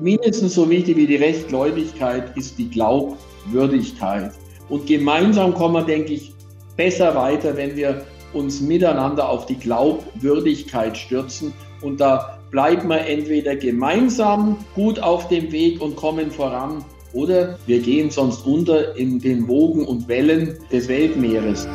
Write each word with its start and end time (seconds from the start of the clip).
mindestens 0.00 0.54
so 0.54 0.68
wichtig 0.68 0.96
wie 0.96 1.06
die 1.06 1.16
Rechtgläubigkeit 1.16 2.36
ist 2.36 2.58
die 2.58 2.68
Glaubwürdigkeit. 2.68 4.32
Und 4.68 4.86
gemeinsam 4.86 5.54
kommen 5.54 5.74
wir, 5.74 5.82
denke 5.82 6.14
ich, 6.14 6.32
besser 6.76 7.14
weiter, 7.14 7.56
wenn 7.56 7.76
wir 7.76 8.04
uns 8.32 8.60
miteinander 8.60 9.28
auf 9.28 9.46
die 9.46 9.56
Glaubwürdigkeit 9.56 10.96
stürzen. 10.96 11.52
Und 11.82 12.00
da 12.00 12.38
bleiben 12.50 12.88
wir 12.88 13.00
entweder 13.00 13.56
gemeinsam 13.56 14.56
gut 14.74 15.00
auf 15.00 15.28
dem 15.28 15.50
Weg 15.52 15.80
und 15.80 15.96
kommen 15.96 16.30
voran, 16.30 16.84
oder 17.12 17.58
wir 17.66 17.80
gehen 17.80 18.10
sonst 18.10 18.46
unter 18.46 18.96
in 18.96 19.18
den 19.18 19.48
Wogen 19.48 19.84
und 19.84 20.06
Wellen 20.06 20.58
des 20.70 20.86
Weltmeeres. 20.86 21.66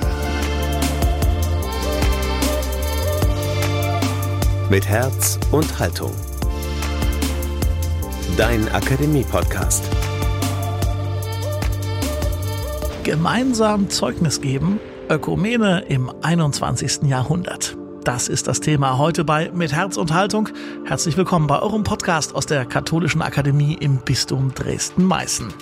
Mit 4.70 4.88
Herz 4.88 5.38
und 5.52 5.78
Haltung. 5.78 6.12
Dein 8.38 8.68
Akademie-Podcast. 8.68 9.86
Gemeinsam 13.06 13.90
Zeugnis 13.90 14.42
geben, 14.42 14.82
Ökumene 15.10 15.86
im 15.88 16.12
21. 16.22 17.04
Jahrhundert. 17.04 17.78
Das 18.04 18.28
ist 18.28 18.48
das 18.48 18.60
Thema 18.60 18.98
heute 18.98 19.24
bei 19.24 19.52
Mit 19.54 19.72
Herz 19.72 19.96
und 19.96 20.14
Haltung. 20.14 20.50
Herzlich 20.84 21.16
willkommen 21.16 21.48
bei 21.48 21.62
eurem 21.62 21.86
Podcast 21.86 22.36
aus 22.36 22.46
der 22.46 22.66
Katholischen 22.66 23.22
Akademie 23.22 23.78
im 23.80 24.00
Bistum 24.00 24.54
Dresden-Meißen. 24.54 25.54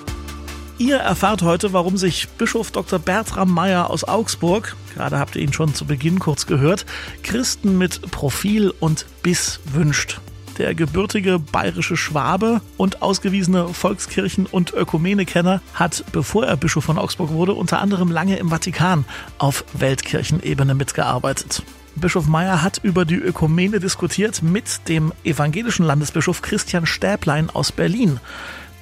Ihr 0.79 0.97
erfahrt 0.97 1.43
heute, 1.43 1.73
warum 1.73 1.97
sich 1.97 2.27
Bischof 2.39 2.71
Dr. 2.71 2.97
Bertram 2.97 3.51
Meyer 3.53 3.91
aus 3.91 4.03
Augsburg, 4.03 4.75
gerade 4.95 5.19
habt 5.19 5.35
ihr 5.35 5.43
ihn 5.43 5.53
schon 5.53 5.75
zu 5.75 5.85
Beginn 5.85 6.17
kurz 6.17 6.47
gehört, 6.47 6.87
Christen 7.21 7.77
mit 7.77 8.01
Profil 8.09 8.73
und 8.79 9.05
Biss 9.21 9.59
wünscht 9.71 10.19
der 10.57 10.75
gebürtige 10.75 11.39
bayerische 11.39 11.97
Schwabe 11.97 12.61
und 12.77 13.01
ausgewiesene 13.01 13.69
Volkskirchen- 13.73 14.47
und 14.47 14.73
Ökumenekenner, 14.73 15.61
hat, 15.73 16.03
bevor 16.11 16.45
er 16.45 16.57
Bischof 16.57 16.83
von 16.83 16.97
Augsburg 16.97 17.31
wurde, 17.31 17.53
unter 17.53 17.79
anderem 17.81 18.11
lange 18.11 18.37
im 18.37 18.49
Vatikan 18.49 19.05
auf 19.37 19.65
Weltkirchenebene 19.73 20.75
mitgearbeitet. 20.75 21.63
Bischof 21.95 22.27
Meyer 22.27 22.63
hat 22.63 22.79
über 22.81 23.05
die 23.05 23.15
Ökumene 23.15 23.79
diskutiert 23.79 24.41
mit 24.41 24.87
dem 24.87 25.13
evangelischen 25.23 25.85
Landesbischof 25.85 26.41
Christian 26.41 26.85
Stäblein 26.85 27.49
aus 27.49 27.71
Berlin. 27.71 28.19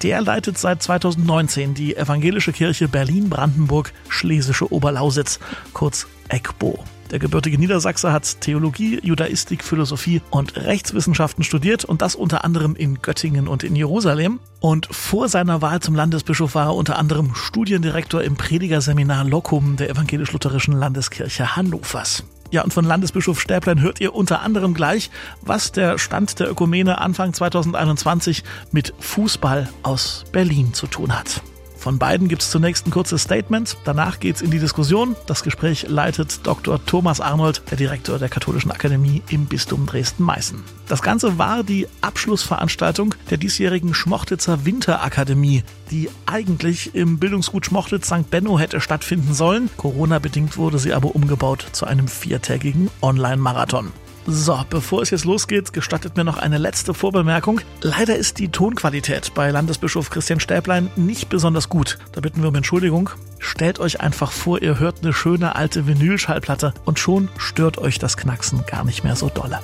Der 0.02 0.22
leitet 0.22 0.58
seit 0.58 0.82
2019 0.82 1.74
die 1.74 1.96
Evangelische 1.96 2.54
Kirche 2.54 2.88
Berlin-Brandenburg-Schlesische 2.88 4.72
Oberlausitz, 4.72 5.40
kurz 5.74 6.08
EGBO. 6.30 6.84
Der 7.12 7.20
gebürtige 7.20 7.58
Niedersachse 7.58 8.14
hat 8.14 8.40
Theologie, 8.40 9.00
Judaistik, 9.04 9.66
Philosophie 9.66 10.22
und 10.30 10.56
Rechtswissenschaften 10.56 11.44
studiert 11.44 11.84
und 11.84 12.02
das 12.02 12.16
unter 12.16 12.46
anderem 12.46 12.74
in 12.74 13.02
Göttingen 13.02 13.50
und 13.50 13.64
in 13.64 13.76
Jerusalem. 13.76 14.40
Und 14.62 14.88
vor 14.90 15.28
seiner 15.28 15.62
Wahl 15.62 15.82
zum 15.82 15.94
Landesbischof 15.94 16.56
war 16.56 16.68
er 16.68 16.76
unter 16.76 16.98
anderem 16.98 17.36
Studiendirektor 17.36 18.24
im 18.24 18.38
Predigerseminar 18.38 19.26
Locum 19.26 19.76
der 19.76 19.90
Evangelisch-Lutherischen 19.90 20.74
Landeskirche 20.74 21.58
Hannovers. 21.58 22.24
Ja, 22.50 22.64
und 22.64 22.74
von 22.74 22.86
Landesbischof 22.86 23.42
Stäblein 23.42 23.82
hört 23.82 24.00
ihr 24.00 24.16
unter 24.16 24.42
anderem 24.42 24.74
gleich, 24.74 25.10
was 25.42 25.74
der 25.74 25.98
Stand 25.98 26.40
der 26.40 26.50
Ökumene 26.50 27.00
Anfang 27.00 27.34
2021 27.34 28.44
mit 28.72 28.94
Fußball 29.00 29.70
aus 29.84 30.24
Berlin 30.32 30.74
zu 30.74 30.88
tun 30.88 31.18
hat. 31.18 31.42
Von 31.82 31.98
beiden 31.98 32.28
gibt 32.28 32.44
es 32.44 32.52
zunächst 32.52 32.86
ein 32.86 32.92
kurzes 32.92 33.24
Statement, 33.24 33.76
danach 33.86 34.20
geht 34.20 34.36
es 34.36 34.44
in 34.44 34.52
die 34.52 34.60
Diskussion. 34.60 35.16
Das 35.26 35.42
Gespräch 35.42 35.88
leitet 35.90 36.46
Dr. 36.46 36.80
Thomas 36.86 37.20
Arnold, 37.20 37.64
der 37.72 37.78
Direktor 37.78 38.20
der 38.20 38.30
Katholischen 38.30 38.70
Akademie 38.70 39.24
im 39.30 39.48
Bistum 39.48 39.88
Dresden-Meißen. 39.88 40.64
Das 40.88 41.02
Ganze 41.02 41.40
war 41.40 41.64
die 41.64 41.88
Abschlussveranstaltung 42.02 43.16
der 43.32 43.38
diesjährigen 43.38 43.96
Schmochtitzer 43.96 44.64
Winterakademie, 44.64 45.64
die 45.90 46.12
eigentlich 46.28 46.94
im 46.94 47.18
Bildungsgut 47.18 47.66
Schmochtitz 47.66 48.06
St. 48.06 48.30
Benno 48.30 48.60
hätte 48.60 48.80
stattfinden 48.80 49.34
sollen. 49.34 49.72
Corona-bedingt 49.78 50.58
wurde 50.58 50.78
sie 50.78 50.94
aber 50.94 51.16
umgebaut 51.16 51.66
zu 51.72 51.88
einem 51.88 52.08
viertägigen 52.08 52.92
Online-Marathon. 53.02 53.92
So, 54.28 54.60
bevor 54.70 55.02
es 55.02 55.10
jetzt 55.10 55.26
losgeht, 55.26 55.74
gestattet 55.74 56.16
mir 56.16 56.24
noch 56.24 56.38
eine 56.38 56.60
letzte 56.60 56.94
Vorbemerkung. 56.94 57.62
Leider 57.82 58.16
ist 58.16 58.38
die 58.38 58.50
Tonqualität 58.50 59.34
bei 59.34 59.50
Landesbischof 59.50 60.10
Christian 60.12 60.40
Stäblein 60.40 60.92
nicht 60.96 61.30
besonders 61.30 61.70
gut. 61.70 61.98
Da 62.12 62.22
bitten 62.22 62.42
wir 62.42 62.50
um 62.50 62.56
Entschuldigung. 62.56 63.10
Stellt 63.40 63.80
euch 63.80 64.00
einfach 64.00 64.32
vor, 64.32 64.62
ihr 64.62 64.80
hört 64.80 64.98
eine 65.02 65.14
schöne 65.14 65.56
alte 65.56 65.88
Vinylschallplatte 65.88 66.74
und 66.86 67.00
schon 67.00 67.30
stört 67.38 67.80
euch 67.80 67.98
das 67.98 68.16
Knacksen 68.16 68.64
gar 68.68 68.84
nicht 68.84 69.04
mehr 69.04 69.16
so 69.16 69.30
dolle. 69.30 69.60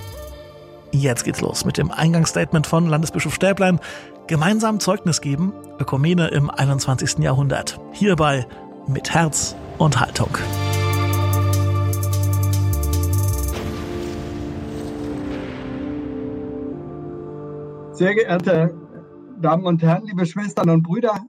Jetzt 0.91 1.24
geht's 1.24 1.41
los 1.41 1.63
mit 1.63 1.78
dem 1.78 1.91
Eingangsstatement 1.91 2.66
von 2.66 2.88
Landesbischof 2.88 3.35
Stäblein. 3.35 3.79
Gemeinsam 4.25 4.79
Zeugnis 4.79 5.22
geben, 5.22 5.53
Ökumene 5.79 6.29
im 6.29 6.50
21. 6.50 7.19
Jahrhundert. 7.19 7.79
Hierbei 7.94 8.47
mit 8.88 9.13
Herz 9.13 9.56
und 9.78 10.00
Haltung. 10.00 10.29
Sehr 17.97 18.13
geehrte 18.13 18.80
Damen 19.41 19.66
und 19.66 19.81
Herren, 19.81 20.06
liebe 20.06 20.28
Schwestern 20.28 20.69
und 20.69 20.84
Brüder, 20.84 21.19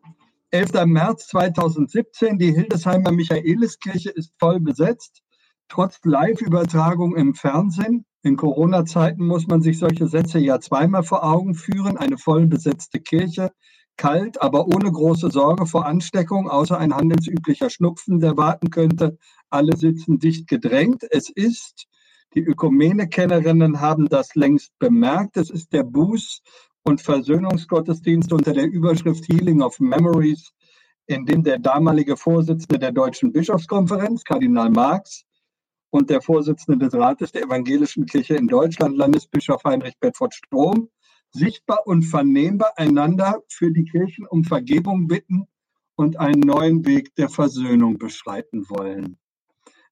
11. 0.51 0.85
März 0.85 1.29
2017, 1.29 2.37
die 2.37 2.53
Hildesheimer 2.53 3.11
Michaeliskirche 3.11 4.11
ist 4.11 4.35
voll 4.39 4.61
besetzt, 4.61 5.23
trotz 5.71 5.99
Live-Übertragung 6.05 7.17
im 7.17 7.35
Fernsehen. 7.35 8.05
In 8.23 8.37
Corona-Zeiten 8.37 9.27
muss 9.27 9.47
man 9.47 9.63
sich 9.63 9.79
solche 9.79 10.09
Sätze 10.09 10.41
ja 10.41 10.61
zweimal 10.61 11.05
vor 11.05 11.25
Augen 11.25 11.55
führen. 11.55 11.97
Eine 11.97 12.19
voll 12.19 12.47
besetzte 12.47 13.01
Kirche, 13.01 13.51
kalt, 13.97 14.43
aber 14.43 14.67
ohne 14.67 14.93
große 14.93 15.31
Sorge 15.31 15.65
vor 15.65 15.87
Ansteckung, 15.87 16.51
außer 16.51 16.77
ein 16.77 16.95
handelsüblicher 16.95 17.71
Schnupfen, 17.71 18.21
der 18.21 18.37
warten 18.37 18.69
könnte. 18.69 19.17
Alle 19.49 19.75
sitzen 19.75 20.19
dicht 20.19 20.47
gedrängt. 20.47 21.03
Es 21.11 21.31
ist 21.31 21.87
die 22.39 22.45
Ökumene-Kennerinnen 22.45 23.81
haben 23.81 24.09
das 24.09 24.37
längst 24.37 24.79
bemerkt. 24.79 25.37
Es 25.37 25.51
ist 25.51 25.73
der 25.73 25.85
Buß- 25.85 26.39
und 26.85 27.01
Versöhnungsgottesdienst 27.01 28.33
unter 28.33 28.53
der 28.53 28.67
Überschrift 28.67 29.27
Healing 29.27 29.61
of 29.61 29.81
Memories, 29.81 30.53
in 31.07 31.27
dem 31.27 31.43
der 31.43 31.59
damalige 31.59 32.17
Vorsitzende 32.17 32.79
der 32.79 32.93
Deutschen 32.93 33.33
Bischofskonferenz, 33.33 34.23
Kardinal 34.23 34.71
Marx, 34.71 35.25
und 35.91 36.11
der 36.11 36.23
Vorsitzende 36.23 36.79
des 36.79 36.95
Rates 36.95 37.33
der 37.33 37.43
Evangelischen 37.43 38.07
Kirche 38.07 38.37
in 38.37 38.47
Deutschland, 38.47 38.97
Landesbischof 38.97 39.65
Heinrich 39.65 39.99
Bedford 39.99 40.33
Strom, 40.33 40.91
sichtbar 41.33 41.85
und 41.87 42.03
vernehmbar 42.03 42.71
einander 42.77 43.43
für 43.49 43.73
die 43.73 43.85
Kirchen 43.85 44.29
um 44.29 44.45
Vergebung 44.45 45.09
bitten 45.09 45.49
und 45.97 46.21
einen 46.21 46.43
neuen 46.43 46.87
Weg 46.87 47.17
der 47.17 47.31
Versöhnung 47.31 47.99
beschreiten 47.99 48.65
wollen. 48.69 49.19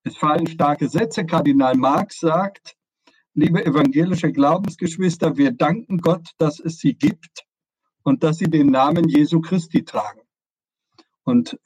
Es 0.07 0.17
fallen 0.17 0.47
starke 0.47 0.89
Sätze. 0.89 1.27
Kardinal 1.27 1.75
Marx 1.75 2.21
sagt, 2.21 2.77
liebe 3.35 3.67
evangelische 3.67 4.31
Glaubensgeschwister, 4.31 5.37
wir 5.37 5.51
danken 5.51 5.99
Gott, 5.99 6.31
dass 6.39 6.61
es 6.61 6.79
sie 6.79 6.95
gibt 6.95 7.45
und 8.05 8.23
dass 8.23 8.39
sie 8.39 8.49
den 8.49 8.69
Namen 8.69 9.09
Jesu 9.09 9.41
Christi 9.41 9.85
tragen. 9.85 10.21
Und 11.25 11.59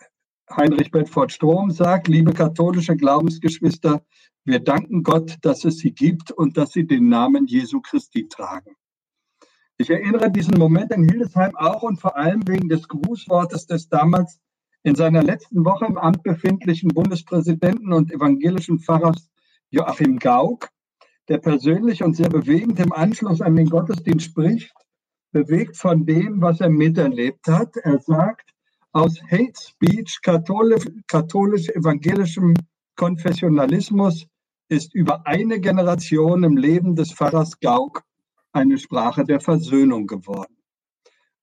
Heinrich 0.50 0.90
Bedford 0.90 1.32
Strom 1.32 1.70
sagt, 1.70 2.08
liebe 2.08 2.32
katholische 2.32 2.96
Glaubensgeschwister, 2.96 4.06
wir 4.44 4.60
danken 4.60 5.02
Gott, 5.02 5.36
dass 5.42 5.66
es 5.66 5.76
sie 5.76 5.92
gibt 5.92 6.30
und 6.30 6.56
dass 6.56 6.72
sie 6.72 6.86
den 6.86 7.10
Namen 7.10 7.46
Jesu 7.46 7.82
Christi 7.82 8.26
tragen. 8.26 8.74
Ich 9.76 9.90
erinnere 9.90 10.30
diesen 10.30 10.56
Moment 10.56 10.92
in 10.92 11.06
Hildesheim 11.06 11.54
auch 11.56 11.82
und 11.82 12.00
vor 12.00 12.16
allem 12.16 12.48
wegen 12.48 12.70
des 12.70 12.88
Grußwortes 12.88 13.66
des 13.66 13.90
damals 13.90 14.40
in 14.82 14.94
seiner 14.94 15.22
letzten 15.22 15.64
Woche 15.64 15.86
im 15.86 15.98
Amt 15.98 16.22
befindlichen 16.22 16.88
Bundespräsidenten 16.88 17.92
und 17.92 18.12
evangelischen 18.12 18.78
Pfarrers 18.78 19.30
Joachim 19.70 20.18
Gauck, 20.18 20.68
der 21.28 21.38
persönlich 21.38 22.02
und 22.02 22.16
sehr 22.16 22.28
bewegend 22.28 22.80
im 22.80 22.92
Anschluss 22.92 23.40
an 23.40 23.56
den 23.56 23.68
Gottesdienst 23.68 24.26
spricht, 24.26 24.72
bewegt 25.32 25.76
von 25.76 26.06
dem, 26.06 26.40
was 26.40 26.60
er 26.60 26.70
miterlebt 26.70 27.46
hat. 27.46 27.76
Er 27.76 28.00
sagt, 28.00 28.50
aus 28.92 29.20
Hate 29.30 29.52
Speech, 29.56 30.20
katholisch-evangelischem 30.22 32.54
Konfessionalismus 32.96 34.26
ist 34.68 34.94
über 34.94 35.26
eine 35.26 35.60
Generation 35.60 36.42
im 36.42 36.56
Leben 36.56 36.96
des 36.96 37.12
Pfarrers 37.12 37.60
Gauck 37.60 38.02
eine 38.52 38.78
Sprache 38.78 39.24
der 39.24 39.40
Versöhnung 39.40 40.06
geworden. 40.06 40.56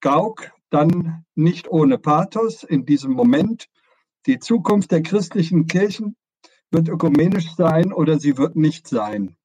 Gauck 0.00 0.50
dann 0.70 1.24
nicht 1.34 1.68
ohne 1.68 1.98
Pathos 1.98 2.62
in 2.62 2.84
diesem 2.84 3.12
Moment. 3.12 3.68
Die 4.26 4.38
Zukunft 4.38 4.90
der 4.90 5.02
christlichen 5.02 5.66
Kirchen 5.66 6.16
wird 6.70 6.88
ökumenisch 6.88 7.54
sein 7.54 7.92
oder 7.92 8.18
sie 8.18 8.36
wird 8.36 8.56
nicht 8.56 8.88
sein. 8.88 9.36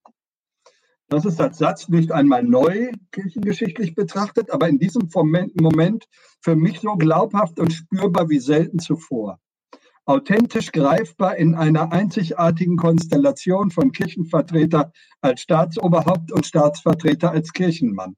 Das 1.07 1.25
ist 1.25 1.39
als 1.39 1.57
Satz 1.57 1.89
nicht 1.89 2.11
einmal 2.11 2.43
neu 2.43 2.91
kirchengeschichtlich 3.11 3.93
betrachtet, 3.93 4.51
aber 4.51 4.67
in 4.67 4.79
diesem 4.79 5.09
Moment 5.13 6.05
für 6.41 6.55
mich 6.55 6.79
so 6.79 6.95
glaubhaft 6.95 7.59
und 7.59 7.71
spürbar 7.71 8.29
wie 8.29 8.39
selten 8.39 8.79
zuvor. 8.79 9.39
Authentisch 10.05 10.71
greifbar 10.71 11.37
in 11.37 11.55
einer 11.55 11.93
einzigartigen 11.93 12.77
Konstellation 12.77 13.71
von 13.71 13.91
Kirchenvertreter 13.91 14.91
als 15.21 15.41
Staatsoberhaupt 15.41 16.31
und 16.31 16.45
Staatsvertreter 16.45 17.31
als 17.31 17.53
Kirchenmann. 17.53 18.15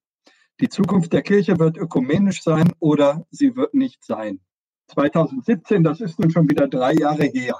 Die 0.61 0.69
Zukunft 0.69 1.11
der 1.11 1.21
Kirche 1.21 1.59
wird 1.59 1.77
ökumenisch 1.77 2.41
sein 2.41 2.71
oder 2.79 3.25
sie 3.29 3.57
wird 3.57 3.73
nicht 3.73 4.05
sein. 4.05 4.39
2017, 4.87 5.83
das 5.83 5.99
ist 5.99 6.17
nun 6.17 6.31
schon 6.31 6.49
wieder 6.49 6.67
drei 6.69 6.93
Jahre 6.93 7.25
her. 7.25 7.59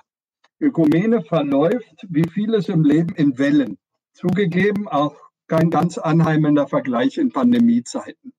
Ökumene 0.61 1.21
verläuft 1.21 2.05
wie 2.07 2.27
vieles 2.29 2.69
im 2.69 2.85
Leben 2.85 3.13
in 3.15 3.37
Wellen. 3.37 3.77
Zugegeben 4.13 4.87
auch 4.87 5.15
kein 5.47 5.69
ganz 5.69 5.97
anheimelnder 5.97 6.67
Vergleich 6.67 7.17
in 7.17 7.33
Pandemiezeiten. 7.33 8.33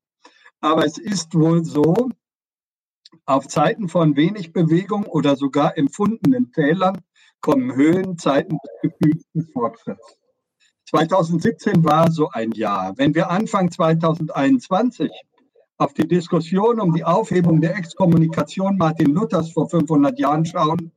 Aber 0.61 0.87
es 0.87 0.97
ist 0.97 1.35
wohl 1.35 1.63
so, 1.63 2.09
auf 3.27 3.49
Zeiten 3.49 3.89
von 3.89 4.17
wenig 4.17 4.55
Bewegung 4.55 5.05
oder 5.05 5.37
sogar 5.37 5.77
empfundenen 5.77 6.53
Tälern 6.53 7.03
kommen 7.41 7.75
Höhenzeiten 7.75 8.59
des 8.65 8.91
gefühlten 8.91 9.53
Fortschritts. 9.53 10.19
2017 10.87 11.85
war 11.85 12.11
so 12.13 12.31
ein 12.31 12.53
Jahr. 12.53 12.97
Wenn 12.97 13.15
wir 13.15 13.29
Anfang 13.29 13.71
2021 13.71 15.11
auf 15.79 15.93
die 15.95 16.07
Diskussion 16.07 16.81
um 16.81 16.95
die 16.95 17.05
Aufhebung 17.05 17.61
der 17.61 17.77
Exkommunikation 17.77 18.77
Martin 18.77 19.13
Luthers 19.13 19.51
vor 19.51 19.69
500 19.69 20.19
Jahren 20.19 20.47
schauen, 20.47 20.93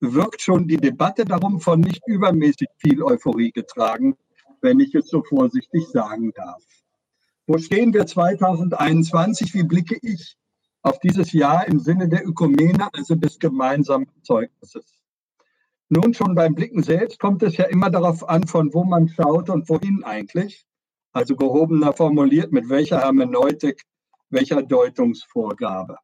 wirkt 0.00 0.42
schon 0.42 0.66
die 0.66 0.76
Debatte 0.76 1.24
darum 1.24 1.60
von 1.60 1.80
nicht 1.80 2.02
übermäßig 2.06 2.68
viel 2.78 3.02
Euphorie 3.02 3.52
getragen, 3.52 4.16
wenn 4.60 4.80
ich 4.80 4.94
es 4.96 5.08
so 5.08 5.22
vorsichtig 5.22 5.86
sagen 5.86 6.32
darf. 6.34 6.62
Wo 7.46 7.58
stehen 7.58 7.94
wir 7.94 8.06
2021? 8.06 9.54
Wie 9.54 9.62
blicke 9.62 9.98
ich 10.02 10.36
auf 10.82 10.98
dieses 10.98 11.32
Jahr 11.32 11.66
im 11.68 11.78
Sinne 11.78 12.08
der 12.08 12.26
Ökumene, 12.26 12.88
also 12.92 13.14
des 13.14 13.38
gemeinsamen 13.38 14.08
Zeugnisses? 14.22 14.97
Nun 15.90 16.12
schon 16.12 16.34
beim 16.34 16.54
Blicken 16.54 16.82
selbst 16.82 17.18
kommt 17.18 17.42
es 17.42 17.56
ja 17.56 17.64
immer 17.64 17.88
darauf 17.88 18.28
an, 18.28 18.46
von 18.46 18.74
wo 18.74 18.84
man 18.84 19.08
schaut 19.08 19.48
und 19.48 19.68
wohin 19.68 20.04
eigentlich. 20.04 20.66
Also 21.12 21.34
gehobener 21.34 21.94
formuliert, 21.94 22.52
mit 22.52 22.68
welcher 22.68 23.00
Hermeneutik, 23.00 23.82
welcher 24.28 24.62
Deutungsvorgabe. 24.62 25.96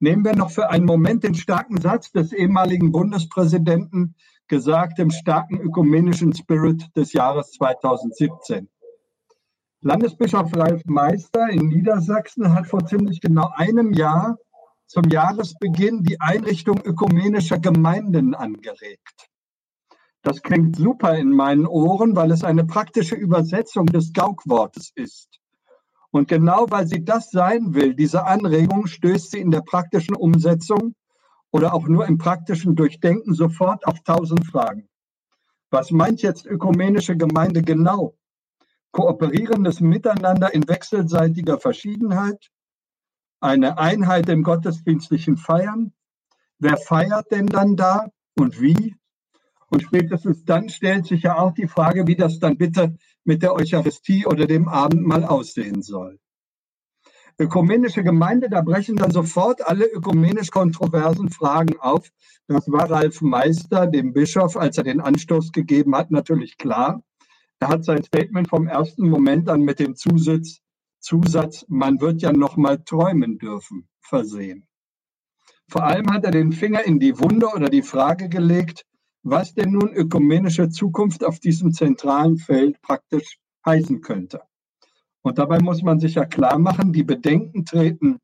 Nehmen 0.00 0.24
wir 0.24 0.34
noch 0.34 0.50
für 0.50 0.70
einen 0.70 0.86
Moment 0.86 1.22
den 1.22 1.34
starken 1.34 1.80
Satz 1.80 2.12
des 2.12 2.32
ehemaligen 2.32 2.92
Bundespräsidenten, 2.92 4.14
gesagt 4.48 4.98
im 4.98 5.10
starken 5.10 5.60
ökumenischen 5.60 6.34
Spirit 6.34 6.84
des 6.96 7.12
Jahres 7.12 7.52
2017. 7.52 8.68
Landesbischof 9.82 10.50
Ralf 10.56 10.82
Meister 10.86 11.50
in 11.50 11.68
Niedersachsen 11.68 12.54
hat 12.54 12.66
vor 12.66 12.86
ziemlich 12.86 13.20
genau 13.20 13.50
einem 13.54 13.92
Jahr 13.92 14.38
zum 14.86 15.04
Jahresbeginn 15.10 16.02
die 16.02 16.20
Einrichtung 16.20 16.80
ökumenischer 16.84 17.58
Gemeinden 17.58 18.34
angeregt. 18.34 19.30
Das 20.22 20.42
klingt 20.42 20.76
super 20.76 21.16
in 21.16 21.30
meinen 21.30 21.66
Ohren, 21.66 22.16
weil 22.16 22.30
es 22.30 22.44
eine 22.44 22.64
praktische 22.64 23.14
Übersetzung 23.14 23.86
des 23.86 24.12
Gauk-Wortes 24.12 24.90
ist. 24.94 25.40
Und 26.10 26.28
genau 26.28 26.66
weil 26.70 26.86
sie 26.86 27.04
das 27.04 27.30
sein 27.30 27.74
will, 27.74 27.94
diese 27.94 28.24
Anregung, 28.24 28.86
stößt 28.86 29.32
sie 29.32 29.40
in 29.40 29.50
der 29.50 29.62
praktischen 29.62 30.14
Umsetzung 30.14 30.94
oder 31.50 31.74
auch 31.74 31.86
nur 31.88 32.06
im 32.06 32.18
praktischen 32.18 32.74
Durchdenken 32.74 33.34
sofort 33.34 33.86
auf 33.86 34.00
tausend 34.00 34.46
Fragen. 34.46 34.88
Was 35.70 35.90
meint 35.90 36.22
jetzt 36.22 36.46
ökumenische 36.46 37.16
Gemeinde 37.16 37.62
genau? 37.62 38.16
Kooperierendes 38.92 39.80
Miteinander 39.80 40.54
in 40.54 40.66
wechselseitiger 40.68 41.58
Verschiedenheit? 41.58 42.50
Eine 43.44 43.78
Einheit 43.78 44.28
im 44.30 44.42
gottesdienstlichen 44.42 45.36
Feiern. 45.36 45.92
Wer 46.58 46.78
feiert 46.78 47.30
denn 47.30 47.46
dann 47.46 47.76
da 47.76 48.08
und 48.38 48.60
wie? 48.60 48.96
Und 49.68 49.82
spätestens 49.82 50.44
dann 50.44 50.70
stellt 50.70 51.06
sich 51.06 51.22
ja 51.22 51.36
auch 51.36 51.52
die 51.52 51.68
Frage, 51.68 52.06
wie 52.06 52.16
das 52.16 52.38
dann 52.38 52.56
bitte 52.56 52.96
mit 53.24 53.42
der 53.42 53.54
Eucharistie 53.54 54.26
oder 54.26 54.46
dem 54.46 54.68
Abendmahl 54.68 55.24
aussehen 55.24 55.82
soll. 55.82 56.18
Ökumenische 57.38 58.04
Gemeinde, 58.04 58.48
da 58.48 58.62
brechen 58.62 58.96
dann 58.96 59.10
sofort 59.10 59.66
alle 59.66 59.86
ökumenisch 59.86 60.50
kontroversen 60.50 61.30
Fragen 61.30 61.78
auf. 61.80 62.08
Das 62.46 62.70
war 62.70 62.90
Ralf 62.90 63.20
Meister, 63.20 63.88
dem 63.88 64.12
Bischof, 64.12 64.56
als 64.56 64.78
er 64.78 64.84
den 64.84 65.00
Anstoß 65.00 65.52
gegeben 65.52 65.96
hat, 65.96 66.10
natürlich 66.10 66.56
klar. 66.56 67.02
Er 67.58 67.68
hat 67.68 67.84
sein 67.84 68.04
Statement 68.04 68.48
vom 68.48 68.68
ersten 68.68 69.08
Moment 69.08 69.48
an 69.48 69.62
mit 69.62 69.80
dem 69.80 69.96
Zusatz, 69.96 70.60
Zusatz, 71.04 71.66
man 71.68 72.00
wird 72.00 72.22
ja 72.22 72.32
noch 72.32 72.56
mal 72.56 72.82
träumen 72.82 73.36
dürfen, 73.36 73.86
versehen. 74.00 74.66
Vor 75.68 75.84
allem 75.84 76.10
hat 76.10 76.24
er 76.24 76.30
den 76.30 76.52
Finger 76.52 76.82
in 76.84 76.98
die 76.98 77.18
Wunde 77.18 77.48
oder 77.54 77.68
die 77.68 77.82
Frage 77.82 78.30
gelegt, 78.30 78.86
was 79.22 79.52
denn 79.52 79.72
nun 79.72 79.92
ökumenische 79.92 80.70
Zukunft 80.70 81.22
auf 81.22 81.40
diesem 81.40 81.72
zentralen 81.72 82.38
Feld 82.38 82.80
praktisch 82.80 83.38
heißen 83.66 84.00
könnte. 84.00 84.40
Und 85.20 85.36
dabei 85.36 85.60
muss 85.60 85.82
man 85.82 86.00
sich 86.00 86.14
ja 86.14 86.24
klar 86.24 86.58
machen, 86.58 86.94
die 86.94 87.04
Bedenken 87.04 87.66
treten 87.66 88.18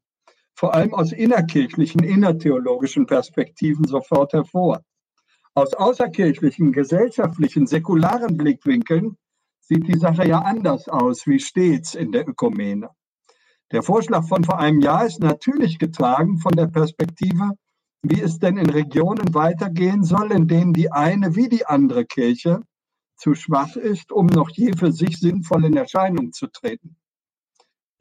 vor 0.54 0.74
allem 0.74 0.94
aus 0.94 1.12
innerkirchlichen, 1.12 2.02
innertheologischen 2.02 3.04
Perspektiven 3.06 3.86
sofort 3.86 4.32
hervor. 4.32 4.82
Aus 5.52 5.74
außerkirchlichen, 5.74 6.72
gesellschaftlichen, 6.72 7.66
säkularen 7.66 8.38
Blickwinkeln 8.38 9.18
sieht 9.70 9.86
die 9.86 9.98
Sache 9.98 10.26
ja 10.26 10.40
anders 10.40 10.88
aus, 10.88 11.28
wie 11.28 11.38
stets 11.38 11.94
in 11.94 12.10
der 12.10 12.28
Ökumene. 12.28 12.90
Der 13.70 13.84
Vorschlag 13.84 14.24
von 14.24 14.42
vor 14.42 14.58
einem 14.58 14.80
Jahr 14.80 15.06
ist 15.06 15.20
natürlich 15.20 15.78
getragen 15.78 16.38
von 16.38 16.52
der 16.56 16.66
Perspektive, 16.66 17.52
wie 18.02 18.20
es 18.20 18.40
denn 18.40 18.56
in 18.56 18.68
Regionen 18.68 19.32
weitergehen 19.32 20.02
soll, 20.02 20.32
in 20.32 20.48
denen 20.48 20.72
die 20.72 20.90
eine 20.90 21.36
wie 21.36 21.48
die 21.48 21.66
andere 21.66 22.04
Kirche 22.04 22.62
zu 23.16 23.34
schwach 23.34 23.76
ist, 23.76 24.10
um 24.10 24.26
noch 24.26 24.50
je 24.50 24.72
für 24.76 24.90
sich 24.90 25.18
sinnvoll 25.20 25.64
in 25.66 25.76
Erscheinung 25.76 26.32
zu 26.32 26.48
treten. 26.48 26.96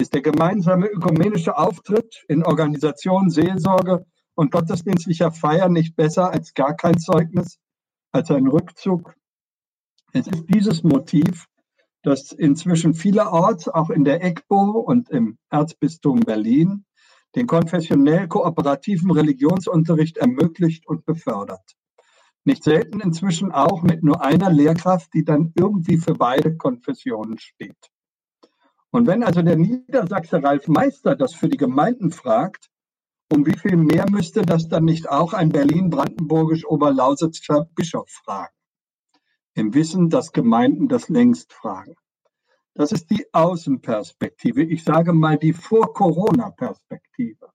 Ist 0.01 0.15
der 0.15 0.22
gemeinsame 0.22 0.88
ökumenische 0.88 1.56
Auftritt 1.56 2.25
in 2.30 2.44
Organisation, 2.44 3.30
Seelsorge 3.30 4.07
und 4.33 4.51
gottesdienstlicher 4.51 5.31
Feier 5.31 5.69
nicht 5.69 5.95
besser 5.95 6.31
als 6.31 6.56
gar 6.56 6.75
kein 6.75 6.98
Zeugnis, 6.98 7.60
als 8.12 8.31
ein 8.31 8.48
Rückzug? 8.48 9.13
Es 10.13 10.25
ist 10.25 10.45
dieses 10.48 10.81
Motiv, 10.81 11.45
das 12.04 12.31
inzwischen 12.31 12.94
vielerorts, 12.94 13.68
auch 13.68 13.90
in 13.90 14.04
der 14.04 14.24
EGBO 14.24 14.80
und 14.80 15.10
im 15.10 15.38
Erzbistum 15.50 16.22
Berlin, 16.22 16.86
den 17.36 17.48
konfessionell 17.48 18.28
kooperativen 18.28 19.12
Religionsunterricht 19.12 20.18
ermöglicht 20.18 20.88
und 20.88 21.06
befördert. 21.06 21.75
Nicht 22.46 22.63
selten 22.63 23.01
inzwischen 23.01 23.51
auch 23.51 23.84
mit 23.84 24.01
nur 24.01 24.22
einer 24.22 24.50
Lehrkraft, 24.50 25.13
die 25.13 25.25
dann 25.25 25.51
irgendwie 25.56 25.98
für 25.98 26.13
beide 26.13 26.56
Konfessionen 26.57 27.38
steht. 27.38 27.78
Und 28.92 29.06
wenn 29.06 29.24
also 29.24 29.42
der 29.42 29.57
Niedersachse 29.57 30.42
Ralf 30.42 30.68
Meister 30.68 31.16
das 31.16 31.36
für 31.36 31.50
die 31.50 31.57
Gemeinden 31.57 32.12
fragt, 32.12 32.70
um 33.32 33.46
wie 33.46 33.56
viel 33.56 33.77
mehr 33.77 34.10
müsste 34.10 34.41
das 34.41 34.68
dann 34.68 34.86
nicht 34.86 35.08
auch 35.08 35.34
ein 35.34 35.50
berlin-brandenburgisch-oberlausitzer 35.50 37.70
Bischof 37.75 38.10
fragen? 38.10 38.59
Im 39.60 39.74
Wissen, 39.74 40.10
dass 40.10 40.32
Gemeinden 40.32 40.88
das 40.88 41.10
längst 41.10 41.54
fragen. 41.54 41.96
Das 42.74 42.92
ist 42.92 43.10
die 43.12 43.25
Außenperspektive. 43.34 44.63
Ich 44.63 44.84
sage 44.84 45.13
mal 45.13 45.38
die 45.38 45.54
Vor-Corona-Perspektive. 45.54 47.50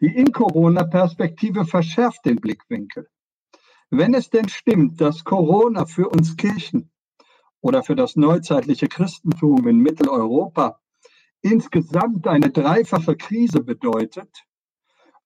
Die 0.00 0.14
In-Corona-Perspektive 0.16 1.64
verschärft 1.64 2.24
den 2.24 2.36
Blickwinkel. 2.36 3.08
Wenn 3.90 4.14
es 4.14 4.30
denn 4.30 4.48
stimmt, 4.48 5.00
dass 5.00 5.22
Corona 5.22 5.86
für 5.86 6.08
uns 6.08 6.36
Kirchen 6.36 6.90
oder 7.60 7.84
für 7.84 7.94
das 7.94 8.16
neuzeitliche 8.16 8.88
Christentum 8.88 9.68
in 9.68 9.78
Mitteleuropa 9.78 10.80
insgesamt 11.40 12.26
eine 12.26 12.50
dreifache 12.50 13.16
Krise 13.16 13.62
bedeutet, 13.62 14.44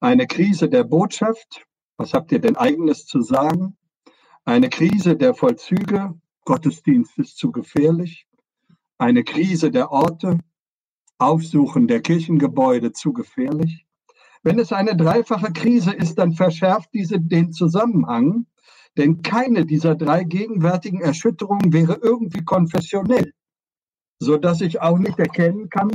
eine 0.00 0.26
Krise 0.26 0.68
der 0.68 0.84
Botschaft, 0.84 1.64
was 1.96 2.12
habt 2.12 2.32
ihr 2.32 2.40
denn 2.40 2.56
eigenes 2.56 3.06
zu 3.06 3.22
sagen? 3.22 3.78
Eine 4.48 4.68
Krise 4.68 5.16
der 5.16 5.34
Vollzüge, 5.34 6.14
Gottesdienst 6.44 7.18
ist 7.18 7.36
zu 7.36 7.50
gefährlich. 7.50 8.28
Eine 8.96 9.24
Krise 9.24 9.72
der 9.72 9.90
Orte, 9.90 10.38
Aufsuchen 11.18 11.88
der 11.88 12.00
Kirchengebäude 12.00 12.92
zu 12.92 13.12
gefährlich. 13.12 13.84
Wenn 14.44 14.60
es 14.60 14.72
eine 14.72 14.96
dreifache 14.96 15.52
Krise 15.52 15.92
ist, 15.92 16.14
dann 16.18 16.34
verschärft 16.34 16.90
diese 16.94 17.18
den 17.18 17.50
Zusammenhang, 17.50 18.46
denn 18.96 19.20
keine 19.20 19.66
dieser 19.66 19.96
drei 19.96 20.22
gegenwärtigen 20.22 21.00
Erschütterungen 21.00 21.72
wäre 21.72 21.98
irgendwie 22.00 22.44
konfessionell, 22.44 23.32
so 24.20 24.36
dass 24.36 24.60
ich 24.60 24.80
auch 24.80 24.98
nicht 24.98 25.18
erkennen 25.18 25.70
kann, 25.70 25.90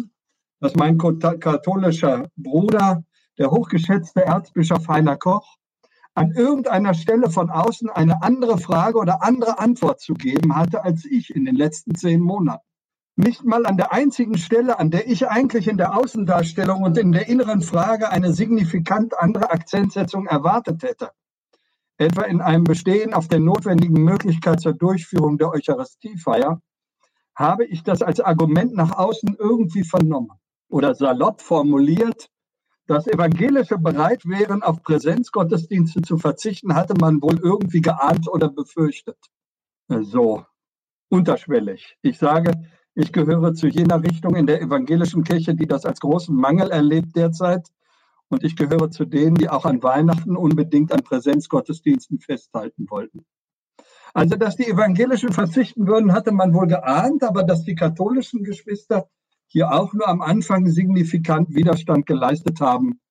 dass 0.60 0.75
mein 0.75 0.98
katholischer 0.98 2.29
Bruder, 2.36 3.05
der 3.38 3.50
hochgeschätzte 3.50 4.25
Erzbischof 4.25 4.89
Heiner 4.89 5.15
Koch, 5.15 5.58
an 6.13 6.31
irgendeiner 6.31 6.93
Stelle 6.93 7.29
von 7.29 7.49
außen 7.49 7.89
eine 7.89 8.21
andere 8.21 8.57
Frage 8.57 8.97
oder 8.97 9.23
andere 9.23 9.59
Antwort 9.59 10.01
zu 10.01 10.13
geben 10.13 10.55
hatte 10.55 10.83
als 10.83 11.05
ich 11.05 11.33
in 11.33 11.45
den 11.45 11.55
letzten 11.55 11.95
zehn 11.95 12.21
Monaten. 12.21 12.65
Nicht 13.15 13.43
mal 13.43 13.65
an 13.65 13.77
der 13.77 13.93
einzigen 13.93 14.37
Stelle, 14.37 14.79
an 14.79 14.89
der 14.89 15.07
ich 15.07 15.27
eigentlich 15.27 15.67
in 15.67 15.77
der 15.77 15.97
Außendarstellung 15.97 16.81
und 16.81 16.97
in 16.97 17.11
der 17.11 17.27
inneren 17.27 17.61
Frage 17.61 18.09
eine 18.09 18.33
signifikant 18.33 19.17
andere 19.19 19.51
Akzentsetzung 19.51 20.27
erwartet 20.27 20.83
hätte. 20.83 21.11
Etwa 21.97 22.23
in 22.23 22.41
einem 22.41 22.63
Bestehen 22.63 23.13
auf 23.13 23.27
der 23.27 23.39
notwendigen 23.39 24.03
Möglichkeit 24.03 24.59
zur 24.59 24.73
Durchführung 24.73 25.37
der 25.37 25.49
Eucharistiefeier, 25.49 26.61
habe 27.35 27.65
ich 27.65 27.83
das 27.83 28.01
als 28.01 28.19
Argument 28.19 28.73
nach 28.75 28.97
außen 28.97 29.35
irgendwie 29.39 29.83
vernommen 29.83 30.31
oder 30.69 30.95
salopp 30.95 31.41
formuliert, 31.41 32.29
dass 32.88 33.07
Evangelische 33.07 33.77
bereit 33.77 34.25
wären, 34.25 34.63
auf 34.63 34.83
Präsenzgottesdienste 34.83 36.01
zu 36.01 36.17
verzichten, 36.17 36.75
hatte 36.75 36.93
man 37.00 37.21
wohl 37.21 37.39
irgendwie 37.39 37.81
geahnt 37.81 38.27
oder 38.27 38.50
befürchtet. 38.50 39.17
So, 39.88 40.45
unterschwellig. 41.09 41.97
Ich 42.01 42.17
sage, 42.17 42.53
ich 42.93 43.13
gehöre 43.13 43.53
zu 43.53 43.67
jener 43.67 44.03
Richtung 44.03 44.35
in 44.35 44.47
der 44.47 44.61
evangelischen 44.61 45.23
Kirche, 45.23 45.55
die 45.55 45.67
das 45.67 45.85
als 45.85 46.00
großen 46.00 46.35
Mangel 46.35 46.71
erlebt 46.71 47.15
derzeit. 47.15 47.67
Und 48.29 48.43
ich 48.43 48.55
gehöre 48.55 48.89
zu 48.89 49.05
denen, 49.05 49.35
die 49.35 49.50
auch 49.50 49.65
an 49.65 49.83
Weihnachten 49.83 50.38
unbedingt 50.38 50.91
an 50.93 51.03
Präsenzgottesdiensten 51.03 52.19
festhalten 52.19 52.89
wollten. 52.89 53.25
Also, 54.13 54.35
dass 54.35 54.57
die 54.57 54.67
Evangelischen 54.67 55.31
verzichten 55.31 55.88
würden, 55.88 56.13
hatte 56.13 56.31
man 56.31 56.53
wohl 56.53 56.67
geahnt, 56.67 57.23
aber 57.23 57.43
dass 57.43 57.63
die 57.63 57.75
katholischen 57.75 58.43
Geschwister 58.43 59.09
hier 59.51 59.74
auch 59.74 59.91
nur 59.91 60.08
am 60.08 60.22
Anfang 60.22 60.65
signifikant 60.67 61.53
Widerstand 61.53 62.05
geleistet 62.05 62.62
haben, 62.62 63.01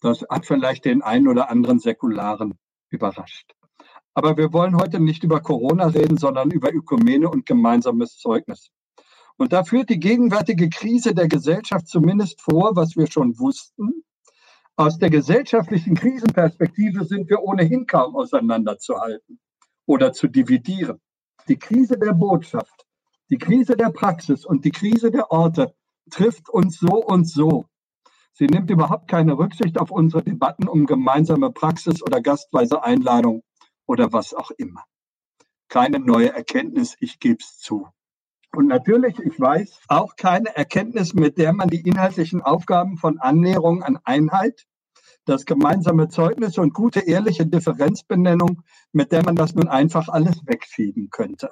das 0.00 0.24
hat 0.30 0.46
vielleicht 0.46 0.84
den 0.84 1.02
einen 1.02 1.26
oder 1.26 1.50
anderen 1.50 1.80
Säkularen 1.80 2.54
überrascht. 2.90 3.52
Aber 4.14 4.36
wir 4.36 4.52
wollen 4.52 4.76
heute 4.76 5.00
nicht 5.00 5.24
über 5.24 5.40
Corona 5.40 5.86
reden, 5.86 6.16
sondern 6.16 6.52
über 6.52 6.72
Ökumene 6.72 7.28
und 7.28 7.44
gemeinsames 7.44 8.18
Zeugnis. 8.18 8.70
Und 9.36 9.52
da 9.52 9.64
führt 9.64 9.90
die 9.90 9.98
gegenwärtige 9.98 10.68
Krise 10.68 11.12
der 11.12 11.26
Gesellschaft 11.26 11.88
zumindest 11.88 12.40
vor, 12.40 12.76
was 12.76 12.96
wir 12.96 13.10
schon 13.10 13.36
wussten. 13.40 14.04
Aus 14.76 14.96
der 14.98 15.10
gesellschaftlichen 15.10 15.96
Krisenperspektive 15.96 17.04
sind 17.04 17.28
wir 17.28 17.42
ohnehin 17.42 17.86
kaum 17.86 18.14
auseinanderzuhalten 18.14 19.40
oder 19.86 20.12
zu 20.12 20.28
dividieren. 20.28 21.00
Die 21.48 21.58
Krise 21.58 21.98
der 21.98 22.12
Botschaft, 22.12 22.86
die 23.28 23.38
Krise 23.38 23.76
der 23.76 23.90
Praxis 23.90 24.44
und 24.44 24.64
die 24.64 24.70
Krise 24.70 25.10
der 25.10 25.32
Orte 25.32 25.74
trifft 26.10 26.48
uns 26.48 26.78
so 26.78 27.02
und 27.04 27.28
so. 27.28 27.66
Sie 28.32 28.46
nimmt 28.46 28.70
überhaupt 28.70 29.08
keine 29.08 29.36
Rücksicht 29.38 29.78
auf 29.78 29.90
unsere 29.90 30.22
Debatten 30.22 30.68
um 30.68 30.86
gemeinsame 30.86 31.50
Praxis 31.50 32.02
oder 32.02 32.20
gastweise 32.20 32.82
Einladung 32.82 33.42
oder 33.86 34.12
was 34.12 34.34
auch 34.34 34.50
immer. 34.52 34.84
Keine 35.68 35.98
neue 35.98 36.32
Erkenntnis, 36.32 36.96
ich 37.00 37.18
gebe 37.18 37.38
es 37.40 37.58
zu. 37.58 37.88
Und 38.52 38.66
natürlich, 38.66 39.18
ich 39.18 39.38
weiß, 39.38 39.80
auch 39.88 40.16
keine 40.16 40.56
Erkenntnis, 40.56 41.14
mit 41.14 41.38
der 41.38 41.52
man 41.52 41.68
die 41.68 41.82
inhaltlichen 41.82 42.42
Aufgaben 42.42 42.96
von 42.96 43.18
Annäherung 43.20 43.82
an 43.82 43.98
Einheit, 44.04 44.66
das 45.24 45.44
gemeinsame 45.44 46.08
Zeugnis 46.08 46.58
und 46.58 46.74
gute 46.74 47.00
ehrliche 47.00 47.46
Differenzbenennung, 47.46 48.62
mit 48.92 49.12
der 49.12 49.24
man 49.24 49.36
das 49.36 49.54
nun 49.54 49.68
einfach 49.68 50.08
alles 50.08 50.44
wegschieben 50.46 51.10
könnte. 51.10 51.50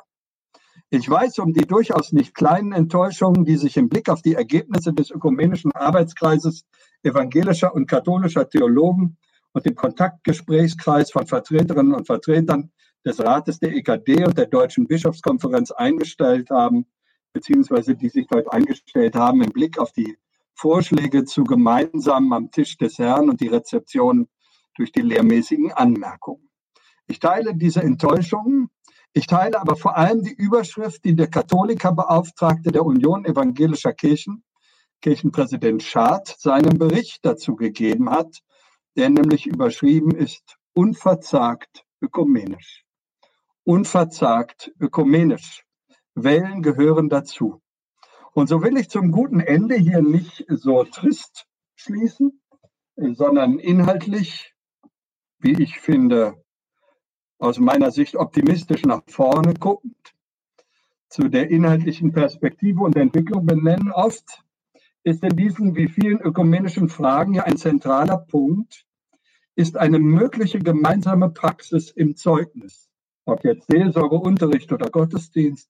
Ich 0.91 1.09
weiß 1.09 1.41
um 1.41 1.53
die 1.53 1.67
durchaus 1.67 2.13
nicht 2.13 2.35
kleinen 2.35 2.73
Enttäuschungen, 2.73 3.45
die 3.45 3.57
sich 3.57 3.77
im 3.77 3.91
Blick 3.91 4.09
auf 4.09 4.23
die 4.23 4.35
Ergebnisse 4.35 4.95
des 4.95 5.11
ökumenischen 5.11 5.71
Arbeitskreises 5.73 6.65
evangelischer 7.03 7.75
und 7.75 7.87
katholischer 7.87 8.49
Theologen 8.49 9.19
und 9.53 9.67
dem 9.67 9.75
Kontaktgesprächskreis 9.75 11.11
von 11.11 11.27
Vertreterinnen 11.27 11.93
und 11.93 12.07
Vertretern 12.07 12.73
des 13.05 13.21
Rates 13.21 13.59
der 13.59 13.77
EKD 13.77 14.25
und 14.25 14.39
der 14.39 14.47
Deutschen 14.47 14.87
Bischofskonferenz 14.87 15.73
eingestellt 15.73 16.49
haben, 16.49 16.87
beziehungsweise 17.35 17.95
die 17.95 18.09
sich 18.09 18.27
dort 18.27 18.51
eingestellt 18.51 19.15
haben 19.15 19.43
im 19.43 19.51
Blick 19.51 19.79
auf 19.79 19.93
die 19.93 20.17
Vorschläge 20.55 21.27
zu 21.27 21.45
gemeinsam 21.45 22.33
am 22.33 22.51
Tisch 22.51 22.79
des 22.79 22.99
Herrn 22.99 23.29
und 23.29 23.43
die 23.43 23.49
Rezeption 23.49 24.27
durch 24.75 24.91
die 24.91 25.03
lehrmäßigen 25.03 25.71
Anmerkungen. 25.71 26.49
Ich 27.07 27.19
teile 27.21 27.55
diese 27.55 27.83
Enttäuschungen 27.83 28.71
ich 29.13 29.27
teile 29.27 29.61
aber 29.61 29.77
vor 29.77 29.97
allem 29.97 30.23
die 30.23 30.35
Überschrift, 30.35 31.05
die 31.05 31.17
der 31.17 31.29
Katholikerbeauftragte 31.29 32.71
der 32.71 32.85
Union 32.85 33.25
evangelischer 33.25 33.93
Kirchen, 33.93 34.45
Kirchenpräsident 35.01 35.83
Schad, 35.83 36.37
seinem 36.39 36.79
Bericht 36.79 37.25
dazu 37.25 37.57
gegeben 37.57 38.11
hat, 38.11 38.41
der 38.97 39.11
nämlich 39.11 39.47
überschrieben 39.47 40.11
ist, 40.15 40.57
unverzagt 40.75 41.85
ökumenisch. 42.01 42.85
Unverzagt 43.65 44.73
ökumenisch. 44.81 45.65
Wellen 46.15 46.63
gehören 46.63 47.09
dazu. 47.09 47.63
Und 48.33 48.49
so 48.49 48.63
will 48.63 48.77
ich 48.77 48.89
zum 48.89 49.11
guten 49.11 49.41
Ende 49.41 49.77
hier 49.77 50.03
nicht 50.03 50.45
so 50.49 50.85
trist 50.85 51.47
schließen, 51.77 52.41
sondern 52.97 53.59
inhaltlich, 53.59 54.55
wie 55.39 55.63
ich 55.63 55.79
finde, 55.81 56.43
aus 57.39 57.59
meiner 57.59 57.91
Sicht 57.91 58.17
optimistisch 58.17 58.85
nach 58.85 59.03
vorne 59.07 59.55
guckend, 59.55 60.15
zu 61.09 61.29
der 61.29 61.51
inhaltlichen 61.51 62.13
Perspektive 62.13 62.81
und 62.81 62.97
Entwicklung 62.97 63.47
benennen. 63.47 63.93
Oft 63.93 64.45
ist 65.05 65.23
in 65.23 65.37
diesen 65.37 65.77
wie 65.77 65.89
vielen 65.89 66.21
ökumenischen 66.21 66.89
Fragen 66.89 67.35
ja 67.35 67.45
ein 67.45 67.57
zentraler 67.57 68.19
Punkt, 68.19 68.85
ist 69.55 69.77
eine 69.77 69.99
mögliche 69.99 70.59
gemeinsame 70.59 71.31
Praxis 71.31 71.91
im 71.91 72.17
Zeugnis, 72.17 72.89
ob 73.25 73.45
jetzt 73.45 73.67
Seelsorge, 73.69 74.17
Unterricht 74.17 74.73
oder 74.73 74.89
Gottesdienst, 74.89 75.69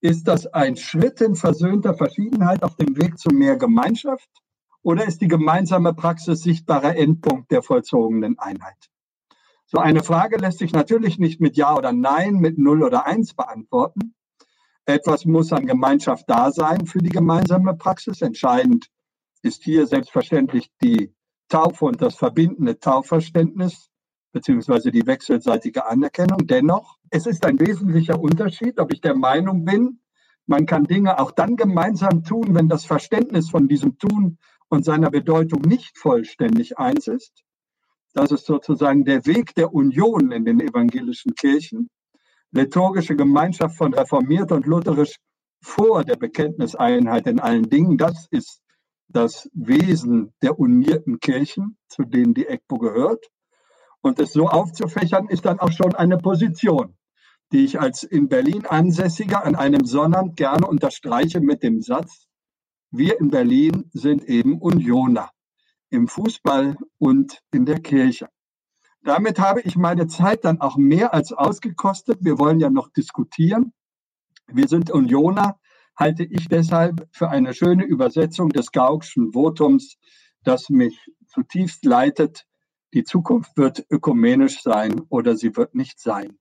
ist 0.00 0.26
das 0.26 0.46
ein 0.48 0.76
Schritt 0.76 1.20
in 1.20 1.36
versöhnter 1.36 1.94
Verschiedenheit 1.94 2.62
auf 2.62 2.76
dem 2.76 2.96
Weg 2.96 3.18
zu 3.18 3.30
mehr 3.30 3.56
Gemeinschaft 3.56 4.28
oder 4.82 5.06
ist 5.06 5.20
die 5.20 5.28
gemeinsame 5.28 5.94
Praxis 5.94 6.42
sichtbarer 6.42 6.96
Endpunkt 6.96 7.50
der 7.52 7.62
vollzogenen 7.62 8.38
Einheit? 8.38 8.91
So 9.74 9.78
eine 9.78 10.04
Frage 10.04 10.36
lässt 10.36 10.58
sich 10.58 10.74
natürlich 10.74 11.18
nicht 11.18 11.40
mit 11.40 11.56
Ja 11.56 11.74
oder 11.74 11.92
Nein, 11.92 12.34
mit 12.34 12.58
Null 12.58 12.82
oder 12.82 13.06
Eins 13.06 13.32
beantworten. 13.32 14.14
Etwas 14.84 15.24
muss 15.24 15.50
an 15.50 15.66
Gemeinschaft 15.66 16.28
da 16.28 16.52
sein 16.52 16.84
für 16.84 16.98
die 16.98 17.08
gemeinsame 17.08 17.74
Praxis. 17.74 18.20
Entscheidend 18.20 18.88
ist 19.40 19.64
hier 19.64 19.86
selbstverständlich 19.86 20.70
die 20.82 21.14
Taufe 21.48 21.86
und 21.86 22.02
das 22.02 22.16
verbindende 22.16 22.80
Taufverständnis 22.80 23.88
beziehungsweise 24.32 24.90
die 24.90 25.06
wechselseitige 25.06 25.86
Anerkennung. 25.86 26.46
Dennoch, 26.46 26.98
es 27.08 27.24
ist 27.24 27.46
ein 27.46 27.58
wesentlicher 27.58 28.20
Unterschied, 28.20 28.78
ob 28.78 28.92
ich 28.92 29.00
der 29.00 29.16
Meinung 29.16 29.64
bin, 29.64 30.00
man 30.44 30.66
kann 30.66 30.84
Dinge 30.84 31.18
auch 31.18 31.30
dann 31.30 31.56
gemeinsam 31.56 32.24
tun, 32.24 32.54
wenn 32.54 32.68
das 32.68 32.84
Verständnis 32.84 33.48
von 33.48 33.68
diesem 33.68 33.96
Tun 33.96 34.36
und 34.68 34.84
seiner 34.84 35.10
Bedeutung 35.10 35.62
nicht 35.62 35.96
vollständig 35.96 36.76
eins 36.76 37.06
ist, 37.06 37.41
das 38.14 38.30
ist 38.30 38.46
sozusagen 38.46 39.04
der 39.04 39.24
Weg 39.26 39.54
der 39.54 39.72
Union 39.72 40.32
in 40.32 40.44
den 40.44 40.60
evangelischen 40.60 41.34
Kirchen. 41.34 41.88
Liturgische 42.50 43.16
Gemeinschaft 43.16 43.76
von 43.76 43.94
reformiert 43.94 44.52
und 44.52 44.66
lutherisch 44.66 45.16
vor 45.62 46.04
der 46.04 46.16
Bekenntniseinheit 46.16 47.26
in 47.26 47.40
allen 47.40 47.70
Dingen. 47.70 47.96
Das 47.96 48.26
ist 48.30 48.60
das 49.08 49.48
Wesen 49.54 50.32
der 50.42 50.58
unierten 50.58 51.20
Kirchen, 51.20 51.78
zu 51.88 52.02
denen 52.02 52.34
die 52.34 52.46
EGPO 52.46 52.78
gehört. 52.78 53.26
Und 54.02 54.18
es 54.18 54.32
so 54.32 54.48
aufzufächern, 54.48 55.28
ist 55.28 55.44
dann 55.46 55.60
auch 55.60 55.72
schon 55.72 55.94
eine 55.94 56.18
Position, 56.18 56.96
die 57.52 57.64
ich 57.64 57.80
als 57.80 58.02
in 58.02 58.28
Berlin 58.28 58.66
Ansässiger 58.66 59.44
an 59.44 59.54
einem 59.54 59.84
Sonnabend 59.86 60.36
gerne 60.36 60.66
unterstreiche 60.66 61.40
mit 61.40 61.62
dem 61.62 61.80
Satz, 61.80 62.26
wir 62.90 63.18
in 63.20 63.30
Berlin 63.30 63.88
sind 63.92 64.24
eben 64.24 64.60
Unioner 64.60 65.30
im 65.92 66.08
Fußball 66.08 66.76
und 66.98 67.40
in 67.52 67.66
der 67.66 67.80
Kirche. 67.80 68.28
Damit 69.04 69.38
habe 69.38 69.60
ich 69.62 69.76
meine 69.76 70.06
Zeit 70.06 70.44
dann 70.44 70.60
auch 70.60 70.76
mehr 70.76 71.12
als 71.12 71.32
ausgekostet. 71.32 72.18
Wir 72.20 72.38
wollen 72.38 72.60
ja 72.60 72.70
noch 72.70 72.88
diskutieren. 72.88 73.72
Wir 74.46 74.68
sind 74.68 74.90
Unioner, 74.90 75.58
halte 75.96 76.24
ich 76.24 76.48
deshalb 76.48 77.08
für 77.12 77.28
eine 77.28 77.52
schöne 77.52 77.84
Übersetzung 77.84 78.50
des 78.50 78.72
Gaukschen 78.72 79.34
Votums, 79.34 79.96
das 80.44 80.70
mich 80.70 81.10
zutiefst 81.26 81.84
leitet. 81.84 82.46
Die 82.94 83.04
Zukunft 83.04 83.56
wird 83.56 83.84
ökumenisch 83.90 84.62
sein 84.62 85.02
oder 85.08 85.36
sie 85.36 85.56
wird 85.56 85.74
nicht 85.74 85.98
sein. 85.98 86.38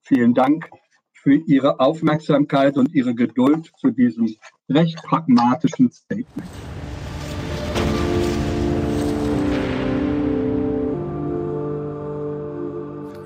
Vielen 0.00 0.34
Dank 0.34 0.70
für 1.12 1.34
Ihre 1.34 1.80
Aufmerksamkeit 1.80 2.76
und 2.76 2.94
Ihre 2.94 3.14
Geduld 3.14 3.72
zu 3.78 3.90
diesem 3.90 4.34
recht 4.68 4.96
pragmatischen 5.02 5.90
Statement. 5.90 6.48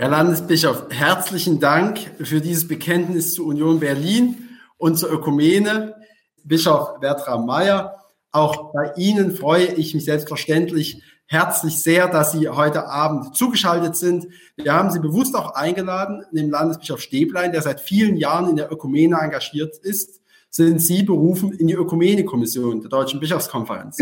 Herr 0.01 0.09
Landesbischof, 0.09 0.87
herzlichen 0.89 1.61
Dank 1.61 1.99
für 2.23 2.41
dieses 2.41 2.67
Bekenntnis 2.67 3.35
zur 3.35 3.45
Union 3.45 3.81
Berlin 3.81 4.49
und 4.79 4.97
zur 4.97 5.13
Ökumene. 5.13 5.95
Bischof 6.43 6.99
Bertram 7.01 7.45
Mayer, 7.45 8.01
auch 8.33 8.73
bei 8.73 8.95
Ihnen 8.97 9.37
freue 9.37 9.67
ich 9.67 9.93
mich 9.93 10.07
selbstverständlich 10.07 11.03
herzlich 11.27 11.83
sehr, 11.83 12.09
dass 12.09 12.33
Sie 12.33 12.49
heute 12.49 12.87
Abend 12.87 13.37
zugeschaltet 13.37 13.95
sind. 13.95 14.29
Wir 14.57 14.73
haben 14.73 14.91
Sie 14.91 15.01
bewusst 15.01 15.37
auch 15.37 15.55
eingeladen, 15.55 16.25
dem 16.33 16.51
Landesbischof 16.51 17.03
Stäblein, 17.03 17.53
der 17.53 17.61
seit 17.61 17.83
vielen 17.83 18.17
Jahren 18.17 18.49
in 18.49 18.57
der 18.57 18.73
Ökumene 18.73 19.19
engagiert 19.21 19.77
ist, 19.77 20.23
sind 20.49 20.81
Sie 20.81 21.03
berufen 21.03 21.53
in 21.53 21.67
die 21.67 21.75
Ökumene-Kommission 21.75 22.81
der 22.81 22.89
Deutschen 22.89 23.21
Bischofskonferenz. 23.21 23.99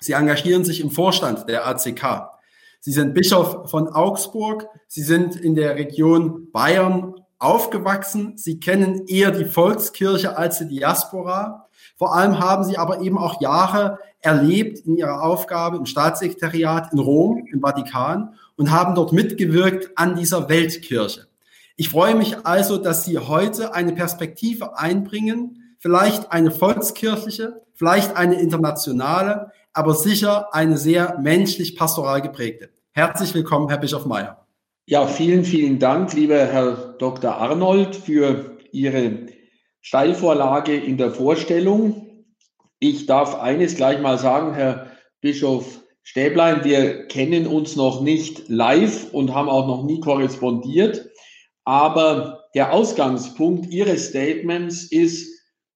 Sie 0.00 0.12
engagieren 0.12 0.66
sich 0.66 0.82
im 0.82 0.90
Vorstand 0.90 1.48
der 1.48 1.66
ACK. 1.66 2.33
Sie 2.84 2.92
sind 2.92 3.14
Bischof 3.14 3.70
von 3.70 3.88
Augsburg. 3.88 4.68
Sie 4.88 5.00
sind 5.00 5.36
in 5.36 5.54
der 5.54 5.74
Region 5.74 6.52
Bayern 6.52 7.14
aufgewachsen. 7.38 8.36
Sie 8.36 8.60
kennen 8.60 9.06
eher 9.06 9.30
die 9.30 9.46
Volkskirche 9.46 10.36
als 10.36 10.58
die 10.58 10.68
Diaspora. 10.68 11.70
Vor 11.96 12.14
allem 12.14 12.38
haben 12.40 12.62
Sie 12.62 12.76
aber 12.76 13.00
eben 13.00 13.16
auch 13.16 13.40
Jahre 13.40 14.00
erlebt 14.20 14.80
in 14.80 14.98
Ihrer 14.98 15.22
Aufgabe 15.22 15.78
im 15.78 15.86
Staatssekretariat 15.86 16.92
in 16.92 16.98
Rom, 16.98 17.46
im 17.50 17.62
Vatikan 17.62 18.34
und 18.56 18.70
haben 18.70 18.94
dort 18.94 19.14
mitgewirkt 19.14 19.96
an 19.96 20.14
dieser 20.14 20.50
Weltkirche. 20.50 21.26
Ich 21.76 21.88
freue 21.88 22.14
mich 22.14 22.44
also, 22.44 22.76
dass 22.76 23.06
Sie 23.06 23.18
heute 23.18 23.72
eine 23.72 23.94
Perspektive 23.94 24.78
einbringen, 24.78 25.74
vielleicht 25.78 26.32
eine 26.32 26.50
volkskirchliche, 26.50 27.62
vielleicht 27.72 28.14
eine 28.14 28.38
internationale, 28.38 29.52
aber 29.74 29.94
sicher 29.94 30.54
eine 30.54 30.78
sehr 30.78 31.18
menschlich 31.20 31.76
pastoral 31.76 32.22
geprägte. 32.22 32.70
Herzlich 32.92 33.34
willkommen, 33.34 33.68
Herr 33.68 33.78
Bischof 33.78 34.06
Meyer. 34.06 34.46
Ja, 34.86 35.06
vielen, 35.06 35.44
vielen 35.44 35.78
Dank, 35.78 36.12
lieber 36.12 36.46
Herr 36.46 36.94
Dr. 36.98 37.34
Arnold, 37.34 37.96
für 37.96 38.56
Ihre 38.70 39.26
Steilvorlage 39.80 40.76
in 40.76 40.96
der 40.96 41.10
Vorstellung. 41.10 42.24
Ich 42.78 43.06
darf 43.06 43.34
eines 43.40 43.76
gleich 43.76 44.00
mal 44.00 44.18
sagen, 44.18 44.54
Herr 44.54 44.92
Bischof 45.20 45.80
Stäblein, 46.02 46.64
wir 46.64 47.06
kennen 47.08 47.46
uns 47.46 47.76
noch 47.76 48.02
nicht 48.02 48.48
live 48.48 49.12
und 49.12 49.34
haben 49.34 49.48
auch 49.48 49.66
noch 49.66 49.84
nie 49.84 50.00
korrespondiert. 50.00 51.08
Aber 51.64 52.44
der 52.54 52.72
Ausgangspunkt 52.72 53.72
Ihres 53.72 54.08
Statements 54.08 54.84
ist 54.84 55.33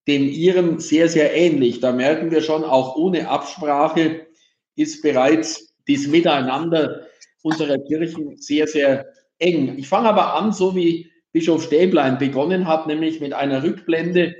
dem 0.09 0.29
Ihrem 0.29 0.81
sehr, 0.81 1.09
sehr 1.09 1.35
ähnlich. 1.35 1.81
Da 1.81 1.93
merken 1.93 2.31
wir 2.31 2.41
schon, 2.43 2.65
auch 2.65 2.97
ohne 2.97 3.29
Absprache 3.29 4.27
ist 4.75 5.03
bereits 5.03 5.75
das 5.87 6.07
Miteinander 6.07 7.07
unserer 7.43 7.79
Kirchen 7.79 8.37
sehr, 8.39 8.67
sehr 8.67 9.07
eng. 9.39 9.79
Ich 9.79 9.89
fange 9.89 10.09
aber 10.09 10.35
an, 10.35 10.53
so 10.53 10.75
wie 10.75 11.11
Bischof 11.33 11.63
Stäblein 11.63 12.19
begonnen 12.19 12.67
hat, 12.67 12.87
nämlich 12.87 13.21
mit 13.21 13.33
einer 13.33 13.63
Rückblende 13.63 14.35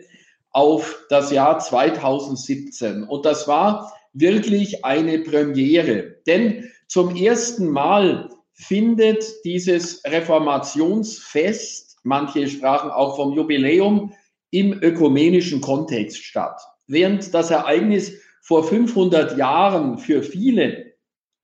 auf 0.51 1.05
das 1.11 1.31
Jahr 1.31 1.59
2017. 1.59 3.05
Und 3.05 3.27
das 3.27 3.47
war 3.47 3.93
wirklich 4.13 4.85
eine 4.85 5.19
Premiere, 5.21 6.17
denn 6.27 6.71
zum 6.89 7.15
ersten 7.15 7.69
Mal 7.69 8.31
findet 8.53 9.25
dieses 9.45 10.03
Reformationsfest, 10.05 11.99
manche 12.03 12.49
sprachen 12.49 12.91
auch 12.91 13.17
vom 13.17 13.35
Jubiläum, 13.35 14.13
im 14.51 14.83
ökumenischen 14.83 15.61
Kontext 15.61 16.25
statt. 16.25 16.61
Während 16.87 17.35
das 17.35 17.51
Ereignis 17.51 18.13
vor 18.41 18.65
500 18.65 19.37
Jahren 19.37 19.99
für 19.99 20.23
viele 20.23 20.95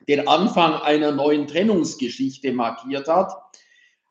den 0.08 0.26
Anfang 0.28 0.74
einer 0.74 1.12
neuen 1.12 1.46
Trennungsgeschichte 1.46 2.52
markiert 2.52 3.08
hat, 3.08 3.32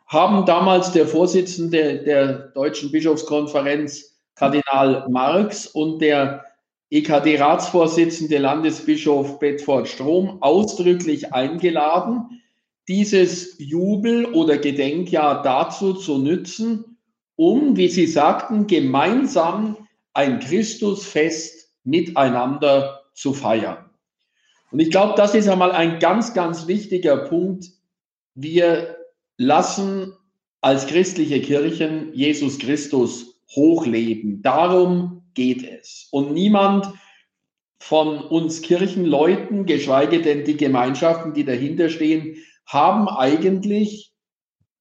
haben 0.08 0.46
damals 0.46 0.92
der 0.92 1.08
Vorsitzende 1.08 2.04
der 2.04 2.34
Deutschen 2.50 2.92
Bischofskonferenz, 2.92 4.18
Kardinal 4.36 5.08
Marx, 5.10 5.68
und 5.68 6.00
der 6.02 6.46
EKD-Ratsvorsitzende 6.92 8.38
Landesbischof 8.38 9.40
Bedford 9.40 9.88
Strom 9.88 10.38
ausdrücklich 10.42 11.34
eingeladen, 11.34 12.42
dieses 12.88 13.56
Jubel- 13.58 14.26
oder 14.34 14.58
Gedenkjahr 14.58 15.42
dazu 15.42 15.94
zu 15.94 16.20
nützen, 16.20 16.93
um, 17.36 17.78
wie 17.78 17.90
Sie 17.90 18.08
sagten, 18.08 18.68
gemeinsam 18.68 19.78
ein 20.14 20.40
Christusfest 20.40 21.70
miteinander 21.84 23.04
zu 23.14 23.34
feiern. 23.34 23.90
Und 24.72 24.80
ich 24.80 24.90
glaube, 24.90 25.14
das 25.16 25.36
ist 25.36 25.48
einmal 25.48 25.72
ein 25.72 26.00
ganz, 26.00 26.34
ganz 26.34 26.68
wichtiger 26.68 27.18
Punkt. 27.18 27.66
Wir 28.36 28.98
lassen 29.38 30.14
als 30.62 30.88
christliche 30.88 31.42
Kirchen 31.42 32.14
Jesus 32.14 32.58
Christus 32.58 33.36
hochleben. 33.56 34.42
Darum 34.42 35.24
geht 35.34 35.64
es. 35.64 36.08
Und 36.12 36.34
niemand 36.34 36.88
von 37.80 38.20
uns 38.20 38.62
Kirchenleuten, 38.62 39.66
geschweige 39.66 40.22
denn 40.22 40.46
die 40.46 40.58
Gemeinschaften, 40.58 41.34
die 41.34 41.44
dahinter 41.44 41.90
stehen, 41.90 42.38
haben 42.66 43.10
eigentlich 43.10 44.13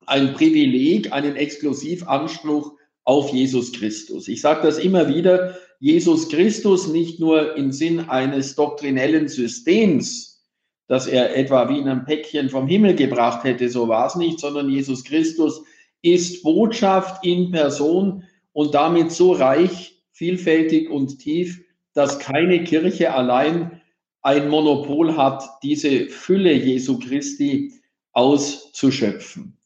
ein 0.06 0.32
Privileg, 0.34 1.12
einen 1.12 1.36
Exklusivanspruch 1.36 2.72
auf 3.04 3.32
Jesus 3.32 3.72
Christus. 3.72 4.28
Ich 4.28 4.40
sage 4.40 4.62
das 4.62 4.78
immer 4.78 5.08
wieder, 5.08 5.56
Jesus 5.80 6.28
Christus 6.28 6.86
nicht 6.86 7.18
nur 7.18 7.56
im 7.56 7.72
Sinn 7.72 8.00
eines 8.00 8.54
doktrinellen 8.54 9.28
Systems, 9.28 10.44
dass 10.86 11.06
er 11.06 11.36
etwa 11.36 11.68
wie 11.68 11.78
in 11.78 11.88
einem 11.88 12.04
Päckchen 12.04 12.50
vom 12.50 12.68
Himmel 12.68 12.94
gebracht 12.94 13.44
hätte, 13.44 13.68
so 13.68 13.88
war 13.88 14.06
es 14.06 14.14
nicht, 14.14 14.38
sondern 14.38 14.68
Jesus 14.68 15.04
Christus 15.04 15.62
ist 16.02 16.42
Botschaft 16.42 17.24
in 17.24 17.50
Person 17.50 18.24
und 18.52 18.74
damit 18.74 19.10
so 19.10 19.32
reich, 19.32 20.00
vielfältig 20.12 20.90
und 20.90 21.18
tief, 21.18 21.64
dass 21.94 22.18
keine 22.18 22.62
Kirche 22.64 23.12
allein 23.14 23.80
ein 24.22 24.48
Monopol 24.48 25.16
hat, 25.16 25.42
diese 25.62 26.08
Fülle 26.08 26.52
Jesu 26.52 26.98
Christi 26.98 27.72
auszuschöpfen. 28.12 29.56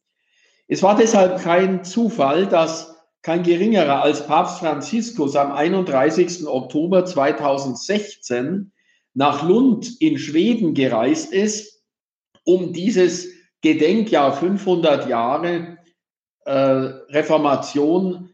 Es 0.68 0.82
war 0.82 0.96
deshalb 0.96 1.40
kein 1.42 1.84
Zufall, 1.84 2.46
dass 2.46 2.96
kein 3.22 3.42
geringerer 3.42 4.02
als 4.02 4.26
Papst 4.26 4.58
Franziskus 4.58 5.36
am 5.36 5.52
31. 5.52 6.46
Oktober 6.46 7.04
2016 7.04 8.72
nach 9.14 9.46
Lund 9.46 10.00
in 10.00 10.18
Schweden 10.18 10.74
gereist 10.74 11.32
ist, 11.32 11.82
um 12.44 12.72
dieses 12.72 13.28
Gedenkjahr 13.62 14.32
500 14.32 15.08
Jahre 15.08 15.78
äh, 16.44 16.52
Reformation 16.52 18.30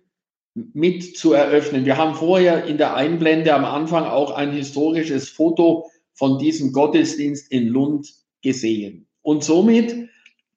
mit 0.55 1.17
zu 1.17 1.33
eröffnen. 1.33 1.87
Wir 1.87 1.97
haben 1.97 2.15
vorher 2.15 2.65
in 2.65 2.77
der 2.77 2.95
Einblende 2.95 3.55
am 3.55 3.65
Anfang 3.65 4.05
auch 4.05 4.33
ein 4.33 4.53
historisches 4.53 5.31
Foto 5.31 5.91
von 6.15 6.39
diesem 6.39 6.73
Gottesdienst 6.73 7.51
in 7.51 7.69
Lund 7.69 8.13
gesehen. 8.43 9.07
Und 9.23 9.45
somit 9.45 10.11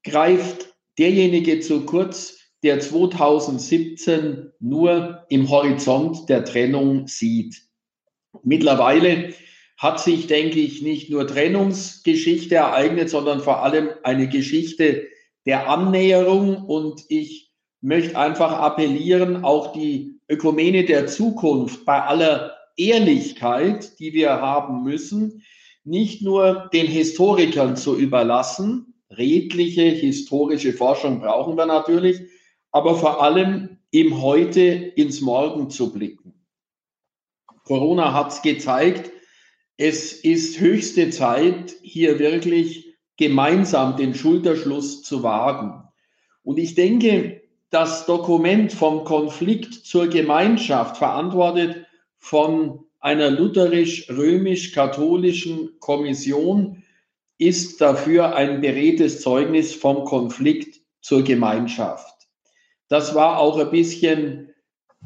greift 0.03 0.74
derjenige 0.97 1.59
zu 1.59 1.85
kurz, 1.85 2.37
der 2.63 2.79
2017 2.79 4.51
nur 4.59 5.25
im 5.29 5.49
Horizont 5.49 6.29
der 6.29 6.45
Trennung 6.45 7.07
sieht. 7.07 7.61
Mittlerweile 8.43 9.33
hat 9.77 9.99
sich, 9.99 10.27
denke 10.27 10.59
ich, 10.59 10.81
nicht 10.81 11.09
nur 11.09 11.27
Trennungsgeschichte 11.27 12.55
ereignet, 12.55 13.09
sondern 13.09 13.41
vor 13.41 13.63
allem 13.63 13.89
eine 14.03 14.29
Geschichte 14.29 15.07
der 15.45 15.69
Annäherung. 15.69 16.65
Und 16.65 17.03
ich 17.09 17.51
möchte 17.81 18.17
einfach 18.17 18.53
appellieren, 18.53 19.43
auch 19.43 19.73
die 19.73 20.19
Ökumene 20.29 20.85
der 20.85 21.07
Zukunft 21.07 21.85
bei 21.85 22.01
aller 22.01 22.55
Ehrlichkeit, 22.77 23.99
die 23.99 24.13
wir 24.13 24.31
haben 24.41 24.83
müssen, 24.83 25.43
nicht 25.83 26.23
nur 26.23 26.69
den 26.73 26.87
Historikern 26.87 27.77
zu 27.77 27.95
überlassen, 27.95 28.94
redliche 29.17 29.83
historische 29.83 30.73
Forschung 30.73 31.19
brauchen 31.19 31.57
wir 31.57 31.65
natürlich, 31.65 32.21
aber 32.71 32.95
vor 32.95 33.21
allem 33.21 33.77
im 33.91 34.21
Heute 34.21 34.61
ins 34.61 35.21
Morgen 35.21 35.69
zu 35.69 35.93
blicken. 35.93 36.33
Corona 37.63 38.13
hat 38.13 38.31
es 38.31 38.41
gezeigt, 38.41 39.11
es 39.77 40.13
ist 40.13 40.59
höchste 40.59 41.09
Zeit, 41.09 41.75
hier 41.81 42.19
wirklich 42.19 42.95
gemeinsam 43.17 43.97
den 43.97 44.13
Schulterschluss 44.13 45.03
zu 45.03 45.23
wagen. 45.23 45.83
Und 46.43 46.57
ich 46.57 46.75
denke, 46.75 47.41
das 47.71 48.05
Dokument 48.05 48.71
vom 48.71 49.03
Konflikt 49.03 49.73
zur 49.73 50.07
Gemeinschaft, 50.07 50.95
verantwortet 50.97 51.87
von 52.17 52.85
einer 52.99 53.31
lutherisch-römisch-katholischen 53.31 55.79
Kommission, 55.79 56.83
ist 57.37 57.81
dafür 57.81 58.35
ein 58.35 58.61
beredtes 58.61 59.21
Zeugnis 59.21 59.73
vom 59.73 60.05
Konflikt 60.05 60.81
zur 61.01 61.23
Gemeinschaft. 61.23 62.15
Das 62.87 63.15
war 63.15 63.39
auch 63.39 63.57
ein 63.57 63.71
bisschen 63.71 64.53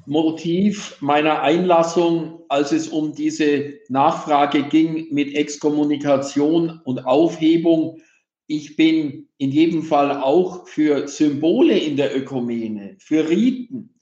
Motiv 0.05 0.97
meiner 1.01 1.41
Einlassung, 1.41 2.41
als 2.49 2.71
es 2.71 2.87
um 2.87 3.13
diese 3.13 3.73
Nachfrage 3.89 4.63
ging 4.63 5.07
mit 5.11 5.35
Exkommunikation 5.35 6.81
und 6.83 7.05
Aufhebung. 7.05 8.01
Ich 8.47 8.75
bin 8.75 9.27
in 9.37 9.51
jedem 9.51 9.83
Fall 9.83 10.21
auch 10.21 10.67
für 10.67 11.07
Symbole 11.07 11.77
in 11.77 11.95
der 11.97 12.15
Ökumene, 12.15 12.95
für 12.99 13.29
Riten. 13.29 13.95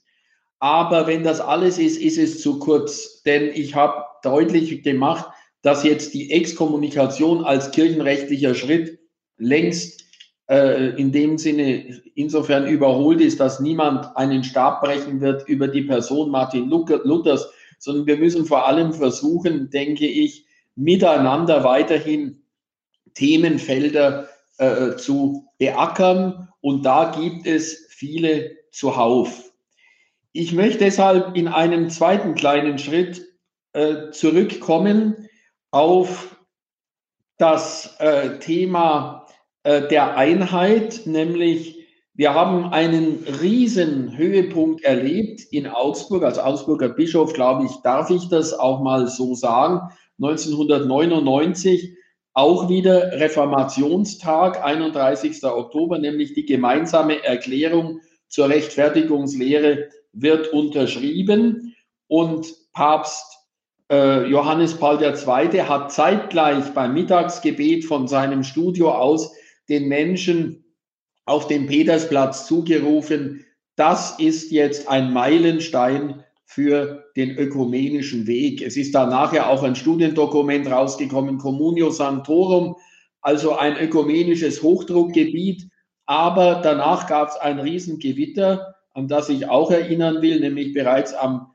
Aber 0.60 1.06
wenn 1.06 1.22
das 1.22 1.40
alles 1.40 1.78
ist, 1.78 2.00
ist 2.00 2.18
es 2.18 2.42
zu 2.42 2.58
kurz. 2.58 3.22
Denn 3.22 3.50
ich 3.54 3.74
habe 3.74 4.04
deutlich 4.22 4.82
gemacht, 4.82 5.28
dass 5.62 5.84
jetzt 5.84 6.14
die 6.14 6.30
Exkommunikation 6.30 7.44
als 7.44 7.70
kirchenrechtlicher 7.70 8.54
Schritt 8.54 8.98
längst 9.36 10.04
äh, 10.48 10.90
in 11.00 11.12
dem 11.12 11.38
Sinne 11.38 12.00
insofern 12.14 12.66
überholt 12.66 13.20
ist, 13.20 13.40
dass 13.40 13.60
niemand 13.60 14.16
einen 14.16 14.44
Stab 14.44 14.82
brechen 14.82 15.20
wird 15.20 15.48
über 15.48 15.68
die 15.68 15.82
Person 15.82 16.30
Martin 16.30 16.68
Luthers, 16.68 17.50
sondern 17.78 18.06
wir 18.06 18.16
müssen 18.16 18.44
vor 18.44 18.66
allem 18.66 18.92
versuchen, 18.92 19.70
denke 19.70 20.06
ich, 20.06 20.46
miteinander 20.74 21.64
weiterhin 21.64 22.42
Themenfelder 23.14 24.28
äh, 24.58 24.96
zu 24.96 25.48
beackern. 25.58 26.48
Und 26.60 26.84
da 26.84 27.12
gibt 27.16 27.46
es 27.46 27.86
viele 27.90 28.56
zuhauf. 28.70 29.52
Ich 30.32 30.52
möchte 30.52 30.78
deshalb 30.78 31.36
in 31.36 31.48
einem 31.48 31.90
zweiten 31.90 32.34
kleinen 32.34 32.78
Schritt 32.78 33.26
äh, 33.72 34.10
zurückkommen 34.10 35.27
auf 35.70 36.36
das 37.36 37.96
äh, 37.98 38.38
Thema 38.38 39.26
äh, 39.62 39.86
der 39.88 40.16
Einheit, 40.16 41.02
nämlich 41.04 41.78
wir 42.14 42.34
haben 42.34 42.72
einen 42.72 43.24
riesen 43.40 44.16
Höhepunkt 44.16 44.82
erlebt 44.82 45.40
in 45.52 45.68
Augsburg. 45.68 46.24
Als 46.24 46.40
Augsburger 46.40 46.88
Bischof, 46.88 47.32
glaube 47.32 47.66
ich, 47.66 47.70
darf 47.84 48.10
ich 48.10 48.28
das 48.28 48.52
auch 48.52 48.80
mal 48.80 49.06
so 49.06 49.36
sagen. 49.36 49.92
1999 50.20 51.96
auch 52.34 52.68
wieder 52.68 53.12
Reformationstag, 53.12 54.64
31. 54.64 55.44
Oktober, 55.44 55.98
nämlich 55.98 56.34
die 56.34 56.44
gemeinsame 56.44 57.22
Erklärung 57.22 58.00
zur 58.28 58.48
Rechtfertigungslehre 58.48 59.88
wird 60.12 60.52
unterschrieben 60.52 61.76
und 62.08 62.52
Papst 62.72 63.37
Johannes 63.90 64.74
Paul 64.74 65.02
II. 65.02 65.62
hat 65.62 65.92
zeitgleich 65.92 66.74
beim 66.74 66.92
Mittagsgebet 66.92 67.86
von 67.86 68.06
seinem 68.06 68.44
Studio 68.44 68.90
aus 68.92 69.32
den 69.68 69.88
Menschen 69.88 70.64
auf 71.24 71.46
dem 71.46 71.66
Petersplatz 71.66 72.46
zugerufen, 72.46 73.44
das 73.76 74.18
ist 74.18 74.50
jetzt 74.50 74.88
ein 74.88 75.12
Meilenstein 75.12 76.24
für 76.44 77.04
den 77.16 77.36
ökumenischen 77.36 78.26
Weg. 78.26 78.62
Es 78.62 78.76
ist 78.76 78.94
da 78.94 79.06
nachher 79.06 79.50
auch 79.50 79.62
ein 79.62 79.76
Studiendokument 79.76 80.68
rausgekommen, 80.68 81.38
Communio 81.38 81.90
Santorum, 81.90 82.76
also 83.20 83.56
ein 83.56 83.76
ökumenisches 83.76 84.62
Hochdruckgebiet. 84.62 85.68
Aber 86.06 86.60
danach 86.62 87.06
gab 87.06 87.28
es 87.28 87.36
ein 87.36 87.60
Riesengewitter, 87.60 88.74
an 88.98 89.06
das 89.06 89.28
ich 89.28 89.48
auch 89.48 89.70
erinnern 89.70 90.22
will, 90.22 90.40
nämlich 90.40 90.74
bereits 90.74 91.14
am 91.14 91.52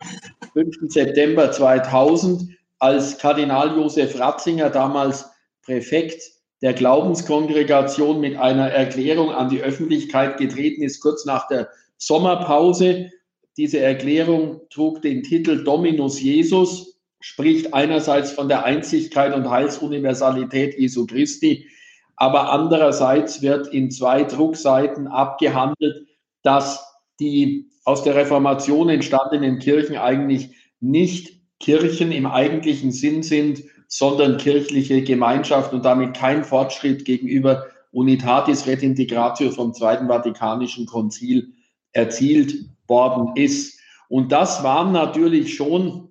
5. 0.53 0.77
September 0.87 1.51
2000, 1.51 2.47
als 2.79 3.17
Kardinal 3.17 3.75
Josef 3.75 4.17
Ratzinger, 4.17 4.69
damals 4.69 5.29
Präfekt 5.61 6.23
der 6.61 6.73
Glaubenskongregation, 6.73 8.21
mit 8.21 8.37
einer 8.37 8.69
Erklärung 8.69 9.31
an 9.31 9.49
die 9.49 9.61
Öffentlichkeit 9.61 10.37
getreten 10.37 10.83
ist, 10.83 11.01
kurz 11.01 11.25
nach 11.25 11.47
der 11.49 11.67
Sommerpause. 11.97 13.11
Diese 13.57 13.79
Erklärung 13.79 14.61
trug 14.69 15.01
den 15.01 15.21
Titel 15.23 15.65
Dominus 15.65 16.21
Jesus, 16.21 16.97
spricht 17.19 17.73
einerseits 17.73 18.31
von 18.31 18.47
der 18.47 18.63
Einzigkeit 18.63 19.33
und 19.33 19.49
Heilsuniversalität 19.49 20.79
Jesu 20.79 21.05
Christi, 21.05 21.67
aber 22.15 22.53
andererseits 22.53 23.41
wird 23.41 23.67
in 23.67 23.91
zwei 23.91 24.23
Druckseiten 24.23 25.07
abgehandelt, 25.07 26.07
dass 26.41 26.92
die 27.23 27.71
aus 27.85 28.03
der 28.03 28.15
Reformation 28.15 28.89
entstandenen 28.89 29.59
Kirchen 29.59 29.97
eigentlich 29.97 30.49
nicht 30.79 31.39
Kirchen 31.59 32.11
im 32.11 32.25
eigentlichen 32.25 32.91
Sinn 32.91 33.23
sind, 33.23 33.63
sondern 33.87 34.37
kirchliche 34.37 35.03
Gemeinschaft 35.03 35.73
und 35.73 35.85
damit 35.85 36.15
kein 36.15 36.43
Fortschritt 36.43 37.05
gegenüber 37.05 37.67
Unitatis 37.91 38.65
Redintegratio 38.65 39.51
vom 39.51 39.73
Zweiten 39.73 40.07
Vatikanischen 40.07 40.85
Konzil 40.85 41.53
erzielt 41.91 42.55
worden 42.87 43.35
ist. 43.35 43.79
Und 44.09 44.31
das 44.31 44.63
waren 44.63 44.91
natürlich 44.91 45.55
schon 45.55 46.09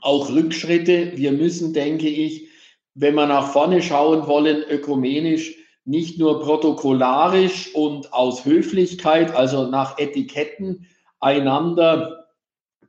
auch 0.00 0.30
Rückschritte. 0.30 1.12
Wir 1.16 1.32
müssen, 1.32 1.72
denke 1.74 2.08
ich, 2.08 2.48
wenn 2.94 3.14
wir 3.14 3.26
nach 3.26 3.52
vorne 3.52 3.82
schauen 3.82 4.26
wollen, 4.26 4.64
ökumenisch 4.68 5.59
nicht 5.84 6.18
nur 6.18 6.40
protokollarisch 6.40 7.74
und 7.74 8.12
aus 8.12 8.44
Höflichkeit, 8.44 9.34
also 9.34 9.66
nach 9.66 9.98
Etiketten, 9.98 10.86
einander 11.20 12.26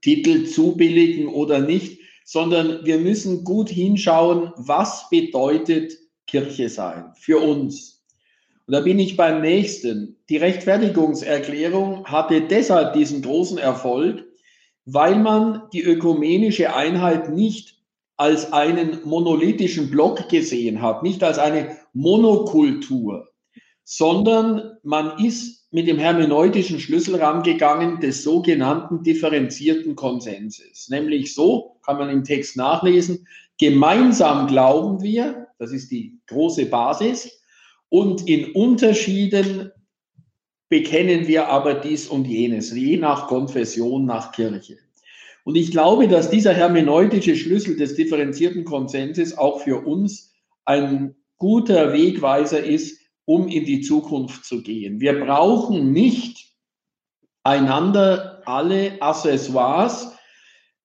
Titel 0.02 0.46
zubilligen 0.46 1.28
oder 1.28 1.60
nicht, 1.60 2.00
sondern 2.26 2.86
wir 2.86 2.98
müssen 2.98 3.44
gut 3.44 3.70
hinschauen, 3.70 4.54
was 4.56 5.10
bedeutet 5.10 5.94
Kirche 6.28 6.70
sein 6.70 7.12
für 7.16 7.40
uns. 7.40 8.04
Und 8.68 8.74
da 8.74 8.82
bin 8.82 9.00
ich 9.00 9.18
beim 9.18 9.42
nächsten. 9.42 10.18
Die 10.30 10.38
Rechtfertigungserklärung 10.38 12.06
hatte 12.06 12.42
deshalb 12.42 12.94
diesen 12.94 13.22
großen 13.22 13.58
Erfolg, 13.58 14.24
weil 14.86 15.20
man 15.20 15.64
die 15.74 15.84
ökumenische 15.84 16.74
Einheit 16.74 17.30
nicht 17.30 17.81
als 18.22 18.54
einen 18.54 19.00
monolithischen 19.04 19.90
Block 19.90 20.30
gesehen 20.30 20.80
hat, 20.80 21.02
nicht 21.02 21.24
als 21.24 21.40
eine 21.40 21.76
Monokultur, 21.94 23.28
sondern 23.84 24.78
man 24.84 25.18
ist 25.18 25.68
mit 25.72 25.88
dem 25.88 25.98
hermeneutischen 25.98 26.80
Schlüssel 26.80 27.16
rangegangen 27.16 28.00
des 28.00 28.22
sogenannten 28.22 29.02
differenzierten 29.02 29.96
Konsenses. 29.96 30.88
Nämlich 30.90 31.34
so, 31.34 31.80
kann 31.84 31.98
man 31.98 32.12
im 32.12 32.24
Text 32.24 32.58
nachlesen, 32.58 33.28
gemeinsam 33.58 34.46
glauben 34.46 35.02
wir, 35.02 35.48
das 35.58 35.72
ist 35.72 35.90
die 35.90 36.20
große 36.28 36.68
Basis, 36.68 37.42
und 37.90 38.30
in 38.30 38.52
Unterschieden 38.52 39.72
bekennen 40.70 41.28
wir 41.28 41.48
aber 41.48 41.74
dies 41.74 42.08
und 42.08 42.28
jenes, 42.28 42.72
je 42.72 42.98
nach 42.98 43.26
Konfession, 43.26 44.06
nach 44.06 44.32
Kirche. 44.32 44.78
Und 45.44 45.56
ich 45.56 45.72
glaube, 45.72 46.08
dass 46.08 46.30
dieser 46.30 46.54
hermeneutische 46.54 47.36
Schlüssel 47.36 47.76
des 47.76 47.96
differenzierten 47.96 48.64
Konsenses 48.64 49.38
auch 49.38 49.62
für 49.62 49.86
uns 49.86 50.34
ein 50.66 51.16
guter 51.38 51.94
Wegweiser 51.94 52.64
ist, 52.64 53.00
um 53.26 53.48
in 53.48 53.66
die 53.66 53.82
Zukunft 53.82 54.46
zu 54.46 54.62
gehen. 54.62 55.00
Wir 55.00 55.20
brauchen 55.20 55.92
nicht 55.92 56.52
einander 57.44 58.44
alle 58.46 59.02
Accessoires 59.02 60.16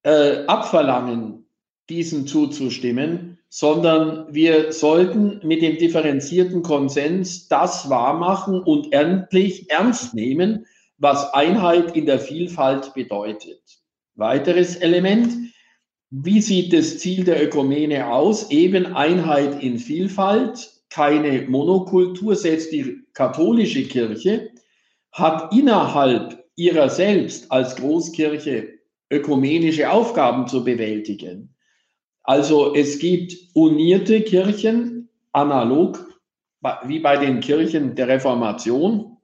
äh, 0.03 0.45
abverlangen, 0.47 1.47
diesen 1.91 2.27
zuzustimmen, 2.27 3.39
sondern 3.49 4.33
wir 4.35 4.73
sollten 4.73 5.41
mit 5.47 5.63
dem 5.63 5.79
differenzierten 5.79 6.63
Konsens 6.63 7.49
das 7.49 7.89
wahrmachen 7.89 8.61
und 8.61 8.93
endlich 8.93 9.71
ernst 9.71 10.15
nehmen, 10.15 10.67
was 10.99 11.33
Einheit 11.35 11.97
in 11.97 12.07
der 12.07 12.19
Vielfalt 12.19 12.95
bedeutet. 12.95 13.61
Weiteres 14.17 14.77
Element, 14.77 15.33
wie 16.11 16.41
sieht 16.41 16.73
das 16.73 16.99
Ziel 16.99 17.25
der 17.25 17.43
Ökumene 17.43 18.11
aus? 18.11 18.51
Eben 18.51 18.95
Einheit 18.95 19.63
in 19.63 19.79
Vielfalt, 19.79 20.71
keine 20.89 21.43
Monokultur, 21.43 22.35
selbst 22.35 22.73
die 22.73 23.03
katholische 23.13 23.83
Kirche 23.85 24.51
hat 25.13 25.53
innerhalb 25.53 26.45
ihrer 26.57 26.89
selbst 26.89 27.51
als 27.53 27.77
Großkirche 27.77 28.77
ökumenische 29.11 29.91
Aufgaben 29.91 30.47
zu 30.47 30.65
bewältigen. 30.65 31.55
Also 32.23 32.75
es 32.75 32.99
gibt 32.99 33.37
unierte 33.55 34.23
Kirchen, 34.23 35.09
analog 35.33 36.19
wie 36.85 36.99
bei 36.99 37.17
den 37.17 37.41
Kirchen 37.41 37.95
der 37.95 38.09
Reformation. 38.09 39.19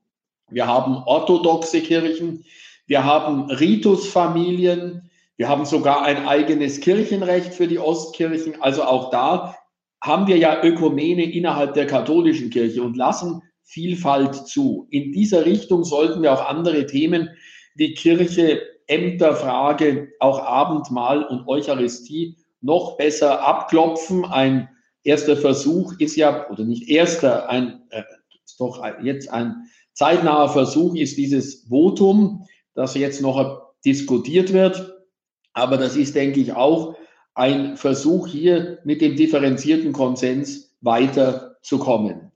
Wir 0.51 0.67
haben 0.67 0.97
orthodoxe 1.07 1.81
Kirchen, 1.81 2.45
wir 2.93 3.05
haben 3.05 3.51
Ritusfamilien, 3.51 5.09
wir 5.39 5.49
haben 5.49 5.65
sogar 5.65 6.03
ein 6.03 6.27
eigenes 6.27 6.79
Kirchenrecht 6.81 7.55
für 7.55 7.67
die 7.67 7.79
Ostkirchen. 7.79 8.61
Also 8.61 8.83
auch 8.83 9.09
da 9.09 9.57
haben 10.03 10.27
wir 10.27 10.37
ja 10.37 10.63
Ökumene 10.63 11.25
innerhalb 11.25 11.73
der 11.73 11.87
katholischen 11.87 12.51
Kirche 12.51 12.83
und 12.83 12.99
lassen 12.99 13.41
Vielfalt 13.63 14.35
zu. 14.35 14.89
In 14.91 15.11
dieser 15.11 15.47
Richtung 15.47 15.85
sollten 15.85 16.21
wir 16.21 16.35
auch 16.35 16.47
andere 16.47 16.85
Themen 16.85 17.31
wie 17.77 17.95
Kirche, 17.95 18.61
Ämterfrage, 18.89 20.09
auch 20.21 20.41
Abendmahl 20.41 21.25
und 21.25 21.49
Eucharistie 21.49 22.37
noch 22.61 22.99
besser 22.99 23.41
abklopfen. 23.41 24.27
Ein 24.27 24.69
erster 25.03 25.39
Versuch 25.39 25.95
ist 25.99 26.17
ja, 26.17 26.47
oder 26.51 26.65
nicht 26.65 26.91
erster, 26.91 27.49
ein, 27.49 27.85
äh, 27.89 28.03
ist 28.45 28.61
doch 28.61 28.85
jetzt 29.03 29.31
ein 29.33 29.65
zeitnaher 29.95 30.49
Versuch 30.49 30.95
ist 30.95 31.17
dieses 31.17 31.67
Votum, 31.69 32.47
das 32.75 32.95
jetzt 32.95 33.21
noch 33.21 33.73
diskutiert 33.85 34.53
wird. 34.53 35.03
Aber 35.53 35.77
das 35.77 35.97
ist, 35.97 36.15
denke 36.15 36.41
ich, 36.41 36.53
auch 36.53 36.97
ein 37.35 37.77
Versuch 37.77 38.27
hier 38.27 38.79
mit 38.85 39.01
dem 39.01 39.17
differenzierten 39.17 39.93
Konsens 39.93 40.75
weiterzukommen. 40.81 42.33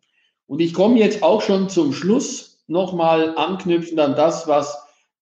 Und 0.46 0.60
ich 0.60 0.74
komme 0.74 0.98
jetzt 0.98 1.22
auch 1.22 1.42
schon 1.42 1.68
zum 1.68 1.92
Schluss 1.92 2.62
nochmal 2.66 3.36
anknüpfend 3.36 4.00
an 4.00 4.14
das, 4.14 4.46
was 4.48 4.78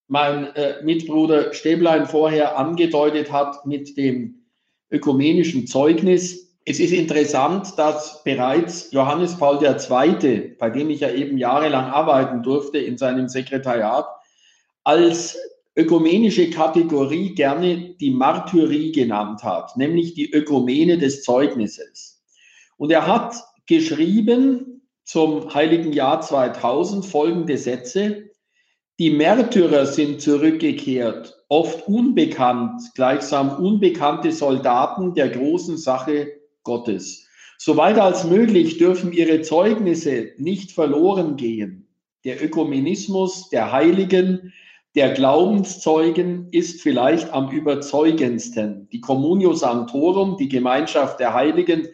mein 0.06 0.54
äh, 0.54 0.82
Mitbruder 0.82 1.52
Stäblein 1.54 2.06
vorher 2.06 2.58
angedeutet 2.58 3.32
hat 3.32 3.66
mit 3.66 3.96
dem 3.96 4.44
ökumenischen 4.90 5.66
Zeugnis. 5.66 6.54
Es 6.66 6.78
ist 6.78 6.92
interessant, 6.92 7.78
dass 7.78 8.22
bereits 8.22 8.90
Johannes 8.92 9.36
Paul 9.36 9.58
II., 9.62 10.56
bei 10.58 10.70
dem 10.70 10.90
ich 10.90 11.00
ja 11.00 11.10
eben 11.10 11.38
jahrelang 11.38 11.86
arbeiten 11.86 12.42
durfte 12.42 12.78
in 12.78 12.96
seinem 12.96 13.28
Sekretariat, 13.28 14.06
als 14.84 15.36
ökumenische 15.76 16.50
Kategorie 16.50 17.34
gerne 17.34 17.94
die 18.00 18.10
Martyrie 18.10 18.92
genannt 18.92 19.42
hat, 19.42 19.76
nämlich 19.76 20.14
die 20.14 20.30
Ökumene 20.30 20.98
des 20.98 21.22
Zeugnisses. 21.22 22.22
Und 22.76 22.92
er 22.92 23.06
hat 23.06 23.34
geschrieben 23.66 24.82
zum 25.04 25.52
heiligen 25.52 25.92
Jahr 25.92 26.20
2000 26.20 27.04
folgende 27.04 27.58
Sätze. 27.58 28.30
Die 28.98 29.10
Märtyrer 29.10 29.86
sind 29.86 30.20
zurückgekehrt, 30.20 31.34
oft 31.48 31.88
unbekannt, 31.88 32.80
gleichsam 32.94 33.56
unbekannte 33.56 34.32
Soldaten 34.32 35.14
der 35.14 35.30
großen 35.30 35.76
Sache 35.76 36.28
Gottes. 36.62 37.28
Soweit 37.58 37.98
als 37.98 38.24
möglich 38.24 38.78
dürfen 38.78 39.12
ihre 39.12 39.40
Zeugnisse 39.40 40.32
nicht 40.38 40.72
verloren 40.72 41.36
gehen. 41.36 41.88
Der 42.24 42.42
Ökumenismus 42.42 43.48
der 43.48 43.72
Heiligen, 43.72 44.52
der 44.94 45.10
Glaubenszeugen 45.12 46.48
ist 46.52 46.80
vielleicht 46.80 47.32
am 47.32 47.50
überzeugendsten. 47.50 48.88
Die 48.90 49.00
Communio 49.00 49.52
Sanctorum, 49.52 50.36
die 50.36 50.48
Gemeinschaft 50.48 51.18
der 51.18 51.34
Heiligen, 51.34 51.88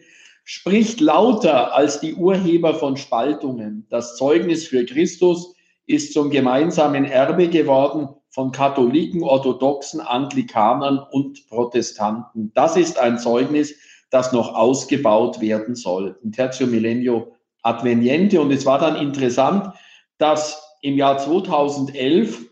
spricht 0.45 1.01
lauter 1.01 1.75
als 1.75 2.01
die 2.01 2.15
Urheber 2.15 2.75
von 2.75 2.97
Spaltungen. 2.97 3.87
Das 3.89 4.17
Zeugnis 4.17 4.67
für 4.67 4.85
Christus 4.85 5.55
ist 5.87 6.13
zum 6.13 6.31
gemeinsamen 6.31 7.05
Erbe 7.05 7.49
geworden 7.49 8.09
von 8.29 8.53
Katholiken, 8.53 9.23
Orthodoxen, 9.23 10.01
Anglikanern 10.01 11.01
und 11.11 11.49
Protestanten. 11.49 12.53
Das 12.55 12.77
ist 12.77 12.99
ein 12.99 13.19
Zeugnis, 13.19 13.75
das 14.11 14.33
noch 14.33 14.55
ausgebaut 14.55 15.41
werden 15.41 15.75
soll. 15.75 16.19
In 16.23 16.33
Tertio 16.33 16.67
Millennio 16.67 17.33
Adveniente. 17.63 18.41
Und 18.41 18.51
es 18.51 18.67
war 18.67 18.79
dann 18.79 18.97
interessant, 18.97 19.75
dass 20.19 20.77
im 20.83 20.97
Jahr 20.97 21.19
2011 21.19 22.50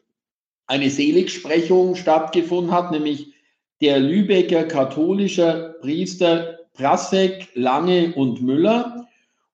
eine 0.68 0.90
Seligsprechung 0.90 1.96
stattgefunden 1.96 2.72
hat, 2.72 2.92
nämlich 2.92 3.32
der 3.80 3.98
Lübecker 3.98 4.64
katholischer 4.64 5.74
Priester 5.80 6.58
Prasek, 6.74 7.48
Lange 7.54 8.14
und 8.14 8.42
Müller. 8.42 9.08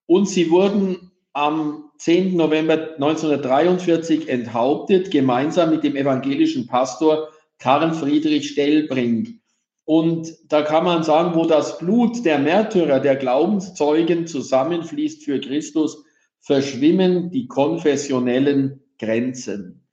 Und 0.07 0.29
sie 0.29 0.51
wurden 0.51 1.11
am 1.33 1.91
10. 1.99 2.37
November 2.37 2.95
1943 2.95 4.29
enthauptet, 4.29 5.11
gemeinsam 5.11 5.71
mit 5.71 5.85
dem 5.85 5.97
evangelischen 5.97 6.67
Pastor 6.67 7.29
Karl 7.59 7.95
Friedrich 7.95 8.51
Stellbrink. 8.51 9.41
Und 9.87 10.35
da 10.49 10.63
kann 10.63 10.85
man 10.85 11.03
sagen, 11.03 11.35
wo 11.35 11.45
das 11.45 11.79
Blut 11.79 12.25
der 12.25 12.39
Märtyrer, 12.39 13.01
der 13.01 13.17
Glaubenszeugen 13.17 14.27
zusammenfließt 14.27 15.25
für 15.25 15.41
Christus, 15.41 16.05
verschwimmen 16.41 17.31
die 17.31 17.47
konfessionellen 17.47 18.83
Grenzen. 18.99 19.84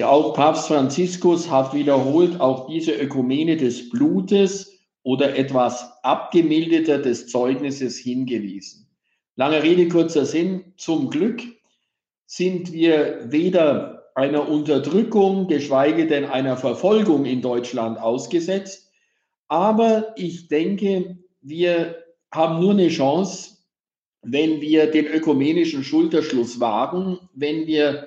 Auch 0.00 0.32
Papst 0.34 0.68
Franziskus 0.68 1.50
hat 1.50 1.74
wiederholt 1.74 2.40
auch 2.40 2.66
diese 2.66 2.92
Ökumene 2.92 3.58
des 3.58 3.90
Blutes 3.90 4.80
oder 5.02 5.36
etwas 5.36 6.02
abgemilderter 6.02 6.98
des 6.98 7.26
Zeugnisses 7.26 7.98
hingewiesen. 7.98 8.88
Lange 9.36 9.62
Rede, 9.62 9.88
kurzer 9.88 10.24
Sinn. 10.24 10.72
Zum 10.76 11.10
Glück 11.10 11.42
sind 12.26 12.72
wir 12.72 13.30
weder 13.30 14.10
einer 14.14 14.48
Unterdrückung, 14.48 15.48
geschweige 15.48 16.06
denn 16.06 16.24
einer 16.24 16.56
Verfolgung 16.56 17.24
in 17.24 17.42
Deutschland 17.42 17.98
ausgesetzt. 17.98 18.90
Aber 19.48 20.14
ich 20.16 20.48
denke, 20.48 21.18
wir 21.42 21.96
haben 22.30 22.60
nur 22.60 22.72
eine 22.72 22.88
Chance, 22.88 23.58
wenn 24.22 24.60
wir 24.60 24.90
den 24.90 25.06
ökumenischen 25.06 25.84
Schulterschluss 25.84 26.60
wagen, 26.60 27.18
wenn 27.34 27.66
wir 27.66 28.06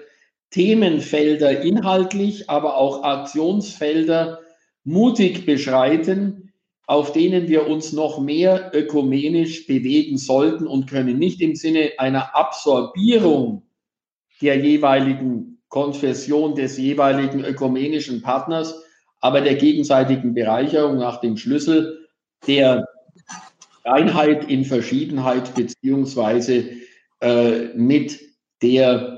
Themenfelder 0.52 1.62
inhaltlich, 1.62 2.50
aber 2.50 2.78
auch 2.78 3.04
Aktionsfelder 3.04 4.40
mutig 4.84 5.46
beschreiten, 5.46 6.54
auf 6.88 7.12
denen 7.12 7.48
wir 7.48 7.68
uns 7.68 7.94
noch 7.94 8.20
mehr 8.20 8.72
ökumenisch 8.74 9.66
bewegen 9.68 10.18
sollten 10.18 10.68
und 10.68 10.88
können. 10.88 11.18
Nicht 11.18 11.42
im 11.42 11.56
Sinne 11.56 11.94
einer 11.98 12.36
Absorbierung 12.36 13.64
der 14.42 14.58
jeweiligen 14.60 15.62
Konfession 15.70 16.56
des 16.56 16.78
jeweiligen 16.78 17.44
ökumenischen 17.44 18.22
Partners, 18.22 18.84
aber 19.20 19.42
der 19.42 19.56
gegenseitigen 19.56 20.34
Bereicherung 20.34 20.98
nach 20.98 21.20
dem 21.20 21.38
Schlüssel 21.38 22.08
der 22.46 22.88
Einheit 23.84 24.50
in 24.50 24.66
Verschiedenheit 24.66 25.56
beziehungsweise 25.56 26.72
äh, 27.22 27.74
mit 27.76 28.20
der 28.62 29.15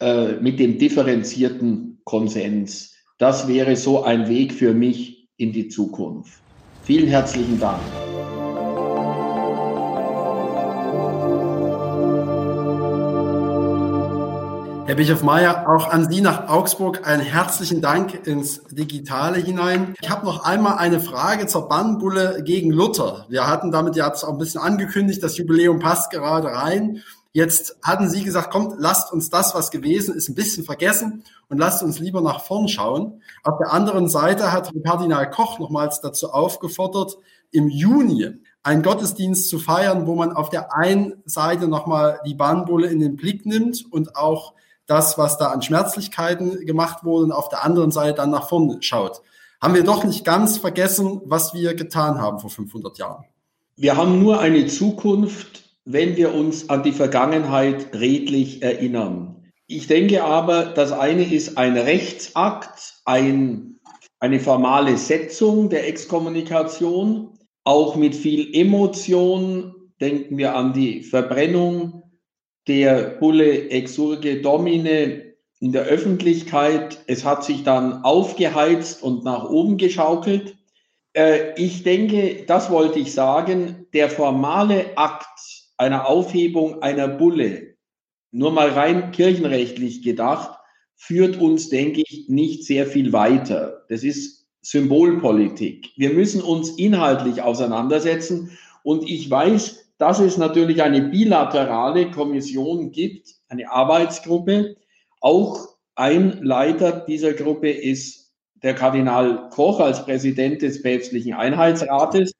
äh, 0.00 0.32
mit 0.40 0.58
dem 0.58 0.78
differenzierten 0.78 2.00
Konsens. 2.04 2.94
Das 3.18 3.48
wäre 3.48 3.76
so 3.76 4.04
ein 4.04 4.28
Weg 4.28 4.52
für 4.52 4.74
mich 4.74 5.28
in 5.36 5.52
die 5.52 5.68
Zukunft. 5.68 6.40
Vielen 6.84 7.08
herzlichen 7.08 7.58
Dank. 7.58 7.80
Herr 14.86 14.94
Bischof 14.94 15.24
Mayer, 15.24 15.68
auch 15.68 15.90
an 15.90 16.08
Sie 16.08 16.20
nach 16.20 16.48
Augsburg 16.48 17.08
einen 17.08 17.20
herzlichen 17.22 17.80
Dank 17.80 18.24
ins 18.24 18.62
Digitale 18.70 19.38
hinein. 19.38 19.94
Ich 20.00 20.08
habe 20.08 20.24
noch 20.24 20.44
einmal 20.44 20.78
eine 20.78 21.00
Frage 21.00 21.48
zur 21.48 21.68
Bannbulle 21.68 22.44
gegen 22.44 22.70
Luther. 22.70 23.26
Wir 23.28 23.48
hatten 23.48 23.72
damit 23.72 23.96
ja 23.96 24.12
auch 24.12 24.28
ein 24.28 24.38
bisschen 24.38 24.60
angekündigt, 24.60 25.24
das 25.24 25.38
Jubiläum 25.38 25.80
passt 25.80 26.12
gerade 26.12 26.52
rein. 26.52 27.02
Jetzt 27.36 27.76
hatten 27.82 28.08
Sie 28.08 28.24
gesagt, 28.24 28.50
kommt, 28.50 28.76
lasst 28.78 29.12
uns 29.12 29.28
das, 29.28 29.54
was 29.54 29.70
gewesen 29.70 30.14
ist, 30.14 30.30
ein 30.30 30.34
bisschen 30.34 30.64
vergessen 30.64 31.22
und 31.50 31.58
lasst 31.58 31.82
uns 31.82 31.98
lieber 31.98 32.22
nach 32.22 32.40
vorn 32.40 32.66
schauen. 32.66 33.20
Auf 33.44 33.58
der 33.58 33.74
anderen 33.74 34.08
Seite 34.08 34.52
hat 34.52 34.72
Kardinal 34.82 35.28
Koch 35.28 35.58
nochmals 35.58 36.00
dazu 36.00 36.30
aufgefordert, 36.30 37.18
im 37.50 37.68
Juni 37.68 38.38
einen 38.62 38.82
Gottesdienst 38.82 39.50
zu 39.50 39.58
feiern, 39.58 40.06
wo 40.06 40.14
man 40.14 40.32
auf 40.32 40.48
der 40.48 40.74
einen 40.74 41.22
Seite 41.26 41.68
nochmal 41.68 42.20
die 42.24 42.32
Bannbulle 42.32 42.86
in 42.86 43.00
den 43.00 43.16
Blick 43.16 43.44
nimmt 43.44 43.84
und 43.90 44.16
auch 44.16 44.54
das, 44.86 45.18
was 45.18 45.36
da 45.36 45.48
an 45.48 45.60
Schmerzlichkeiten 45.60 46.64
gemacht 46.64 47.04
wurde, 47.04 47.26
und 47.26 47.32
auf 47.32 47.50
der 47.50 47.66
anderen 47.66 47.90
Seite 47.90 48.14
dann 48.14 48.30
nach 48.30 48.48
vorne 48.48 48.78
schaut. 48.80 49.20
Haben 49.60 49.74
wir 49.74 49.84
doch 49.84 50.04
nicht 50.04 50.24
ganz 50.24 50.56
vergessen, 50.56 51.20
was 51.26 51.52
wir 51.52 51.74
getan 51.74 52.18
haben 52.18 52.38
vor 52.38 52.48
500 52.48 52.96
Jahren. 52.96 53.26
Wir 53.76 53.98
haben 53.98 54.22
nur 54.22 54.40
eine 54.40 54.68
Zukunft, 54.68 55.65
wenn 55.86 56.16
wir 56.16 56.34
uns 56.34 56.68
an 56.68 56.82
die 56.82 56.92
Vergangenheit 56.92 57.94
redlich 57.94 58.60
erinnern. 58.60 59.36
Ich 59.68 59.86
denke 59.86 60.24
aber, 60.24 60.66
das 60.66 60.92
eine 60.92 61.22
ist 61.22 61.56
ein 61.56 61.76
Rechtsakt, 61.78 63.00
ein, 63.04 63.78
eine 64.18 64.40
formale 64.40 64.96
Setzung 64.96 65.70
der 65.70 65.88
Exkommunikation, 65.88 67.38
auch 67.64 67.94
mit 67.94 68.14
viel 68.16 68.54
Emotion. 68.54 69.74
Denken 70.00 70.36
wir 70.38 70.54
an 70.56 70.72
die 70.72 71.02
Verbrennung 71.02 72.02
der 72.66 73.16
Bulle 73.20 73.70
Exurge 73.70 74.42
Domine 74.42 75.34
in 75.60 75.72
der 75.72 75.84
Öffentlichkeit. 75.84 76.98
Es 77.06 77.24
hat 77.24 77.44
sich 77.44 77.62
dann 77.62 78.02
aufgeheizt 78.02 79.02
und 79.04 79.24
nach 79.24 79.48
oben 79.48 79.76
geschaukelt. 79.78 80.56
Äh, 81.12 81.54
ich 81.56 81.82
denke, 81.82 82.44
das 82.46 82.70
wollte 82.70 82.98
ich 82.98 83.12
sagen, 83.12 83.86
der 83.94 84.10
formale 84.10 84.96
Akt 84.96 85.35
einer 85.76 86.08
Aufhebung 86.08 86.82
einer 86.82 87.08
Bulle, 87.08 87.76
nur 88.30 88.52
mal 88.52 88.70
rein 88.70 89.12
kirchenrechtlich 89.12 90.02
gedacht, 90.02 90.58
führt 90.94 91.38
uns, 91.38 91.68
denke 91.68 92.02
ich, 92.06 92.28
nicht 92.28 92.64
sehr 92.64 92.86
viel 92.86 93.12
weiter. 93.12 93.84
Das 93.88 94.02
ist 94.02 94.46
Symbolpolitik. 94.62 95.90
Wir 95.96 96.10
müssen 96.10 96.42
uns 96.42 96.70
inhaltlich 96.70 97.42
auseinandersetzen. 97.42 98.58
Und 98.82 99.08
ich 99.08 99.30
weiß, 99.30 99.92
dass 99.98 100.18
es 100.18 100.36
natürlich 100.36 100.82
eine 100.82 101.02
bilaterale 101.02 102.10
Kommission 102.10 102.90
gibt, 102.90 103.34
eine 103.48 103.70
Arbeitsgruppe. 103.70 104.76
Auch 105.20 105.68
ein 105.94 106.42
Leiter 106.42 107.04
dieser 107.06 107.32
Gruppe 107.32 107.70
ist 107.70 108.32
der 108.62 108.74
Kardinal 108.74 109.48
Koch 109.50 109.80
als 109.80 110.04
Präsident 110.04 110.62
des 110.62 110.82
päpstlichen 110.82 111.34
Einheitsrates 111.34 112.32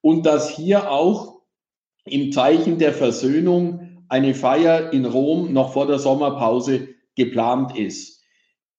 und 0.00 0.26
dass 0.26 0.50
hier 0.50 0.90
auch 0.90 1.37
im 2.08 2.32
Zeichen 2.32 2.78
der 2.78 2.92
Versöhnung 2.92 4.04
eine 4.08 4.34
Feier 4.34 4.92
in 4.92 5.04
Rom 5.04 5.52
noch 5.52 5.72
vor 5.72 5.86
der 5.86 5.98
Sommerpause 5.98 6.88
geplant 7.14 7.76
ist. 7.76 8.22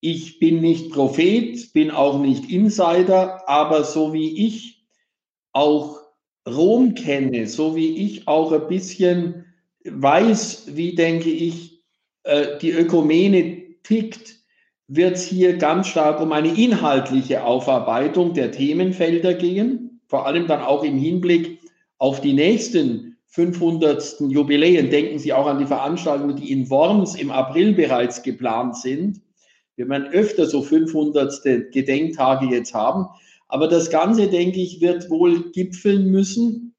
Ich 0.02 0.40
bin 0.40 0.62
nicht 0.62 0.92
Prophet, 0.92 1.74
bin 1.74 1.92
auch 1.92 2.20
nicht 2.20 2.50
Insider, 2.50 3.48
aber 3.50 3.84
so 3.84 4.14
wie 4.14 4.48
ich 4.48 4.88
auch 5.52 6.00
Rom 6.48 6.96
kenne, 6.96 7.48
so 7.48 7.76
wie 7.76 7.98
ich 7.98 8.28
auch 8.28 8.52
ein 8.52 8.68
bisschen 8.68 9.46
weiß, 9.84 10.76
wie 10.76 10.96
denke 10.96 11.30
ich, 11.30 11.84
äh, 12.24 12.58
die 12.62 12.72
Ökumene 12.72 13.62
tickt, 13.84 14.36
wird 14.88 15.16
es 15.16 15.28
hier 15.28 15.58
ganz 15.58 15.88
stark 15.88 16.20
um 16.22 16.32
eine 16.32 16.56
inhaltliche 16.56 17.44
Aufarbeitung 17.44 18.34
der 18.34 18.52
Themenfelder 18.52 19.36
gehen, 19.36 20.02
vor 20.08 20.26
allem 20.26 20.48
dann 20.48 20.62
auch 20.62 20.84
im 20.84 20.98
Hinblick 20.98 21.60
auf 21.98 22.22
die 22.22 22.34
nächsten 22.34 23.09
500. 23.30 24.22
Jubiläen. 24.30 24.90
Denken 24.90 25.20
Sie 25.20 25.34
auch 25.34 25.46
an 25.46 25.60
die 25.60 25.66
Veranstaltungen, 25.66 26.36
die 26.36 26.52
in 26.52 26.70
Worms 26.70 27.16
im 27.16 27.32
April 27.32 27.74
bereits 27.74 28.24
geplant 28.24 28.78
sind. 28.78 29.22
Wir 29.76 29.88
werden 29.88 30.08
öfter 30.12 30.46
so 30.46 30.62
500. 30.62 31.72
Gedenktage 31.72 32.48
jetzt 32.48 32.74
haben. 32.74 33.06
Aber 33.48 33.68
das 33.68 33.90
Ganze, 33.90 34.28
denke 34.28 34.60
ich, 34.60 34.82
wird 34.82 35.10
wohl 35.10 35.52
gipfeln 35.52 36.12
müssen 36.12 36.76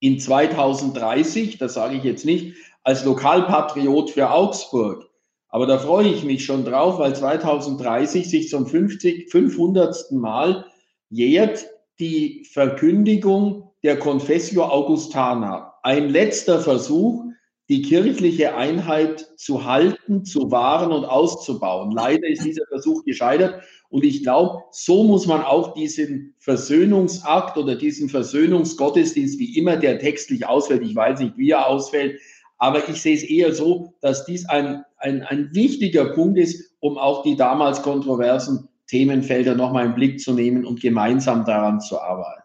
in 0.00 0.18
2030, 0.18 1.58
das 1.58 1.74
sage 1.74 1.96
ich 1.96 2.04
jetzt 2.04 2.24
nicht, 2.24 2.54
als 2.84 3.04
Lokalpatriot 3.04 4.10
für 4.10 4.30
Augsburg. 4.30 5.08
Aber 5.48 5.66
da 5.66 5.78
freue 5.78 6.08
ich 6.08 6.24
mich 6.24 6.44
schon 6.44 6.64
drauf, 6.64 6.98
weil 6.98 7.16
2030 7.16 8.28
sich 8.28 8.48
zum 8.48 8.66
50, 8.66 9.30
500. 9.30 10.12
Mal 10.12 10.66
jährt 11.10 11.66
die 11.98 12.46
Verkündigung 12.50 13.70
der 13.82 13.98
Confessio 13.98 14.64
Augustana. 14.64 15.67
Ein 15.82 16.10
letzter 16.10 16.60
Versuch, 16.60 17.24
die 17.68 17.82
kirchliche 17.82 18.56
Einheit 18.56 19.26
zu 19.36 19.64
halten, 19.66 20.24
zu 20.24 20.50
wahren 20.50 20.90
und 20.90 21.04
auszubauen. 21.04 21.90
Leider 21.90 22.26
ist 22.26 22.44
dieser 22.44 22.66
Versuch 22.66 23.04
gescheitert. 23.04 23.62
Und 23.90 24.04
ich 24.04 24.22
glaube, 24.22 24.62
so 24.70 25.04
muss 25.04 25.26
man 25.26 25.42
auch 25.42 25.74
diesen 25.74 26.34
Versöhnungsakt 26.38 27.58
oder 27.58 27.74
diesen 27.74 28.08
Versöhnungsgottesdienst, 28.08 29.38
wie 29.38 29.56
immer 29.58 29.76
der 29.76 29.98
textlich 29.98 30.46
ausfällt, 30.46 30.82
ich 30.82 30.96
weiß 30.96 31.20
nicht, 31.20 31.36
wie 31.36 31.50
er 31.50 31.66
ausfällt, 31.66 32.20
aber 32.58 32.88
ich 32.88 33.00
sehe 33.00 33.14
es 33.14 33.22
eher 33.22 33.54
so, 33.54 33.94
dass 34.00 34.24
dies 34.24 34.48
ein, 34.48 34.82
ein, 34.96 35.22
ein 35.22 35.50
wichtiger 35.52 36.06
Punkt 36.06 36.38
ist, 36.38 36.74
um 36.80 36.98
auch 36.98 37.22
die 37.22 37.36
damals 37.36 37.82
kontroversen 37.82 38.68
Themenfelder 38.88 39.54
nochmal 39.54 39.86
im 39.86 39.94
Blick 39.94 40.20
zu 40.20 40.32
nehmen 40.32 40.64
und 40.64 40.80
gemeinsam 40.80 41.44
daran 41.44 41.80
zu 41.80 42.00
arbeiten. 42.00 42.42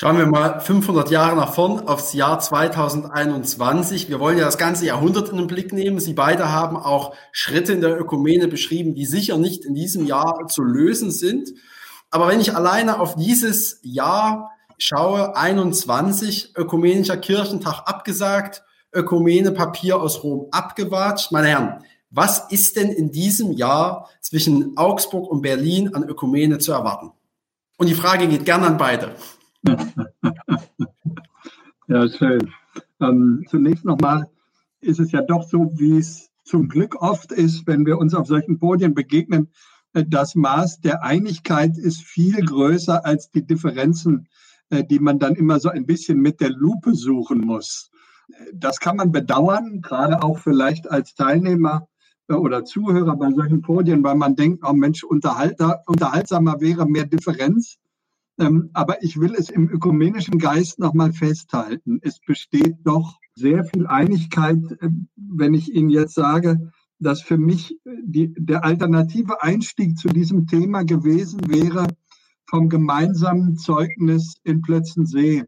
Schauen 0.00 0.16
wir 0.16 0.26
mal 0.26 0.60
500 0.60 1.10
Jahre 1.10 1.34
nach 1.34 1.54
vorn 1.54 1.88
aufs 1.88 2.12
Jahr 2.12 2.38
2021. 2.38 4.08
Wir 4.08 4.20
wollen 4.20 4.38
ja 4.38 4.44
das 4.44 4.56
ganze 4.56 4.86
Jahrhundert 4.86 5.30
in 5.30 5.38
den 5.38 5.48
Blick 5.48 5.72
nehmen. 5.72 5.98
Sie 5.98 6.12
beide 6.12 6.52
haben 6.52 6.76
auch 6.76 7.16
Schritte 7.32 7.72
in 7.72 7.80
der 7.80 7.98
Ökumene 7.98 8.46
beschrieben, 8.46 8.94
die 8.94 9.06
sicher 9.06 9.38
nicht 9.38 9.64
in 9.64 9.74
diesem 9.74 10.06
Jahr 10.06 10.46
zu 10.46 10.62
lösen 10.62 11.10
sind. 11.10 11.52
Aber 12.12 12.28
wenn 12.28 12.40
ich 12.40 12.54
alleine 12.54 13.00
auf 13.00 13.16
dieses 13.16 13.80
Jahr 13.82 14.52
schaue, 14.78 15.34
21, 15.36 16.56
Ökumenischer 16.56 17.16
Kirchentag 17.16 17.82
abgesagt, 17.86 18.62
Ökumene 18.94 19.50
Papier 19.50 20.00
aus 20.00 20.22
Rom 20.22 20.46
abgewatscht. 20.52 21.32
Meine 21.32 21.48
Herren, 21.48 21.84
was 22.10 22.52
ist 22.52 22.76
denn 22.76 22.90
in 22.90 23.10
diesem 23.10 23.50
Jahr 23.50 24.08
zwischen 24.20 24.76
Augsburg 24.76 25.28
und 25.28 25.42
Berlin 25.42 25.92
an 25.92 26.08
Ökumene 26.08 26.58
zu 26.58 26.70
erwarten? 26.70 27.10
Und 27.78 27.88
die 27.88 27.94
Frage 27.94 28.28
geht 28.28 28.44
gern 28.44 28.62
an 28.62 28.76
beide. 28.76 29.16
Ja, 31.88 32.08
schön. 32.08 32.52
Ähm, 33.00 33.44
zunächst 33.48 33.84
nochmal 33.84 34.28
ist 34.80 35.00
es 35.00 35.12
ja 35.12 35.22
doch 35.22 35.48
so, 35.48 35.70
wie 35.74 35.98
es 35.98 36.30
zum 36.44 36.68
Glück 36.68 37.00
oft 37.02 37.32
ist, 37.32 37.66
wenn 37.66 37.84
wir 37.84 37.98
uns 37.98 38.14
auf 38.14 38.26
solchen 38.26 38.58
Podien 38.58 38.94
begegnen, 38.94 39.48
äh, 39.92 40.04
das 40.06 40.34
Maß 40.34 40.80
der 40.80 41.02
Einigkeit 41.02 41.76
ist 41.76 42.02
viel 42.02 42.40
größer 42.44 43.04
als 43.04 43.30
die 43.30 43.46
Differenzen, 43.46 44.28
äh, 44.70 44.84
die 44.84 44.98
man 44.98 45.18
dann 45.18 45.34
immer 45.34 45.60
so 45.60 45.68
ein 45.68 45.86
bisschen 45.86 46.20
mit 46.20 46.40
der 46.40 46.50
Lupe 46.50 46.94
suchen 46.94 47.40
muss. 47.40 47.90
Das 48.52 48.78
kann 48.78 48.96
man 48.96 49.10
bedauern, 49.10 49.80
gerade 49.80 50.22
auch 50.22 50.38
vielleicht 50.38 50.90
als 50.90 51.14
Teilnehmer 51.14 51.88
äh, 52.28 52.34
oder 52.34 52.64
Zuhörer 52.64 53.16
bei 53.16 53.30
solchen 53.32 53.62
Podien, 53.62 54.02
weil 54.04 54.16
man 54.16 54.36
denkt, 54.36 54.62
oh 54.66 54.72
Mensch, 54.72 55.04
unterhaltsamer 55.04 56.60
wäre 56.60 56.86
mehr 56.86 57.06
Differenz. 57.06 57.78
Ähm, 58.38 58.70
aber 58.72 59.02
ich 59.02 59.18
will 59.18 59.34
es 59.34 59.50
im 59.50 59.68
ökumenischen 59.68 60.38
Geist 60.38 60.78
nochmal 60.78 61.12
festhalten. 61.12 61.98
Es 62.02 62.20
besteht 62.20 62.76
doch 62.84 63.18
sehr 63.34 63.64
viel 63.64 63.86
Einigkeit, 63.86 64.58
äh, 64.80 64.88
wenn 65.16 65.54
ich 65.54 65.74
Ihnen 65.74 65.90
jetzt 65.90 66.14
sage, 66.14 66.70
dass 67.00 67.22
für 67.22 67.38
mich 67.38 67.72
äh, 67.84 67.90
die, 68.04 68.34
der 68.36 68.64
alternative 68.64 69.42
Einstieg 69.42 69.98
zu 69.98 70.08
diesem 70.08 70.46
Thema 70.46 70.84
gewesen 70.84 71.40
wäre 71.48 71.86
vom 72.46 72.68
gemeinsamen 72.68 73.56
Zeugnis 73.56 74.36
in 74.44 74.62
Plötzensee 74.62 75.44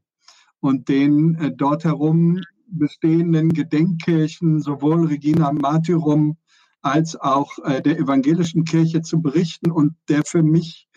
und 0.61 0.89
den 0.89 1.37
äh, 1.37 1.53
dort 1.55 1.85
herum 1.85 2.41
bestehenden 2.67 3.51
Gedenkkirchen, 3.51 4.61
sowohl 4.61 5.07
Regina 5.07 5.53
Martyrum 5.53 6.37
als 6.83 7.17
auch 7.17 7.51
äh, 7.65 7.83
der 7.83 7.99
evangelischen 7.99 8.65
Kirche 8.65 9.03
zu 9.03 9.21
berichten 9.21 9.71
und 9.71 9.95
der 10.09 10.23
für 10.25 10.43
mich 10.43 10.89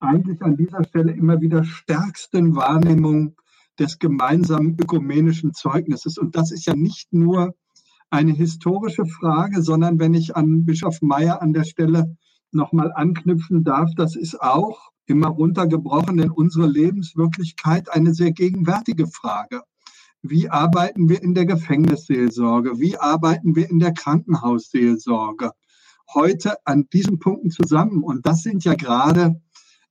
eigentlich 0.00 0.42
an 0.42 0.56
dieser 0.56 0.84
Stelle 0.84 1.12
immer 1.12 1.40
wieder 1.40 1.64
stärksten 1.64 2.56
Wahrnehmung 2.56 3.36
des 3.78 3.98
gemeinsamen 3.98 4.76
ökumenischen 4.80 5.52
Zeugnisses. 5.52 6.18
Und 6.18 6.36
das 6.36 6.52
ist 6.52 6.66
ja 6.66 6.74
nicht 6.74 7.12
nur 7.12 7.54
eine 8.10 8.32
historische 8.32 9.06
Frage, 9.06 9.62
sondern 9.62 9.98
wenn 9.98 10.14
ich 10.14 10.36
an 10.36 10.64
Bischof 10.64 11.02
Meyer 11.02 11.42
an 11.42 11.52
der 11.52 11.64
Stelle 11.64 12.16
nochmal 12.52 12.92
anknüpfen 12.94 13.64
darf, 13.64 13.90
das 13.96 14.14
ist 14.14 14.40
auch 14.40 14.90
immer 15.06 15.28
runtergebrochen 15.28 16.18
in 16.18 16.30
unsere 16.30 16.66
Lebenswirklichkeit 16.66 17.92
eine 17.92 18.14
sehr 18.14 18.32
gegenwärtige 18.32 19.06
Frage. 19.06 19.62
Wie 20.22 20.48
arbeiten 20.48 21.08
wir 21.08 21.22
in 21.22 21.34
der 21.34 21.44
Gefängnisseelsorge? 21.44 22.78
Wie 22.80 22.96
arbeiten 22.96 23.56
wir 23.56 23.68
in 23.68 23.78
der 23.78 23.92
Krankenhausseelsorge? 23.92 25.50
Heute 26.14 26.54
an 26.64 26.86
diesen 26.92 27.18
Punkten 27.18 27.50
zusammen. 27.50 28.02
Und 28.02 28.26
das 28.26 28.42
sind 28.42 28.64
ja 28.64 28.74
gerade 28.74 29.42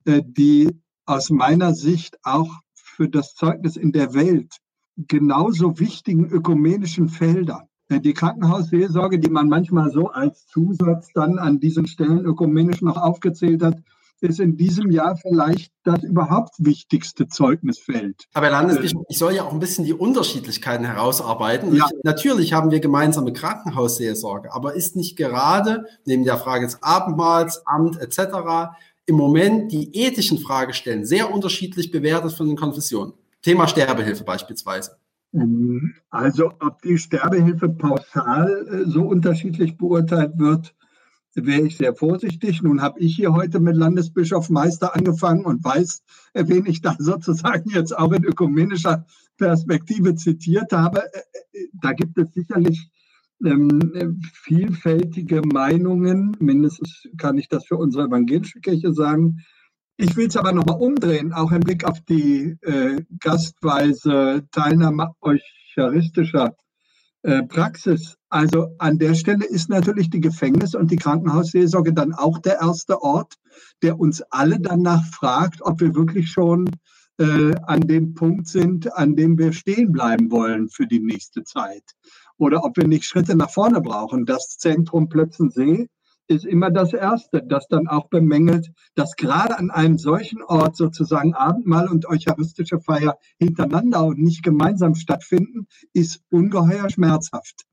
die 0.06 0.70
aus 1.06 1.30
meiner 1.30 1.74
Sicht 1.74 2.18
auch 2.24 2.52
für 2.74 3.10
das 3.10 3.34
Zeugnis 3.36 3.76
in 3.76 3.92
der 3.92 4.14
Welt 4.14 4.58
genauso 4.98 5.80
wichtigen 5.80 6.30
ökumenischen 6.30 7.10
Felder. 7.10 7.68
Äh, 7.90 8.00
die 8.00 8.14
Krankenhausseelsorge, 8.14 9.20
die 9.20 9.30
man 9.30 9.50
manchmal 9.50 9.92
so 9.92 10.10
als 10.10 10.46
Zusatz 10.48 11.08
dann 11.14 11.40
an 11.40 11.60
diesen 11.60 11.88
Stellen 11.88 12.20
ökumenisch 12.20 12.82
noch 12.82 12.98
aufgezählt 12.98 13.64
hat, 13.64 13.78
ist 14.22 14.40
in 14.40 14.56
diesem 14.56 14.90
Jahr 14.90 15.18
vielleicht 15.18 15.74
das 15.84 16.02
überhaupt 16.04 16.54
wichtigste 16.58 17.28
Zeugnisfeld. 17.28 18.24
Aber 18.34 18.50
Landesbischof, 18.50 19.02
äh, 19.02 19.06
ich 19.10 19.18
soll 19.18 19.34
ja 19.34 19.44
auch 19.44 19.52
ein 19.52 19.60
bisschen 19.60 19.84
die 19.84 19.94
Unterschiedlichkeiten 19.94 20.86
herausarbeiten. 20.86 21.76
Ja. 21.76 21.88
Ich, 21.88 22.04
natürlich 22.04 22.54
haben 22.54 22.72
wir 22.72 22.80
gemeinsame 22.80 23.34
Krankenhausseelsorge, 23.34 24.54
aber 24.54 24.76
ist 24.76 24.96
nicht 24.96 25.18
gerade 25.18 25.86
neben 26.06 26.24
der 26.24 26.38
Frage 26.38 26.66
des 26.66 26.82
Abendmahls, 26.82 27.64
Amt 27.66 28.00
etc 28.00 28.72
im 29.06 29.16
Moment 29.16 29.72
die 29.72 29.96
ethischen 29.96 30.38
Fragestellen 30.38 31.06
sehr 31.06 31.34
unterschiedlich 31.34 31.92
bewertet 31.92 32.34
von 32.34 32.48
den 32.48 32.56
Konfessionen. 32.56 33.14
Thema 33.42 33.68
Sterbehilfe 33.68 34.24
beispielsweise. 34.24 34.98
Ähm, 35.34 35.96
also 36.10 36.52
ob 36.60 36.82
die 36.82 36.98
Sterbehilfe 36.98 37.70
pauschal 37.70 38.68
äh, 38.68 38.90
so 38.90 39.04
unterschiedlich 39.04 39.78
beurteilt 39.78 40.38
wird, 40.38 40.74
wäre 41.36 41.62
ich 41.62 41.78
sehr 41.78 41.96
vorsichtig. 41.96 42.62
Nun 42.62 42.82
habe 42.82 43.00
ich 43.00 43.16
hier 43.16 43.34
heute 43.34 43.60
mit 43.60 43.76
Landesbischof 43.76 44.50
Meister 44.50 44.96
angefangen 44.96 45.46
und 45.46 45.64
weiß, 45.64 46.04
äh, 46.34 46.46
wen 46.48 46.66
ich 46.66 46.82
da 46.82 46.96
sozusagen 47.00 47.70
jetzt 47.72 47.98
auch 47.98 48.12
in 48.12 48.24
ökumenischer 48.24 49.06
Perspektive 49.38 50.16
zitiert 50.16 50.72
habe. 50.72 51.04
Äh, 51.14 51.68
da 51.82 51.94
gibt 51.94 52.18
es 52.18 52.32
sicherlich 52.34 52.90
ähm, 53.46 54.22
vielfältige 54.34 55.42
Meinungen. 55.42 56.36
Mindestens 56.40 57.08
kann 57.18 57.38
ich 57.38 57.48
das 57.50 57.66
für 57.66 57.78
unsere 57.78 58.06
evangelische 58.06 58.60
Kirche 58.60 58.94
sagen. 58.94 59.40
Ich 59.98 60.16
will 60.16 60.28
es 60.28 60.38
aber 60.38 60.52
nochmal 60.52 60.80
umdrehen, 60.80 61.34
auch 61.34 61.52
im 61.52 61.62
Blick 61.62 61.84
auf 61.84 62.00
die 62.02 62.58
äh, 62.62 63.04
gastweise 63.20 64.44
Teilnahme 64.52 65.14
eucharistischer 65.22 66.56
äh, 67.22 67.44
Praxis. 67.44 68.18
Also 68.30 68.76
an 68.80 68.98
der 68.98 69.14
Stelle 69.14 69.46
ist 69.46 69.70
natürlich 69.70 70.10
die 70.10 70.20
Gefängnis- 70.20 70.76
und 70.76 70.90
die 70.90 70.98
Krankenhausseelsorge 70.98 71.94
dann 71.94 72.14
auch 72.14 72.40
der 72.40 72.60
erste 72.60 73.02
Ort, 73.02 73.36
der 73.82 74.00
uns 74.00 74.22
alle 74.30 74.60
danach 74.60 75.06
fragt, 75.06 75.62
ob 75.62 75.80
wir 75.80 75.96
wirklich 75.96 76.32
schon 76.32 76.70
äh, 77.20 77.54
an 77.68 77.82
dem 77.82 78.16
Punkt 78.16 78.48
sind, 78.48 78.92
an 78.98 79.16
dem 79.16 79.38
wir 79.38 79.54
stehen 79.54 79.92
bleiben 79.92 80.32
wollen 80.32 80.70
für 80.70 80.88
die 80.88 81.00
nächste 81.00 81.44
Zeit 81.44 81.84
oder 82.38 82.64
ob 82.64 82.78
wir 82.78 82.88
nicht 82.88 83.06
Schritte 83.06 83.36
nach 83.36 83.50
vorne 83.50 83.82
brauchen. 83.82 84.26
Das 84.26 84.58
Zentrum 84.58 85.10
Plötzensee 85.10 85.88
ist 86.28 86.46
immer 86.46 86.72
das 86.72 86.94
Erste, 86.94 87.44
das 87.46 87.68
dann 87.68 87.88
auch 87.88 88.08
bemängelt, 88.10 88.72
dass 88.96 89.16
gerade 89.16 89.58
an 89.58 89.72
einem 89.72 89.98
solchen 89.98 90.42
Ort 90.42 90.76
sozusagen 90.78 91.34
Abendmahl 91.34 91.88
und 91.88 92.06
eucharistische 92.06 92.80
Feier 92.80 93.18
hintereinander 93.40 94.06
und 94.06 94.20
nicht 94.20 94.44
gemeinsam 94.44 94.96
stattfinden, 94.96 95.68
ist 95.94 96.22
ungeheuer 96.30 96.90
schmerzhaft 96.90 97.66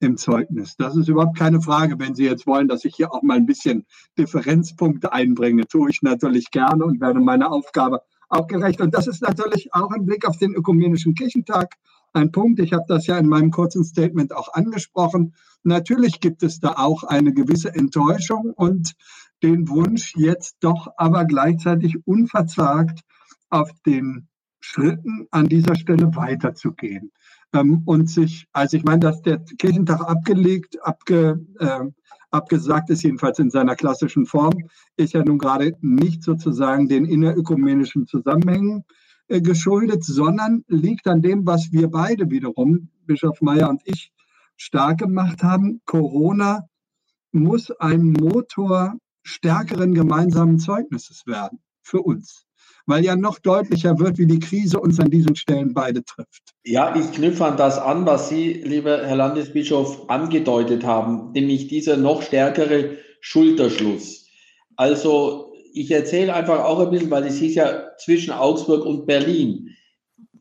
im 0.00 0.16
Zeugnis. 0.16 0.74
Das 0.76 0.96
ist 0.96 1.08
überhaupt 1.08 1.38
keine 1.38 1.60
Frage. 1.60 1.98
Wenn 1.98 2.14
Sie 2.14 2.24
jetzt 2.24 2.46
wollen, 2.46 2.66
dass 2.66 2.84
ich 2.84 2.96
hier 2.96 3.12
auch 3.12 3.22
mal 3.22 3.36
ein 3.36 3.46
bisschen 3.46 3.86
Differenzpunkte 4.18 5.12
einbringe, 5.12 5.66
tue 5.66 5.90
ich 5.90 6.02
natürlich 6.02 6.50
gerne 6.50 6.84
und 6.84 7.00
werde 7.00 7.20
meiner 7.20 7.52
Aufgabe 7.52 8.00
auch 8.28 8.46
gerecht. 8.46 8.80
Und 8.80 8.94
das 8.94 9.06
ist 9.06 9.22
natürlich 9.22 9.72
auch 9.74 9.92
im 9.92 10.06
Blick 10.06 10.26
auf 10.26 10.38
den 10.38 10.54
Ökumenischen 10.54 11.14
Kirchentag 11.14 11.74
ein 12.12 12.32
Punkt. 12.32 12.60
Ich 12.60 12.72
habe 12.72 12.84
das 12.88 13.06
ja 13.06 13.18
in 13.18 13.28
meinem 13.28 13.50
kurzen 13.50 13.84
Statement 13.84 14.34
auch 14.34 14.52
angesprochen. 14.52 15.34
Natürlich 15.62 16.20
gibt 16.20 16.42
es 16.42 16.60
da 16.60 16.74
auch 16.76 17.04
eine 17.04 17.32
gewisse 17.32 17.74
Enttäuschung 17.74 18.52
und 18.54 18.92
den 19.42 19.68
Wunsch, 19.68 20.14
jetzt 20.16 20.56
doch 20.60 20.88
aber 20.96 21.24
gleichzeitig 21.24 22.06
unverzagt 22.06 23.00
auf 23.50 23.70
den 23.84 24.28
Schritten 24.60 25.26
an 25.30 25.48
dieser 25.48 25.74
Stelle 25.74 26.14
weiterzugehen. 26.14 27.12
Ähm, 27.52 27.82
und 27.84 28.08
sich, 28.08 28.46
also 28.52 28.76
ich 28.76 28.84
meine, 28.84 29.00
dass 29.00 29.20
der 29.22 29.38
Kirchentag 29.58 30.00
abgelegt, 30.00 30.78
abge, 30.82 31.44
äh, 31.58 31.80
abgesagt 32.30 32.88
ist, 32.90 33.02
jedenfalls 33.02 33.38
in 33.38 33.50
seiner 33.50 33.74
klassischen 33.74 34.24
Form, 34.24 34.54
ist 34.96 35.12
ja 35.12 35.24
nun 35.24 35.38
gerade 35.38 35.76
nicht 35.80 36.22
sozusagen 36.22 36.88
den 36.88 37.04
innerökumenischen 37.04 38.06
Zusammenhängen 38.06 38.84
geschuldet, 39.40 40.04
sondern 40.04 40.64
liegt 40.68 41.06
an 41.06 41.22
dem, 41.22 41.46
was 41.46 41.72
wir 41.72 41.88
beide 41.88 42.30
wiederum, 42.30 42.88
Bischof 43.06 43.40
Meyer 43.40 43.68
und 43.70 43.82
ich, 43.84 44.12
stark 44.56 44.98
gemacht 44.98 45.42
haben. 45.42 45.80
Corona 45.86 46.68
muss 47.32 47.70
ein 47.70 48.12
Motor 48.12 48.94
stärkeren 49.22 49.94
gemeinsamen 49.94 50.58
Zeugnisses 50.58 51.26
werden 51.26 51.60
für 51.82 52.02
uns 52.02 52.46
weil 52.86 53.04
ja 53.04 53.16
noch 53.16 53.38
deutlicher 53.38 53.98
wird, 53.98 54.18
wie 54.18 54.26
die 54.26 54.40
Krise 54.40 54.80
uns 54.80 54.98
an 55.00 55.10
diesen 55.10 55.36
Stellen 55.36 55.74
beide 55.74 56.04
trifft. 56.04 56.54
Ja, 56.64 56.94
ich 56.96 57.12
knüpfe 57.12 57.44
an 57.44 57.56
das 57.56 57.78
an, 57.78 58.06
was 58.06 58.28
Sie, 58.28 58.52
lieber 58.52 59.06
Herr 59.06 59.16
Landesbischof, 59.16 60.08
angedeutet 60.08 60.84
haben, 60.84 61.32
nämlich 61.32 61.68
dieser 61.68 61.96
noch 61.96 62.22
stärkere 62.22 62.98
Schulterschluss. 63.20 64.26
Also 64.76 65.51
ich 65.72 65.90
erzähle 65.90 66.34
einfach 66.34 66.64
auch 66.64 66.80
ein 66.80 66.90
bisschen, 66.90 67.10
weil 67.10 67.24
es 67.24 67.38
hieß 67.38 67.54
ja 67.54 67.96
zwischen 67.98 68.32
Augsburg 68.32 68.84
und 68.84 69.06
Berlin. 69.06 69.70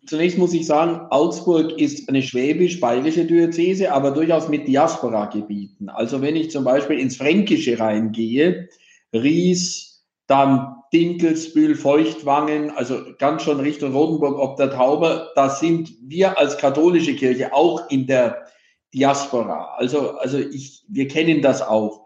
Zunächst 0.05 0.37
muss 0.37 0.53
ich 0.53 0.65
sagen, 0.65 1.07
Augsburg 1.11 1.79
ist 1.79 2.09
eine 2.09 2.23
schwäbisch-bayerische 2.23 3.25
Diözese, 3.25 3.91
aber 3.91 4.11
durchaus 4.11 4.49
mit 4.49 4.67
Diaspora-Gebieten. 4.67 5.89
Also 5.89 6.21
wenn 6.21 6.35
ich 6.35 6.49
zum 6.49 6.63
Beispiel 6.63 6.99
ins 6.99 7.17
Fränkische 7.17 7.79
reingehe, 7.79 8.67
Ries, 9.13 10.03
dann 10.27 10.77
Dinkelsbühl, 10.93 11.75
Feuchtwangen, 11.75 12.71
also 12.71 13.01
ganz 13.17 13.43
schon 13.43 13.59
Richtung 13.59 13.93
Rotenburg 13.93 14.39
ob 14.39 14.57
der 14.57 14.71
Tauber, 14.71 15.29
da 15.35 15.49
sind 15.49 15.93
wir 16.01 16.37
als 16.37 16.57
katholische 16.57 17.15
Kirche 17.15 17.53
auch 17.53 17.89
in 17.89 18.07
der 18.07 18.45
Diaspora. 18.93 19.75
Also, 19.77 20.11
also 20.17 20.37
ich, 20.37 20.83
wir 20.89 21.07
kennen 21.07 21.41
das 21.41 21.61
auch. 21.61 22.00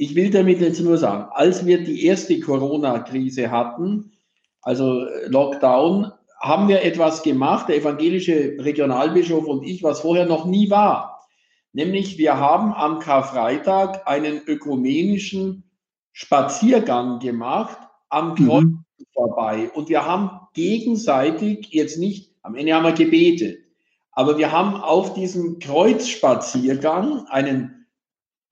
Ich 0.00 0.14
will 0.14 0.30
damit 0.30 0.62
jetzt 0.62 0.80
nur 0.80 0.96
sagen, 0.96 1.30
als 1.30 1.66
wir 1.66 1.84
die 1.84 2.06
erste 2.06 2.40
Corona-Krise 2.40 3.50
hatten, 3.50 4.12
also 4.62 5.04
Lockdown, 5.26 6.10
haben 6.40 6.68
wir 6.68 6.82
etwas 6.82 7.22
gemacht, 7.22 7.68
der 7.68 7.76
evangelische 7.76 8.56
Regionalbischof 8.60 9.44
und 9.44 9.62
ich, 9.62 9.82
was 9.82 10.00
vorher 10.00 10.24
noch 10.24 10.46
nie 10.46 10.70
war. 10.70 11.28
Nämlich 11.74 12.16
wir 12.16 12.38
haben 12.38 12.72
am 12.72 12.98
Karfreitag 12.98 14.08
einen 14.08 14.40
ökumenischen 14.46 15.64
Spaziergang 16.12 17.18
gemacht 17.18 17.76
am 18.08 18.36
Kreuz 18.36 18.64
mhm. 18.64 18.84
vorbei. 19.12 19.70
Und 19.74 19.90
wir 19.90 20.06
haben 20.06 20.30
gegenseitig 20.54 21.68
jetzt 21.72 21.98
nicht, 21.98 22.32
am 22.40 22.54
Ende 22.54 22.72
haben 22.72 22.84
wir 22.84 22.92
gebetet, 22.92 23.58
aber 24.12 24.38
wir 24.38 24.50
haben 24.50 24.76
auf 24.76 25.12
diesem 25.12 25.58
Kreuzspaziergang 25.58 27.26
einen 27.26 27.79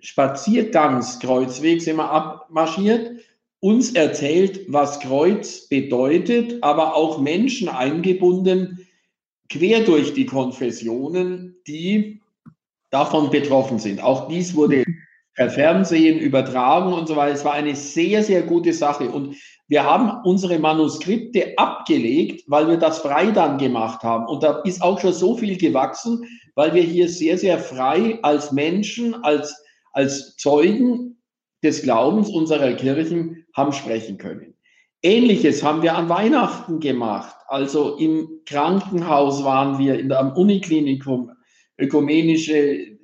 Spaziergangskreuzweg 0.00 1.82
sind 1.82 1.96
wir 1.96 2.10
abmarschiert, 2.10 3.20
uns 3.60 3.92
erzählt, 3.94 4.60
was 4.68 5.00
Kreuz 5.00 5.68
bedeutet, 5.68 6.62
aber 6.62 6.94
auch 6.94 7.20
Menschen 7.20 7.68
eingebunden, 7.68 8.86
quer 9.48 9.80
durch 9.80 10.14
die 10.14 10.26
Konfessionen, 10.26 11.56
die 11.66 12.20
davon 12.90 13.30
betroffen 13.30 13.78
sind. 13.78 14.02
Auch 14.02 14.28
dies 14.28 14.54
wurde 14.54 14.84
per 15.34 15.50
Fernsehen 15.50 16.18
übertragen 16.18 16.92
und 16.92 17.06
so 17.06 17.16
weiter. 17.16 17.34
Es 17.34 17.44
war 17.44 17.54
eine 17.54 17.76
sehr, 17.76 18.22
sehr 18.22 18.42
gute 18.42 18.72
Sache. 18.72 19.10
Und 19.10 19.36
wir 19.68 19.84
haben 19.84 20.22
unsere 20.24 20.58
Manuskripte 20.58 21.56
abgelegt, 21.56 22.44
weil 22.48 22.68
wir 22.68 22.76
das 22.76 22.98
frei 22.98 23.30
dann 23.30 23.58
gemacht 23.58 24.02
haben. 24.02 24.26
Und 24.26 24.42
da 24.42 24.60
ist 24.64 24.82
auch 24.82 25.00
schon 25.00 25.12
so 25.12 25.36
viel 25.36 25.56
gewachsen, 25.56 26.24
weil 26.54 26.74
wir 26.74 26.82
hier 26.82 27.08
sehr, 27.08 27.38
sehr 27.38 27.58
frei 27.58 28.18
als 28.22 28.50
Menschen, 28.52 29.14
als 29.22 29.62
als 29.98 30.36
Zeugen 30.36 31.16
des 31.64 31.82
Glaubens 31.82 32.30
unserer 32.30 32.72
Kirchen 32.74 33.44
haben 33.52 33.72
sprechen 33.72 34.16
können. 34.16 34.54
Ähnliches 35.02 35.64
haben 35.64 35.82
wir 35.82 35.96
an 35.96 36.08
Weihnachten 36.08 36.78
gemacht. 36.78 37.34
Also 37.48 37.96
im 37.96 38.28
Krankenhaus 38.46 39.42
waren 39.42 39.80
wir, 39.80 39.98
in 39.98 40.08
der, 40.08 40.20
am 40.20 40.32
Uniklinikum, 40.34 41.32
ökumenische 41.78 42.96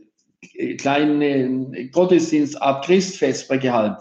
äh, 0.54 0.76
kleine 0.76 1.88
Gottesdienstart 1.90 2.84
Christfesper 2.84 3.58
gehalten. 3.58 3.96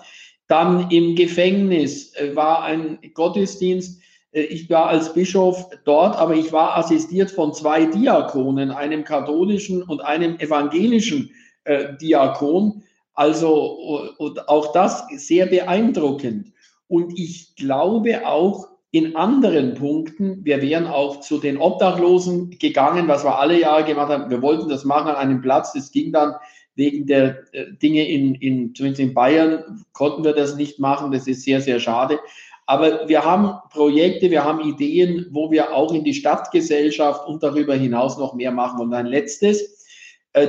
Dann 0.47 0.91
im 0.91 1.15
Gefängnis 1.15 2.15
äh, 2.15 2.35
war 2.35 2.63
ein 2.63 2.99
Gottesdienst. 3.15 4.01
Äh, 4.33 4.41
ich 4.41 4.69
war 4.69 4.87
als 4.89 5.11
Bischof 5.15 5.67
dort, 5.83 6.15
aber 6.15 6.35
ich 6.35 6.51
war 6.51 6.77
assistiert 6.77 7.31
von 7.31 7.53
zwei 7.53 7.85
Diakonen, 7.85 8.69
einem 8.69 9.03
katholischen 9.03 9.81
und 9.81 10.01
einem 10.01 10.37
evangelischen 10.37 11.31
äh, 11.65 11.95
Diakon. 11.97 12.83
Also 13.13 14.13
und 14.17 14.49
auch 14.49 14.71
das 14.71 15.05
sehr 15.15 15.45
beeindruckend. 15.45 16.51
Und 16.87 17.17
ich 17.17 17.55
glaube 17.55 18.27
auch 18.27 18.69
in 18.91 19.15
anderen 19.15 19.73
Punkten, 19.73 20.45
wir 20.45 20.61
wären 20.61 20.85
auch 20.85 21.19
zu 21.19 21.39
den 21.39 21.57
Obdachlosen 21.57 22.51
gegangen, 22.59 23.07
was 23.07 23.23
wir 23.23 23.39
alle 23.39 23.59
Jahre 23.59 23.85
gemacht 23.85 24.09
haben. 24.09 24.29
Wir 24.29 24.41
wollten 24.41 24.69
das 24.69 24.85
machen 24.85 25.09
an 25.09 25.15
einem 25.15 25.41
Platz. 25.41 25.73
Das 25.73 25.91
ging 25.91 26.11
dann 26.11 26.35
wegen 26.75 27.07
der 27.07 27.39
äh, 27.53 27.73
Dinge 27.81 28.07
in, 28.07 28.35
in, 28.35 28.75
zumindest 28.75 29.01
in 29.01 29.13
Bayern, 29.13 29.83
konnten 29.93 30.23
wir 30.23 30.33
das 30.33 30.55
nicht 30.55 30.79
machen. 30.79 31.11
Das 31.11 31.27
ist 31.27 31.43
sehr, 31.43 31.61
sehr 31.61 31.79
schade. 31.79 32.19
Aber 32.65 33.07
wir 33.07 33.25
haben 33.25 33.57
Projekte, 33.71 34.31
wir 34.31 34.43
haben 34.43 34.61
Ideen, 34.61 35.27
wo 35.31 35.51
wir 35.51 35.73
auch 35.73 35.93
in 35.93 36.03
die 36.03 36.13
Stadtgesellschaft 36.13 37.27
und 37.27 37.43
darüber 37.43 37.75
hinaus 37.75 38.17
noch 38.17 38.35
mehr 38.35 38.51
machen. 38.51 38.79
Und 38.79 38.93
ein 38.93 39.05
letztes, 39.05 39.82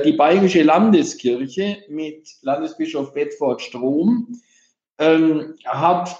die 0.03 0.13
Bayerische 0.13 0.63
Landeskirche 0.63 1.77
mit 1.89 2.27
Landesbischof 2.41 3.13
Bedford 3.13 3.61
Strom 3.61 4.41
ähm, 4.97 5.55
hat 5.65 6.17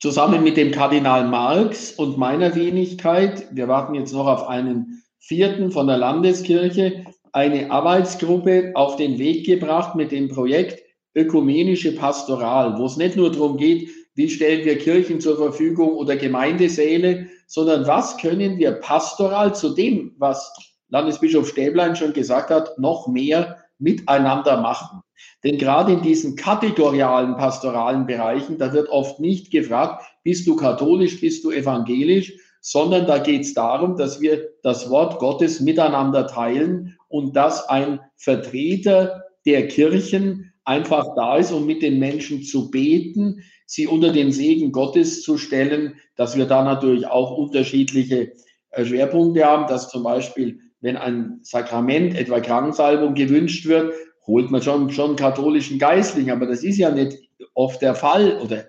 zusammen 0.00 0.42
mit 0.42 0.56
dem 0.56 0.70
Kardinal 0.70 1.28
Marx 1.28 1.92
und 1.92 2.16
meiner 2.16 2.54
Wenigkeit, 2.54 3.48
wir 3.54 3.68
warten 3.68 3.94
jetzt 3.94 4.12
noch 4.12 4.26
auf 4.26 4.48
einen 4.48 5.02
vierten 5.18 5.70
von 5.70 5.86
der 5.86 5.98
Landeskirche, 5.98 7.04
eine 7.32 7.70
Arbeitsgruppe 7.70 8.72
auf 8.74 8.96
den 8.96 9.18
Weg 9.18 9.44
gebracht 9.44 9.94
mit 9.94 10.12
dem 10.12 10.28
Projekt 10.28 10.82
Ökumenische 11.14 11.94
Pastoral, 11.94 12.78
wo 12.78 12.84
es 12.84 12.96
nicht 12.96 13.16
nur 13.16 13.32
darum 13.32 13.56
geht, 13.56 13.88
wie 14.14 14.28
stellen 14.28 14.64
wir 14.64 14.78
Kirchen 14.78 15.20
zur 15.20 15.36
Verfügung 15.36 15.90
oder 15.90 16.16
Gemeindesäle, 16.16 17.28
sondern 17.46 17.86
was 17.86 18.18
können 18.18 18.58
wir 18.58 18.72
pastoral 18.72 19.54
zu 19.54 19.74
dem, 19.74 20.14
was 20.18 20.75
Landesbischof 20.88 21.48
Stäblein 21.48 21.96
schon 21.96 22.12
gesagt 22.12 22.50
hat, 22.50 22.78
noch 22.78 23.08
mehr 23.08 23.58
miteinander 23.78 24.60
machen. 24.60 25.02
Denn 25.44 25.58
gerade 25.58 25.92
in 25.92 26.02
diesen 26.02 26.36
kategorialen 26.36 27.36
pastoralen 27.36 28.06
Bereichen, 28.06 28.58
da 28.58 28.72
wird 28.72 28.88
oft 28.88 29.20
nicht 29.20 29.50
gefragt, 29.50 30.04
bist 30.22 30.46
du 30.46 30.56
katholisch, 30.56 31.20
bist 31.20 31.44
du 31.44 31.50
evangelisch, 31.50 32.32
sondern 32.60 33.06
da 33.06 33.18
geht 33.18 33.42
es 33.42 33.54
darum, 33.54 33.96
dass 33.96 34.20
wir 34.20 34.48
das 34.62 34.90
Wort 34.90 35.18
Gottes 35.18 35.60
miteinander 35.60 36.26
teilen 36.26 36.96
und 37.08 37.36
dass 37.36 37.68
ein 37.68 38.00
Vertreter 38.16 39.22
der 39.44 39.68
Kirchen 39.68 40.52
einfach 40.64 41.14
da 41.14 41.36
ist, 41.36 41.52
um 41.52 41.64
mit 41.64 41.82
den 41.82 41.98
Menschen 41.98 42.42
zu 42.42 42.70
beten, 42.70 43.42
sie 43.66 43.86
unter 43.86 44.12
den 44.12 44.32
Segen 44.32 44.72
Gottes 44.72 45.22
zu 45.22 45.38
stellen, 45.38 45.94
dass 46.16 46.36
wir 46.36 46.46
da 46.46 46.64
natürlich 46.64 47.06
auch 47.06 47.36
unterschiedliche 47.36 48.32
äh, 48.70 48.84
Schwerpunkte 48.84 49.44
haben, 49.44 49.68
dass 49.68 49.88
zum 49.88 50.02
Beispiel 50.02 50.58
wenn 50.86 50.96
ein 50.96 51.40
Sakrament, 51.42 52.14
etwa 52.14 52.38
Krankensalbung, 52.38 53.14
gewünscht 53.14 53.66
wird, 53.66 53.92
holt 54.24 54.52
man 54.52 54.62
schon, 54.62 54.92
schon 54.92 55.10
einen 55.10 55.16
katholischen 55.16 55.80
Geistlichen. 55.80 56.30
Aber 56.30 56.46
das 56.46 56.62
ist 56.62 56.78
ja 56.78 56.92
nicht 56.92 57.18
oft 57.54 57.82
der 57.82 57.96
Fall 57.96 58.38
oder 58.40 58.66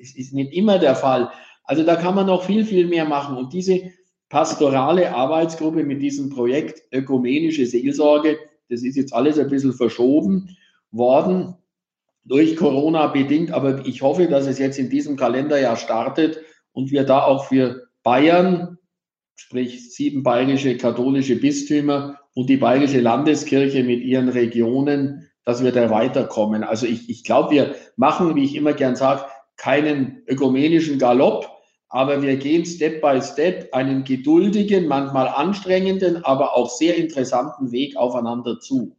es 0.00 0.16
ist 0.16 0.32
nicht 0.32 0.54
immer 0.54 0.78
der 0.78 0.94
Fall. 0.94 1.30
Also 1.64 1.82
da 1.82 1.96
kann 1.96 2.14
man 2.14 2.26
noch 2.26 2.44
viel, 2.44 2.64
viel 2.64 2.86
mehr 2.86 3.04
machen. 3.04 3.36
Und 3.36 3.52
diese 3.52 3.82
pastorale 4.30 5.14
Arbeitsgruppe 5.14 5.84
mit 5.84 6.00
diesem 6.00 6.30
Projekt 6.30 6.82
Ökumenische 6.90 7.66
Seelsorge, 7.66 8.38
das 8.70 8.82
ist 8.82 8.96
jetzt 8.96 9.12
alles 9.12 9.38
ein 9.38 9.50
bisschen 9.50 9.74
verschoben 9.74 10.56
worden 10.90 11.54
durch 12.24 12.56
Corona 12.56 13.08
bedingt. 13.08 13.50
Aber 13.50 13.84
ich 13.84 14.00
hoffe, 14.00 14.26
dass 14.26 14.46
es 14.46 14.58
jetzt 14.58 14.78
in 14.78 14.88
diesem 14.88 15.16
Kalenderjahr 15.16 15.76
startet 15.76 16.40
und 16.72 16.90
wir 16.90 17.04
da 17.04 17.24
auch 17.24 17.44
für 17.44 17.88
Bayern 18.02 18.77
sprich 19.38 19.94
sieben 19.94 20.24
bayerische 20.24 20.76
katholische 20.76 21.36
Bistümer 21.36 22.18
und 22.34 22.50
die 22.50 22.56
bayerische 22.56 23.00
Landeskirche 23.00 23.84
mit 23.84 24.02
ihren 24.02 24.28
Regionen, 24.28 25.30
dass 25.44 25.62
wir 25.62 25.70
da 25.70 25.90
weiterkommen. 25.90 26.64
Also 26.64 26.86
ich, 26.86 27.08
ich 27.08 27.22
glaube, 27.22 27.52
wir 27.52 27.74
machen, 27.96 28.34
wie 28.34 28.44
ich 28.44 28.56
immer 28.56 28.72
gern 28.72 28.96
sage, 28.96 29.22
keinen 29.56 30.22
ökumenischen 30.26 30.98
Galopp, 30.98 31.48
aber 31.88 32.20
wir 32.20 32.36
gehen 32.36 32.66
Step 32.66 33.00
by 33.00 33.22
Step 33.22 33.72
einen 33.72 34.02
geduldigen, 34.02 34.88
manchmal 34.88 35.28
anstrengenden, 35.28 36.24
aber 36.24 36.56
auch 36.56 36.68
sehr 36.68 36.96
interessanten 36.96 37.70
Weg 37.70 37.96
aufeinander 37.96 38.58
zu. 38.58 38.97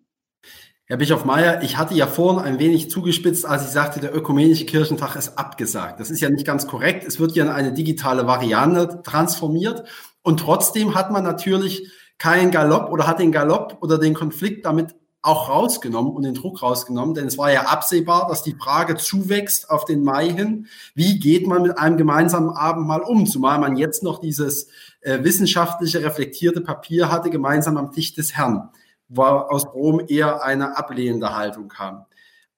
Herr 0.92 0.98
Bischof 0.98 1.24
Mayer, 1.24 1.62
ich 1.62 1.78
hatte 1.78 1.94
ja 1.94 2.08
vorhin 2.08 2.42
ein 2.42 2.58
wenig 2.58 2.90
zugespitzt, 2.90 3.46
als 3.46 3.64
ich 3.64 3.70
sagte, 3.70 4.00
der 4.00 4.16
ökumenische 4.16 4.66
Kirchentag 4.66 5.16
ist 5.16 5.38
abgesagt. 5.38 6.00
Das 6.00 6.10
ist 6.10 6.20
ja 6.20 6.32
nicht 6.32 6.48
ganz 6.48 6.66
korrekt. 6.66 7.04
Es 7.06 7.20
wird 7.20 7.36
ja 7.36 7.44
in 7.44 7.52
eine 7.52 7.74
digitale 7.74 8.26
Variante 8.26 9.04
transformiert. 9.04 9.84
Und 10.24 10.40
trotzdem 10.40 10.96
hat 10.96 11.12
man 11.12 11.24
natürlich 11.24 11.92
keinen 12.18 12.50
Galopp 12.50 12.92
oder 12.92 13.06
hat 13.06 13.20
den 13.20 13.32
Galopp 13.32 13.78
oder 13.82 14.00
den 14.00 14.16
Konflikt 14.16 14.66
damit 14.66 14.96
auch 15.22 15.50
rausgenommen 15.50 16.12
und 16.12 16.24
den 16.24 16.34
Druck 16.34 16.64
rausgenommen, 16.64 17.14
denn 17.14 17.28
es 17.28 17.38
war 17.38 17.52
ja 17.52 17.64
absehbar, 17.64 18.28
dass 18.28 18.42
die 18.42 18.56
Frage 18.56 18.96
zuwächst 18.96 19.70
auf 19.70 19.86
den 19.86 20.02
Mai 20.02 20.30
hin. 20.30 20.66
Wie 20.96 21.20
geht 21.20 21.46
man 21.46 21.62
mit 21.62 21.78
einem 21.78 21.98
gemeinsamen 21.98 22.50
Abendmahl 22.50 23.02
um? 23.02 23.28
Zumal 23.28 23.60
man 23.60 23.76
jetzt 23.76 24.02
noch 24.02 24.20
dieses 24.20 24.70
äh, 25.02 25.24
wissenschaftliche, 25.24 26.04
reflektierte 26.04 26.62
Papier 26.62 27.12
hatte, 27.12 27.30
gemeinsam 27.30 27.78
am 27.78 27.92
Tisch 27.92 28.14
des 28.16 28.36
Herrn, 28.36 28.70
wo 29.10 29.24
aus 29.24 29.66
Rom 29.74 30.02
eher 30.08 30.44
eine 30.44 30.78
ablehnende 30.78 31.36
Haltung 31.36 31.68
kam. 31.68 32.06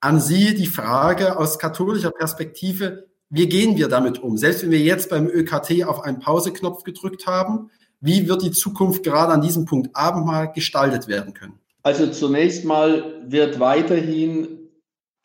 an 0.02 0.20
Sie 0.20 0.56
die 0.56 0.68
Frage 0.68 1.38
aus 1.38 1.60
katholischer 1.60 2.12
Perspektive, 2.12 3.08
wie 3.30 3.48
gehen 3.48 3.78
wir 3.78 3.88
damit 3.88 4.20
um? 4.20 4.38
Selbst 4.38 4.64
wenn 4.64 4.72
wir 4.72 4.80
jetzt 4.80 5.10
beim 5.10 5.28
ÖKT 5.28 5.86
auf 5.86 6.02
einen 6.02 6.20
Pauseknopf 6.20 6.84
gedrückt 6.84 7.28
haben, 7.28 7.70
wie 8.02 8.28
wird 8.28 8.42
die 8.42 8.52
Zukunft 8.52 9.04
gerade 9.04 9.32
an 9.32 9.42
diesem 9.42 9.66
Punkt 9.66 9.96
Abendmahl 9.96 10.52
gestaltet 10.52 11.08
werden 11.08 11.34
können? 11.34 11.60
Also 11.84 12.08
zunächst 12.08 12.66
mal 12.66 13.24
wird 13.26 13.60
weiterhin 13.60 14.48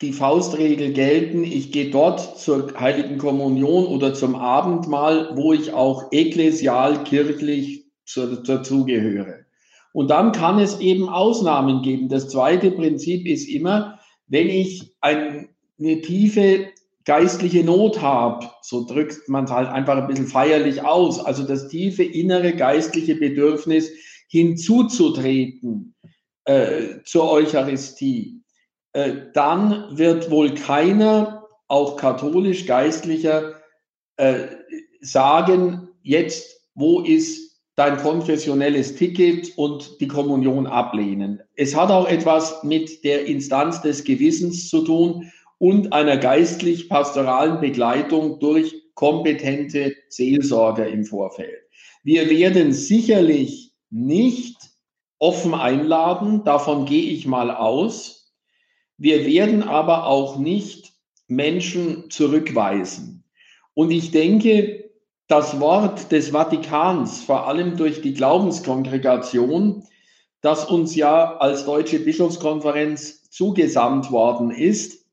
die 0.01 0.13
Faustregel 0.13 0.93
gelten. 0.93 1.43
Ich 1.43 1.71
gehe 1.71 1.89
dort 1.89 2.39
zur 2.39 2.79
Heiligen 2.79 3.17
Kommunion 3.17 3.87
oder 3.87 4.13
zum 4.13 4.35
Abendmahl, 4.35 5.31
wo 5.35 5.53
ich 5.53 5.73
auch 5.73 6.11
ekklesial 6.11 7.03
kirchlich 7.03 7.85
dazugehöre. 8.15 9.36
Und 9.93 10.09
dann 10.09 10.31
kann 10.31 10.59
es 10.59 10.79
eben 10.79 11.09
Ausnahmen 11.09 11.81
geben. 11.81 12.09
Das 12.09 12.29
zweite 12.29 12.71
Prinzip 12.71 13.25
ist 13.25 13.47
immer, 13.47 13.99
wenn 14.27 14.49
ich 14.49 14.95
eine 15.01 15.47
tiefe 16.01 16.67
geistliche 17.05 17.63
Not 17.63 18.01
habe, 18.01 18.49
so 18.61 18.85
drückt 18.85 19.29
man 19.29 19.45
es 19.45 19.51
halt 19.51 19.69
einfach 19.69 19.95
ein 19.95 20.07
bisschen 20.07 20.27
feierlich 20.27 20.83
aus, 20.83 21.23
also 21.23 21.43
das 21.43 21.69
tiefe 21.69 22.03
innere 22.03 22.53
geistliche 22.53 23.15
Bedürfnis 23.15 23.89
hinzuzutreten 24.27 25.95
äh, 26.43 27.01
zur 27.05 27.31
Eucharistie, 27.31 28.43
äh, 28.91 29.13
dann 29.33 29.97
wird 29.97 30.29
wohl 30.29 30.53
keiner, 30.53 31.45
auch 31.69 31.95
katholisch 31.95 32.65
geistlicher, 32.65 33.61
äh, 34.17 34.47
sagen, 34.99 35.89
jetzt, 36.03 36.61
wo 36.75 36.99
ist 37.01 37.46
dein 37.77 37.97
konfessionelles 37.97 38.95
Ticket 38.95 39.55
und 39.55 40.01
die 40.01 40.07
Kommunion 40.07 40.65
ablehnen. 40.65 41.41
Es 41.55 41.75
hat 41.75 41.91
auch 41.91 42.07
etwas 42.07 42.63
mit 42.63 43.03
der 43.03 43.27
Instanz 43.27 43.81
des 43.83 44.03
Gewissens 44.03 44.67
zu 44.67 44.81
tun 44.83 45.31
und 45.59 45.93
einer 45.93 46.17
geistlich-pastoralen 46.17 47.61
Begleitung 47.61 48.39
durch 48.39 48.75
kompetente 48.95 49.95
Seelsorger 50.09 50.87
im 50.87 51.05
Vorfeld. 51.05 51.59
Wir 52.03 52.31
werden 52.31 52.73
sicherlich 52.73 53.73
nicht 53.91 54.57
offen 55.19 55.53
einladen, 55.53 56.43
davon 56.43 56.85
gehe 56.85 57.11
ich 57.11 57.27
mal 57.27 57.51
aus. 57.51 58.33
Wir 58.97 59.27
werden 59.27 59.61
aber 59.61 60.07
auch 60.07 60.39
nicht 60.39 60.93
Menschen 61.27 62.09
zurückweisen. 62.09 63.23
Und 63.75 63.91
ich 63.91 64.09
denke, 64.09 64.86
das 65.27 65.59
Wort 65.59 66.11
des 66.11 66.29
Vatikans, 66.29 67.23
vor 67.23 67.47
allem 67.47 67.75
durch 67.75 68.01
die 68.01 68.13
Glaubenskongregation, 68.13 69.83
das 70.41 70.65
uns 70.65 70.95
ja 70.95 71.37
als 71.37 71.65
Deutsche 71.65 71.99
Bischofskonferenz 71.99 73.29
zugesandt 73.29 74.11
worden 74.11 74.51
ist, 74.51 75.05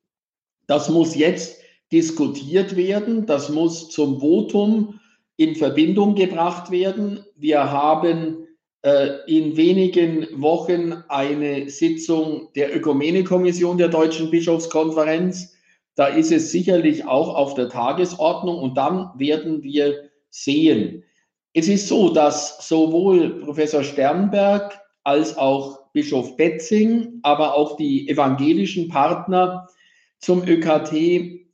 das 0.66 0.88
muss 0.88 1.14
jetzt 1.14 1.58
diskutiert 1.92 2.76
werden, 2.76 3.26
das 3.26 3.48
muss 3.48 3.90
zum 3.90 4.20
Votum 4.20 5.00
in 5.36 5.56
Verbindung 5.56 6.14
gebracht 6.14 6.70
werden. 6.70 7.24
Wir 7.36 7.70
haben 7.70 8.46
äh, 8.82 9.10
in 9.26 9.56
wenigen 9.56 10.26
Wochen 10.40 10.92
eine 11.08 11.68
Sitzung 11.68 12.48
der 12.54 12.74
Ökumenekommission 12.74 13.78
der 13.78 13.88
Deutschen 13.88 14.30
Bischofskonferenz. 14.30 15.53
Da 15.94 16.06
ist 16.06 16.32
es 16.32 16.50
sicherlich 16.50 17.06
auch 17.06 17.34
auf 17.34 17.54
der 17.54 17.68
Tagesordnung 17.68 18.58
und 18.58 18.76
dann 18.76 19.10
werden 19.16 19.62
wir 19.62 20.10
sehen. 20.30 21.04
Es 21.52 21.68
ist 21.68 21.86
so, 21.86 22.12
dass 22.12 22.66
sowohl 22.66 23.40
Professor 23.40 23.84
Sternberg 23.84 24.80
als 25.04 25.36
auch 25.36 25.92
Bischof 25.92 26.36
Betzing, 26.36 27.20
aber 27.22 27.54
auch 27.54 27.76
die 27.76 28.08
evangelischen 28.08 28.88
Partner 28.88 29.68
zum 30.18 30.42
ÖKT 30.42 31.46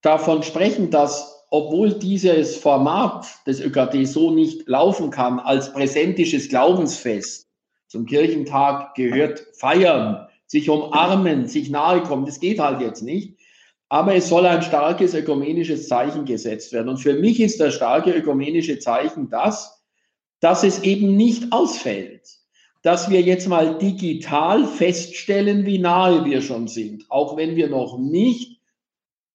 davon 0.00 0.42
sprechen, 0.42 0.90
dass 0.90 1.46
obwohl 1.50 1.92
dieses 1.92 2.56
Format 2.56 3.26
des 3.46 3.60
ÖKT 3.60 4.06
so 4.06 4.30
nicht 4.30 4.66
laufen 4.66 5.10
kann 5.10 5.38
als 5.38 5.72
präsentisches 5.72 6.48
Glaubensfest, 6.48 7.46
zum 7.88 8.06
Kirchentag 8.06 8.94
gehört 8.94 9.44
feiern, 9.52 10.26
sich 10.46 10.70
umarmen, 10.70 11.46
sich 11.46 11.68
nahe 11.68 12.02
kommen, 12.02 12.24
das 12.24 12.40
geht 12.40 12.58
halt 12.58 12.80
jetzt 12.80 13.02
nicht. 13.02 13.36
Aber 13.92 14.14
es 14.14 14.28
soll 14.28 14.46
ein 14.46 14.62
starkes 14.62 15.12
ökumenisches 15.12 15.86
Zeichen 15.86 16.24
gesetzt 16.24 16.72
werden. 16.72 16.88
Und 16.88 16.98
für 16.98 17.14
mich 17.14 17.40
ist 17.40 17.60
das 17.60 17.74
starke 17.74 18.10
ökumenische 18.10 18.78
Zeichen 18.78 19.28
das, 19.28 19.84
dass 20.40 20.64
es 20.64 20.82
eben 20.82 21.16
nicht 21.16 21.52
ausfällt 21.52 22.42
dass 22.82 23.10
wir 23.10 23.22
jetzt 23.22 23.48
mal 23.48 23.78
digital 23.78 24.66
feststellen, 24.66 25.64
wie 25.64 25.78
nahe 25.78 26.24
wir 26.24 26.42
schon 26.42 26.66
sind, 26.66 27.08
auch 27.10 27.36
wenn 27.36 27.56
wir 27.56 27.68
noch 27.68 27.96
nicht 27.98 28.60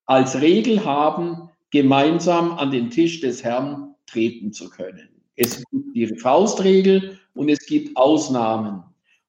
als 0.06 0.42
Regel 0.42 0.84
haben, 0.86 1.50
gemeinsam 1.72 2.52
an 2.52 2.72
den 2.72 2.90
Tisch 2.90 3.22
des 3.22 3.44
Herrn 3.44 3.96
treten 4.06 4.52
zu 4.52 4.70
können. 4.70 5.10
Es 5.36 5.64
gibt 5.72 5.96
die 5.96 6.08
Faustregel 6.18 7.20
und 7.36 7.50
es 7.50 7.66
gibt 7.66 7.96
Ausnahmen. 7.96 8.84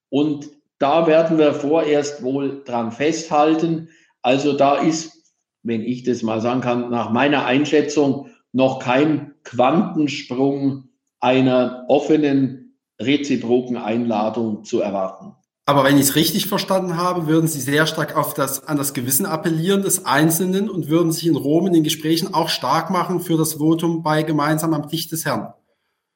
Und 0.08 0.50
da 0.78 1.06
werden 1.06 1.38
wir 1.38 1.52
vorerst 1.52 2.22
wohl 2.22 2.62
dran 2.64 2.92
festhalten. 2.92 3.88
Also 4.22 4.56
da 4.56 4.76
ist, 4.76 5.17
wenn 5.62 5.82
ich 5.82 6.04
das 6.04 6.22
mal 6.22 6.40
sagen 6.40 6.60
kann, 6.60 6.90
nach 6.90 7.10
meiner 7.10 7.44
Einschätzung 7.44 8.30
noch 8.52 8.78
kein 8.78 9.34
Quantensprung 9.44 10.88
einer 11.20 11.84
offenen 11.88 12.76
reziproken 13.00 13.76
Einladung 13.76 14.64
zu 14.64 14.80
erwarten. 14.80 15.34
Aber 15.66 15.84
wenn 15.84 15.96
ich 15.96 16.04
es 16.04 16.16
richtig 16.16 16.46
verstanden 16.46 16.96
habe, 16.96 17.26
würden 17.26 17.46
Sie 17.46 17.60
sehr 17.60 17.86
stark 17.86 18.16
auf 18.16 18.32
das, 18.32 18.66
an 18.66 18.78
das 18.78 18.94
Gewissen 18.94 19.26
appellieren 19.26 19.82
des 19.82 20.06
Einzelnen 20.06 20.70
und 20.70 20.88
würden 20.88 21.12
sich 21.12 21.26
in 21.26 21.36
Rom 21.36 21.66
in 21.66 21.74
den 21.74 21.84
Gesprächen 21.84 22.32
auch 22.32 22.48
stark 22.48 22.90
machen 22.90 23.20
für 23.20 23.36
das 23.36 23.54
Votum 23.54 24.02
bei 24.02 24.22
gemeinsam 24.22 24.72
am 24.72 24.88
Tisch 24.88 25.08
des 25.08 25.26
Herrn. 25.26 25.52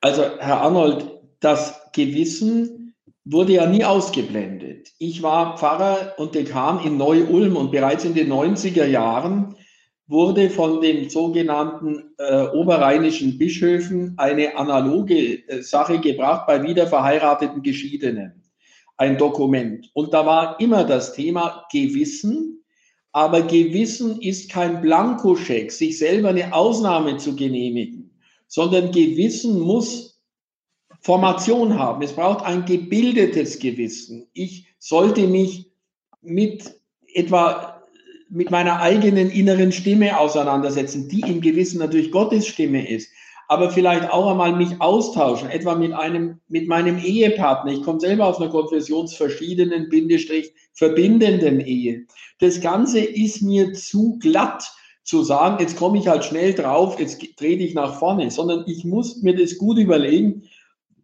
Also, 0.01 0.23
Herr 0.39 0.63
Arnold, 0.63 1.07
das 1.41 1.79
Gewissen 1.93 2.82
wurde 3.25 3.55
ja 3.55 3.67
nie 3.67 3.85
ausgeblendet. 3.85 4.89
Ich 4.99 5.23
war 5.23 5.57
Pfarrer 5.57 6.15
und 6.19 6.35
Dekan 6.35 6.85
in 6.85 6.97
Neu-Ulm 6.97 7.57
und 7.57 7.71
bereits 7.71 8.05
in 8.05 8.15
den 8.15 8.33
90er 8.33 8.87
Jahren 8.87 9.55
wurde 10.09 10.51
von 10.51 10.81
den 10.81 11.09
sogenannten 11.09 12.15
äh, 12.19 12.47
oberrheinischen 12.49 13.39
Bischöfen 13.39 14.15
eine 14.19 14.57
analoge 14.57 15.49
äh, 15.49 15.63
Sache 15.63 16.01
gebracht 16.01 16.47
bei 16.47 16.63
wiederverheirateten 16.63 17.63
Geschiedenen. 17.63 18.43
Ein 18.97 19.17
Dokument. 19.17 19.91
Und 19.95 20.13
da 20.13 20.27
war 20.27 20.61
immer 20.61 20.85
das 20.85 21.15
Thema 21.15 21.65
Gewissen. 21.71 22.65
Aber 23.13 23.43
Gewissen 23.43 24.21
ist 24.21 24.51
kein 24.51 24.81
Blankoscheck, 24.81 25.71
sich 25.71 25.99
selber 25.99 26.31
eine 26.31 26.53
Ausnahme 26.55 27.19
zu 27.19 27.37
genehmigen, 27.37 28.19
sondern 28.49 28.91
Gewissen 28.91 29.61
muss 29.61 30.12
Formation 31.03 31.79
haben. 31.79 32.03
Es 32.03 32.13
braucht 32.13 32.45
ein 32.45 32.65
gebildetes 32.65 33.59
Gewissen. 33.59 34.29
Ich 34.33 34.67
sollte 34.79 35.27
mich 35.27 35.71
mit 36.23 36.75
etwa 37.13 37.83
mit 38.31 38.51
meiner 38.51 38.81
eigenen 38.81 39.31
inneren 39.31 39.73
Stimme 39.73 40.19
auseinandersetzen, 40.19 41.07
die 41.09 41.21
im 41.21 41.43
Gewissen 41.43 41.79
natürlich 41.79 42.11
Gottes 42.11 42.47
Stimme 42.47 42.89
ist, 42.89 43.11
aber 43.49 43.71
vielleicht 43.71 44.11
auch 44.11 44.31
einmal 44.31 44.57
mich 44.57 44.81
austauschen, 44.81 45.51
etwa 45.51 45.75
mit 45.75 45.93
einem, 45.93 46.41
mit 46.49 46.67
meinem 46.67 46.97
Ehepartner. 46.97 47.73
Ich 47.73 47.83
komme 47.83 48.01
selber 48.01 48.27
aus 48.27 48.39
einer 48.41 48.49
konfessionsverschiedenen, 48.49 49.91
Bindestrich, 49.91 50.55
verbindenden 50.73 51.61
Ehe. 51.61 52.07
Das 52.39 52.63
Ganze 52.63 53.01
ist 53.01 53.43
mir 53.43 53.75
zu 53.75 54.19
glatt 54.19 54.73
zu 55.05 55.23
sagen, 55.23 55.59
jetzt 55.61 55.77
komme 55.77 55.99
ich 55.99 56.09
halt 56.09 56.25
schnell 56.25 56.55
drauf, 56.55 56.99
jetzt 56.99 57.21
trete 57.37 57.65
ich 57.65 57.75
nach 57.75 57.99
vorne, 57.99 58.31
sondern 58.31 58.65
ich 58.67 58.85
muss 58.85 59.21
mir 59.21 59.37
das 59.37 59.59
gut 59.59 59.77
überlegen, 59.77 60.45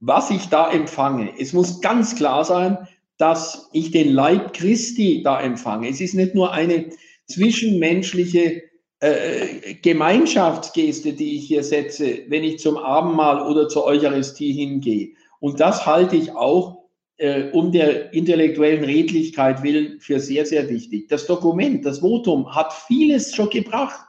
was 0.01 0.31
ich 0.31 0.49
da 0.49 0.71
empfange. 0.71 1.33
Es 1.39 1.53
muss 1.53 1.81
ganz 1.81 2.15
klar 2.17 2.45
sein, 2.45 2.79
dass 3.19 3.69
ich 3.73 3.91
den 3.91 4.13
Leib 4.13 4.53
Christi 4.55 5.23
da 5.23 5.41
empfange. 5.41 5.89
Es 5.89 6.01
ist 6.01 6.15
nicht 6.15 6.35
nur 6.35 6.53
eine 6.53 6.91
zwischenmenschliche 7.27 8.63
äh, 9.01 9.75
Gemeinschaftsgeste, 9.83 11.13
die 11.13 11.37
ich 11.37 11.47
hier 11.47 11.63
setze, 11.63 12.21
wenn 12.29 12.45
ich 12.45 12.59
zum 12.59 12.77
Abendmahl 12.77 13.43
oder 13.43 13.69
zur 13.69 13.85
Eucharistie 13.85 14.53
hingehe. 14.53 15.11
Und 15.41 15.61
das 15.61 15.87
halte 15.87 16.17
ich 16.17 16.33
auch 16.33 16.79
äh, 17.19 17.51
um 17.51 17.73
der 17.73 18.13
intellektuellen 18.13 18.85
Redlichkeit 18.85 19.63
willen 19.63 20.01
für 20.01 20.21
sehr, 20.21 20.47
sehr 20.47 20.69
wichtig. 20.69 21.09
Das 21.09 21.27
Dokument, 21.27 21.85
das 21.85 22.01
Votum 22.01 22.55
hat 22.55 22.73
vieles 22.73 23.35
schon 23.35 23.51
gebracht 23.51 24.07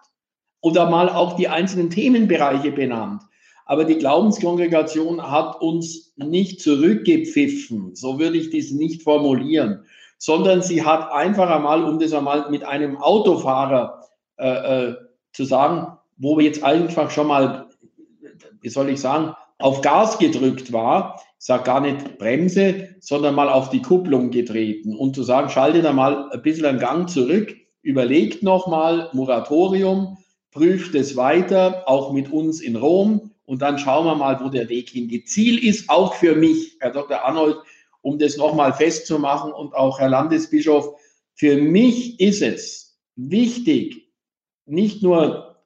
oder 0.62 0.90
mal 0.90 1.10
auch 1.10 1.36
die 1.36 1.48
einzelnen 1.48 1.90
Themenbereiche 1.90 2.72
benannt. 2.72 3.24
Aber 3.70 3.86
die 3.86 4.00
Glaubenskongregation 4.00 5.22
hat 5.22 5.62
uns 5.62 6.12
nicht 6.18 6.60
zurückgepfiffen, 6.60 7.94
so 7.94 8.18
würde 8.18 8.38
ich 8.38 8.50
dies 8.50 8.72
nicht 8.72 9.04
formulieren, 9.04 9.84
sondern 10.18 10.64
sie 10.64 10.84
hat 10.84 11.12
einfach 11.12 11.52
einmal, 11.52 11.84
um 11.84 12.00
das 12.00 12.12
einmal 12.14 12.50
mit 12.50 12.64
einem 12.64 12.98
Autofahrer 12.98 14.08
äh, 14.40 14.48
äh, 14.88 14.96
zu 15.34 15.46
sagen, 15.46 16.00
wo 16.18 16.36
wir 16.36 16.46
jetzt 16.46 16.64
einfach 16.64 17.12
schon 17.12 17.28
mal, 17.28 17.68
wie 18.60 18.70
soll 18.70 18.90
ich 18.90 19.02
sagen, 19.02 19.36
auf 19.60 19.82
Gas 19.82 20.18
gedrückt 20.18 20.74
war, 20.74 21.22
sag 21.38 21.64
gar 21.66 21.82
nicht 21.82 22.18
Bremse, 22.18 22.96
sondern 23.00 23.36
mal 23.36 23.50
auf 23.50 23.70
die 23.70 23.84
Kupplung 23.84 24.32
getreten. 24.32 24.96
Und 24.96 25.14
zu 25.14 25.22
sagen, 25.22 25.50
schalte 25.50 25.84
da 25.84 25.94
mal 25.94 26.32
ein 26.32 26.42
bisschen 26.42 26.66
einen 26.66 26.80
Gang 26.80 27.08
zurück, 27.08 27.56
überlegt 27.84 28.42
nochmal, 28.42 29.10
Moratorium, 29.14 30.18
prüft 30.50 30.96
es 30.96 31.16
weiter, 31.16 31.84
auch 31.86 32.14
mit 32.14 32.32
uns 32.32 32.62
in 32.62 32.76
Rom 32.76 33.29
und 33.50 33.64
dann 33.64 33.80
schauen 33.80 34.06
wir 34.06 34.14
mal, 34.14 34.40
wo 34.44 34.50
der 34.50 34.70
Weg 34.70 34.92
hingeht. 34.92 35.28
Ziel 35.28 35.58
ist 35.68 35.90
auch 35.90 36.14
für 36.14 36.36
mich, 36.36 36.78
Herr 36.82 36.92
Dr. 36.92 37.26
Arnold, 37.26 37.58
um 38.02 38.20
das 38.20 38.38
nochmal 38.38 38.74
festzumachen 38.74 39.52
und 39.52 39.74
auch 39.74 39.98
Herr 39.98 40.10
Landesbischof, 40.10 40.96
für 41.34 41.58
mich 41.58 42.20
ist 42.20 42.44
es 42.44 43.00
wichtig, 43.16 44.14
nicht 44.68 45.02
nur 45.02 45.66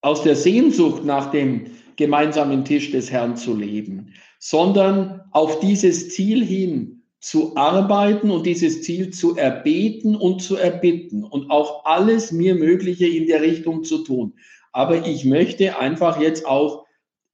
aus 0.00 0.22
der 0.22 0.36
Sehnsucht 0.36 1.04
nach 1.04 1.30
dem 1.30 1.66
gemeinsamen 1.96 2.64
Tisch 2.64 2.92
des 2.92 3.10
Herrn 3.10 3.36
zu 3.36 3.54
leben, 3.54 4.14
sondern 4.38 5.20
auf 5.32 5.60
dieses 5.60 6.08
Ziel 6.08 6.42
hin 6.42 7.02
zu 7.20 7.54
arbeiten 7.56 8.30
und 8.30 8.46
dieses 8.46 8.80
Ziel 8.80 9.10
zu 9.10 9.36
erbeten 9.36 10.16
und 10.16 10.40
zu 10.40 10.56
erbitten 10.56 11.24
und 11.24 11.50
auch 11.50 11.84
alles 11.84 12.32
mir 12.32 12.54
Mögliche 12.54 13.06
in 13.06 13.26
der 13.26 13.42
Richtung 13.42 13.84
zu 13.84 13.98
tun. 13.98 14.32
Aber 14.72 15.06
ich 15.06 15.26
möchte 15.26 15.78
einfach 15.78 16.18
jetzt 16.22 16.46
auch 16.46 16.87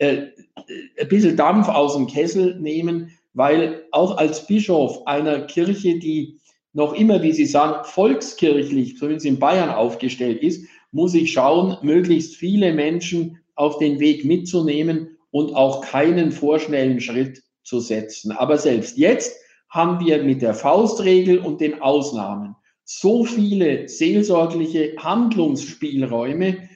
äh, 0.05 0.33
ein 1.01 1.09
bisschen 1.09 1.37
Dampf 1.37 1.69
aus 1.69 1.95
dem 1.95 2.07
Kessel 2.07 2.59
nehmen, 2.61 3.11
weil 3.33 3.85
auch 3.91 4.17
als 4.17 4.47
Bischof 4.47 5.07
einer 5.07 5.41
Kirche, 5.41 5.99
die 5.99 6.39
noch 6.73 6.93
immer, 6.95 7.23
wie 7.23 7.33
Sie 7.33 7.47
sagen, 7.47 7.85
volkskirchlich, 7.85 8.97
zumindest 8.97 9.27
in 9.27 9.39
Bayern 9.39 9.71
aufgestellt 9.71 10.43
ist, 10.43 10.67
muss 10.93 11.15
ich 11.15 11.33
schauen, 11.33 11.77
möglichst 11.83 12.37
viele 12.37 12.73
Menschen 12.73 13.39
auf 13.55 13.79
den 13.79 14.01
Weg 14.01 14.25
mitzunehmen 14.25 15.17
und 15.31 15.55
auch 15.55 15.81
keinen 15.81 16.33
vorschnellen 16.33 17.01
Schritt 17.01 17.43
zu 17.63 17.81
setzen. 17.81 18.33
Aber 18.33 18.59
selbst 18.59 18.99
jetzt 18.99 19.37
haben 19.69 20.05
wir 20.05 20.23
mit 20.23 20.43
der 20.43 20.55
Faustregel 20.55 21.39
und 21.39 21.61
den 21.61 21.81
Ausnahmen 21.81 22.55
so 22.85 23.25
viele 23.25 23.89
seelsorgliche 23.89 24.95
Handlungsspielräume, 24.99 26.69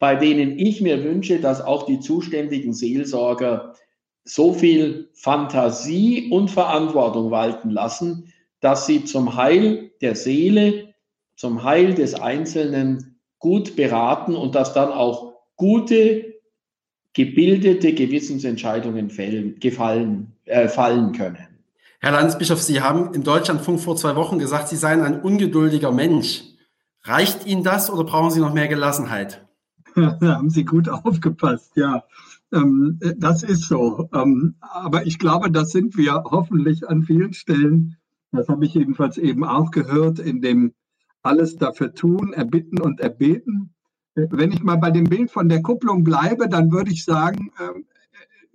bei 0.00 0.16
denen 0.16 0.58
ich 0.58 0.80
mir 0.80 1.04
wünsche, 1.04 1.40
dass 1.40 1.60
auch 1.60 1.84
die 1.84 2.00
zuständigen 2.00 2.72
Seelsorger 2.72 3.74
so 4.24 4.54
viel 4.54 5.10
Fantasie 5.12 6.30
und 6.30 6.50
Verantwortung 6.50 7.30
walten 7.30 7.70
lassen, 7.70 8.32
dass 8.60 8.86
sie 8.86 9.04
zum 9.04 9.36
Heil 9.36 9.92
der 10.00 10.14
Seele, 10.16 10.94
zum 11.36 11.62
Heil 11.64 11.94
des 11.94 12.14
Einzelnen 12.14 13.20
gut 13.38 13.76
beraten 13.76 14.34
und 14.34 14.54
dass 14.54 14.72
dann 14.72 14.90
auch 14.90 15.34
gute, 15.56 16.34
gebildete 17.12 17.92
Gewissensentscheidungen 17.92 19.10
fällen, 19.10 19.60
gefallen, 19.60 20.32
äh, 20.46 20.68
fallen 20.68 21.12
können. 21.12 21.46
Herr 22.00 22.12
Landesbischof, 22.12 22.62
Sie 22.62 22.80
haben 22.80 23.12
im 23.12 23.22
Deutschlandfunk 23.22 23.80
vor 23.80 23.96
zwei 23.96 24.16
Wochen 24.16 24.38
gesagt, 24.38 24.68
Sie 24.68 24.76
seien 24.76 25.02
ein 25.02 25.20
ungeduldiger 25.20 25.92
Mensch. 25.92 26.44
Reicht 27.02 27.46
Ihnen 27.46 27.64
das 27.64 27.90
oder 27.90 28.04
brauchen 28.04 28.30
Sie 28.30 28.40
noch 28.40 28.54
mehr 28.54 28.68
Gelassenheit? 28.68 29.46
da 30.20 30.36
haben 30.36 30.50
Sie 30.50 30.64
gut 30.64 30.88
aufgepasst, 31.04 31.72
ja. 31.76 32.04
Ähm, 32.52 32.98
das 33.16 33.42
ist 33.42 33.68
so. 33.68 34.08
Ähm, 34.12 34.56
aber 34.60 35.06
ich 35.06 35.18
glaube, 35.18 35.50
das 35.50 35.70
sind 35.70 35.96
wir 35.96 36.24
hoffentlich 36.24 36.88
an 36.88 37.02
vielen 37.02 37.32
Stellen. 37.32 37.96
Das 38.32 38.48
habe 38.48 38.64
ich 38.64 38.74
jedenfalls 38.74 39.18
eben 39.18 39.44
auch 39.44 39.70
gehört, 39.70 40.18
in 40.18 40.40
dem 40.40 40.72
alles 41.22 41.56
dafür 41.56 41.94
tun, 41.94 42.32
erbitten 42.32 42.80
und 42.80 43.00
erbeten. 43.00 43.74
Wenn 44.14 44.52
ich 44.52 44.62
mal 44.62 44.76
bei 44.76 44.90
dem 44.90 45.04
Bild 45.04 45.30
von 45.30 45.48
der 45.48 45.62
Kupplung 45.62 46.02
bleibe, 46.02 46.48
dann 46.48 46.72
würde 46.72 46.90
ich 46.90 47.04
sagen, 47.04 47.50
äh, 47.58 47.80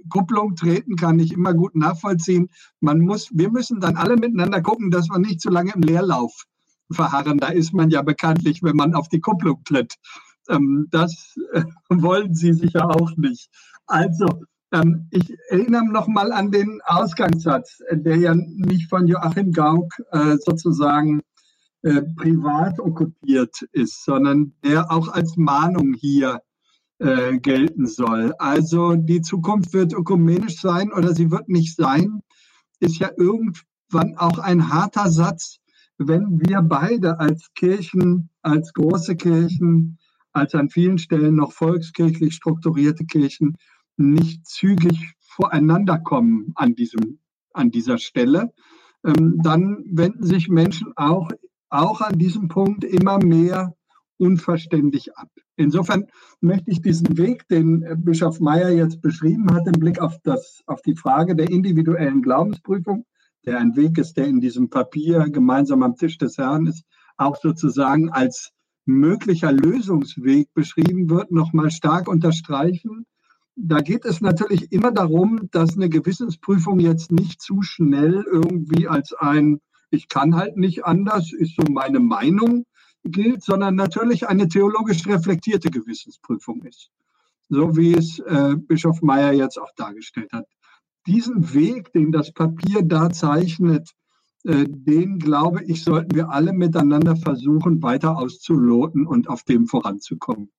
Kupplung 0.10 0.56
treten 0.56 0.96
kann 0.96 1.20
ich 1.20 1.34
immer 1.34 1.54
gut 1.54 1.76
nachvollziehen. 1.76 2.50
Man 2.80 3.00
muss, 3.00 3.30
wir 3.34 3.50
müssen 3.50 3.80
dann 3.80 3.96
alle 3.96 4.16
miteinander 4.16 4.62
gucken, 4.62 4.92
dass 4.92 5.10
wir 5.10 5.20
nicht 5.20 5.42
zu 5.42 5.50
lange 5.50 5.74
im 5.74 5.82
Leerlauf 5.82 6.46
verharren. 6.92 7.40
Da 7.40 7.48
ist 7.48 7.74
man 7.74 7.90
ja 7.90 8.02
bekanntlich, 8.02 8.62
wenn 8.62 8.76
man 8.76 8.94
auf 8.94 9.10
die 9.10 9.22
Kupplung 9.22 9.64
tritt. 9.64 9.96
Ähm, 10.50 10.88
das 10.92 11.36
äh, 11.54 11.64
wollen 11.90 12.34
Sie 12.34 12.54
sicher 12.54 12.90
auch 12.90 13.16
nicht. 13.18 13.50
Also, 13.88 14.28
ähm, 14.72 15.08
ich 15.12 15.36
erinnere 15.50 15.86
noch 15.86 16.08
mal 16.08 16.32
an 16.32 16.52
den 16.52 16.82
Ausgangssatz, 16.86 17.82
der 17.92 18.18
ja 18.18 18.34
nicht 18.36 18.90
von 18.90 19.08
Joachim 19.08 19.52
Gauck 19.52 19.94
äh, 20.12 20.38
sozusagen 20.38 21.22
äh, 21.84 22.02
privat 22.16 22.80
okkupiert 22.80 23.62
ist, 23.72 24.04
sondern 24.04 24.54
der 24.64 24.92
auch 24.92 25.10
als 25.10 25.38
Mahnung 25.38 25.94
hier 25.94 26.42
äh, 26.98 27.38
gelten 27.38 27.88
soll. 27.88 28.34
Also 28.40 28.96
die 28.96 29.22
Zukunft 29.22 29.74
wird 29.74 29.94
ökumenisch 29.94 30.60
sein 30.60 30.92
oder 30.92 31.14
sie 31.14 31.30
wird 31.30 31.48
nicht 31.48 31.76
sein, 31.76 32.22
ist 32.80 32.98
ja 33.00 33.12
irgendwann 33.18 34.18
auch 34.18 34.40
ein 34.40 34.70
harter 34.74 35.12
Satz, 35.12 35.58
wenn 35.98 36.40
wir 36.42 36.62
beide 36.62 37.20
als 37.20 37.50
Kirchen, 37.54 38.30
als 38.42 38.74
große 38.74 39.16
Kirchen, 39.16 40.00
als 40.36 40.54
an 40.54 40.70
vielen 40.70 40.98
Stellen 40.98 41.36
noch 41.36 41.54
volkskirchlich 41.54 42.34
strukturierte 42.36 43.06
Kirchen 43.06 43.56
nicht 43.98 44.46
zügig 44.46 45.14
voreinander 45.20 46.00
kommen 46.00 46.52
an, 46.56 46.76
diesem, 46.76 47.20
an 47.54 47.72
dieser 47.72 47.98
Stelle, 47.98 48.52
ähm, 49.06 49.40
dann 49.44 49.84
wenden 49.86 50.24
sich 50.24 50.50
Menschen 50.50 50.92
auch, 50.96 51.30
auch 51.70 52.02
an 52.02 52.18
diesem 52.18 52.48
Punkt 52.48 52.84
immer 52.84 53.20
mehr 53.24 53.74
unverständlich 54.18 55.16
ab. 55.18 55.30
Insofern 55.58 56.06
möchte 56.42 56.72
ich 56.72 56.82
diesen 56.82 57.18
Weg, 57.18 57.48
den 57.48 57.86
Bischof 58.04 58.40
Meyer 58.40 58.70
jetzt 58.72 59.02
beschrieben 59.02 59.54
hat, 59.54 59.68
im 59.68 59.74
Blick 59.74 60.00
auf, 60.00 60.18
das, 60.24 60.62
auf 60.68 60.82
die 60.82 60.96
Frage 60.96 61.36
der 61.36 61.50
individuellen 61.50 62.22
Glaubensprüfung, 62.22 63.06
der 63.46 63.60
ein 63.60 63.76
Weg 63.76 63.98
ist, 63.98 64.16
der 64.18 64.28
in 64.28 64.42
diesem 64.42 64.70
Papier 64.70 65.30
gemeinsam 65.30 65.84
am 65.84 65.96
Tisch 65.96 66.18
des 66.18 66.38
Herrn 66.38 66.66
ist, 66.66 66.84
auch 67.18 67.38
sozusagen 67.38 68.10
als 68.10 68.52
möglicher 68.86 69.52
Lösungsweg 69.52 70.54
beschrieben 70.54 71.10
wird, 71.10 71.32
nochmal 71.32 71.72
stark 71.72 72.08
unterstreichen. 72.08 73.06
Da 73.56 73.80
geht 73.80 74.06
es 74.06 74.22
natürlich 74.22 74.72
immer 74.72 74.92
darum, 74.92 75.50
dass 75.52 75.76
eine 75.76 75.90
Gewissensprüfung 75.90 76.80
jetzt 76.80 77.12
nicht 77.12 77.42
zu 77.42 77.62
schnell 77.62 78.26
irgendwie 78.30 78.88
als 78.88 79.14
ein, 79.14 79.62
ich 79.92 80.10
kann 80.10 80.36
halt 80.36 80.58
nicht 80.58 80.86
anders, 80.86 81.32
ist 81.32 81.56
so 81.56 81.64
meine 81.72 82.00
Meinung 82.00 82.66
gilt, 83.04 83.44
sondern 83.44 83.76
natürlich 83.76 84.28
eine 84.28 84.48
theologisch 84.48 85.06
reflektierte 85.08 85.70
Gewissensprüfung 85.70 86.64
ist. 86.64 86.90
So 87.48 87.78
wie 87.78 87.94
es 87.94 88.20
äh, 88.20 88.56
Bischof 88.58 89.02
Meyer 89.02 89.32
jetzt 89.32 89.60
auch 89.60 89.72
dargestellt 89.76 90.34
hat. 90.34 90.48
Diesen 91.08 91.54
Weg, 91.54 91.94
den 91.94 92.12
das 92.12 92.34
Papier 92.34 92.82
da 92.82 93.12
zeichnet, 93.12 93.92
den, 94.46 95.20
glaube 95.20 95.64
ich, 95.64 95.84
sollten 95.84 96.16
wir 96.16 96.30
alle 96.30 96.54
miteinander 96.54 97.16
versuchen, 97.16 97.82
weiter 97.82 98.18
auszuloten 98.18 99.08
und 99.08 99.28
auf 99.28 99.44
dem 99.44 99.68
voranzukommen. 99.68 100.52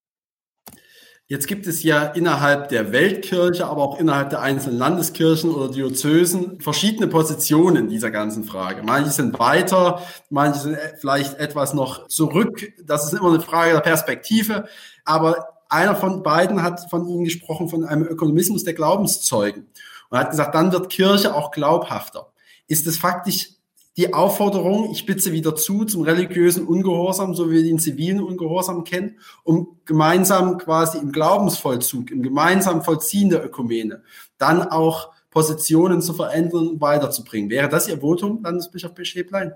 Jetzt 1.29 1.49
gibt 1.49 1.67
es 1.67 1.83
ja 1.83 2.05
innerhalb 2.05 2.69
der 2.69 2.93
Weltkirche, 2.93 3.67
aber 3.67 3.83
auch 3.83 3.99
innerhalb 3.99 4.31
der 4.31 4.43
einzelnen 4.43 4.79
Landeskirchen 4.79 5.51
oder 5.51 5.73
Diözesen 5.73 6.61
verschiedene 6.61 7.09
Positionen 7.09 7.89
dieser 7.89 8.13
ganzen 8.13 8.45
Frage. 8.45 8.85
Manche 8.85 9.11
sind 9.11 9.37
weiter, 9.41 10.03
manche 10.31 10.61
sind 10.61 10.79
vielleicht 11.01 11.35
etwas 11.39 11.75
noch 11.75 12.07
zurück. 12.07 12.73
Das 12.85 13.07
ist 13.07 13.19
immer 13.19 13.31
eine 13.31 13.41
Frage 13.41 13.73
der 13.73 13.81
Perspektive. 13.81 14.67
Aber 15.05 15.49
einer 15.69 15.97
von 15.97 16.23
beiden 16.23 16.63
hat 16.63 16.89
von 16.91 17.09
Ihnen 17.09 17.25
gesprochen, 17.25 17.69
von 17.69 17.85
einem 17.85 18.07
Ökonomismus 18.07 18.63
der 18.63 18.75
Glaubenszeugen 18.75 19.67
und 20.11 20.19
hat 20.19 20.31
gesagt, 20.31 20.55
dann 20.55 20.71
wird 20.71 20.91
Kirche 20.91 21.35
auch 21.35 21.51
glaubhafter. 21.51 22.33
Ist 22.69 22.87
es 22.87 22.99
faktisch 22.99 23.56
die 23.97 24.13
Aufforderung, 24.13 24.91
ich 24.91 24.99
spitze 24.99 25.33
wieder 25.33 25.55
zu, 25.55 25.85
zum 25.85 26.03
religiösen 26.03 26.67
Ungehorsam, 26.67 27.35
so 27.35 27.51
wie 27.51 27.55
wir 27.55 27.63
den 27.63 27.79
zivilen 27.79 28.21
Ungehorsam 28.21 28.85
kennen, 28.85 29.19
um 29.43 29.79
gemeinsam 29.87 30.59
quasi 30.59 30.99
im 30.99 31.13
Glaubensvollzug, 31.13 32.11
im 32.11 32.23
gemeinsamen 32.23 32.83
Vollziehen 32.83 33.31
der 33.31 33.45
Ökumene, 33.45 34.03
dann 34.37 34.63
auch 34.63 35.13
Positionen 35.31 36.03
zu 36.03 36.13
verändern 36.13 36.69
und 36.69 36.81
weiterzubringen. 36.81 37.49
Wäre 37.49 37.69
das 37.69 37.89
Ihr 37.89 38.01
Votum, 38.01 38.43
Landesbischof 38.43 38.93
Beschäblein? 38.95 39.55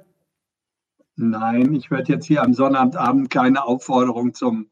Nein, 1.17 1.75
ich 1.75 1.91
werde 1.91 2.13
jetzt 2.15 2.25
hier 2.25 2.43
am 2.43 2.55
Sonnabendabend 2.55 3.29
keine 3.29 3.65
Aufforderung 3.65 4.33
zum 4.33 4.69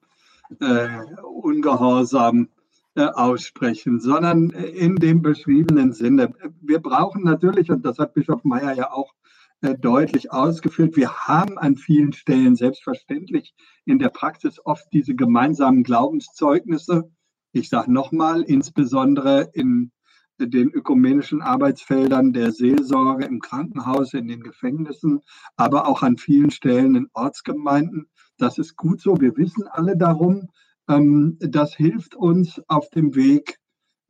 äh, 0.61 0.89
Ungehorsam 1.23 2.49
äh, 2.95 3.03
aussprechen, 3.03 4.01
sondern 4.01 4.49
in 4.49 4.97
dem 4.97 5.21
beschriebenen 5.21 5.93
Sinne. 5.93 6.33
Wir 6.63 6.79
brauchen 6.79 7.23
natürlich, 7.23 7.71
und 7.71 7.85
das 7.85 7.99
hat 7.99 8.15
Bischof 8.15 8.45
Meyer 8.45 8.73
ja 8.73 8.93
auch 8.93 9.13
äh, 9.13 9.28
deutlich 9.61 10.33
ausgeführt. 10.33 10.97
Wir 10.97 11.13
haben 11.13 11.59
an 11.59 11.77
vielen 11.77 12.13
Stellen 12.13 12.57
selbstverständlich 12.57 13.55
in 13.85 13.99
der 13.99 14.09
Praxis 14.09 14.61
oft 14.65 14.87
diese 14.93 15.15
gemeinsamen 15.15 15.83
Glaubenszeugnisse. 15.83 17.11
Ich 17.53 17.69
sage 17.69 17.93
nochmal, 17.93 18.43
insbesondere 18.43 19.51
in 19.53 19.91
den 20.39 20.71
ökumenischen 20.71 21.43
Arbeitsfeldern 21.43 22.33
der 22.33 22.53
Seelsorge 22.53 23.25
im 23.25 23.41
Krankenhaus, 23.41 24.15
in 24.15 24.29
den 24.29 24.43
Gefängnissen, 24.43 25.21
aber 25.57 25.89
auch 25.89 26.03
an 26.03 26.17
vielen 26.17 26.53
Stellen 26.53 26.95
in 26.95 27.09
Ortsgemeinden. 27.13 28.09
Das 28.37 28.59
ist 28.59 28.77
gut 28.77 29.01
so. 29.01 29.21
Wir 29.21 29.37
wissen 29.37 29.67
alle 29.67 29.97
darum. 29.97 30.49
Ähm, 30.89 31.37
das 31.41 31.75
hilft 31.75 32.15
uns 32.15 32.63
auf 32.69 32.89
dem 32.91 33.15
Weg 33.15 33.59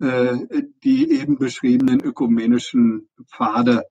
die 0.01 1.11
eben 1.11 1.39
beschriebenen 1.39 2.01
ökumenischen 2.01 3.09
Pfade 3.27 3.83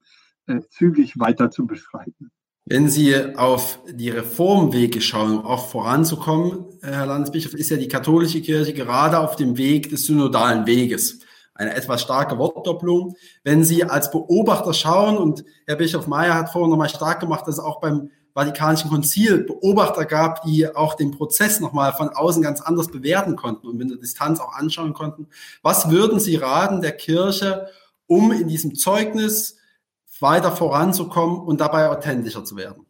zügig 0.70 1.20
weiter 1.20 1.52
zu 1.52 1.66
beschreiten. 1.66 2.32
Wenn 2.70 2.90
Sie 2.90 3.36
auf 3.38 3.80
die 3.90 4.10
Reformwege 4.10 5.00
schauen, 5.00 5.40
um 5.40 5.46
auch 5.46 5.70
voranzukommen, 5.70 6.66
Herr 6.82 7.06
Landesbischof, 7.06 7.54
ist 7.54 7.70
ja 7.70 7.78
die 7.78 7.88
katholische 7.88 8.42
Kirche 8.42 8.74
gerade 8.74 9.20
auf 9.20 9.38
dem 9.38 9.58
Weg 9.58 9.90
des 9.90 10.06
synodalen 10.06 10.66
Weges. 10.66 11.20
Eine 11.54 11.74
etwas 11.74 12.02
starke 12.02 12.38
Wortdopplung. 12.38 13.16
Wenn 13.44 13.64
Sie 13.64 13.86
als 13.86 14.12
Beobachter 14.12 14.74
schauen, 14.74 15.18
und 15.18 15.46
Herr 15.66 15.78
Bischof 15.78 16.08
Meyer 16.08 16.36
hat 16.36 16.50
vorhin 16.50 16.70
nochmal 16.70 16.90
stark 16.90 17.22
gemacht, 17.22 17.48
dass 17.48 17.56
es 17.56 17.64
auch 17.64 17.80
beim 17.80 18.10
Vatikanischen 18.34 18.92
Konzil 18.92 19.46
Beobachter 19.46 20.06
gab, 20.06 20.44
die 20.44 20.68
auch 20.68 20.94
den 20.94 21.10
Prozess 21.10 21.60
nochmal 21.60 21.94
von 21.94 22.10
außen 22.10 22.44
ganz 22.44 22.62
anders 22.62 22.90
bewerten 22.90 23.36
konnten 23.36 23.66
und 23.66 23.78
mit 23.78 23.90
der 23.90 23.98
Distanz 23.98 24.40
auch 24.40 24.54
anschauen 24.54 24.94
konnten. 24.94 25.28
Was 25.64 25.90
würden 25.90 26.20
Sie 26.20 26.36
raten 26.36 26.82
der 26.82 26.92
Kirche, 26.92 27.68
um 28.06 28.32
in 28.32 28.48
diesem 28.48 28.76
Zeugnis 28.76 29.57
weiter 30.22 30.52
voranzukommen 30.52 31.40
und 31.40 31.62
dabei 31.62 31.90
authentischer 31.90 32.44
zu 32.44 32.56
werden? 32.56 32.86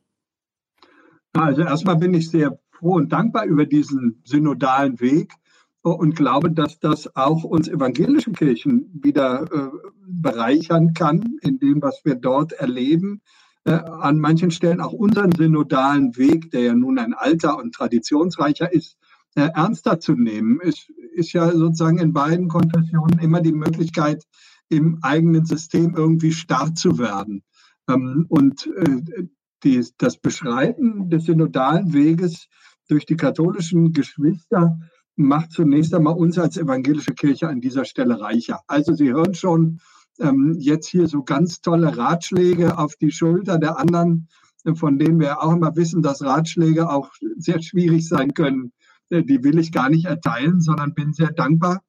Also 1.34 1.62
erstmal 1.62 1.98
bin 1.98 2.14
ich 2.14 2.30
sehr 2.30 2.60
froh 2.72 2.96
und 2.96 3.12
dankbar 3.12 3.46
über 3.46 3.66
diesen 3.66 4.22
synodalen 4.26 5.00
Weg 5.00 5.34
und 5.82 6.16
glaube, 6.16 6.52
dass 6.52 6.80
das 6.80 7.16
auch 7.16 7.44
uns 7.44 7.68
evangelischen 7.68 8.34
Kirchen 8.34 8.90
wieder 9.02 9.46
äh, 9.52 9.70
bereichern 10.06 10.94
kann 10.94 11.38
in 11.42 11.60
dem, 11.60 11.82
was 11.82 12.02
wir 12.04 12.16
dort 12.16 12.54
erleben. 12.54 13.22
Äh, 13.64 13.72
an 13.72 14.20
manchen 14.20 14.52
Stellen 14.52 14.82
auch 14.82 14.94
unseren 14.94 15.32
synodalen 15.32 16.18
Weg, 16.18 16.52
der 16.52 16.62
ja 16.62 16.74
nun 16.74 17.00
ein 17.00 17.14
alter 17.14 17.58
und 17.58 17.74
traditionsreicher 17.74 18.72
ist, 18.74 18.98
äh, 19.36 19.50
ernster 19.54 20.00
zu 20.00 20.14
nehmen. 20.14 20.60
Es 20.64 20.88
ist 21.14 21.34
ja 21.34 21.50
sozusagen 21.52 22.00
in 22.00 22.14
beiden 22.14 22.48
Konfessionen 22.48 23.20
immer 23.20 23.42
die 23.42 23.54
Möglichkeit, 23.54 24.24
im 24.70 25.00
eigenen 25.02 25.46
System 25.46 25.96
irgendwie 25.96 26.32
starr 26.32 26.74
zu 26.76 26.98
werden. 27.00 27.44
Ähm, 27.90 28.26
und 28.30 28.68
äh, 28.76 29.28
die, 29.64 29.86
das 29.98 30.18
Beschreiten 30.18 31.10
des 31.10 31.26
synodalen 31.26 31.94
Weges 31.94 32.48
durch 32.88 33.06
die 33.06 33.18
katholischen 33.18 33.92
Geschwister 33.92 34.80
macht 35.16 35.52
zunächst 35.52 35.94
einmal 35.96 36.16
uns 36.16 36.38
als 36.38 36.58
evangelische 36.58 37.14
Kirche 37.14 37.50
an 37.50 37.60
dieser 37.60 37.86
Stelle 37.86 38.20
reicher. 38.20 38.62
Also 38.68 38.94
Sie 38.94 39.12
hören 39.12 39.34
schon 39.34 39.80
ähm, 40.20 40.56
jetzt 40.60 40.88
hier 40.88 41.08
so 41.08 41.24
ganz 41.24 41.62
tolle 41.62 41.98
Ratschläge 41.98 42.78
auf 42.78 42.96
die 42.96 43.12
Schulter 43.12 43.58
der 43.58 43.80
anderen, 43.80 44.28
von 44.76 45.00
denen 45.00 45.20
wir 45.20 45.42
auch 45.42 45.54
immer 45.54 45.76
wissen, 45.76 46.02
dass 46.02 46.22
Ratschläge 46.22 46.90
auch 46.90 47.12
sehr 47.38 47.62
schwierig 47.62 48.08
sein 48.08 48.34
können. 48.34 48.74
Äh, 49.10 49.24
die 49.24 49.44
will 49.44 49.58
ich 49.58 49.72
gar 49.72 49.90
nicht 49.90 50.06
erteilen, 50.06 50.62
sondern 50.62 50.94
bin 50.94 51.14
sehr 51.14 51.32
dankbar, 51.32 51.82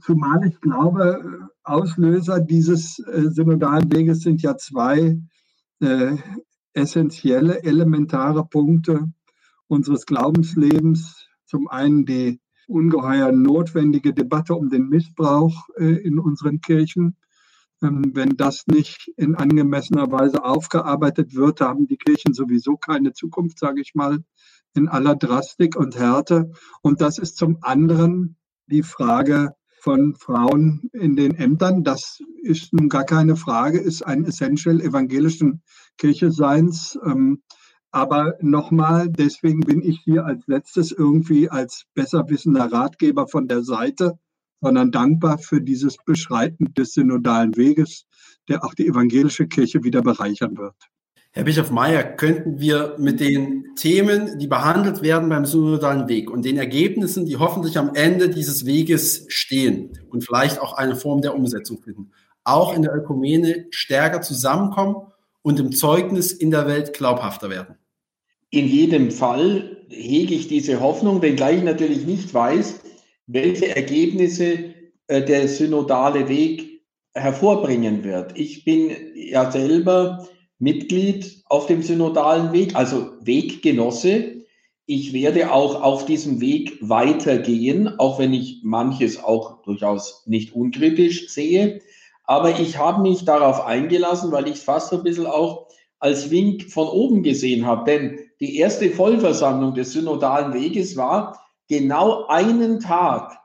Zumal 0.00 0.44
ich 0.44 0.60
glaube, 0.60 1.50
Auslöser 1.68 2.40
dieses 2.40 2.98
äh, 2.98 3.30
synodalen 3.30 3.92
Weges 3.92 4.20
sind 4.20 4.42
ja 4.42 4.56
zwei 4.56 5.20
äh, 5.80 6.16
essentielle, 6.72 7.62
elementare 7.62 8.46
Punkte 8.46 9.12
unseres 9.66 10.06
Glaubenslebens. 10.06 11.26
Zum 11.44 11.68
einen 11.68 12.04
die 12.04 12.40
ungeheuer 12.66 13.32
notwendige 13.32 14.12
Debatte 14.12 14.54
um 14.54 14.68
den 14.68 14.88
Missbrauch 14.88 15.68
äh, 15.76 15.84
in 15.84 16.18
unseren 16.18 16.60
Kirchen. 16.60 17.16
Ähm, 17.82 18.12
wenn 18.14 18.36
das 18.36 18.66
nicht 18.66 19.12
in 19.16 19.34
angemessener 19.34 20.10
Weise 20.10 20.44
aufgearbeitet 20.44 21.34
wird, 21.34 21.60
haben 21.60 21.86
die 21.86 21.96
Kirchen 21.96 22.34
sowieso 22.34 22.76
keine 22.76 23.12
Zukunft, 23.12 23.58
sage 23.58 23.80
ich 23.80 23.94
mal, 23.94 24.18
in 24.74 24.88
aller 24.88 25.16
Drastik 25.16 25.76
und 25.76 25.98
Härte. 25.98 26.50
Und 26.82 27.00
das 27.00 27.18
ist 27.18 27.36
zum 27.36 27.58
anderen 27.62 28.36
die 28.66 28.82
Frage 28.82 29.54
von 29.80 30.14
Frauen 30.14 30.90
in 30.92 31.16
den 31.16 31.34
Ämtern. 31.34 31.84
Das 31.84 32.20
ist 32.42 32.72
nun 32.72 32.88
gar 32.88 33.04
keine 33.04 33.36
Frage, 33.36 33.78
ist 33.78 34.02
ein 34.02 34.24
Essential 34.24 34.80
evangelischen 34.80 35.62
Kircheseins. 35.96 36.98
Ähm, 37.04 37.42
aber 37.90 38.34
nochmal, 38.40 39.08
deswegen 39.08 39.60
bin 39.60 39.82
ich 39.82 40.00
hier 40.04 40.24
als 40.26 40.46
letztes 40.46 40.92
irgendwie 40.92 41.48
als 41.48 41.84
besserwissender 41.94 42.70
Ratgeber 42.70 43.26
von 43.26 43.48
der 43.48 43.62
Seite, 43.62 44.18
sondern 44.60 44.90
dankbar 44.90 45.38
für 45.38 45.60
dieses 45.60 45.96
Beschreiten 46.04 46.74
des 46.74 46.92
synodalen 46.92 47.56
Weges, 47.56 48.04
der 48.48 48.64
auch 48.64 48.74
die 48.74 48.86
evangelische 48.86 49.46
Kirche 49.46 49.84
wieder 49.84 50.02
bereichern 50.02 50.56
wird. 50.58 50.76
Herr 51.32 51.44
Bischof 51.44 51.70
Mayer, 51.70 52.02
könnten 52.02 52.58
wir 52.58 52.96
mit 52.98 53.20
den 53.20 53.74
Themen, 53.76 54.38
die 54.38 54.46
behandelt 54.46 55.02
werden 55.02 55.28
beim 55.28 55.44
synodalen 55.44 56.08
Weg 56.08 56.30
und 56.30 56.44
den 56.44 56.56
Ergebnissen, 56.56 57.26
die 57.26 57.36
hoffentlich 57.36 57.76
am 57.76 57.94
Ende 57.94 58.30
dieses 58.30 58.64
Weges 58.64 59.26
stehen 59.28 59.92
und 60.08 60.24
vielleicht 60.24 60.60
auch 60.60 60.72
eine 60.72 60.96
Form 60.96 61.20
der 61.20 61.34
Umsetzung 61.34 61.82
finden, 61.82 62.12
auch 62.44 62.74
in 62.74 62.82
der 62.82 62.94
Ökumene 62.94 63.66
stärker 63.70 64.22
zusammenkommen 64.22 64.96
und 65.42 65.60
im 65.60 65.72
Zeugnis 65.72 66.32
in 66.32 66.50
der 66.50 66.66
Welt 66.66 66.94
glaubhafter 66.94 67.50
werden? 67.50 67.76
In 68.50 68.66
jedem 68.66 69.10
Fall 69.10 69.86
hege 69.90 70.34
ich 70.34 70.48
diese 70.48 70.80
Hoffnung, 70.80 71.20
wenngleich 71.20 71.58
ich 71.58 71.64
natürlich 71.64 72.06
nicht 72.06 72.32
weiß, 72.32 72.80
welche 73.26 73.76
Ergebnisse 73.76 74.74
äh, 75.06 75.22
der 75.22 75.46
synodale 75.48 76.28
Weg 76.28 76.82
hervorbringen 77.14 78.02
wird. 78.04 78.38
Ich 78.38 78.64
bin 78.64 78.90
ja 79.14 79.50
selber 79.50 80.26
Mitglied 80.58 81.42
auf 81.46 81.66
dem 81.66 81.82
synodalen 81.82 82.52
Weg, 82.52 82.74
also 82.74 83.12
Weggenosse. 83.20 84.44
Ich 84.86 85.12
werde 85.12 85.52
auch 85.52 85.82
auf 85.82 86.06
diesem 86.06 86.40
Weg 86.40 86.78
weitergehen, 86.80 87.98
auch 87.98 88.18
wenn 88.18 88.32
ich 88.32 88.60
manches 88.62 89.22
auch 89.22 89.62
durchaus 89.62 90.22
nicht 90.26 90.54
unkritisch 90.54 91.28
sehe. 91.28 91.80
Aber 92.24 92.58
ich 92.58 92.78
habe 92.78 93.02
mich 93.02 93.24
darauf 93.24 93.64
eingelassen, 93.64 94.32
weil 94.32 94.48
ich 94.48 94.54
es 94.54 94.62
fast 94.62 94.92
ein 94.92 95.02
bisschen 95.02 95.26
auch 95.26 95.68
als 95.98 96.30
Wink 96.30 96.70
von 96.70 96.88
oben 96.88 97.22
gesehen 97.22 97.66
habe. 97.66 97.84
Denn 97.90 98.18
die 98.40 98.56
erste 98.56 98.90
Vollversammlung 98.90 99.74
des 99.74 99.92
synodalen 99.92 100.54
Weges 100.54 100.96
war 100.96 101.40
genau 101.68 102.26
einen 102.26 102.80
Tag, 102.80 103.38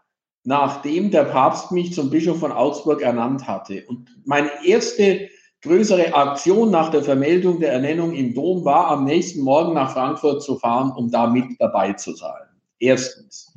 nachdem 0.44 1.12
der 1.12 1.26
Papst 1.26 1.72
mich 1.72 1.94
zum 1.94 2.10
Bischof 2.10 2.40
von 2.40 2.52
Augsburg 2.52 3.02
ernannt 3.02 3.48
hatte. 3.48 3.86
Und 3.88 4.10
meine 4.26 4.52
erste 4.66 5.30
größere 5.64 6.14
Aktion 6.14 6.70
nach 6.72 6.92
der 6.92 7.04
Vermeldung 7.04 7.60
der 7.60 7.74
Ernennung 7.74 8.14
im 8.14 8.34
Dom 8.34 8.64
war, 8.66 8.88
am 8.88 9.06
nächsten 9.06 9.42
Morgen 9.42 9.74
nach 9.74 9.94
Frankfurt 9.94 10.44
zu 10.44 10.58
fahren, 10.58 10.92
um 10.96 11.10
da 11.10 11.28
mit 11.28 11.46
dabei 11.60 11.94
zu 11.94 12.14
sein. 12.14 12.44
Erstens. 12.80 13.54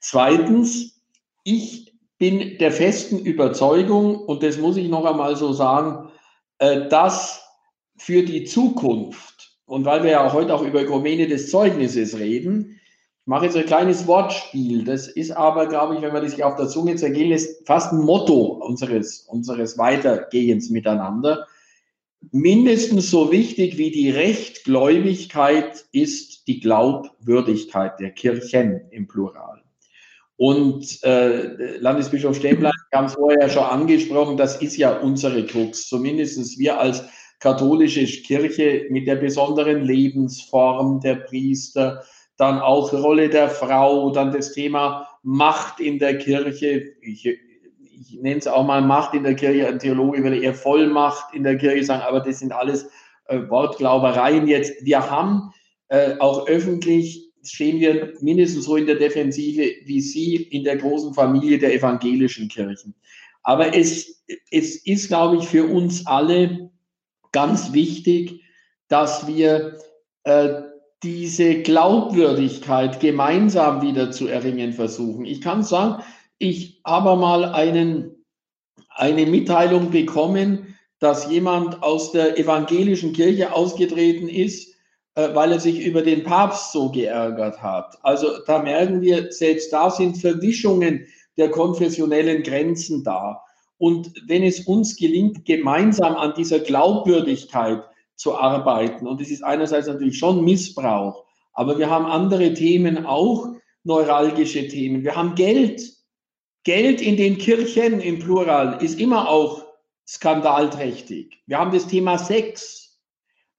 Zweitens, 0.00 1.00
ich 1.44 1.94
bin 2.18 2.58
der 2.58 2.72
festen 2.72 3.18
Überzeugung, 3.18 4.16
und 4.16 4.42
das 4.42 4.58
muss 4.58 4.76
ich 4.78 4.88
noch 4.88 5.04
einmal 5.04 5.36
so 5.36 5.52
sagen, 5.52 6.08
äh, 6.58 6.88
dass 6.88 7.42
für 7.96 8.22
die 8.22 8.44
Zukunft, 8.44 9.58
und 9.66 9.84
weil 9.84 10.02
wir 10.02 10.10
ja 10.12 10.32
heute 10.32 10.54
auch 10.54 10.62
über 10.62 10.82
Ökumene 10.82 11.28
des 11.28 11.50
Zeugnisses 11.50 12.18
reden, 12.18 12.80
ich 13.20 13.26
mache 13.26 13.44
jetzt 13.44 13.56
ein 13.56 13.66
kleines 13.66 14.06
Wortspiel. 14.06 14.82
Das 14.82 15.06
ist 15.06 15.30
aber, 15.30 15.66
glaube 15.66 15.94
ich, 15.94 16.02
wenn 16.02 16.12
man 16.12 16.22
das 16.22 16.32
sich 16.32 16.42
auf 16.42 16.56
der 16.56 16.68
Zunge 16.68 16.96
zergehen 16.96 17.28
lässt, 17.28 17.66
fast 17.66 17.92
ein 17.92 18.00
Motto 18.00 18.58
unseres, 18.66 19.20
unseres 19.28 19.78
Weitergehens 19.78 20.70
miteinander. 20.70 21.46
Mindestens 22.32 23.10
so 23.10 23.32
wichtig 23.32 23.78
wie 23.78 23.90
die 23.90 24.10
Rechtgläubigkeit 24.10 25.84
ist 25.92 26.46
die 26.46 26.60
Glaubwürdigkeit 26.60 27.98
der 27.98 28.10
Kirchen 28.10 28.82
im 28.90 29.08
Plural. 29.08 29.62
Und 30.36 31.02
äh, 31.02 31.76
Landesbischof 31.78 32.36
Stäblein, 32.36 32.72
wir 32.90 32.98
haben 32.98 33.06
es 33.06 33.14
vorher 33.14 33.48
schon 33.50 33.64
angesprochen, 33.64 34.36
das 34.36 34.60
ist 34.62 34.76
ja 34.76 34.98
unsere 34.98 35.44
Krux. 35.44 35.88
Zumindest 35.88 36.58
wir 36.58 36.78
als 36.78 37.04
katholische 37.40 38.06
Kirche 38.22 38.86
mit 38.90 39.06
der 39.06 39.16
besonderen 39.16 39.82
Lebensform 39.84 41.00
der 41.00 41.16
Priester, 41.16 42.04
dann 42.36 42.58
auch 42.58 42.92
Rolle 42.92 43.28
der 43.28 43.50
Frau, 43.50 44.10
dann 44.10 44.32
das 44.32 44.52
Thema 44.52 45.08
Macht 45.22 45.80
in 45.80 45.98
der 45.98 46.16
Kirche. 46.16 46.94
Ich, 47.02 47.28
ich 48.00 48.18
nenne 48.20 48.38
es 48.38 48.46
auch 48.46 48.64
mal 48.64 48.80
Macht 48.80 49.14
in 49.14 49.24
der 49.24 49.34
Kirche. 49.34 49.68
Ein 49.68 49.78
Theologe 49.78 50.22
würde 50.22 50.38
eher 50.38 50.54
Vollmacht 50.54 51.34
in 51.34 51.42
der 51.42 51.58
Kirche 51.58 51.84
sagen, 51.84 52.02
aber 52.02 52.20
das 52.20 52.38
sind 52.38 52.52
alles 52.52 52.88
äh, 53.26 53.38
Wortglaubereien 53.48 54.48
jetzt. 54.48 54.84
Wir 54.84 55.10
haben 55.10 55.52
äh, 55.88 56.16
auch 56.18 56.46
öffentlich 56.46 57.30
stehen 57.42 57.80
wir 57.80 58.12
mindestens 58.20 58.64
so 58.64 58.76
in 58.76 58.86
der 58.86 58.96
Defensive 58.96 59.74
wie 59.84 60.00
Sie 60.00 60.36
in 60.36 60.64
der 60.64 60.76
großen 60.76 61.14
Familie 61.14 61.58
der 61.58 61.74
evangelischen 61.74 62.48
Kirchen. 62.48 62.94
Aber 63.42 63.74
es, 63.74 64.22
es 64.50 64.76
ist, 64.84 65.08
glaube 65.08 65.38
ich, 65.38 65.48
für 65.48 65.64
uns 65.64 66.06
alle 66.06 66.70
ganz 67.32 67.72
wichtig, 67.72 68.42
dass 68.88 69.26
wir 69.26 69.78
äh, 70.24 70.62
diese 71.02 71.62
Glaubwürdigkeit 71.62 73.00
gemeinsam 73.00 73.80
wieder 73.80 74.10
zu 74.10 74.26
erringen 74.26 74.74
versuchen. 74.74 75.24
Ich 75.24 75.40
kann 75.40 75.62
sagen, 75.62 76.02
ich 76.40 76.80
habe 76.84 77.16
mal 77.16 77.44
einen, 77.44 78.24
eine 78.88 79.26
Mitteilung 79.26 79.90
bekommen, 79.90 80.74
dass 80.98 81.30
jemand 81.30 81.82
aus 81.82 82.12
der 82.12 82.38
evangelischen 82.38 83.12
Kirche 83.12 83.52
ausgetreten 83.52 84.28
ist, 84.28 84.74
äh, 85.14 85.34
weil 85.34 85.52
er 85.52 85.60
sich 85.60 85.84
über 85.84 86.02
den 86.02 86.24
Papst 86.24 86.72
so 86.72 86.90
geärgert 86.90 87.62
hat. 87.62 87.98
Also 88.02 88.28
da 88.46 88.62
merken 88.62 89.02
wir, 89.02 89.30
selbst 89.30 89.72
da 89.72 89.90
sind 89.90 90.16
Verwischungen 90.16 91.06
der 91.36 91.50
konfessionellen 91.50 92.42
Grenzen 92.42 93.04
dar. 93.04 93.44
Und 93.76 94.10
wenn 94.26 94.42
es 94.42 94.60
uns 94.60 94.96
gelingt, 94.96 95.44
gemeinsam 95.44 96.16
an 96.16 96.34
dieser 96.36 96.60
Glaubwürdigkeit 96.60 97.82
zu 98.16 98.36
arbeiten, 98.36 99.06
und 99.06 99.20
es 99.20 99.30
ist 99.30 99.44
einerseits 99.44 99.88
natürlich 99.88 100.18
schon 100.18 100.44
Missbrauch, 100.44 101.24
aber 101.52 101.78
wir 101.78 101.90
haben 101.90 102.06
andere 102.06 102.54
Themen 102.54 103.04
auch, 103.04 103.48
neuralgische 103.84 104.68
Themen. 104.68 105.02
Wir 105.04 105.16
haben 105.16 105.34
Geld. 105.34 105.99
Geld 106.64 107.00
in 107.00 107.16
den 107.16 107.38
Kirchen 107.38 108.00
im 108.00 108.18
Plural 108.18 108.82
ist 108.82 109.00
immer 109.00 109.28
auch 109.28 109.64
skandalträchtig. 110.06 111.42
Wir 111.46 111.58
haben 111.58 111.72
das 111.72 111.86
Thema 111.86 112.18
Sex. 112.18 112.98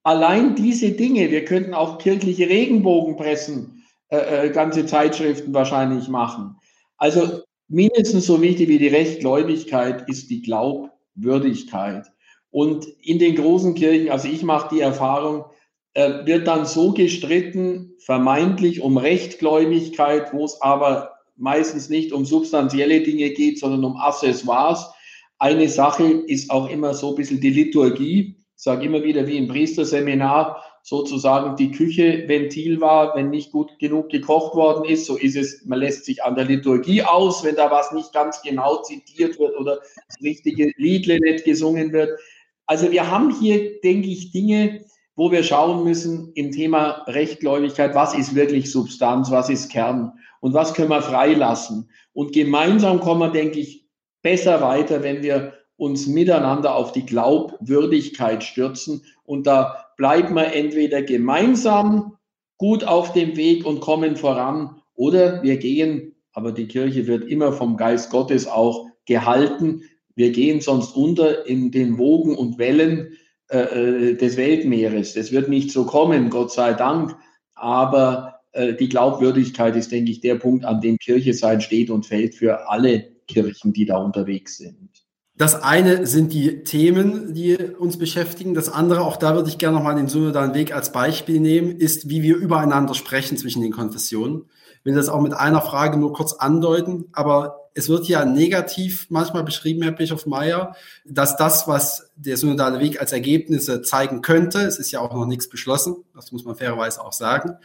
Allein 0.03 0.55
diese 0.55 0.91
Dinge, 0.91 1.31
wir 1.31 1.45
könnten 1.45 1.73
auch 1.73 1.97
kirchliche 1.97 2.49
Regenbogenpressen, 2.49 3.83
äh, 4.09 4.47
äh, 4.47 4.49
ganze 4.49 4.85
Zeitschriften 4.85 5.53
wahrscheinlich 5.53 6.09
machen. 6.09 6.57
Also 6.97 7.41
mindestens 7.67 8.25
so 8.25 8.41
wichtig 8.41 8.67
wie 8.67 8.77
die 8.77 8.89
Rechtgläubigkeit 8.89 10.07
ist 10.09 10.29
die 10.29 10.41
Glaubwürdigkeit. 10.41 12.05
Und 12.49 12.85
in 13.01 13.17
den 13.17 13.35
großen 13.35 13.73
Kirchen, 13.75 14.11
also 14.11 14.27
ich 14.27 14.43
mache 14.43 14.75
die 14.75 14.81
Erfahrung, 14.81 15.45
äh, 15.93 16.25
wird 16.25 16.47
dann 16.47 16.65
so 16.65 16.91
gestritten, 16.91 17.93
vermeintlich 17.99 18.81
um 18.81 18.97
Rechtgläubigkeit, 18.97 20.33
wo 20.33 20.45
es 20.45 20.61
aber 20.61 21.10
meistens 21.41 21.89
nicht 21.89 22.13
um 22.13 22.25
substanzielle 22.25 23.01
Dinge 23.01 23.31
geht, 23.31 23.59
sondern 23.59 23.83
um 23.83 23.97
Accessoires. 23.97 24.91
Eine 25.39 25.67
Sache 25.67 26.03
ist 26.27 26.51
auch 26.51 26.69
immer 26.69 26.93
so 26.93 27.09
ein 27.09 27.15
bisschen 27.15 27.41
die 27.41 27.49
Liturgie. 27.49 28.37
Ich 28.55 28.63
sage 28.63 28.85
immer 28.85 29.03
wieder 29.03 29.25
wie 29.25 29.37
im 29.37 29.47
Priesterseminar, 29.47 30.63
sozusagen 30.83 31.55
die 31.55 31.71
Küche 31.71 32.25
Ventil 32.27 32.79
war, 32.79 33.15
wenn 33.15 33.31
nicht 33.31 33.51
gut 33.51 33.77
genug 33.79 34.09
gekocht 34.09 34.55
worden 34.55 34.85
ist. 34.85 35.05
So 35.05 35.17
ist 35.17 35.35
es, 35.35 35.65
man 35.65 35.79
lässt 35.79 36.05
sich 36.05 36.23
an 36.23 36.35
der 36.35 36.45
Liturgie 36.45 37.01
aus, 37.03 37.43
wenn 37.43 37.55
da 37.55 37.71
was 37.71 37.91
nicht 37.91 38.13
ganz 38.13 38.41
genau 38.43 38.83
zitiert 38.83 39.39
wird 39.39 39.59
oder 39.59 39.77
das 40.07 40.21
richtige 40.21 40.71
Liedle 40.77 41.19
nicht 41.19 41.43
gesungen 41.43 41.91
wird. 41.91 42.19
Also 42.67 42.91
wir 42.91 43.09
haben 43.09 43.35
hier, 43.39 43.81
denke 43.81 44.09
ich, 44.09 44.31
Dinge, 44.31 44.85
wo 45.15 45.31
wir 45.31 45.43
schauen 45.43 45.83
müssen 45.83 46.31
im 46.35 46.51
Thema 46.51 47.03
Rechtgläubigkeit, 47.07 47.95
was 47.95 48.13
ist 48.13 48.35
wirklich 48.35 48.71
Substanz, 48.71 49.29
was 49.31 49.49
ist 49.49 49.69
Kern 49.69 50.13
und 50.41 50.53
was 50.53 50.73
können 50.73 50.89
wir 50.89 51.01
freilassen. 51.01 51.89
Und 52.11 52.33
gemeinsam 52.33 52.99
kommen 52.99 53.21
wir, 53.21 53.29
denke 53.29 53.59
ich, 53.59 53.87
besser 54.21 54.61
weiter, 54.61 55.01
wenn 55.03 55.23
wir 55.23 55.53
uns 55.77 56.07
miteinander 56.07 56.75
auf 56.75 56.91
die 56.91 57.05
Glaubwürdigkeit 57.05 58.43
stürzen. 58.43 59.05
Und 59.23 59.47
da 59.47 59.85
bleiben 59.97 60.35
wir 60.35 60.53
entweder 60.53 61.01
gemeinsam 61.01 62.17
gut 62.57 62.83
auf 62.83 63.13
dem 63.13 63.37
Weg 63.37 63.65
und 63.65 63.79
kommen 63.79 64.15
voran 64.15 64.81
oder 64.93 65.41
wir 65.41 65.57
gehen, 65.57 66.15
aber 66.33 66.51
die 66.51 66.67
Kirche 66.67 67.07
wird 67.07 67.23
immer 67.25 67.51
vom 67.51 67.77
Geist 67.77 68.11
Gottes 68.11 68.47
auch 68.47 68.87
gehalten. 69.05 69.83
Wir 70.15 70.31
gehen 70.31 70.61
sonst 70.61 70.95
unter 70.95 71.47
in 71.47 71.71
den 71.71 71.97
Wogen 71.97 72.35
und 72.35 72.57
Wellen 72.59 73.17
äh, 73.49 73.57
äh 73.57 74.15
des 74.15 74.37
Weltmeeres. 74.37 75.13
Das 75.13 75.31
wird 75.31 75.49
nicht 75.49 75.71
so 75.71 75.85
kommen, 75.85 76.29
Gott 76.29 76.51
sei 76.51 76.73
Dank. 76.73 77.15
Aber 77.55 78.40
äh, 78.51 78.73
die 78.73 78.89
Glaubwürdigkeit 78.89 79.75
ist, 79.75 79.91
denke 79.91 80.11
ich, 80.11 80.21
der 80.21 80.35
Punkt, 80.35 80.65
an 80.65 80.81
dem 80.81 80.97
Kirche 80.97 81.33
sein 81.33 81.61
steht 81.61 81.89
und 81.89 82.05
fällt 82.05 82.35
für 82.35 82.69
alle 82.69 83.07
Kirchen, 83.27 83.73
die 83.73 83.85
da 83.85 83.97
unterwegs 83.97 84.57
sind. 84.57 84.89
Das 85.37 85.63
eine 85.63 86.05
sind 86.05 86.33
die 86.33 86.63
Themen, 86.63 87.33
die 87.33 87.55
uns 87.55 87.97
beschäftigen. 87.97 88.53
Das 88.53 88.69
andere, 88.69 89.01
auch 89.01 89.17
da 89.17 89.33
würde 89.33 89.49
ich 89.49 89.57
gerne 89.57 89.77
nochmal 89.77 89.95
den 89.95 90.07
synodalen 90.07 90.53
Weg 90.53 90.75
als 90.75 90.91
Beispiel 90.91 91.39
nehmen, 91.39 91.77
ist, 91.77 92.09
wie 92.09 92.21
wir 92.21 92.35
übereinander 92.35 92.93
sprechen 92.93 93.37
zwischen 93.37 93.61
den 93.61 93.71
Konfessionen. 93.71 94.43
Ich 94.79 94.85
will 94.85 94.93
das 94.93 95.09
auch 95.09 95.21
mit 95.21 95.33
einer 95.33 95.61
Frage 95.61 95.97
nur 95.97 96.13
kurz 96.13 96.33
andeuten, 96.33 97.05
aber 97.13 97.69
es 97.73 97.87
wird 97.87 98.07
ja 98.07 98.25
negativ 98.25 99.07
manchmal 99.09 99.43
beschrieben, 99.43 99.81
Herr 99.81 99.93
Bischof 99.93 100.25
Meyer, 100.25 100.75
dass 101.05 101.37
das, 101.37 101.67
was 101.67 102.11
der 102.15 102.37
synodale 102.37 102.79
Weg 102.79 102.99
als 102.99 103.11
Ergebnisse 103.13 103.81
zeigen 103.81 104.21
könnte, 104.21 104.59
es 104.61 104.77
ist 104.77 104.91
ja 104.91 104.99
auch 104.99 105.13
noch 105.13 105.25
nichts 105.25 105.49
beschlossen, 105.49 106.03
das 106.13 106.31
muss 106.31 106.43
man 106.43 106.55
fairerweise 106.55 107.01
auch 107.01 107.13
sagen, 107.13 107.57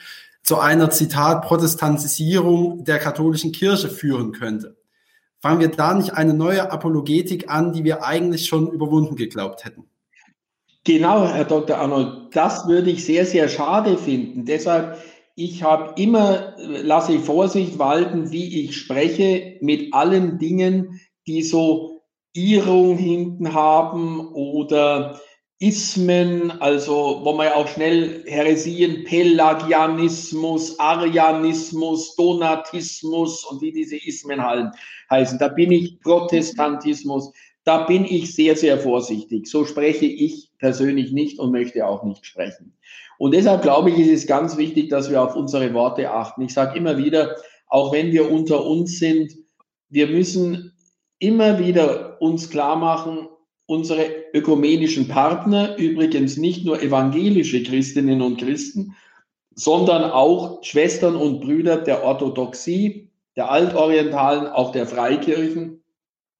zu 0.47 0.59
einer 0.59 0.89
Zitat 0.89 1.43
Protestantisierung 1.43 2.85
der 2.85 2.99
katholischen 2.99 3.53
Kirche 3.53 3.91
führen 3.91 4.33
könnte 4.33 4.77
fangen 5.47 5.61
wir 5.61 5.69
da 5.69 5.95
nicht 5.95 6.13
eine 6.13 6.35
neue 6.35 6.73
Apologetik 6.73 7.49
an, 7.49 7.73
die 7.73 7.85
wir 7.85 8.05
eigentlich 8.05 8.47
schon 8.47 8.69
überwunden 8.69 9.15
geglaubt 9.15 9.65
hätten? 9.65 9.85
Genau, 10.83 11.25
Herr 11.25 11.45
Dr. 11.45 11.79
Arnold, 11.79 12.35
das 12.35 12.67
würde 12.67 12.91
ich 12.91 13.05
sehr, 13.05 13.25
sehr 13.25 13.49
schade 13.49 13.97
finden. 13.97 14.45
Deshalb, 14.45 14.99
ich 15.37 15.63
habe 15.63 16.01
immer, 16.01 16.55
lasse 16.59 17.15
ich 17.15 17.25
Vorsicht 17.25 17.79
walten, 17.79 18.33
wie 18.33 18.65
ich 18.65 18.77
spreche, 18.77 19.57
mit 19.61 19.95
allen 19.95 20.39
Dingen, 20.39 21.01
die 21.29 21.43
so 21.43 22.03
Irrung 22.33 22.97
hinten 22.99 23.53
haben 23.55 24.33
oder 24.33 25.21
Ismen, 25.59 26.51
also 26.61 27.21
wo 27.25 27.33
man 27.33 27.47
ja 27.47 27.55
auch 27.55 27.69
schnell 27.69 28.25
Heresien, 28.27 29.05
Pelagianismus, 29.05 30.79
Arianismus, 30.79 32.15
Donatismus 32.15 33.45
und 33.45 33.63
wie 33.63 33.73
diese 33.73 33.97
Ismen 33.97 34.43
heißen. 35.11 35.39
Da 35.39 35.49
bin 35.49 35.73
ich 35.73 35.99
Protestantismus, 36.01 37.33
da 37.65 37.85
bin 37.85 38.05
ich 38.05 38.35
sehr, 38.35 38.55
sehr 38.55 38.79
vorsichtig. 38.79 39.47
So 39.47 39.65
spreche 39.65 40.05
ich 40.05 40.51
persönlich 40.59 41.13
nicht 41.13 41.39
und 41.39 41.53
möchte 41.53 41.87
auch 41.87 42.05
nicht 42.05 42.27
sprechen. 42.27 42.77
Und 43.19 43.33
deshalb 43.33 43.63
glaube 43.63 43.91
ich, 43.91 43.99
ist 43.99 44.11
es 44.11 44.27
ganz 44.27 44.59
wichtig, 44.59 44.91
dass 44.91 45.11
wir 45.11 45.23
auf 45.23 45.37
unsere 45.37 45.73
Worte 45.73 46.11
achten. 46.11 46.43
Ich 46.43 46.53
sage 46.53 46.79
immer 46.79 46.99
wieder, 46.99 47.37
auch 47.67 47.93
wenn 47.93 48.13
wir 48.13 48.31
unter 48.31 48.65
uns 48.65 48.99
sind, 48.99 49.33
wir 49.89 50.07
müssen 50.09 50.75
immer 51.19 51.59
wieder 51.59 52.21
uns 52.21 52.51
klar 52.51 52.77
machen, 52.77 53.29
unsere 53.67 54.09
ökumenischen 54.33 55.09
Partner, 55.09 55.77
übrigens 55.77 56.37
nicht 56.37 56.65
nur 56.65 56.81
evangelische 56.81 57.63
Christinnen 57.63 58.23
und 58.23 58.39
Christen, 58.39 58.95
sondern 59.55 60.11
auch 60.11 60.63
Schwestern 60.63 61.17
und 61.17 61.41
Brüder 61.41 61.79
der 61.79 62.05
Orthodoxie, 62.05 63.11
der 63.35 63.51
Altorientalen, 63.51 64.47
auch 64.47 64.73
der 64.73 64.87
Freikirchen, 64.87 65.83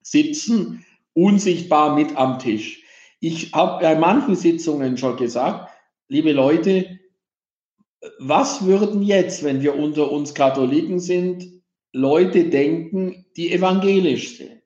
sitzen 0.03 0.85
unsichtbar 1.15 1.95
mit 1.95 2.17
am 2.17 2.39
Tisch. 2.39 2.83
Ich 3.21 3.53
habe 3.53 3.83
bei 3.83 3.97
manchen 3.97 4.37
Sitzungen 4.37 4.97
schon 4.97 5.17
gesagt, 5.17 5.71
liebe 6.09 6.33
Leute, 6.33 7.01
was 8.19 8.65
würden 8.65 9.03
jetzt, 9.03 9.43
wenn 9.43 9.63
wir 9.63 9.77
unter 9.77 10.13
uns 10.13 10.35
Katholiken 10.35 11.01
sind, 11.01 11.63
Leute 11.93 12.45
denken, 12.51 13.27
die 13.37 13.53
evangelisch 13.53 14.37
sind? 14.37 14.63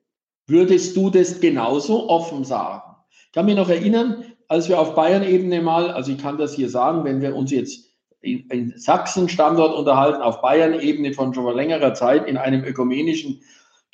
Würdest 0.51 0.97
du 0.97 1.09
das 1.09 1.39
genauso 1.39 2.09
offen 2.09 2.43
sagen? 2.43 2.81
Ich 3.27 3.31
kann 3.31 3.45
mich 3.45 3.55
noch 3.55 3.69
erinnern, 3.69 4.25
als 4.49 4.67
wir 4.67 4.81
auf 4.81 4.95
Bayern-Ebene 4.95 5.61
mal, 5.61 5.91
also 5.91 6.11
ich 6.11 6.17
kann 6.17 6.37
das 6.37 6.53
hier 6.53 6.67
sagen, 6.67 7.05
wenn 7.05 7.21
wir 7.21 7.33
uns 7.37 7.51
jetzt 7.51 7.85
in, 8.19 8.49
in 8.49 8.73
Sachsen-Standort 8.75 9.73
unterhalten, 9.73 10.21
auf 10.21 10.41
Bayern-Ebene 10.41 11.13
von 11.13 11.33
schon 11.33 11.45
vor 11.45 11.55
längerer 11.55 11.93
Zeit 11.93 12.27
in 12.27 12.35
einem 12.35 12.65
ökumenischen 12.65 13.41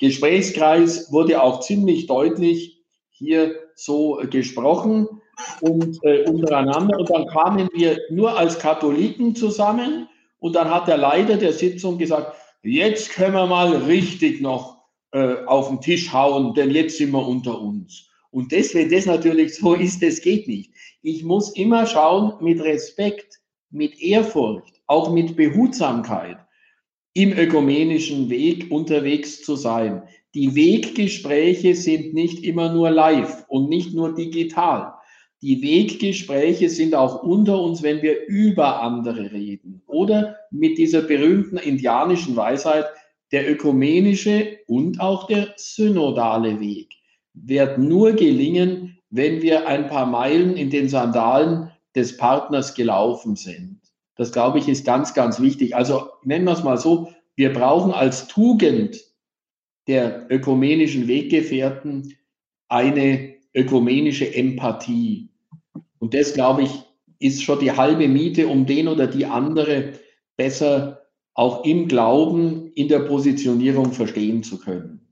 Gesprächskreis, 0.00 1.12
wurde 1.12 1.40
auch 1.40 1.60
ziemlich 1.60 2.08
deutlich 2.08 2.82
hier 3.10 3.54
so 3.76 4.20
gesprochen 4.28 5.06
und 5.60 6.00
äh, 6.02 6.24
untereinander. 6.24 6.98
Und 6.98 7.08
dann 7.08 7.28
kamen 7.28 7.68
wir 7.72 8.00
nur 8.10 8.36
als 8.36 8.58
Katholiken 8.58 9.36
zusammen 9.36 10.08
und 10.40 10.56
dann 10.56 10.72
hat 10.72 10.88
der 10.88 10.98
Leiter 10.98 11.36
der 11.36 11.52
Sitzung 11.52 11.98
gesagt, 11.98 12.34
jetzt 12.64 13.10
können 13.10 13.34
wir 13.34 13.46
mal 13.46 13.76
richtig 13.76 14.40
noch 14.40 14.77
äh, 15.12 15.44
auf 15.46 15.68
den 15.68 15.80
Tisch 15.80 16.12
hauen, 16.12 16.54
denn 16.54 16.70
jetzt 16.70 16.98
sind 16.98 17.12
wir 17.12 17.26
unter 17.26 17.60
uns. 17.60 18.08
Und 18.30 18.52
das, 18.52 18.74
wenn 18.74 18.90
das 18.90 19.06
natürlich 19.06 19.54
so 19.54 19.74
ist, 19.86 20.02
das 20.02 20.20
geht 20.20 20.48
nicht. 20.48 20.72
Ich 21.02 21.24
muss 21.24 21.54
immer 21.56 21.86
schauen, 21.86 22.34
mit 22.40 22.60
Respekt, 22.60 23.40
mit 23.70 24.00
Ehrfurcht, 24.00 24.80
auch 24.86 25.12
mit 25.12 25.36
Behutsamkeit 25.36 26.38
im 27.14 27.32
ökumenischen 27.32 28.30
Weg 28.30 28.70
unterwegs 28.70 29.42
zu 29.42 29.56
sein. 29.56 30.02
Die 30.34 30.54
Weggespräche 30.54 31.74
sind 31.74 32.14
nicht 32.14 32.44
immer 32.44 32.72
nur 32.72 32.90
live 32.90 33.44
und 33.48 33.68
nicht 33.68 33.94
nur 33.94 34.14
digital. 34.14 34.94
Die 35.40 35.62
Weggespräche 35.62 36.68
sind 36.68 36.94
auch 36.94 37.22
unter 37.22 37.60
uns, 37.60 37.82
wenn 37.82 38.02
wir 38.02 38.26
über 38.26 38.82
andere 38.82 39.32
reden. 39.32 39.82
Oder 39.86 40.36
mit 40.50 40.78
dieser 40.78 41.02
berühmten 41.02 41.56
indianischen 41.58 42.36
Weisheit, 42.36 42.86
der 43.32 43.50
ökumenische 43.50 44.58
und 44.66 45.00
auch 45.00 45.26
der 45.26 45.54
synodale 45.56 46.60
Weg 46.60 46.94
wird 47.34 47.78
nur 47.78 48.12
gelingen, 48.12 48.98
wenn 49.10 49.42
wir 49.42 49.66
ein 49.66 49.88
paar 49.88 50.06
Meilen 50.06 50.56
in 50.56 50.70
den 50.70 50.88
Sandalen 50.88 51.70
des 51.94 52.16
Partners 52.16 52.74
gelaufen 52.74 53.36
sind. 53.36 53.80
Das, 54.16 54.32
glaube 54.32 54.58
ich, 54.58 54.68
ist 54.68 54.84
ganz, 54.84 55.14
ganz 55.14 55.40
wichtig. 55.40 55.76
Also 55.76 56.08
nennen 56.24 56.44
wir 56.44 56.52
es 56.52 56.64
mal 56.64 56.78
so, 56.78 57.12
wir 57.36 57.52
brauchen 57.52 57.92
als 57.92 58.26
Tugend 58.26 59.04
der 59.86 60.26
ökumenischen 60.30 61.06
Weggefährten 61.06 62.16
eine 62.68 63.34
ökumenische 63.54 64.34
Empathie. 64.34 65.30
Und 65.98 66.14
das, 66.14 66.34
glaube 66.34 66.62
ich, 66.62 66.70
ist 67.18 67.42
schon 67.42 67.60
die 67.60 67.72
halbe 67.72 68.08
Miete, 68.08 68.48
um 68.48 68.66
den 68.66 68.88
oder 68.88 69.06
die 69.06 69.26
andere 69.26 69.94
besser 70.36 70.97
auch 71.38 71.64
im 71.64 71.86
Glauben 71.86 72.72
in 72.74 72.88
der 72.88 72.98
Positionierung 72.98 73.92
verstehen 73.92 74.42
zu 74.42 74.58
können. 74.58 75.06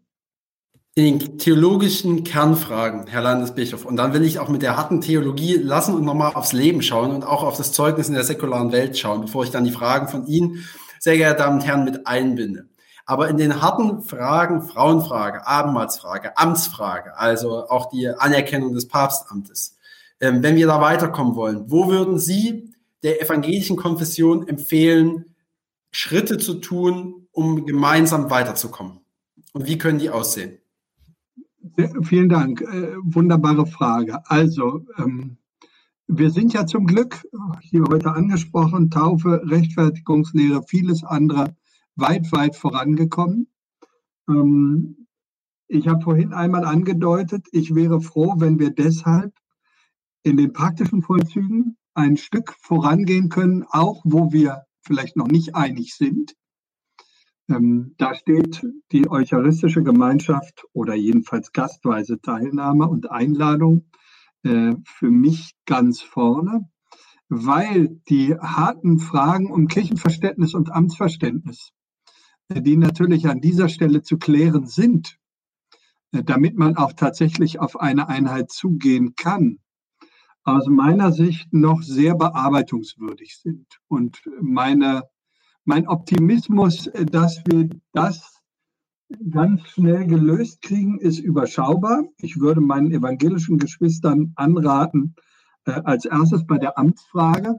in 0.96 1.20
den 1.20 1.38
theologischen 1.38 2.24
Kernfragen, 2.24 3.06
Herr 3.06 3.20
Landesbischof. 3.20 3.84
Und 3.84 3.96
dann 3.96 4.12
will 4.12 4.24
ich 4.24 4.38
auch 4.38 4.48
mit 4.48 4.62
der 4.62 4.76
harten 4.76 5.02
Theologie 5.02 5.54
lassen 5.54 5.94
und 5.94 6.04
nochmal 6.04 6.32
aufs 6.34 6.54
Leben 6.54 6.82
schauen 6.82 7.14
und 7.14 7.22
auch 7.22 7.44
auf 7.44 7.58
das 7.58 7.70
Zeugnis 7.72 8.08
in 8.08 8.14
der 8.14 8.24
säkularen 8.24 8.72
Welt 8.72 8.98
schauen, 8.98 9.20
bevor 9.20 9.44
ich 9.44 9.50
dann 9.50 9.64
die 9.64 9.70
Fragen 9.70 10.08
von 10.08 10.26
Ihnen, 10.26 10.64
sehr 10.98 11.16
geehrte 11.16 11.42
Damen 11.42 11.60
und 11.60 11.66
Herren, 11.66 11.84
mit 11.84 12.06
einbinde. 12.06 12.66
Aber 13.04 13.28
in 13.28 13.36
den 13.36 13.62
harten 13.62 14.02
Fragen, 14.02 14.62
Frauenfrage, 14.62 15.46
Abendmahlsfrage, 15.46 16.36
Amtsfrage, 16.36 17.16
also 17.16 17.68
auch 17.68 17.88
die 17.90 18.08
Anerkennung 18.08 18.74
des 18.74 18.88
Papstamtes, 18.88 19.76
ähm, 20.18 20.42
wenn 20.42 20.56
wir 20.56 20.66
da 20.66 20.80
weiterkommen 20.80 21.36
wollen, 21.36 21.70
wo 21.70 21.86
würden 21.88 22.18
Sie 22.18 22.72
der 23.04 23.22
evangelischen 23.22 23.76
Konfession 23.76 24.48
empfehlen, 24.48 25.35
Schritte 25.98 26.36
zu 26.36 26.60
tun, 26.60 27.26
um 27.32 27.64
gemeinsam 27.64 28.28
weiterzukommen? 28.28 29.00
Und 29.54 29.66
wie 29.66 29.78
können 29.78 29.98
die 29.98 30.10
aussehen? 30.10 30.58
Vielen 32.02 32.28
Dank. 32.28 32.60
Äh, 32.60 32.96
wunderbare 33.02 33.64
Frage. 33.66 34.20
Also, 34.26 34.84
ähm, 34.98 35.38
wir 36.06 36.30
sind 36.30 36.52
ja 36.52 36.66
zum 36.66 36.86
Glück, 36.86 37.26
hier 37.62 37.82
heute 37.88 38.12
angesprochen, 38.12 38.90
Taufe, 38.90 39.40
Rechtfertigungslehre, 39.46 40.62
vieles 40.64 41.02
andere 41.02 41.56
weit, 41.94 42.30
weit 42.30 42.56
vorangekommen. 42.56 43.48
Ähm, 44.28 45.06
ich 45.66 45.88
habe 45.88 46.02
vorhin 46.02 46.34
einmal 46.34 46.66
angedeutet, 46.66 47.46
ich 47.52 47.74
wäre 47.74 48.02
froh, 48.02 48.34
wenn 48.36 48.58
wir 48.58 48.70
deshalb 48.70 49.32
in 50.24 50.36
den 50.36 50.52
praktischen 50.52 51.00
Vollzügen 51.00 51.78
ein 51.94 52.18
Stück 52.18 52.54
vorangehen 52.60 53.30
können, 53.30 53.64
auch 53.70 54.02
wo 54.04 54.30
wir 54.30 54.66
vielleicht 54.86 55.16
noch 55.16 55.28
nicht 55.28 55.54
einig 55.54 55.94
sind. 55.94 56.34
Ähm, 57.48 57.94
da 57.98 58.14
steht 58.14 58.66
die 58.92 59.08
eucharistische 59.08 59.82
Gemeinschaft 59.82 60.64
oder 60.72 60.94
jedenfalls 60.94 61.52
gastweise 61.52 62.20
Teilnahme 62.20 62.88
und 62.88 63.10
Einladung 63.10 63.86
äh, 64.42 64.74
für 64.84 65.10
mich 65.10 65.54
ganz 65.64 66.00
vorne, 66.00 66.68
weil 67.28 68.00
die 68.08 68.34
harten 68.34 68.98
Fragen 68.98 69.50
um 69.50 69.68
Kirchenverständnis 69.68 70.54
und 70.54 70.72
Amtsverständnis, 70.72 71.70
äh, 72.48 72.62
die 72.62 72.76
natürlich 72.76 73.28
an 73.28 73.40
dieser 73.40 73.68
Stelle 73.68 74.02
zu 74.02 74.18
klären 74.18 74.66
sind, 74.66 75.18
äh, 76.12 76.24
damit 76.24 76.56
man 76.56 76.76
auch 76.76 76.92
tatsächlich 76.92 77.60
auf 77.60 77.78
eine 77.78 78.08
Einheit 78.08 78.50
zugehen 78.50 79.14
kann, 79.14 79.58
aus 80.46 80.66
meiner 80.68 81.12
Sicht 81.12 81.52
noch 81.52 81.82
sehr 81.82 82.14
bearbeitungswürdig 82.14 83.38
sind. 83.38 83.66
Und 83.88 84.22
meine 84.40 85.02
mein 85.66 85.88
Optimismus, 85.88 86.86
äh, 86.86 87.04
dass 87.04 87.42
wir 87.46 87.68
das 87.92 88.40
ganz 89.30 89.62
schnell 89.68 90.06
gelöst 90.06 90.62
kriegen, 90.62 90.98
ist 90.98 91.18
überschaubar. 91.18 92.04
Ich 92.18 92.40
würde 92.40 92.60
meinen 92.60 92.92
evangelischen 92.92 93.58
Geschwistern 93.58 94.32
anraten, 94.36 95.16
äh, 95.66 95.72
als 95.72 96.04
erstes 96.04 96.46
bei 96.46 96.58
der 96.58 96.78
Amtsfrage, 96.78 97.56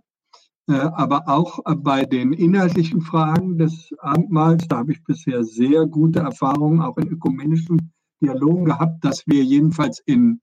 äh, 0.70 0.74
aber 0.74 1.28
auch 1.28 1.60
bei 1.80 2.06
den 2.06 2.32
inhaltlichen 2.32 3.02
Fragen 3.02 3.58
des 3.58 3.90
Abendmahls. 4.00 4.68
Da 4.70 4.78
habe 4.78 4.94
ich 4.94 5.04
bisher 5.04 5.44
sehr 5.44 5.86
gute 5.86 6.20
Erfahrungen 6.20 6.82
auch 6.82 6.98
in 6.98 7.10
ökumenischen 7.10 7.92
Dialogen 8.22 8.66
gehabt, 8.66 9.04
dass 9.04 9.24
wir 9.28 9.44
jedenfalls 9.44 10.00
in 10.06 10.40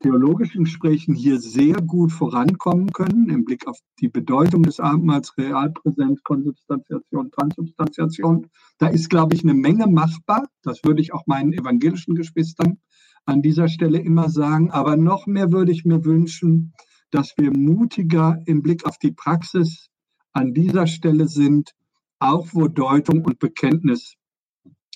theologischen 0.00 0.64
Gesprächen 0.64 1.14
hier 1.14 1.40
sehr 1.40 1.74
gut 1.74 2.12
vorankommen 2.12 2.92
können 2.92 3.28
im 3.28 3.44
Blick 3.44 3.66
auf 3.66 3.78
die 4.00 4.08
Bedeutung 4.08 4.62
des 4.62 4.80
Abendmahls, 4.80 5.36
Realpräsenz, 5.36 6.22
Konsubstantiation, 6.22 7.30
Transubstantiation. 7.30 8.46
Da 8.78 8.88
ist, 8.88 9.10
glaube 9.10 9.34
ich, 9.34 9.42
eine 9.42 9.54
Menge 9.54 9.86
machbar. 9.86 10.48
Das 10.62 10.84
würde 10.84 11.00
ich 11.00 11.12
auch 11.12 11.26
meinen 11.26 11.52
evangelischen 11.52 12.14
Geschwistern 12.14 12.78
an 13.24 13.42
dieser 13.42 13.68
Stelle 13.68 13.98
immer 13.98 14.28
sagen. 14.28 14.70
Aber 14.70 14.96
noch 14.96 15.26
mehr 15.26 15.52
würde 15.52 15.72
ich 15.72 15.84
mir 15.84 16.04
wünschen, 16.04 16.72
dass 17.10 17.34
wir 17.36 17.50
mutiger 17.52 18.38
im 18.46 18.62
Blick 18.62 18.86
auf 18.86 18.98
die 18.98 19.12
Praxis 19.12 19.88
an 20.32 20.54
dieser 20.54 20.86
Stelle 20.86 21.28
sind, 21.28 21.74
auch 22.18 22.48
wo 22.52 22.68
Deutung 22.68 23.24
und 23.24 23.38
Bekenntnis 23.38 24.14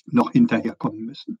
noch 0.05 0.31
hinterherkommen 0.31 1.05
müssen. 1.05 1.37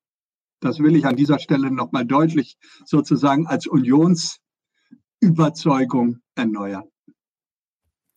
Das 0.67 0.79
will 0.79 0.95
ich 0.97 1.05
an 1.05 1.15
dieser 1.15 1.39
Stelle 1.39 1.71
nochmal 1.71 2.05
deutlich 2.05 2.57
sozusagen 2.85 3.47
als 3.47 3.67
Unionsüberzeugung 3.67 6.17
erneuern. 6.35 6.83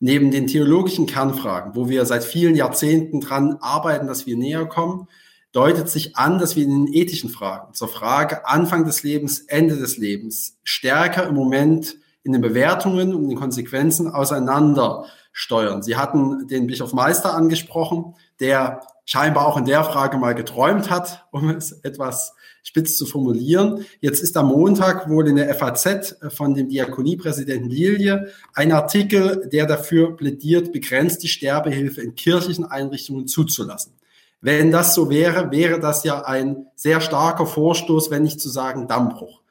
Neben 0.01 0.31
den 0.31 0.47
theologischen 0.47 1.05
Kernfragen, 1.05 1.75
wo 1.75 1.87
wir 1.87 2.05
seit 2.05 2.25
vielen 2.25 2.55
Jahrzehnten 2.55 3.21
dran 3.21 3.55
arbeiten, 3.61 4.07
dass 4.07 4.25
wir 4.25 4.35
näher 4.35 4.65
kommen, 4.65 5.07
deutet 5.53 5.87
sich 5.87 6.17
an, 6.17 6.39
dass 6.39 6.57
wir 6.57 6.65
in 6.65 6.87
den 6.87 6.93
ethischen 6.93 7.29
Fragen 7.29 7.73
zur 7.73 7.87
Frage 7.87 8.45
Anfang 8.45 8.83
des 8.83 9.03
Lebens, 9.03 9.39
Ende 9.47 9.77
des 9.77 9.95
Lebens 9.95 10.59
stärker 10.65 11.25
im 11.27 11.35
Moment 11.35 11.95
in 12.23 12.33
den 12.33 12.41
Bewertungen 12.41 13.15
und 13.15 13.29
den 13.29 13.37
Konsequenzen 13.37 14.09
auseinander 14.09 15.05
steuern. 15.31 15.83
Sie 15.83 15.95
hatten 15.95 16.49
den 16.49 16.67
Bischof 16.67 16.91
Meister 16.91 17.33
angesprochen, 17.33 18.15
der 18.41 18.81
scheinbar 19.05 19.47
auch 19.47 19.57
in 19.57 19.65
der 19.65 19.83
Frage 19.83 20.17
mal 20.17 20.35
geträumt 20.35 20.89
hat, 20.89 21.25
um 21.31 21.49
es 21.49 21.71
etwas 21.71 22.33
spitz 22.63 22.95
zu 22.95 23.05
formulieren. 23.05 23.85
Jetzt 23.99 24.21
ist 24.21 24.37
am 24.37 24.47
Montag 24.47 25.09
wohl 25.09 25.27
in 25.27 25.35
der 25.35 25.53
FAZ 25.53 26.17
von 26.29 26.53
dem 26.53 26.69
Diakoniepräsidenten 26.69 27.69
Lilie 27.69 28.27
ein 28.53 28.71
Artikel, 28.71 29.49
der 29.51 29.65
dafür 29.65 30.15
plädiert, 30.15 30.71
begrenzt 30.71 31.23
die 31.23 31.27
Sterbehilfe 31.27 32.01
in 32.01 32.15
kirchlichen 32.15 32.65
Einrichtungen 32.65 33.27
zuzulassen. 33.27 33.93
Wenn 34.41 34.71
das 34.71 34.95
so 34.95 35.09
wäre, 35.09 35.51
wäre 35.51 35.79
das 35.79 36.03
ja 36.03 36.23
ein 36.25 36.65
sehr 36.75 36.99
starker 36.99 37.45
Vorstoß, 37.45 38.09
wenn 38.09 38.23
nicht 38.23 38.41
zu 38.41 38.49
sagen 38.49 38.87
Dammbruch. 38.87 39.41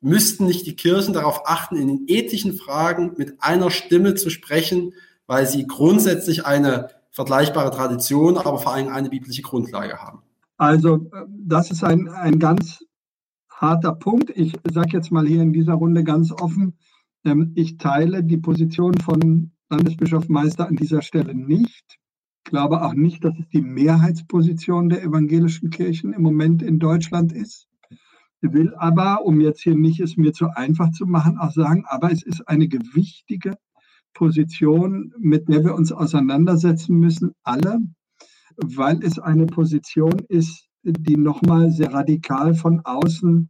Müssten 0.00 0.46
nicht 0.46 0.66
die 0.66 0.76
Kirchen 0.76 1.14
darauf 1.14 1.46
achten, 1.46 1.76
in 1.76 1.88
den 1.88 2.04
ethischen 2.08 2.54
Fragen 2.54 3.14
mit 3.16 3.42
einer 3.42 3.70
Stimme 3.70 4.14
zu 4.14 4.30
sprechen, 4.30 4.94
weil 5.26 5.46
sie 5.46 5.66
grundsätzlich 5.66 6.46
eine 6.46 6.90
vergleichbare 7.10 7.70
Tradition, 7.70 8.36
aber 8.36 8.58
vor 8.58 8.72
allem 8.74 8.88
eine 8.88 9.08
biblische 9.08 9.42
Grundlage 9.42 9.98
haben. 9.98 10.22
Also 10.56 11.10
das 11.28 11.70
ist 11.70 11.82
ein, 11.84 12.08
ein 12.08 12.38
ganz 12.38 12.84
harter 13.50 13.94
Punkt. 13.94 14.30
Ich 14.30 14.54
sage 14.70 14.90
jetzt 14.92 15.10
mal 15.10 15.26
hier 15.26 15.42
in 15.42 15.52
dieser 15.52 15.74
Runde 15.74 16.04
ganz 16.04 16.32
offen, 16.32 16.78
ähm, 17.24 17.52
ich 17.54 17.78
teile 17.78 18.22
die 18.22 18.38
Position 18.38 18.94
von 18.98 19.52
Landesbischof 19.70 20.28
Meister 20.28 20.68
an 20.68 20.76
dieser 20.76 21.02
Stelle 21.02 21.34
nicht. 21.34 21.98
Ich 22.44 22.50
glaube 22.50 22.82
auch 22.82 22.94
nicht, 22.94 23.24
dass 23.24 23.38
es 23.38 23.48
die 23.48 23.62
Mehrheitsposition 23.62 24.90
der 24.90 25.02
evangelischen 25.02 25.70
Kirchen 25.70 26.12
im 26.12 26.22
Moment 26.22 26.62
in 26.62 26.78
Deutschland 26.78 27.32
ist. 27.32 27.66
Ich 28.42 28.52
will 28.52 28.74
aber, 28.74 29.24
um 29.24 29.40
jetzt 29.40 29.62
hier 29.62 29.74
nicht 29.74 30.00
es 30.00 30.18
mir 30.18 30.34
zu 30.34 30.48
einfach 30.54 30.90
zu 30.90 31.06
machen, 31.06 31.38
auch 31.38 31.52
sagen, 31.52 31.84
aber 31.86 32.12
es 32.12 32.22
ist 32.22 32.46
eine 32.46 32.68
gewichtige 32.68 33.56
Position, 34.12 35.14
mit 35.18 35.48
der 35.48 35.64
wir 35.64 35.74
uns 35.74 35.90
auseinandersetzen 35.92 36.98
müssen, 36.98 37.32
alle, 37.42 37.80
weil 38.56 39.02
es 39.02 39.18
eine 39.18 39.46
Position 39.46 40.18
ist, 40.28 40.68
die 40.82 41.16
nochmal 41.16 41.70
sehr 41.70 41.92
radikal 41.92 42.54
von 42.54 42.80
außen 42.84 43.48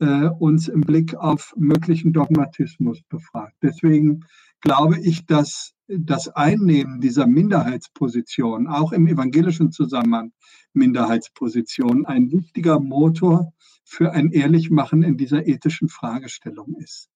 äh, 0.00 0.28
uns 0.28 0.68
im 0.68 0.80
Blick 0.80 1.14
auf 1.14 1.54
möglichen 1.56 2.12
Dogmatismus 2.12 3.02
befragt. 3.08 3.54
Deswegen 3.62 4.24
glaube 4.60 4.98
ich, 4.98 5.26
dass 5.26 5.74
das 5.86 6.28
Einnehmen 6.28 7.00
dieser 7.00 7.26
Minderheitsposition, 7.26 8.66
auch 8.66 8.92
im 8.92 9.06
evangelischen 9.06 9.70
Zusammenhang 9.70 10.32
Minderheitsposition, 10.72 12.06
ein 12.06 12.32
wichtiger 12.32 12.80
Motor 12.80 13.52
für 13.84 14.12
ein 14.12 14.30
Ehrlichmachen 14.30 15.02
in 15.02 15.16
dieser 15.16 15.46
ethischen 15.46 15.88
Fragestellung 15.88 16.74
ist. 16.78 17.08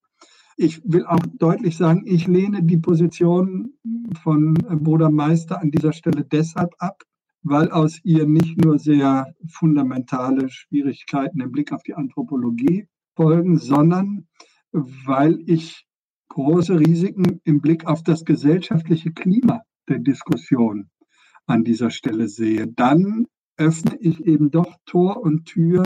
Ich 0.57 0.81
will 0.85 1.05
auch 1.07 1.21
deutlich 1.39 1.77
sagen, 1.77 2.03
ich 2.07 2.27
lehne 2.27 2.63
die 2.63 2.79
Position 2.79 3.75
von 4.23 4.55
Bruder 4.55 5.11
Meister 5.11 5.61
an 5.61 5.71
dieser 5.71 5.93
Stelle 5.93 6.25
deshalb 6.25 6.75
ab, 6.79 7.03
weil 7.49 7.71
aus 7.71 8.01
ihr 8.03 8.27
nicht 8.27 8.65
nur 8.65 8.79
sehr 8.81 9.33
fundamentale 9.47 10.49
Schwierigkeiten 10.49 11.41
im 11.41 11.53
Blick 11.53 11.73
auf 11.73 11.85
die 11.85 11.95
Anthropologie 11.95 12.89
folgen, 13.15 13.57
sondern 13.59 14.27
weil 14.73 15.39
ich 15.47 15.87
große 16.29 16.81
Risiken 16.81 17.41
im 17.45 17.61
Blick 17.61 17.87
auf 17.87 18.03
das 18.03 18.25
gesellschaftliche 18.25 19.13
Klima 19.13 19.63
der 19.89 20.01
Diskussion 20.01 20.91
an 21.47 21.63
dieser 21.63 21.91
Stelle 21.91 22.27
sehe. 22.27 22.67
Dann 22.67 23.27
öffne 23.57 23.97
ich 24.01 24.27
eben 24.27 24.51
doch 24.51 24.75
Tor 24.85 25.23
und 25.23 25.47
Tür 25.47 25.85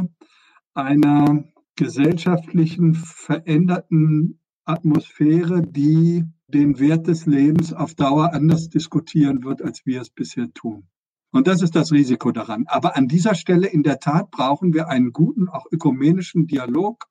einer 0.72 1.44
gesellschaftlichen 1.76 2.94
veränderten 2.94 4.40
Atmosphäre, 4.64 5.60
die 5.60 6.24
den 6.48 6.80
Wert 6.80 7.06
des 7.06 7.26
Lebens 7.26 7.74
auf 7.74 7.94
Dauer 7.94 8.32
anders 8.32 8.70
diskutieren 8.70 9.44
wird, 9.44 9.60
als 9.60 9.84
wir 9.84 10.00
es 10.00 10.08
bisher 10.08 10.50
tun. 10.54 10.89
Und 11.32 11.46
das 11.46 11.62
ist 11.62 11.76
das 11.76 11.92
Risiko 11.92 12.32
daran. 12.32 12.64
Aber 12.66 12.96
an 12.96 13.06
dieser 13.06 13.34
Stelle 13.34 13.68
in 13.68 13.82
der 13.82 14.00
Tat 14.00 14.30
brauchen 14.30 14.74
wir 14.74 14.88
einen 14.88 15.12
guten, 15.12 15.48
auch 15.48 15.66
ökumenischen 15.70 16.46
Dialog. 16.46 17.06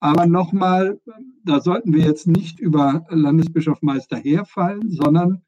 Aber 0.00 0.26
nochmal, 0.26 0.98
da 1.44 1.60
sollten 1.60 1.92
wir 1.92 2.04
jetzt 2.04 2.26
nicht 2.26 2.58
über 2.58 3.04
Landesbischof 3.10 3.82
Meister 3.82 4.16
herfallen, 4.16 4.90
sondern 4.90 5.42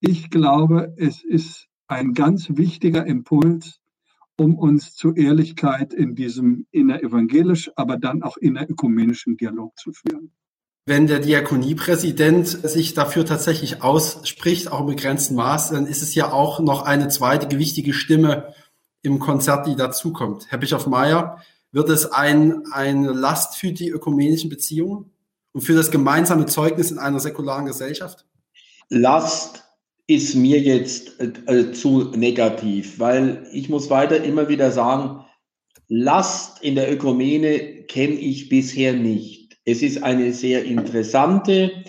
ich 0.00 0.30
glaube, 0.30 0.94
es 0.96 1.22
ist 1.22 1.68
ein 1.88 2.14
ganz 2.14 2.48
wichtiger 2.56 3.06
Impuls, 3.06 3.80
um 4.38 4.56
uns 4.56 4.94
zu 4.94 5.14
Ehrlichkeit 5.14 5.92
in 5.92 6.14
diesem 6.14 6.66
innerevangelisch, 6.70 7.70
aber 7.76 7.98
dann 7.98 8.22
auch 8.22 8.36
innerökumenischen 8.36 9.36
Dialog 9.36 9.76
zu 9.78 9.92
führen. 9.92 10.32
Wenn 10.88 11.06
der 11.06 11.18
Diakoniepräsident 11.18 12.48
sich 12.48 12.94
dafür 12.94 13.26
tatsächlich 13.26 13.82
ausspricht, 13.82 14.72
auch 14.72 14.80
im 14.80 14.86
begrenzten 14.86 15.34
Maß, 15.34 15.68
dann 15.68 15.86
ist 15.86 16.00
es 16.00 16.14
ja 16.14 16.32
auch 16.32 16.60
noch 16.60 16.80
eine 16.80 17.08
zweite 17.08 17.58
wichtige 17.58 17.92
Stimme 17.92 18.54
im 19.02 19.18
Konzert, 19.18 19.66
die 19.66 19.76
dazukommt. 19.76 20.46
Herr 20.48 20.56
Bischof 20.56 20.86
Mayer, 20.86 21.42
wird 21.72 21.90
es 21.90 22.10
ein, 22.10 22.62
eine 22.72 23.12
Last 23.12 23.56
für 23.56 23.70
die 23.70 23.90
ökumenischen 23.90 24.48
Beziehungen 24.48 25.10
und 25.52 25.60
für 25.60 25.74
das 25.74 25.90
gemeinsame 25.90 26.46
Zeugnis 26.46 26.90
in 26.90 26.98
einer 26.98 27.20
säkularen 27.20 27.66
Gesellschaft? 27.66 28.24
Last 28.88 29.64
ist 30.06 30.36
mir 30.36 30.58
jetzt 30.58 31.20
äh, 31.20 31.32
äh, 31.52 31.72
zu 31.72 32.12
negativ, 32.16 32.98
weil 32.98 33.46
ich 33.52 33.68
muss 33.68 33.90
weiter 33.90 34.24
immer 34.24 34.48
wieder 34.48 34.70
sagen, 34.70 35.22
Last 35.88 36.62
in 36.62 36.76
der 36.76 36.90
Ökumene 36.90 37.82
kenne 37.82 38.14
ich 38.14 38.48
bisher 38.48 38.94
nicht. 38.94 39.37
Es 39.70 39.82
ist 39.82 40.02
eine 40.02 40.32
sehr 40.32 40.64
interessante 40.64 41.84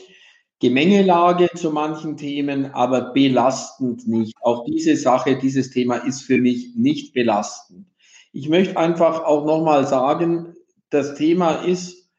Gemengelage 0.59 1.47
zu 1.55 1.71
manchen 1.71 2.17
Themen, 2.17 2.65
aber 2.73 3.13
belastend 3.13 4.05
nicht. 4.05 4.35
Auch 4.41 4.65
diese 4.65 4.97
Sache, 4.97 5.37
dieses 5.37 5.69
Thema 5.69 5.95
ist 5.95 6.23
für 6.23 6.39
mich 6.39 6.75
nicht 6.75 7.13
belastend. 7.13 7.87
Ich 8.33 8.49
möchte 8.49 8.75
einfach 8.75 9.23
auch 9.23 9.45
nochmal 9.45 9.87
sagen, 9.87 10.55
das 10.89 11.15
Thema 11.15 11.63
ist 11.63 12.09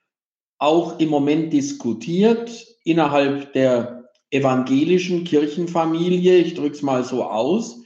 auch 0.56 0.98
im 0.98 1.10
Moment 1.10 1.52
diskutiert 1.52 2.66
innerhalb 2.84 3.52
der 3.52 4.08
evangelischen 4.30 5.24
Kirchenfamilie, 5.24 6.38
ich 6.38 6.54
drücke 6.54 6.76
es 6.76 6.80
mal 6.80 7.04
so 7.04 7.22
aus, 7.22 7.82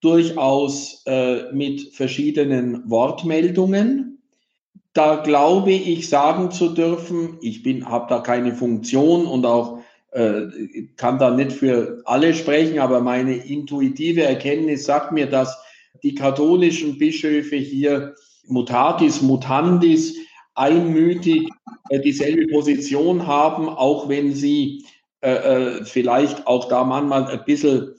durchaus 0.00 1.02
äh, 1.06 1.52
mit 1.52 1.92
verschiedenen 1.92 2.88
Wortmeldungen. 2.88 4.15
Da 4.96 5.16
glaube 5.16 5.72
ich 5.72 6.08
sagen 6.08 6.50
zu 6.50 6.70
dürfen, 6.70 7.36
ich 7.42 7.62
bin, 7.62 7.86
habe 7.86 8.06
da 8.08 8.20
keine 8.20 8.54
Funktion 8.54 9.26
und 9.26 9.44
auch 9.44 9.80
äh, 10.12 10.46
kann 10.96 11.18
da 11.18 11.30
nicht 11.30 11.52
für 11.52 12.00
alle 12.06 12.32
sprechen, 12.32 12.78
aber 12.78 13.00
meine 13.02 13.34
intuitive 13.34 14.22
Erkenntnis 14.22 14.86
sagt 14.86 15.12
mir, 15.12 15.26
dass 15.26 15.54
die 16.02 16.14
katholischen 16.14 16.96
Bischöfe 16.96 17.56
hier 17.56 18.14
mutatis 18.46 19.20
mutandis 19.20 20.16
einmütig 20.54 21.46
äh, 21.90 22.00
dieselbe 22.00 22.46
Position 22.46 23.26
haben, 23.26 23.68
auch 23.68 24.08
wenn 24.08 24.32
sie 24.32 24.86
äh, 25.20 25.30
äh, 25.30 25.84
vielleicht 25.84 26.46
auch 26.46 26.68
da 26.68 26.84
manchmal 26.84 27.26
ein 27.26 27.44
bisschen 27.44 27.96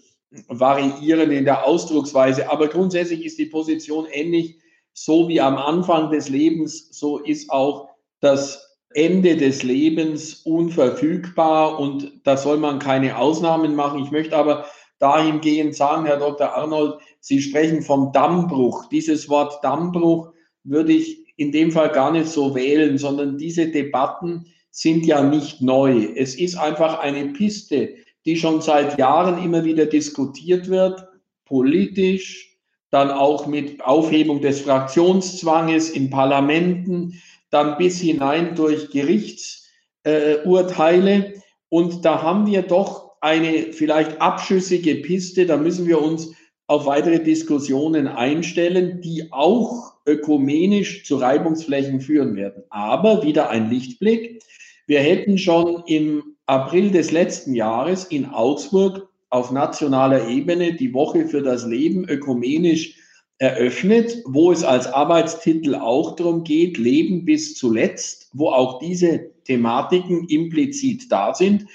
variieren 0.47 1.29
in 1.29 1.45
der 1.45 1.63
Ausdrucksweise. 1.67 2.49
Aber 2.49 2.67
grundsätzlich 2.67 3.23
ist 3.23 3.37
die 3.37 3.45
Position 3.45 4.07
ähnlich. 4.11 4.57
So 4.99 5.29
wie 5.29 5.39
am 5.39 5.57
Anfang 5.57 6.09
des 6.09 6.27
Lebens, 6.27 6.89
so 6.91 7.19
ist 7.19 7.51
auch 7.51 7.89
das 8.19 8.79
Ende 8.95 9.37
des 9.37 9.61
Lebens 9.61 10.41
unverfügbar 10.43 11.79
und 11.79 12.11
da 12.23 12.35
soll 12.35 12.57
man 12.57 12.79
keine 12.79 13.15
Ausnahmen 13.19 13.75
machen. 13.75 14.03
Ich 14.03 14.09
möchte 14.09 14.35
aber 14.35 14.65
dahingehend 14.97 15.75
sagen, 15.75 16.07
Herr 16.07 16.17
Dr. 16.17 16.55
Arnold, 16.55 16.95
Sie 17.19 17.39
sprechen 17.39 17.83
vom 17.83 18.11
Dammbruch. 18.11 18.89
Dieses 18.89 19.29
Wort 19.29 19.63
Dammbruch 19.63 20.31
würde 20.63 20.93
ich 20.93 21.31
in 21.35 21.51
dem 21.51 21.71
Fall 21.71 21.89
gar 21.89 22.11
nicht 22.11 22.27
so 22.27 22.55
wählen, 22.55 22.97
sondern 22.97 23.37
diese 23.37 23.67
Debatten, 23.69 24.47
sind 24.71 25.05
ja 25.05 25.21
nicht 25.21 25.61
neu. 25.61 26.07
Es 26.15 26.33
ist 26.33 26.55
einfach 26.55 26.99
eine 26.99 27.33
Piste, 27.33 27.95
die 28.25 28.35
schon 28.35 28.61
seit 28.61 28.97
Jahren 28.97 29.43
immer 29.43 29.63
wieder 29.63 29.85
diskutiert 29.85 30.69
wird, 30.69 31.07
politisch, 31.45 32.46
dann 32.89 33.11
auch 33.11 33.47
mit 33.47 33.83
Aufhebung 33.83 34.39
des 34.41 34.61
Fraktionszwanges 34.61 35.89
in 35.89 36.09
Parlamenten, 36.09 37.21
dann 37.49 37.77
bis 37.77 37.99
hinein 37.99 38.55
durch 38.55 38.91
Gerichtsurteile. 38.91 41.15
Äh, 41.15 41.33
und 41.69 42.05
da 42.05 42.21
haben 42.21 42.47
wir 42.47 42.61
doch 42.61 43.17
eine 43.19 43.73
vielleicht 43.73 44.21
abschüssige 44.21 44.95
Piste, 44.95 45.45
da 45.45 45.57
müssen 45.57 45.85
wir 45.87 46.01
uns 46.01 46.31
auf 46.67 46.85
weitere 46.85 47.19
Diskussionen 47.19 48.07
einstellen, 48.07 49.01
die 49.01 49.31
auch 49.31 49.93
ökumenisch 50.05 51.05
zu 51.05 51.17
Reibungsflächen 51.17 52.01
führen 52.01 52.35
werden. 52.35 52.63
Aber 52.69 53.23
wieder 53.23 53.49
ein 53.49 53.69
Lichtblick. 53.69 54.43
Wir 54.85 54.99
hätten 54.99 55.37
schon 55.37 55.83
im 55.85 56.35
April 56.45 56.91
des 56.91 57.11
letzten 57.11 57.53
Jahres 57.53 58.05
in 58.05 58.25
Augsburg 58.25 59.06
auf 59.29 59.51
nationaler 59.51 60.27
Ebene 60.27 60.73
die 60.73 60.93
Woche 60.93 61.27
für 61.27 61.41
das 61.41 61.65
Leben 61.65 62.07
ökumenisch 62.07 62.95
eröffnet, 63.39 64.23
wo 64.25 64.51
es 64.51 64.63
als 64.63 64.87
Arbeitstitel 64.87 65.75
auch 65.75 66.15
darum 66.15 66.43
geht, 66.43 66.77
Leben 66.77 67.25
bis 67.25 67.55
zuletzt, 67.55 68.29
wo 68.33 68.49
auch 68.49 68.79
diese 68.79 69.31
Thematiken 69.43 70.27
implizit 70.27 71.11
da 71.11 71.33
sind. 71.33 71.65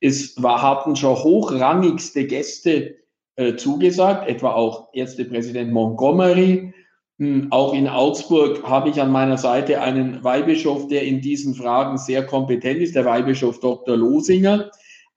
Es 0.00 0.40
war, 0.40 0.62
hatten 0.62 0.94
schon 0.94 1.16
hochrangigste 1.16 2.26
Gäste 2.26 2.96
äh, 3.36 3.56
zugesagt, 3.56 4.28
etwa 4.28 4.52
auch 4.52 4.90
Ärztepräsident 4.92 5.72
Montgomery, 5.72 6.72
hm, 7.18 7.50
auch 7.50 7.74
in 7.74 7.88
Augsburg 7.88 8.62
habe 8.62 8.90
ich 8.90 9.00
an 9.00 9.10
meiner 9.10 9.38
Seite 9.38 9.80
einen 9.80 10.22
Weihbischof, 10.22 10.86
der 10.86 11.02
in 11.02 11.20
diesen 11.20 11.54
Fragen 11.54 11.98
sehr 11.98 12.24
kompetent 12.24 12.80
ist, 12.80 12.94
der 12.94 13.04
Weihbischof 13.04 13.58
Dr. 13.58 13.96
Losinger. 13.96 14.70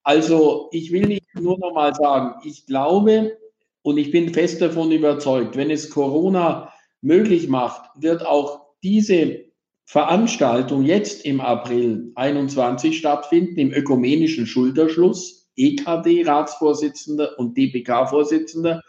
Also 0.04 0.70
ich 0.72 0.92
will 0.92 1.08
nicht 1.08 1.28
nur 1.36 1.58
noch 1.60 1.74
mal 1.74 1.94
sagen, 1.94 2.42
ich 2.44 2.66
glaube 2.66 3.38
und 3.84 3.98
ich 3.98 4.12
bin 4.12 4.34
fest 4.34 4.62
davon 4.62 4.92
überzeugt, 4.92 5.56
wenn 5.56 5.70
es 5.70 5.90
Corona 5.90 6.72
möglich 7.02 7.48
macht, 7.48 7.90
wird 8.02 8.26
auch 8.26 8.62
diese 8.84 9.46
Veranstaltung 9.86 10.86
jetzt 10.86 11.26
im 11.26 11.42
April 11.42 12.12
21 12.16 12.98
stattfinden, 12.98 13.60
im 13.60 13.74
ökumenischen 13.74 14.48
Schulterschluss, 14.48 15.50
EKD-Ratsvorsitzender 15.58 17.38
und 17.38 17.58
DPK-Vorsitzender 17.58 18.82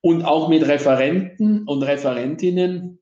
und 0.00 0.22
auch 0.22 0.48
mit 0.48 0.66
Referenten 0.66 1.64
und 1.64 1.82
Referentinnen. 1.82 3.00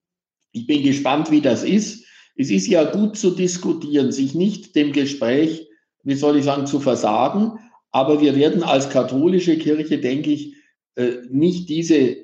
Ich 0.52 0.66
bin 0.66 0.82
gespannt, 0.82 1.30
wie 1.30 1.40
das 1.40 1.62
ist. 1.62 2.06
Es 2.36 2.50
ist 2.50 2.66
ja 2.66 2.84
gut 2.84 3.16
zu 3.16 3.30
diskutieren, 3.30 4.12
sich 4.12 4.34
nicht 4.34 4.74
dem 4.74 4.92
Gespräch, 4.92 5.68
wie 6.03 6.14
soll 6.14 6.36
ich 6.36 6.44
sagen, 6.44 6.66
zu 6.66 6.80
versagen. 6.80 7.59
Aber 7.90 8.20
wir 8.20 8.36
werden 8.36 8.62
als 8.62 8.90
katholische 8.90 9.59
Kirche, 9.59 9.98
denke 9.98 10.30
ich, 10.30 10.55
äh, 10.96 11.12
nicht 11.30 11.68
diese 11.68 12.16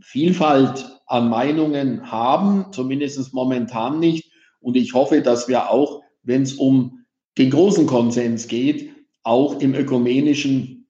Vielfalt 0.00 0.86
an 1.06 1.28
Meinungen 1.28 2.10
haben, 2.10 2.66
zumindest 2.72 3.32
momentan 3.34 3.98
nicht. 3.98 4.30
Und 4.60 4.76
ich 4.76 4.94
hoffe, 4.94 5.22
dass 5.22 5.48
wir 5.48 5.70
auch, 5.70 6.02
wenn 6.22 6.42
es 6.42 6.54
um 6.54 7.04
den 7.36 7.50
großen 7.50 7.86
Konsens 7.86 8.48
geht, 8.48 8.90
auch 9.22 9.60
im 9.60 9.74
ökumenischen 9.74 10.88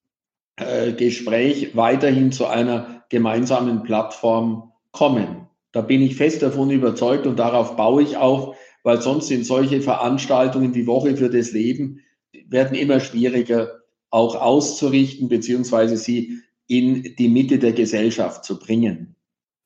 äh, 0.56 0.92
Gespräch 0.92 1.76
weiterhin 1.76 2.32
zu 2.32 2.46
einer 2.46 3.04
gemeinsamen 3.10 3.82
Plattform 3.82 4.72
kommen. 4.92 5.48
Da 5.72 5.82
bin 5.82 6.02
ich 6.02 6.16
fest 6.16 6.42
davon 6.42 6.70
überzeugt 6.70 7.26
und 7.26 7.38
darauf 7.38 7.76
baue 7.76 8.02
ich 8.02 8.16
auch, 8.16 8.56
weil 8.82 9.00
sonst 9.00 9.28
sind 9.28 9.44
solche 9.44 9.80
Veranstaltungen 9.80 10.74
wie 10.74 10.86
Woche 10.86 11.16
für 11.16 11.30
das 11.30 11.52
Leben 11.52 12.00
werden 12.48 12.76
immer 12.76 13.00
schwieriger 13.00 13.82
auch 14.10 14.34
auszurichten, 14.36 15.28
beziehungsweise 15.28 15.96
sie 15.96 16.40
in 16.66 17.14
die 17.18 17.28
Mitte 17.28 17.58
der 17.58 17.72
Gesellschaft 17.72 18.44
zu 18.44 18.58
bringen. 18.58 19.14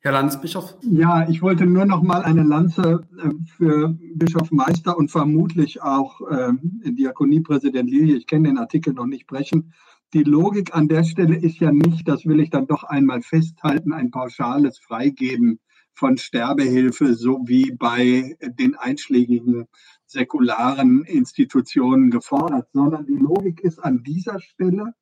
Herr 0.00 0.12
Landesbischof? 0.12 0.76
Ja, 0.82 1.28
ich 1.28 1.42
wollte 1.42 1.64
nur 1.64 1.84
noch 1.84 2.02
mal 2.02 2.22
eine 2.22 2.42
Lanze 2.42 3.06
äh, 3.22 3.30
für 3.56 3.96
Bischof 4.16 4.50
Meister 4.50 4.96
und 4.96 5.12
vermutlich 5.12 5.80
auch 5.80 6.20
äh, 6.28 6.52
Diakoniepräsident 6.84 7.88
Lilie, 7.88 8.16
ich 8.16 8.26
kenne 8.26 8.48
den 8.48 8.58
Artikel 8.58 8.94
noch 8.94 9.06
nicht, 9.06 9.28
brechen 9.28 9.72
die 10.14 10.24
Logik 10.24 10.74
an 10.74 10.88
der 10.88 11.04
Stelle 11.04 11.36
ist 11.36 11.58
ja 11.58 11.72
nicht, 11.72 12.06
das 12.06 12.26
will 12.26 12.40
ich 12.40 12.50
dann 12.50 12.66
doch 12.66 12.84
einmal 12.84 13.22
festhalten, 13.22 13.92
ein 13.92 14.10
pauschales 14.10 14.78
Freigeben 14.78 15.58
von 15.94 16.18
Sterbehilfe, 16.18 17.14
so 17.14 17.40
wie 17.46 17.72
bei 17.72 18.36
den 18.58 18.74
einschlägigen 18.74 19.68
säkularen 20.12 21.04
Institutionen 21.04 22.10
gefordert, 22.10 22.68
sondern 22.72 23.06
die 23.06 23.16
Logik 23.16 23.60
ist 23.60 23.78
an 23.78 24.02
dieser 24.02 24.40
Stelle, 24.40 24.94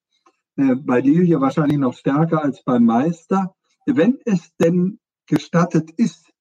äh, 0.57 0.74
bei 0.74 1.01
Lilie 1.01 1.41
wahrscheinlich 1.41 1.78
noch 1.78 1.95
stärker 1.95 2.43
als 2.43 2.62
beim 2.65 2.85
Meister, 2.85 3.55
wenn 3.87 4.19
es 4.24 4.55
denn 4.57 4.99
gestattet 5.27 5.91
ist, 5.91 6.32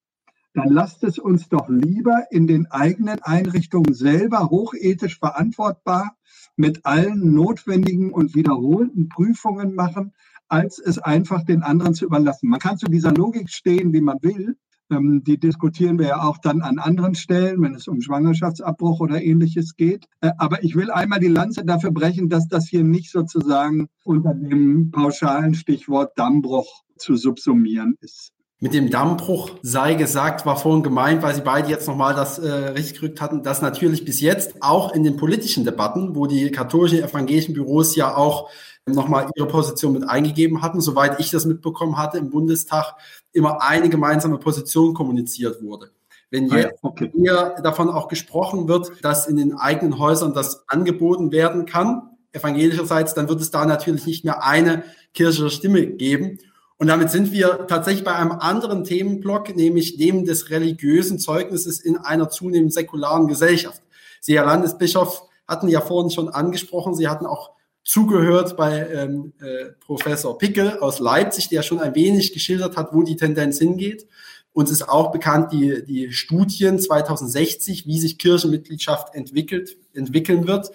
dann 0.54 0.68
lasst 0.68 1.04
es 1.04 1.18
uns 1.18 1.48
doch 1.48 1.68
lieber 1.68 2.26
in 2.30 2.46
den 2.46 2.66
eigenen 2.70 3.22
Einrichtungen 3.22 3.94
selber 3.94 4.50
hochethisch 4.50 5.18
verantwortbar 5.18 6.16
mit 6.56 6.84
allen 6.84 7.32
notwendigen 7.32 8.12
und 8.12 8.34
wiederholten 8.34 9.08
Prüfungen 9.08 9.74
machen, 9.74 10.12
als 10.48 10.80
es 10.80 10.98
einfach 10.98 11.44
den 11.44 11.62
anderen 11.62 11.94
zu 11.94 12.04
überlassen. 12.04 12.50
Man 12.50 12.58
kann 12.58 12.78
zu 12.78 12.86
dieser 12.86 13.12
Logik 13.12 13.48
stehen, 13.48 13.92
wie 13.92 14.00
man 14.00 14.18
will. 14.22 14.56
Ähm, 14.90 15.22
die 15.24 15.38
diskutieren 15.38 15.98
wir 15.98 16.08
ja 16.08 16.22
auch 16.22 16.38
dann 16.38 16.62
an 16.62 16.78
anderen 16.78 17.14
Stellen, 17.14 17.62
wenn 17.62 17.74
es 17.74 17.88
um 17.88 18.00
Schwangerschaftsabbruch 18.00 19.00
oder 19.00 19.22
ähnliches 19.22 19.76
geht. 19.76 20.06
Äh, 20.20 20.32
aber 20.38 20.62
ich 20.64 20.74
will 20.74 20.90
einmal 20.90 21.20
die 21.20 21.28
Lanze 21.28 21.64
dafür 21.64 21.92
brechen, 21.92 22.28
dass 22.28 22.48
das 22.48 22.66
hier 22.66 22.84
nicht 22.84 23.10
sozusagen 23.10 23.88
unter 24.04 24.34
dem 24.34 24.90
pauschalen 24.90 25.54
Stichwort 25.54 26.18
Dammbruch 26.18 26.82
zu 26.96 27.16
subsumieren 27.16 27.96
ist. 28.00 28.32
Mit 28.62 28.74
dem 28.74 28.90
Dammbruch 28.90 29.52
sei 29.62 29.94
gesagt, 29.94 30.44
war 30.44 30.54
vorhin 30.54 30.82
gemeint, 30.82 31.22
weil 31.22 31.34
Sie 31.34 31.40
beide 31.40 31.70
jetzt 31.70 31.88
nochmal 31.88 32.14
das 32.14 32.38
äh, 32.38 32.50
richtig 32.50 33.00
gerückt 33.00 33.22
hatten, 33.22 33.42
dass 33.42 33.62
natürlich 33.62 34.04
bis 34.04 34.20
jetzt 34.20 34.56
auch 34.60 34.94
in 34.94 35.02
den 35.02 35.16
politischen 35.16 35.64
Debatten, 35.64 36.14
wo 36.14 36.26
die 36.26 36.50
katholischen 36.50 36.98
evangelischen 36.98 37.54
Büros 37.54 37.96
ja 37.96 38.14
auch 38.14 38.50
nochmal 38.84 39.30
ihre 39.34 39.48
Position 39.48 39.94
mit 39.94 40.06
eingegeben 40.06 40.60
hatten, 40.60 40.82
soweit 40.82 41.20
ich 41.20 41.30
das 41.30 41.46
mitbekommen 41.46 41.96
hatte, 41.96 42.18
im 42.18 42.28
Bundestag 42.28 42.96
immer 43.32 43.62
eine 43.62 43.88
gemeinsame 43.88 44.38
Position 44.38 44.94
kommuniziert 44.94 45.62
wurde. 45.62 45.90
Wenn 46.30 46.50
ah 46.52 46.58
jetzt 46.58 46.78
okay. 46.82 47.10
hier 47.14 47.56
davon 47.62 47.90
auch 47.90 48.08
gesprochen 48.08 48.68
wird, 48.68 49.04
dass 49.04 49.26
in 49.26 49.36
den 49.36 49.54
eigenen 49.54 49.98
Häusern 49.98 50.32
das 50.32 50.68
angeboten 50.68 51.32
werden 51.32 51.66
kann, 51.66 52.10
evangelischerseits, 52.32 53.14
dann 53.14 53.28
wird 53.28 53.40
es 53.40 53.50
da 53.50 53.64
natürlich 53.64 54.06
nicht 54.06 54.24
mehr 54.24 54.44
eine 54.44 54.84
kirchliche 55.12 55.50
Stimme 55.50 55.86
geben. 55.86 56.38
Und 56.76 56.86
damit 56.86 57.10
sind 57.10 57.32
wir 57.32 57.66
tatsächlich 57.66 58.04
bei 58.04 58.14
einem 58.14 58.32
anderen 58.32 58.84
Themenblock, 58.84 59.54
nämlich 59.54 59.96
dem 59.96 60.24
des 60.24 60.50
religiösen 60.50 61.18
Zeugnisses 61.18 61.80
in 61.80 61.98
einer 61.98 62.30
zunehmend 62.30 62.72
säkularen 62.72 63.26
Gesellschaft. 63.26 63.82
Sie, 64.20 64.36
Herr 64.36 64.46
Landesbischof, 64.46 65.24
hatten 65.46 65.68
ja 65.68 65.80
vorhin 65.80 66.10
schon 66.10 66.28
angesprochen, 66.28 66.94
Sie 66.94 67.08
hatten 67.08 67.26
auch 67.26 67.50
zugehört 67.84 68.56
bei 68.56 68.86
ähm, 68.88 69.32
äh, 69.40 69.72
Professor 69.80 70.36
Pickel 70.38 70.78
aus 70.78 70.98
Leipzig, 70.98 71.48
der 71.48 71.62
schon 71.62 71.80
ein 71.80 71.94
wenig 71.94 72.32
geschildert 72.32 72.76
hat, 72.76 72.92
wo 72.92 73.02
die 73.02 73.16
Tendenz 73.16 73.58
hingeht. 73.58 74.06
Uns 74.52 74.70
ist 74.70 74.88
auch 74.88 75.12
bekannt 75.12 75.52
die, 75.52 75.84
die 75.84 76.12
Studien 76.12 76.78
2060, 76.78 77.86
wie 77.86 78.00
sich 78.00 78.18
Kirchenmitgliedschaft 78.18 79.14
entwickelt, 79.14 79.76
entwickeln 79.94 80.46
wird. 80.46 80.72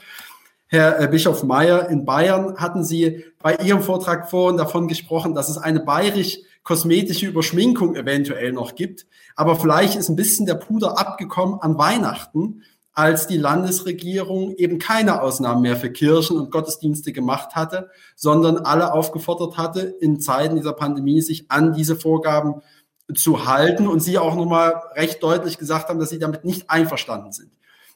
Herr 0.67 0.99
äh, 0.99 1.07
Bischof 1.07 1.43
Meyer, 1.43 1.89
in 1.89 2.05
Bayern 2.05 2.57
hatten 2.57 2.83
Sie 2.83 3.23
bei 3.39 3.55
Ihrem 3.57 3.81
Vortrag 3.81 4.29
vorhin 4.29 4.57
davon 4.57 4.87
gesprochen, 4.87 5.35
dass 5.35 5.49
es 5.49 5.57
eine 5.57 5.81
bayerisch-kosmetische 5.81 7.27
Überschminkung 7.27 7.95
eventuell 7.95 8.51
noch 8.51 8.75
gibt. 8.75 9.05
Aber 9.35 9.57
vielleicht 9.57 9.95
ist 9.95 10.09
ein 10.09 10.15
bisschen 10.15 10.45
der 10.45 10.55
Puder 10.55 10.97
abgekommen 10.97 11.59
an 11.59 11.77
Weihnachten, 11.77 12.63
als 12.95 13.27
die 13.27 13.37
Landesregierung 13.37 14.55
eben 14.55 14.79
keine 14.79 15.21
Ausnahmen 15.21 15.61
mehr 15.61 15.75
für 15.75 15.91
Kirchen 15.91 16.37
und 16.37 16.49
Gottesdienste 16.49 17.11
gemacht 17.11 17.53
hatte, 17.53 17.89
sondern 18.15 18.57
alle 18.57 18.93
aufgefordert 18.93 19.57
hatte, 19.57 19.81
in 19.81 20.21
Zeiten 20.21 20.55
dieser 20.55 20.73
Pandemie 20.73 21.21
sich 21.21 21.51
an 21.51 21.73
diese 21.73 21.97
Vorgaben 21.97 22.61
zu 23.13 23.45
halten 23.45 23.87
und 23.87 23.99
Sie 23.99 24.17
auch 24.17 24.35
nochmal 24.35 24.81
recht 24.95 25.21
deutlich 25.21 25.57
gesagt 25.57 25.89
haben, 25.89 25.99
dass 25.99 26.09
Sie 26.09 26.19
damit 26.19 26.45
nicht 26.45 26.69
einverstanden 26.69 27.33
sind. 27.33 27.51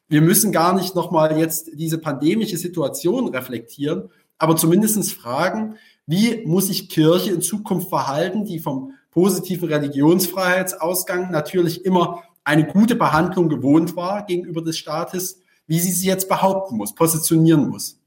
Wir 0.10 0.22
müssen 0.22 0.52
gar 0.52 0.76
nicht 0.76 0.96
nochmal 0.96 1.38
jetzt 1.38 1.72
diese 1.76 1.98
pandemische 1.98 2.58
Situation 2.58 3.30
reflektieren, 3.30 4.10
aber 4.38 4.58
zumindestens 4.58 5.14
fragen, 5.14 5.76
wie 6.08 6.46
muss 6.46 6.68
sich 6.68 6.90
Kirche 6.90 7.32
in 7.32 7.42
Zukunft 7.42 7.90
verhalten, 7.90 8.44
die 8.44 8.60
vom 8.60 8.94
positiven 9.12 9.70
Religionsfreiheitsausgang 9.70 11.32
natürlich 11.32 11.86
immer 11.86 12.24
eine 12.44 12.66
gute 12.66 12.96
Behandlung 12.96 13.50
gewohnt 13.50 13.96
war 13.96 14.26
gegenüber 14.26 14.62
des 14.62 14.78
Staates, 14.78 15.42
wie 15.68 15.80
sie 15.80 15.92
sich 15.92 16.06
jetzt 16.06 16.30
behaupten 16.30 16.78
muss, 16.78 16.96
positionieren 16.96 17.70
muss. 17.70 18.00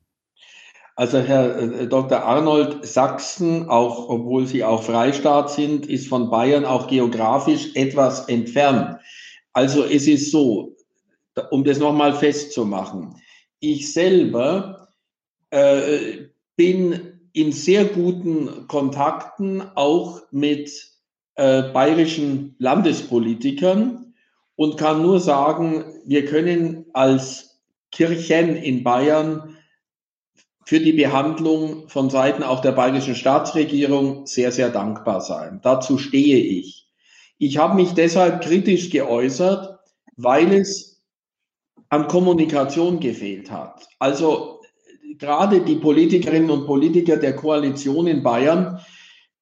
Also 0.94 1.18
Herr 1.18 1.58
äh, 1.58 1.88
Dr. 1.88 2.22
Arnold, 2.22 2.84
Sachsen, 2.86 3.68
auch 3.68 4.08
obwohl 4.08 4.46
Sie 4.46 4.62
auch 4.62 4.82
Freistaat 4.82 5.50
sind, 5.50 5.86
ist 5.86 6.08
von 6.08 6.28
Bayern 6.28 6.64
auch 6.64 6.86
geografisch 6.86 7.70
etwas 7.74 8.28
entfernt. 8.28 8.98
Also 9.52 9.84
es 9.84 10.06
ist 10.06 10.30
so, 10.30 10.76
um 11.50 11.64
das 11.64 11.78
nochmal 11.78 12.14
festzumachen. 12.14 13.16
Ich 13.60 13.92
selber 13.92 14.88
äh, 15.50 16.26
bin 16.56 17.20
in 17.32 17.52
sehr 17.52 17.84
guten 17.86 18.66
Kontakten 18.68 19.62
auch 19.74 20.20
mit 20.30 20.70
äh, 21.36 21.62
bayerischen 21.62 22.54
Landespolitikern 22.58 24.01
und 24.62 24.76
kann 24.76 25.02
nur 25.02 25.18
sagen, 25.18 25.84
wir 26.04 26.24
können 26.24 26.86
als 26.92 27.60
Kirchen 27.90 28.54
in 28.54 28.84
Bayern 28.84 29.56
für 30.64 30.78
die 30.78 30.92
Behandlung 30.92 31.88
von 31.88 32.10
Seiten 32.10 32.44
auch 32.44 32.60
der 32.60 32.70
bayerischen 32.70 33.16
Staatsregierung 33.16 34.24
sehr, 34.24 34.52
sehr 34.52 34.68
dankbar 34.68 35.20
sein. 35.20 35.58
Dazu 35.64 35.98
stehe 35.98 36.38
ich. 36.38 36.88
Ich 37.38 37.58
habe 37.58 37.74
mich 37.74 37.94
deshalb 37.94 38.44
kritisch 38.44 38.90
geäußert, 38.90 39.80
weil 40.16 40.52
es 40.52 41.02
an 41.88 42.06
Kommunikation 42.06 43.00
gefehlt 43.00 43.50
hat. 43.50 43.88
Also 43.98 44.60
gerade 45.18 45.62
die 45.62 45.74
Politikerinnen 45.74 46.50
und 46.50 46.66
Politiker 46.66 47.16
der 47.16 47.34
Koalition 47.34 48.06
in 48.06 48.22
Bayern, 48.22 48.78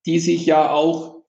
die 0.07 0.19
sich 0.19 0.47
ja 0.47 0.71
auch 0.71 1.20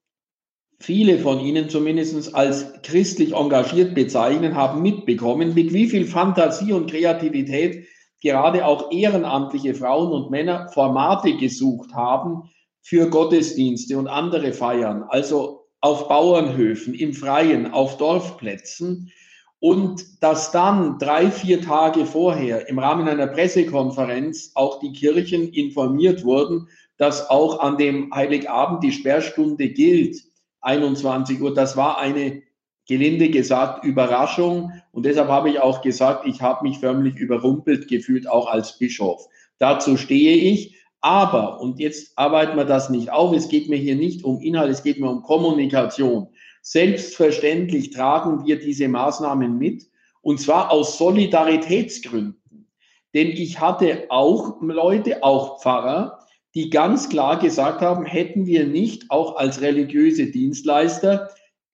viele 0.81 1.19
von 1.19 1.39
ihnen 1.39 1.69
zumindest 1.69 2.33
als 2.33 2.73
christlich 2.81 3.33
engagiert 3.33 3.93
bezeichnen, 3.93 4.55
haben 4.55 4.81
mitbekommen, 4.81 5.53
mit 5.53 5.73
wie 5.73 5.87
viel 5.87 6.05
Fantasie 6.05 6.73
und 6.73 6.89
Kreativität 6.89 7.87
gerade 8.21 8.65
auch 8.65 8.91
ehrenamtliche 8.91 9.75
Frauen 9.75 10.11
und 10.11 10.31
Männer 10.31 10.69
Formate 10.69 11.37
gesucht 11.37 11.93
haben 11.93 12.49
für 12.81 13.09
Gottesdienste 13.09 13.97
und 13.97 14.07
andere 14.07 14.53
Feiern, 14.53 15.03
also 15.07 15.67
auf 15.81 16.07
Bauernhöfen, 16.07 16.93
im 16.93 17.13
Freien, 17.13 17.71
auf 17.71 17.97
Dorfplätzen. 17.97 19.11
Und 19.59 20.23
dass 20.23 20.51
dann 20.51 20.97
drei, 20.97 21.29
vier 21.29 21.61
Tage 21.61 22.07
vorher 22.07 22.67
im 22.67 22.79
Rahmen 22.79 23.07
einer 23.07 23.27
Pressekonferenz 23.27 24.51
auch 24.55 24.79
die 24.79 24.91
Kirchen 24.91 25.49
informiert 25.53 26.23
wurden, 26.23 26.67
dass 26.97 27.29
auch 27.29 27.59
an 27.59 27.77
dem 27.77 28.13
Heiligabend 28.13 28.83
die 28.83 28.91
Sperrstunde 28.91 29.69
gilt, 29.69 30.17
21 30.61 31.41
Uhr. 31.41 31.53
Das 31.53 31.75
war 31.75 31.99
eine, 31.99 32.41
gelinde 32.87 33.29
gesagt, 33.29 33.85
Überraschung. 33.85 34.71
Und 34.91 35.05
deshalb 35.05 35.29
habe 35.29 35.49
ich 35.49 35.59
auch 35.59 35.81
gesagt, 35.81 36.25
ich 36.27 36.41
habe 36.41 36.67
mich 36.67 36.79
förmlich 36.79 37.15
überrumpelt 37.15 37.87
gefühlt, 37.87 38.27
auch 38.29 38.47
als 38.47 38.77
Bischof. 38.77 39.27
Dazu 39.59 39.97
stehe 39.97 40.35
ich. 40.35 40.77
Aber, 41.03 41.59
und 41.59 41.79
jetzt 41.79 42.15
arbeiten 42.15 42.57
wir 42.57 42.65
das 42.65 42.91
nicht 42.91 43.11
auf, 43.11 43.33
es 43.33 43.49
geht 43.49 43.69
mir 43.69 43.77
hier 43.77 43.95
nicht 43.95 44.23
um 44.23 44.39
Inhalt, 44.39 44.69
es 44.69 44.83
geht 44.83 44.99
mir 44.99 45.09
um 45.09 45.23
Kommunikation. 45.23 46.27
Selbstverständlich 46.61 47.89
tragen 47.89 48.45
wir 48.45 48.59
diese 48.59 48.87
Maßnahmen 48.87 49.57
mit 49.57 49.89
und 50.21 50.39
zwar 50.39 50.69
aus 50.69 50.99
Solidaritätsgründen. 50.99 52.67
Denn 53.15 53.29
ich 53.29 53.59
hatte 53.59 54.05
auch 54.09 54.61
Leute, 54.61 55.23
auch 55.23 55.59
Pfarrer, 55.61 56.20
die 56.53 56.69
ganz 56.69 57.09
klar 57.09 57.39
gesagt 57.39 57.81
haben, 57.81 58.05
hätten 58.05 58.45
wir 58.45 58.65
nicht 58.65 59.09
auch 59.09 59.37
als 59.37 59.61
religiöse 59.61 60.27
Dienstleister, 60.27 61.29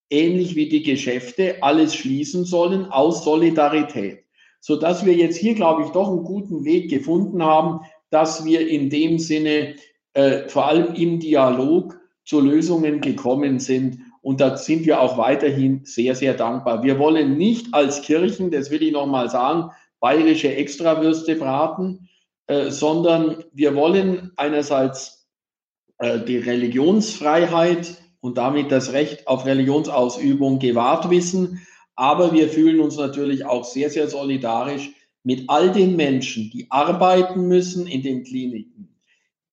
ähnlich 0.10 0.56
wie 0.56 0.70
die 0.70 0.84
Geschäfte, 0.84 1.62
alles 1.62 1.96
schließen 1.96 2.46
sollen 2.46 2.86
aus 2.86 3.24
Solidarität. 3.24 4.20
Sodass 4.60 5.06
wir 5.06 5.14
jetzt 5.14 5.38
hier, 5.38 5.56
glaube 5.56 5.84
ich, 5.84 5.90
doch 5.90 6.10
einen 6.10 6.24
guten 6.24 6.64
Weg 6.66 6.90
gefunden 6.90 7.44
haben, 7.44 7.82
dass 8.10 8.46
wir 8.46 8.68
in 8.68 8.90
dem 8.90 9.20
Sinne 9.20 9.76
äh, 10.14 10.48
vor 10.48 10.68
allem 10.68 10.94
im 10.96 11.20
Dialog 11.20 12.00
zu 12.26 12.40
Lösungen 12.40 13.02
gekommen 13.02 13.60
sind, 13.60 14.00
und 14.28 14.42
da 14.42 14.58
sind 14.58 14.86
wir 14.86 15.00
auch 15.00 15.18
weiterhin 15.18 15.86
sehr, 15.86 16.14
sehr 16.14 16.34
dankbar. 16.34 16.84
Wir 16.84 17.00
wollen 17.00 17.38
nicht 17.38 17.74
als 17.74 18.02
Kirchen, 18.02 18.52
das 18.52 18.70
will 18.72 18.84
ich 18.84 18.92
nochmal 18.92 19.30
sagen, 19.30 19.72
bayerische 20.02 20.54
Extrawürste 20.54 21.36
braten, 21.36 22.07
äh, 22.48 22.72
sondern 22.72 23.44
wir 23.54 23.76
wollen 23.76 24.32
einerseits 24.36 25.28
äh, 26.00 26.20
die 26.20 26.38
Religionsfreiheit 26.38 27.96
und 28.20 28.38
damit 28.38 28.72
das 28.72 28.94
Recht 28.94 29.28
auf 29.28 29.46
Religionsausübung 29.46 30.60
gewahrt 30.60 31.10
wissen. 31.10 31.66
Aber 31.96 32.34
wir 32.34 32.50
fühlen 32.50 32.80
uns 32.80 32.98
natürlich 32.98 33.46
auch 33.46 33.66
sehr, 33.66 33.90
sehr 33.90 34.08
solidarisch 34.08 34.92
mit 35.24 35.50
all 35.50 35.72
den 35.72 35.96
Menschen, 35.96 36.50
die 36.52 36.68
arbeiten 36.70 37.48
müssen 37.48 37.86
in 37.86 38.02
den 38.02 38.24
Kliniken, 38.24 38.96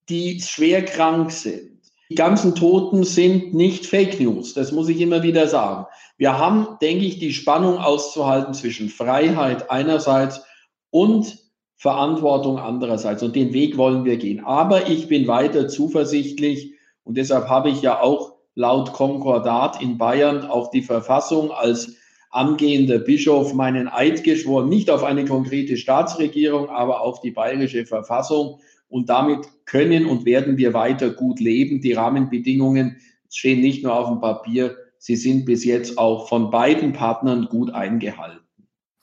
die 0.08 0.40
schwer 0.40 0.84
krank 0.84 1.32
sind, 1.32 1.80
die 2.10 2.14
ganzen 2.14 2.54
Toten 2.54 3.02
sind 3.02 3.54
nicht 3.54 3.86
Fake 3.86 4.20
News. 4.20 4.54
Das 4.54 4.70
muss 4.70 4.88
ich 4.88 5.00
immer 5.00 5.22
wieder 5.22 5.48
sagen. 5.48 5.86
Wir 6.16 6.38
haben, 6.38 6.78
denke 6.80 7.04
ich, 7.06 7.18
die 7.18 7.32
Spannung 7.32 7.78
auszuhalten 7.78 8.54
zwischen 8.54 8.88
Freiheit 8.88 9.70
einerseits 9.70 10.42
und 10.90 11.43
Verantwortung 11.84 12.58
andererseits. 12.58 13.22
Und 13.22 13.36
den 13.36 13.52
Weg 13.52 13.76
wollen 13.76 14.06
wir 14.06 14.16
gehen. 14.16 14.42
Aber 14.42 14.88
ich 14.88 15.06
bin 15.06 15.26
weiter 15.26 15.68
zuversichtlich 15.68 16.72
und 17.02 17.18
deshalb 17.18 17.50
habe 17.50 17.68
ich 17.68 17.82
ja 17.82 18.00
auch 18.00 18.36
laut 18.54 18.94
Konkordat 18.94 19.82
in 19.82 19.98
Bayern 19.98 20.46
auf 20.46 20.70
die 20.70 20.80
Verfassung 20.80 21.50
als 21.50 21.94
angehender 22.30 23.00
Bischof 23.00 23.52
meinen 23.52 23.86
Eid 23.86 24.24
geschworen, 24.24 24.70
nicht 24.70 24.88
auf 24.88 25.04
eine 25.04 25.26
konkrete 25.26 25.76
Staatsregierung, 25.76 26.70
aber 26.70 27.02
auf 27.02 27.20
die 27.20 27.32
bayerische 27.32 27.84
Verfassung. 27.84 28.60
Und 28.88 29.10
damit 29.10 29.40
können 29.66 30.06
und 30.06 30.24
werden 30.24 30.56
wir 30.56 30.72
weiter 30.72 31.10
gut 31.10 31.38
leben. 31.38 31.82
Die 31.82 31.92
Rahmenbedingungen 31.92 32.96
stehen 33.28 33.60
nicht 33.60 33.84
nur 33.84 33.94
auf 33.94 34.08
dem 34.08 34.20
Papier, 34.20 34.74
sie 34.96 35.16
sind 35.16 35.44
bis 35.44 35.66
jetzt 35.66 35.98
auch 35.98 36.30
von 36.30 36.50
beiden 36.50 36.94
Partnern 36.94 37.44
gut 37.50 37.74
eingehalten. 37.74 38.43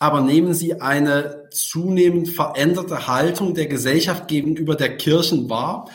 Aber 0.02 0.22
nehmen 0.22 0.56
Sie 0.56 0.82
eine 0.82 1.48
zunehmend 1.52 2.30
veränderte 2.30 3.06
Haltung 3.08 3.54
der 3.54 3.68
Gesellschaft 3.68 4.28
gegenüber 4.28 4.74
der 4.74 4.98
Kirchen 4.98 5.48
wahr? 5.48 5.92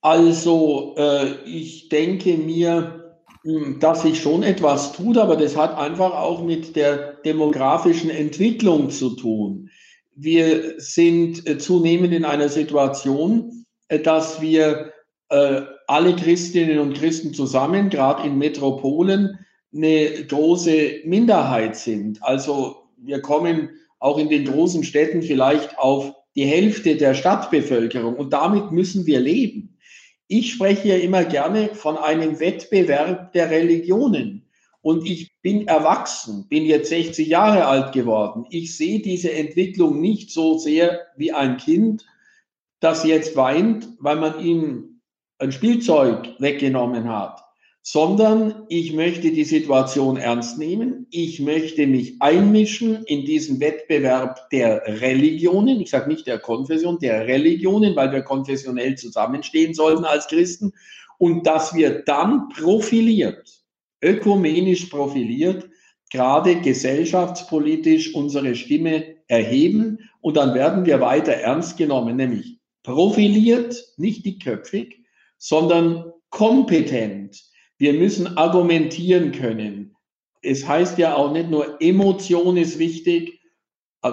Also, 0.00 0.94
äh, 0.96 1.42
ich 1.44 1.88
denke 1.88 2.36
mir, 2.36 3.16
hm, 3.42 3.80
dass 3.80 4.02
sich 4.02 4.22
schon 4.22 4.44
etwas 4.44 4.92
tut, 4.92 5.18
aber 5.18 5.34
das 5.34 5.56
hat 5.56 5.76
einfach 5.76 6.14
auch 6.14 6.44
mit 6.44 6.76
der 6.76 7.14
demografischen 7.24 8.10
Entwicklung 8.10 8.90
zu 8.90 9.16
tun. 9.16 9.70
Wir 10.14 10.74
sind 10.78 11.44
äh, 11.48 11.58
zunehmend 11.58 12.14
in 12.14 12.24
einer 12.24 12.48
Situation, 12.48 13.64
äh, 13.88 13.98
dass 13.98 14.40
wir 14.40 14.92
äh, 15.30 15.62
alle 15.88 16.14
Christinnen 16.14 16.78
und 16.78 16.94
Christen 16.94 17.34
zusammen, 17.34 17.90
gerade 17.90 18.24
in 18.24 18.38
Metropolen, 18.38 19.36
eine 19.74 20.26
große 20.28 21.00
Minderheit 21.06 21.74
sind. 21.74 22.22
Also 22.22 22.81
wir 23.04 23.20
kommen 23.20 23.70
auch 23.98 24.18
in 24.18 24.28
den 24.28 24.44
großen 24.44 24.84
Städten 24.84 25.22
vielleicht 25.22 25.78
auf 25.78 26.12
die 26.34 26.44
Hälfte 26.44 26.96
der 26.96 27.14
Stadtbevölkerung 27.14 28.16
und 28.16 28.32
damit 28.32 28.72
müssen 28.72 29.06
wir 29.06 29.20
leben. 29.20 29.78
Ich 30.28 30.52
spreche 30.52 30.88
ja 30.88 30.96
immer 30.96 31.24
gerne 31.24 31.74
von 31.74 31.98
einem 31.98 32.40
Wettbewerb 32.40 33.32
der 33.32 33.50
Religionen. 33.50 34.48
Und 34.80 35.06
ich 35.06 35.30
bin 35.42 35.68
erwachsen, 35.68 36.48
bin 36.48 36.64
jetzt 36.64 36.88
60 36.88 37.28
Jahre 37.28 37.66
alt 37.66 37.92
geworden. 37.92 38.46
Ich 38.50 38.76
sehe 38.76 39.00
diese 39.00 39.32
Entwicklung 39.32 40.00
nicht 40.00 40.30
so 40.30 40.58
sehr 40.58 41.02
wie 41.16 41.32
ein 41.32 41.56
Kind, 41.56 42.04
das 42.80 43.04
jetzt 43.04 43.36
weint, 43.36 43.88
weil 44.00 44.16
man 44.16 44.40
ihm 44.44 45.00
ein 45.38 45.52
Spielzeug 45.52 46.34
weggenommen 46.38 47.08
hat, 47.08 47.44
sondern 47.82 48.64
ich 48.68 48.92
möchte 48.92 49.32
die 49.32 49.44
Situation 49.44 50.16
ernst 50.16 50.56
nehmen. 50.56 51.06
Ich 51.10 51.40
möchte 51.40 51.88
mich 51.88 52.14
einmischen 52.20 53.02
in 53.04 53.24
diesen 53.24 53.58
Wettbewerb 53.58 54.48
der 54.50 54.82
Religionen. 55.00 55.80
Ich 55.80 55.90
sage 55.90 56.08
nicht 56.08 56.28
der 56.28 56.38
Konfession, 56.38 57.00
der 57.00 57.26
Religionen, 57.26 57.96
weil 57.96 58.12
wir 58.12 58.22
konfessionell 58.22 58.96
zusammenstehen 58.96 59.74
sollen 59.74 60.04
als 60.04 60.28
Christen. 60.28 60.72
Und 61.18 61.46
dass 61.46 61.74
wir 61.74 62.02
dann 62.04 62.48
profiliert, 62.50 63.64
ökumenisch 64.00 64.86
profiliert, 64.86 65.68
gerade 66.10 66.60
gesellschaftspolitisch 66.60 68.14
unsere 68.14 68.54
Stimme 68.54 69.16
erheben. 69.26 69.98
Und 70.20 70.36
dann 70.36 70.54
werden 70.54 70.86
wir 70.86 71.00
weiter 71.00 71.32
ernst 71.32 71.76
genommen, 71.76 72.16
nämlich 72.16 72.60
profiliert, 72.84 73.92
nicht 73.96 74.24
dickköpfig, 74.24 75.00
sondern 75.38 76.12
kompetent 76.30 77.51
wir 77.82 77.94
müssen 77.94 78.36
argumentieren 78.38 79.32
können. 79.32 79.96
Es 80.40 80.68
heißt 80.68 80.98
ja 80.98 81.16
auch 81.16 81.32
nicht 81.32 81.50
nur 81.50 81.82
Emotion 81.82 82.56
ist 82.56 82.78
wichtig, 82.78 83.40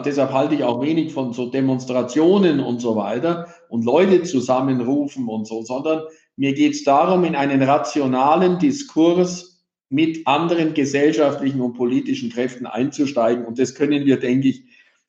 deshalb 0.04 0.34
halte 0.34 0.56
ich 0.56 0.64
auch 0.64 0.82
wenig 0.82 1.14
von 1.14 1.34
so 1.34 1.52
Demonstrationen 1.52 2.62
und 2.62 2.82
so 2.82 2.96
weiter 2.96 3.54
und 3.70 3.86
Leute 3.86 4.24
zusammenrufen 4.24 5.28
und 5.28 5.46
so, 5.46 5.62
sondern 5.62 6.02
mir 6.36 6.56
geht 6.56 6.74
es 6.74 6.84
darum, 6.84 7.24
in 7.26 7.36
einen 7.36 7.62
rationalen 7.62 8.58
Diskurs 8.58 9.64
mit 9.90 10.26
anderen 10.26 10.74
gesellschaftlichen 10.74 11.62
und 11.62 11.74
politischen 11.74 12.32
Kräften 12.32 12.66
einzusteigen. 12.66 13.46
Und 13.46 13.60
das 13.60 13.76
können 13.76 14.04
wir, 14.04 14.20
denke 14.20 14.48
ich, 14.48 14.64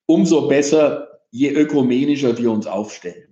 umso 0.04 0.48
besser, 0.48 1.22
je 1.30 1.48
ökumenischer 1.48 2.36
wir 2.36 2.50
uns 2.52 2.66
aufstellen. 2.66 3.29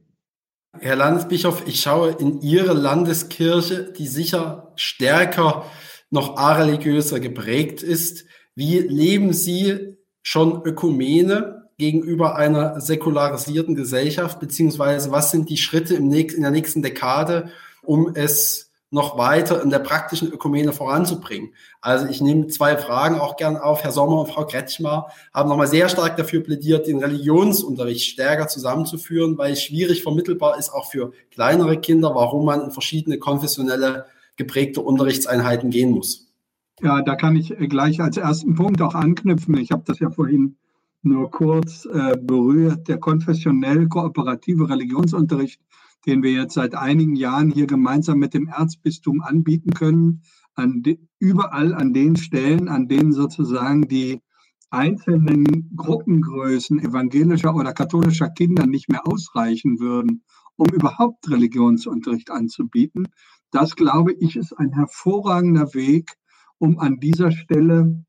Herr 0.72 0.96
Landesbischof, 0.96 1.66
ich 1.66 1.80
schaue 1.80 2.10
in 2.12 2.40
Ihre 2.40 2.74
Landeskirche, 2.74 3.92
die 3.92 4.06
sicher 4.06 4.72
stärker 4.76 5.64
noch 6.10 6.36
areligiöser 6.36 7.20
geprägt 7.20 7.82
ist. 7.82 8.26
Wie 8.54 8.78
leben 8.78 9.32
Sie 9.32 9.96
schon 10.22 10.62
Ökumene 10.64 11.68
gegenüber 11.78 12.36
einer 12.36 12.80
säkularisierten 12.80 13.74
Gesellschaft, 13.74 14.40
beziehungsweise 14.40 15.10
was 15.10 15.30
sind 15.30 15.48
die 15.48 15.56
Schritte 15.56 15.94
in 15.94 16.10
der 16.10 16.50
nächsten 16.50 16.82
Dekade, 16.82 17.50
um 17.82 18.12
es 18.14 18.67
noch 18.90 19.19
weiter 19.19 19.62
in 19.62 19.70
der 19.70 19.81
praktischen 19.81 20.32
Ökumene 20.32 20.73
voranzubringen. 20.73 21.52
Also 21.81 22.06
ich 22.06 22.20
nehme 22.20 22.47
zwei 22.47 22.77
Fragen 22.77 23.20
auch 23.20 23.36
gern 23.36 23.56
auf. 23.56 23.85
Herr 23.85 23.93
Sommer 23.93 24.20
und 24.20 24.28
Frau 24.28 24.47
Kretschmer 24.47 25.09
haben 25.35 25.48
nochmal 25.48 25.66
sehr 25.66 25.89
stark 25.89 26.16
dafür 26.16 26.43
plädiert, 26.43 26.86
den 26.86 26.98
Religionsunterricht 26.98 28.06
stärker 28.06 28.48
zusammenzuführen, 28.48 29.36
weil 29.36 29.52
es 29.52 29.62
schwierig 29.62 30.02
vermittelbar 30.02 30.59
ist, 30.59 30.70
auch 30.70 30.90
für 30.90 31.12
kleinere 31.31 31.78
Kinder, 31.78 32.15
warum 32.15 32.47
man 32.47 32.62
in 32.62 32.70
verschiedene 32.70 33.19
konfessionelle 33.19 34.06
geprägte 34.36 34.81
Unterrichtseinheiten 34.81 35.70
gehen 35.70 35.90
muss. 35.90 36.28
Ja, 36.81 37.02
da 37.02 37.16
kann 37.16 37.36
ich 37.36 37.55
gleich 37.69 38.01
als 38.01 38.16
ersten 38.16 38.55
Punkt 38.55 38.81
auch 38.81 38.94
anknüpfen. 38.94 39.56
Ich 39.59 39.73
habe 39.73 39.82
das 39.85 39.98
ja 39.98 40.10
vorhin 40.10 40.56
nur 41.02 41.31
kurz 41.31 41.86
äh, 41.86 42.16
berührt. 42.16 42.89
Der 42.89 42.98
konfessionell 42.98 43.89
kooperative 43.89 44.69
Religionsunterricht 44.69 45.60
den 46.09 46.22
wir 46.22 46.32
jetzt 46.32 46.55
seit 46.55 46.74
einigen 46.74 47.16
Jahren 47.16 47.51
hier 47.51 47.66
gemeinsam 47.66 48.18
mit 48.18 48.32
dem 48.32 48.48
Erzbistum 48.48 49.20
anbieten 49.20 49.74
können, 49.74 50.22
an 50.55 50.82
de, 50.82 50.98
überall 51.18 51.74
an 51.74 51.93
den 51.93 52.16
Stellen, 52.16 52.68
an 52.68 52.89
denen 52.89 53.12
sozusagen 53.12 53.86
die 53.86 54.22
einzelnen 54.70 55.70
Gruppengrößen 55.76 56.80
evangelischer 56.80 57.55
oder 57.55 57.74
katholischer 57.74 58.30
Kinder 58.30 58.66
nicht 58.66 58.89
mehr 58.89 59.06
ausreichen 59.06 59.80
würden, 59.80 60.24
um 60.56 60.68
überhaupt 60.68 61.28
Religionsunterricht 61.30 62.30
anzubieten. 62.30 63.09
Das, 63.51 63.76
glaube 63.76 64.14
ich, 64.14 64.36
ist 64.36 64.55
ein 64.55 64.72
hervorragender 64.72 65.74
Weg, 65.74 66.14
um 66.56 66.78
an 66.78 67.01
dieser 67.01 67.32
Stelle 67.32 68.02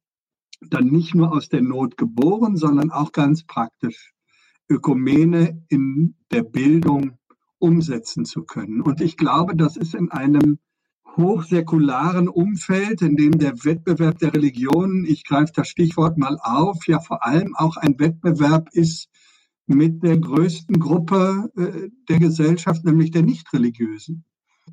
dann 0.69 0.87
nicht 0.87 1.15
nur 1.15 1.33
aus 1.33 1.49
der 1.49 1.61
Not 1.61 1.97
geboren, 1.97 2.55
sondern 2.55 2.91
auch 2.91 3.11
ganz 3.11 3.43
praktisch 3.43 4.13
Ökumene 4.69 5.65
in 5.67 6.15
der 6.31 6.43
Bildung 6.43 7.18
umsetzen 7.59 8.25
zu 8.25 8.43
können. 8.43 8.81
Und 8.81 9.01
ich 9.01 9.17
glaube, 9.17 9.55
das 9.55 9.77
ist 9.77 9.93
in 9.93 10.11
einem 10.11 10.59
hochsäkularen 11.17 12.29
Umfeld, 12.29 13.01
in 13.01 13.15
dem 13.15 13.37
der 13.37 13.53
Wettbewerb 13.65 14.19
der 14.19 14.33
Religionen, 14.33 15.05
ich 15.05 15.23
greife 15.25 15.51
das 15.55 15.67
Stichwort 15.67 16.17
mal 16.17 16.37
auf, 16.41 16.87
ja 16.87 16.99
vor 16.99 17.25
allem 17.25 17.55
auch 17.55 17.77
ein 17.77 17.99
Wettbewerb 17.99 18.69
ist 18.71 19.09
mit 19.65 20.01
der 20.03 20.17
größten 20.17 20.79
Gruppe 20.79 21.51
äh, 21.55 21.89
der 22.07 22.19
Gesellschaft, 22.19 22.85
nämlich 22.85 23.11
der 23.11 23.23
Nichtreligiösen, 23.23 24.25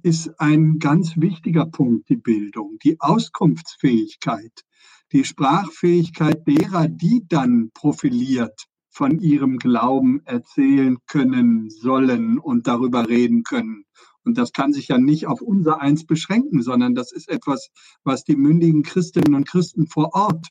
ist 0.03 0.41
ein 0.41 0.79
ganz 0.79 1.17
wichtiger 1.17 1.67
Punkt, 1.67 2.09
die 2.09 2.17
Bildung, 2.17 2.79
die 2.83 3.01
Auskunftsfähigkeit, 3.01 4.65
die 5.13 5.25
Sprachfähigkeit 5.25 6.47
derer, 6.47 6.89
die 6.89 7.25
dann 7.29 7.71
profiliert 7.75 8.67
von 8.97 9.19
ihrem 9.19 9.59
Glauben 9.59 10.23
erzählen 10.25 10.97
können 11.07 11.69
sollen 11.69 12.39
und 12.39 12.67
darüber 12.67 13.07
reden 13.11 13.43
können. 13.43 13.85
Und 14.25 14.39
das 14.39 14.53
kann 14.55 14.73
sich 14.73 14.89
ja 14.89 14.97
nicht 14.97 15.27
auf 15.27 15.43
unser 15.43 15.83
Eins 15.83 16.07
beschränken, 16.07 16.63
sondern 16.63 16.95
das 16.95 17.13
ist 17.13 17.29
etwas, 17.29 17.69
was 18.05 18.25
die 18.25 18.37
mündigen 18.37 18.83
Christinnen 18.83 19.35
und 19.35 19.47
Christen 19.47 19.87
vor 19.87 20.15
Ort 20.15 20.49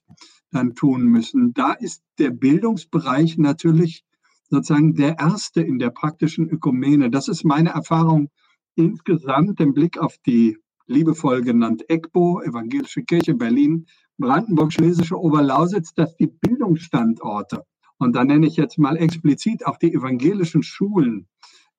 dann 0.51 0.75
tun 0.75 1.05
müssen. 1.05 1.55
Da 1.55 1.71
ist 1.73 2.03
der 2.19 2.29
Bildungsbereich 2.29 3.39
natürlich 3.39 4.03
sozusagen 4.51 4.93
der 4.93 5.17
erste 5.17 5.61
in 5.61 5.79
der 5.79 5.89
praktischen 5.89 6.47
Ökumene. 6.47 7.09
Das 7.09 7.27
ist 7.27 7.45
meine 7.45 7.71
Erfahrung 7.71 8.29
insgesamt 8.75 9.59
im 9.59 9.73
Blick 9.73 9.97
auf 9.97 10.17
die 10.23 10.59
liebevoll 10.85 11.41
genannt 11.41 11.83
EGBO, 11.87 12.43
Evangelische 12.43 13.01
Kirche 13.01 13.33
Berlin, 13.33 13.87
Brandenburg, 14.19 14.71
Schlesische 14.71 15.19
Oberlausitz, 15.19 15.95
dass 15.95 16.15
die 16.15 16.27
Bildungsstandorte 16.27 17.63
und 17.97 18.15
da 18.15 18.23
nenne 18.23 18.47
ich 18.47 18.57
jetzt 18.57 18.77
mal 18.77 18.97
explizit 18.97 19.65
auch 19.65 19.77
die 19.77 19.93
evangelischen 19.93 20.63
Schulen, 20.63 21.27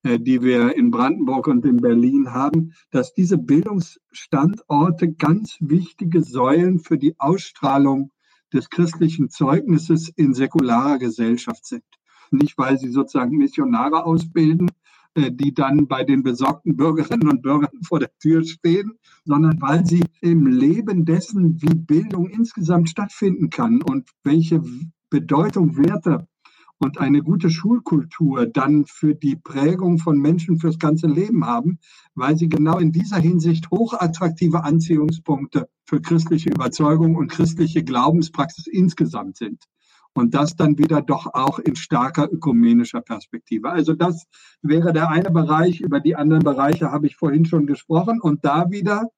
äh, 0.03 0.19
die 0.19 0.41
wir 0.41 0.75
in 0.75 0.91
Brandenburg 0.91 1.47
und 1.47 1.65
in 1.65 1.77
Berlin 1.77 2.33
haben, 2.33 2.73
dass 2.91 3.13
diese 3.13 3.37
Bildungsstandorte 3.37 5.13
ganz 5.13 5.57
wichtige 5.59 6.23
Säulen 6.23 6.79
für 6.79 6.97
die 6.97 7.19
Ausstrahlung 7.19 8.11
des 8.53 8.69
christlichen 8.69 9.29
Zeugnisses 9.29 10.09
in 10.09 10.33
säkularer 10.33 10.97
Gesellschaft 10.99 11.65
sind. 11.65 11.83
Nicht, 12.31 12.57
weil 12.57 12.77
sie 12.77 12.89
sozusagen 12.89 13.37
Missionare 13.37 14.05
ausbilden, 14.05 14.69
äh, 15.15 15.31
die 15.31 15.53
dann 15.53 15.87
bei 15.87 16.03
den 16.03 16.23
besorgten 16.23 16.77
Bürgerinnen 16.77 17.27
und 17.27 17.41
Bürgern 17.41 17.81
vor 17.83 17.99
der 17.99 18.15
Tür 18.19 18.43
stehen, 18.43 18.93
sondern 19.25 19.59
weil 19.61 19.85
sie 19.85 20.03
im 20.21 20.45
Leben 20.45 21.05
dessen, 21.05 21.61
wie 21.61 21.75
Bildung 21.75 22.29
insgesamt 22.29 22.89
stattfinden 22.89 23.49
kann 23.49 23.81
und 23.81 24.09
welche 24.23 24.61
Bedeutung, 25.09 25.77
Werte 25.77 26.27
und 26.79 26.99
eine 26.99 27.21
gute 27.21 27.49
Schulkultur 27.49 28.45
dann 28.45 28.85
für 28.85 29.15
die 29.15 29.35
Prägung 29.35 29.97
von 29.97 30.17
Menschen 30.19 30.59
fürs 30.59 30.79
ganze 30.79 31.07
Leben 31.07 31.45
haben, 31.45 31.79
weil 32.15 32.37
sie 32.37 32.49
genau 32.49 32.77
in 32.77 32.91
dieser 32.91 33.17
Hinsicht 33.17 33.71
hochattraktive 33.71 34.63
Anziehungspunkte 34.63 35.69
für 35.85 36.01
christliche 36.01 36.49
Überzeugung 36.49 37.15
und 37.15 37.31
christliche 37.31 37.83
Glaubenspraxis 37.83 38.67
insgesamt 38.67 39.37
sind. 39.37 39.63
Und 40.13 40.33
das 40.33 40.55
dann 40.55 40.79
wieder 40.79 41.01
doch 41.01 41.27
auch 41.33 41.59
in 41.59 41.75
starker 41.75 42.31
ökumenischer 42.31 43.01
Perspektive. 43.01 43.69
Also 43.69 43.93
das 43.93 44.25
wäre 44.63 44.91
der 44.91 45.09
eine 45.09 45.29
Bereich. 45.29 45.79
Über 45.79 45.99
die 45.99 46.15
anderen 46.15 46.43
Bereiche 46.43 46.91
habe 46.91 47.05
ich 47.05 47.15
vorhin 47.15 47.45
schon 47.45 47.67
gesprochen. 47.67 48.19
Und 48.19 48.43
da 48.43 48.71
wieder 48.71 49.09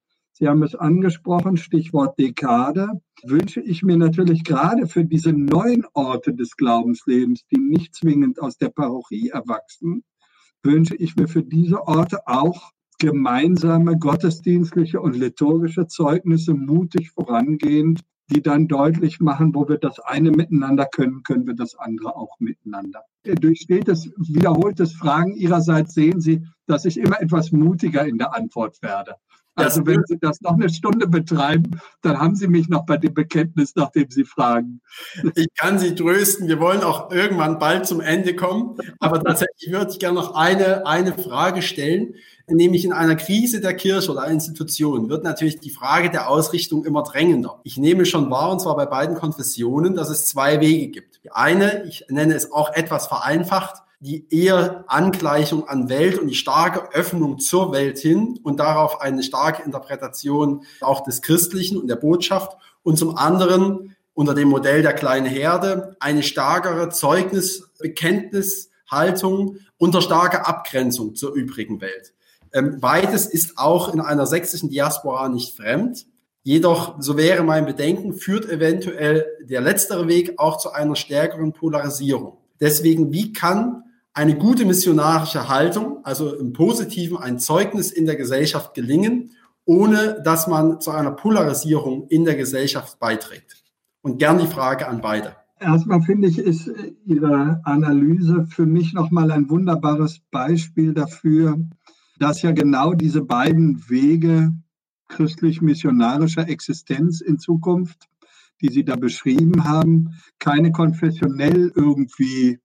Sie 0.41 0.47
haben 0.47 0.63
es 0.63 0.73
angesprochen, 0.73 1.57
Stichwort 1.57 2.17
Dekade, 2.17 2.87
wünsche 3.23 3.59
ich 3.59 3.83
mir 3.83 3.97
natürlich 3.97 4.45
gerade 4.45 4.87
für 4.87 5.03
diese 5.03 5.33
neuen 5.33 5.85
Orte 5.93 6.33
des 6.33 6.55
Glaubenslebens, 6.55 7.45
die 7.47 7.59
nicht 7.59 7.93
zwingend 7.93 8.41
aus 8.41 8.57
der 8.57 8.69
Parochie 8.69 9.29
erwachsen, 9.29 10.05
wünsche 10.63 10.95
ich 10.95 11.17
mir 11.17 11.27
für 11.27 11.43
diese 11.43 11.85
Orte 11.85 12.25
auch 12.25 12.71
gemeinsame 12.99 13.97
gottesdienstliche 13.97 15.01
und 15.01 15.17
liturgische 15.17 15.87
Zeugnisse 15.87 16.53
mutig 16.53 17.11
vorangehend, 17.11 18.01
die 18.29 18.41
dann 18.41 18.69
deutlich 18.69 19.19
machen, 19.19 19.53
wo 19.53 19.67
wir 19.67 19.77
das 19.77 19.99
eine 19.99 20.31
miteinander 20.31 20.85
können, 20.85 21.23
können 21.23 21.47
wir 21.47 21.55
das 21.55 21.75
andere 21.75 22.15
auch 22.15 22.39
miteinander. 22.39 23.03
Durch 23.23 23.59
stetes, 23.61 24.09
wiederholtes 24.17 24.93
Fragen 24.93 25.35
Ihrerseits 25.35 25.93
sehen 25.93 26.21
Sie, 26.21 26.45
dass 26.65 26.85
ich 26.85 26.97
immer 26.97 27.21
etwas 27.21 27.51
mutiger 27.51 28.05
in 28.05 28.17
der 28.17 28.33
Antwort 28.33 28.81
werde. 28.81 29.15
Also 29.59 29.85
wenn 29.85 30.03
Sie 30.05 30.17
das 30.19 30.41
noch 30.41 30.53
eine 30.53 30.69
Stunde 30.69 31.07
betreiben, 31.07 31.79
dann 32.01 32.19
haben 32.19 32.35
Sie 32.35 32.47
mich 32.47 32.69
noch 32.69 32.85
bei 32.85 32.97
dem 32.97 33.13
Bekenntnis, 33.13 33.73
nachdem 33.75 34.09
Sie 34.09 34.23
fragen. 34.23 34.81
Ich 35.35 35.47
kann 35.55 35.79
Sie 35.79 35.95
trösten. 35.95 36.47
Wir 36.47 36.59
wollen 36.59 36.81
auch 36.81 37.11
irgendwann 37.11 37.59
bald 37.59 37.85
zum 37.85 38.01
Ende 38.01 38.35
kommen. 38.35 38.77
Aber 38.99 39.23
tatsächlich 39.23 39.71
würde 39.71 39.91
ich 39.91 39.99
gerne 39.99 40.15
noch 40.15 40.35
eine, 40.35 40.85
eine 40.85 41.13
Frage 41.13 41.61
stellen. 41.61 42.15
Nämlich 42.47 42.83
in 42.83 42.93
einer 42.93 43.15
Krise 43.15 43.61
der 43.61 43.75
Kirche 43.75 44.11
oder 44.11 44.27
Institution 44.27 45.09
wird 45.09 45.23
natürlich 45.23 45.59
die 45.59 45.69
Frage 45.69 46.09
der 46.09 46.29
Ausrichtung 46.29 46.83
immer 46.83 47.03
drängender. 47.03 47.59
Ich 47.63 47.77
nehme 47.77 48.05
schon 48.05 48.31
wahr, 48.31 48.51
und 48.51 48.59
zwar 48.59 48.75
bei 48.75 48.87
beiden 48.87 49.15
Konfessionen, 49.15 49.95
dass 49.95 50.09
es 50.09 50.25
zwei 50.25 50.59
Wege 50.59 50.89
gibt. 50.89 51.23
Die 51.23 51.31
eine, 51.31 51.83
ich 51.83 52.05
nenne 52.09 52.33
es 52.33 52.51
auch 52.51 52.73
etwas 52.73 53.07
vereinfacht, 53.07 53.83
die 53.99 54.25
eher 54.33 54.85
Angleichung 54.87 55.67
an 55.67 55.89
Welt 55.89 56.19
und 56.19 56.27
die 56.27 56.35
starke 56.35 56.93
Öffnung 56.93 57.39
zur 57.39 57.73
Welt 57.73 57.99
hin 57.99 58.39
und 58.43 58.59
darauf 58.59 59.01
eine 59.01 59.23
starke 59.23 59.63
Interpretation 59.63 60.63
auch 60.79 61.03
des 61.03 61.21
Christlichen 61.21 61.77
und 61.77 61.87
der 61.87 61.97
Botschaft 61.97 62.57
und 62.81 62.97
zum 62.97 63.17
anderen 63.17 63.95
unter 64.13 64.33
dem 64.33 64.49
Modell 64.49 64.81
der 64.81 64.93
kleinen 64.93 65.25
Herde 65.25 65.95
eine 65.99 66.23
stärkere 66.23 66.89
Zeugnis, 66.89 67.69
Bekenntnishaltung 67.79 69.57
unter 69.77 70.01
starker 70.01 70.47
Abgrenzung 70.47 71.15
zur 71.15 71.33
übrigen 71.33 71.81
Welt. 71.81 72.13
Ähm, 72.53 72.79
beides 72.79 73.25
ist 73.25 73.57
auch 73.57 73.93
in 73.93 73.99
einer 73.99 74.25
sächsischen 74.25 74.69
Diaspora 74.69 75.29
nicht 75.29 75.55
fremd. 75.55 76.05
Jedoch, 76.43 76.95
so 76.99 77.17
wäre 77.17 77.43
mein 77.43 77.65
Bedenken, 77.65 78.13
führt 78.13 78.49
eventuell 78.49 79.25
der 79.43 79.61
letztere 79.61 80.07
Weg 80.07 80.39
auch 80.39 80.57
zu 80.57 80.71
einer 80.71 80.95
stärkeren 80.95 81.53
Polarisierung. 81.53 82.37
Deswegen, 82.59 83.11
wie 83.11 83.33
kann 83.33 83.83
eine 84.19 84.35
gute 84.35 84.65
missionarische 84.65 85.47
Haltung, 85.47 86.03
also 86.03 86.35
im 86.35 86.51
Positiven 86.51 87.15
ein 87.15 87.39
Zeugnis 87.39 87.89
in 87.89 88.05
der 88.05 88.17
Gesellschaft 88.17 88.73
gelingen, 88.73 89.31
ohne 89.63 90.21
dass 90.25 90.45
man 90.45 90.81
zu 90.81 90.91
einer 90.91 91.11
Polarisierung 91.11 92.05
in 92.09 92.25
der 92.25 92.35
Gesellschaft 92.35 92.99
beiträgt? 92.99 93.63
Und 94.01 94.19
gern 94.19 94.37
die 94.37 94.47
Frage 94.47 94.89
an 94.89 94.99
beide. 94.99 95.37
Erstmal 95.57 96.01
finde 96.01 96.27
ich, 96.27 96.37
ist 96.37 96.69
Ihre 97.05 97.61
Analyse 97.63 98.45
für 98.49 98.65
mich 98.65 98.93
nochmal 98.93 99.31
ein 99.31 99.49
wunderbares 99.49 100.19
Beispiel 100.31 100.93
dafür, 100.93 101.57
dass 102.17 102.41
ja 102.41 102.51
genau 102.51 102.93
diese 102.93 103.21
beiden 103.21 103.89
Wege 103.89 104.51
christlich-missionarischer 105.07 106.49
Existenz 106.49 107.21
in 107.21 107.39
Zukunft, 107.39 108.09
die 108.59 108.69
Sie 108.69 108.83
da 108.83 108.97
beschrieben 108.97 109.63
haben, 109.63 110.15
keine 110.39 110.73
konfessionell 110.73 111.71
irgendwie 111.73 112.59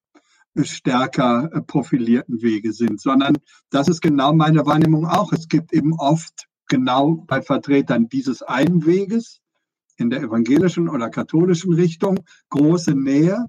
stärker 0.63 1.51
äh, 1.53 1.61
profilierten 1.63 2.43
Wege 2.43 2.73
sind, 2.73 3.01
sondern 3.01 3.39
das 3.71 3.89
ist 3.89 4.01
genau 4.01 4.33
meine 4.33 4.65
Wahrnehmung 4.67 5.07
auch. 5.07 5.33
Es 5.33 5.49
gibt 5.49 5.73
eben 5.73 5.95
oft 5.95 6.47
genau 6.69 7.25
bei 7.27 7.43
Vertretern 7.43 8.09
dieses 8.09 8.43
einen 8.43 8.87
Weges 8.87 9.41
in 9.97 10.11
der 10.11 10.23
evangelischen 10.23 10.89
oder 10.89 11.11
katholischen 11.11 11.73
Richtung 11.75 12.21
große 12.51 12.95
Nähe 12.95 13.47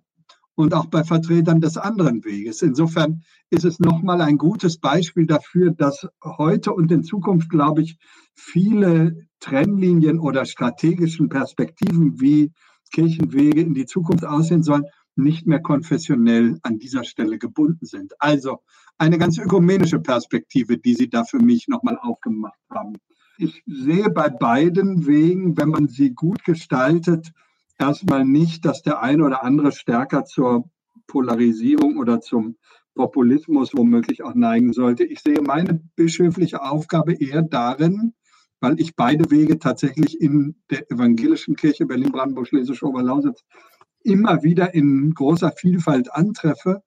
und 0.56 0.73
auch 0.73 0.86
bei 0.86 1.03
Vertretern 1.03 1.60
des 1.60 1.77
anderen 1.77 2.23
Weges. 2.23 2.61
Insofern 2.61 3.23
ist 3.49 3.65
es 3.65 3.80
nochmal 3.80 4.22
ein 4.22 4.38
gutes 4.38 4.80
Beispiel 4.80 5.26
dafür, 5.26 5.72
dass 5.72 6.07
heute 6.23 6.73
und 6.73 6.91
in 6.91 7.03
Zukunft, 7.03 7.49
glaube 7.49 7.82
ich, 7.82 7.98
viele 8.34 9.27
Trennlinien 9.40 10.19
oder 10.19 10.45
strategischen 10.45 11.30
Perspektiven, 11.30 12.19
wie 12.19 12.52
Kirchenwege 12.94 13.61
in 13.61 13.73
die 13.73 13.86
Zukunft 13.86 14.26
aussehen 14.26 14.64
sollen, 14.64 14.86
nicht 15.16 15.48
mehr 15.48 15.62
konfessionell 15.62 16.60
an 16.64 16.80
dieser 16.80 17.04
Stelle 17.04 17.38
gebunden 17.38 17.86
sind. 17.86 18.14
Also 18.20 18.60
eine 18.98 19.18
ganz 19.18 19.38
ökumenische 19.38 20.00
Perspektive, 20.00 20.78
die 20.78 20.94
Sie 20.94 21.10
da 21.10 21.24
für 21.24 21.40
mich 21.40 21.68
nochmal 21.68 21.98
aufgemacht 21.98 22.60
haben. 22.70 22.94
Ich 23.38 23.64
sehe 23.66 24.10
bei 24.10 24.30
beiden 24.30 25.08
Wegen, 25.08 25.58
wenn 25.58 25.70
man 25.70 25.88
sie 25.90 26.14
gut 26.14 26.46
gestaltet, 26.46 27.32
erstmal 27.78 28.24
nicht, 28.24 28.64
dass 28.64 28.82
der 28.82 29.02
eine 29.02 29.26
oder 29.26 29.44
andere 29.44 29.74
stärker 29.74 30.24
zur 30.24 30.70
Polarisierung 31.08 31.98
oder 31.98 32.22
zum 32.22 32.56
Populismus 32.94 33.72
womöglich 33.74 34.24
auch 34.24 34.36
neigen 34.36 34.72
sollte. 34.72 35.04
Ich 35.04 35.20
sehe 35.20 35.42
meine 35.42 35.82
bischöfliche 35.98 36.62
Aufgabe 36.64 37.14
eher 37.14 37.42
darin, 37.42 38.14
weil 38.62 38.80
ich 38.80 38.96
beide 38.96 39.30
Wege 39.30 39.60
tatsächlich 39.60 40.22
in 40.22 40.56
der 40.72 40.90
evangelischen 40.90 41.58
Kirche 41.58 41.86
Berlin-Brandenburg-Schleswig-Oberlausitz 41.86 43.44
immer 44.06 44.44
wieder 44.44 44.73
in 44.73 45.14
großer 45.14 45.52
Vielfalt 45.52 46.14
antreffe, 46.14 46.82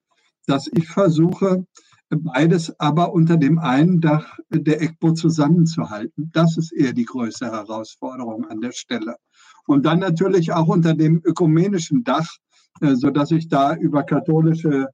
dass 0.46 0.68
ich 0.72 0.88
versuche, 0.88 1.66
beides 2.10 2.78
aber 2.80 3.12
unter 3.12 3.36
dem 3.36 3.58
einen 3.58 4.00
Dach 4.00 4.38
der 4.50 4.80
ECBO 4.80 5.12
zusammenzuhalten. 5.12 6.30
Das 6.32 6.56
ist 6.56 6.72
eher 6.72 6.92
die 6.92 7.04
größte 7.04 7.46
Herausforderung 7.46 8.46
an 8.46 8.60
der 8.60 8.72
Stelle. 8.72 9.16
Und 9.66 9.84
dann 9.84 9.98
natürlich 9.98 10.52
auch 10.52 10.68
unter 10.68 10.94
dem 10.94 11.20
ökumenischen 11.24 12.04
Dach, 12.04 12.28
äh, 12.80 12.94
so 12.94 13.10
dass 13.10 13.30
ich 13.30 13.48
da 13.48 13.76
über 13.76 14.04
katholische 14.04 14.86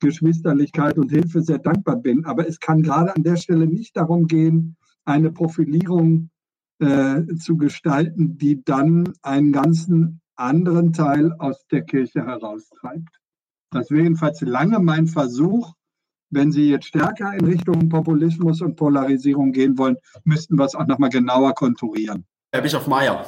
Geschwisterlichkeit 0.00 0.98
und 0.98 1.10
Hilfe 1.10 1.42
sehr 1.42 1.58
dankbar 1.58 1.96
bin. 1.96 2.24
Aber 2.26 2.46
es 2.46 2.60
kann 2.60 2.82
gerade 2.82 3.14
an 3.14 3.22
der 3.22 3.36
Stelle 3.36 3.66
nicht 3.66 3.96
darum 3.96 4.26
gehen, 4.26 4.76
eine 5.04 5.30
Profilierung 5.30 6.30
äh, 6.78 7.22
zu 7.38 7.56
gestalten, 7.56 8.36
die 8.36 8.62
dann 8.64 9.12
einen 9.22 9.52
ganzen 9.52 10.19
anderen 10.40 10.92
Teil 10.92 11.32
aus 11.38 11.66
der 11.68 11.82
Kirche 11.82 12.24
heraustreibt. 12.24 13.20
Das 13.70 13.90
wäre 13.90 14.02
jedenfalls 14.02 14.40
lange 14.40 14.78
mein 14.80 15.06
Versuch. 15.06 15.74
Wenn 16.30 16.52
Sie 16.52 16.70
jetzt 16.70 16.86
stärker 16.86 17.32
in 17.34 17.44
Richtung 17.44 17.88
Populismus 17.88 18.60
und 18.62 18.76
Polarisierung 18.76 19.52
gehen 19.52 19.78
wollen, 19.78 19.96
müssten 20.24 20.56
wir 20.56 20.64
es 20.64 20.74
auch 20.74 20.86
nochmal 20.86 21.10
genauer 21.10 21.54
konturieren. 21.54 22.24
Herr 22.52 22.62
Bischof 22.62 22.86
Mayer. 22.86 23.26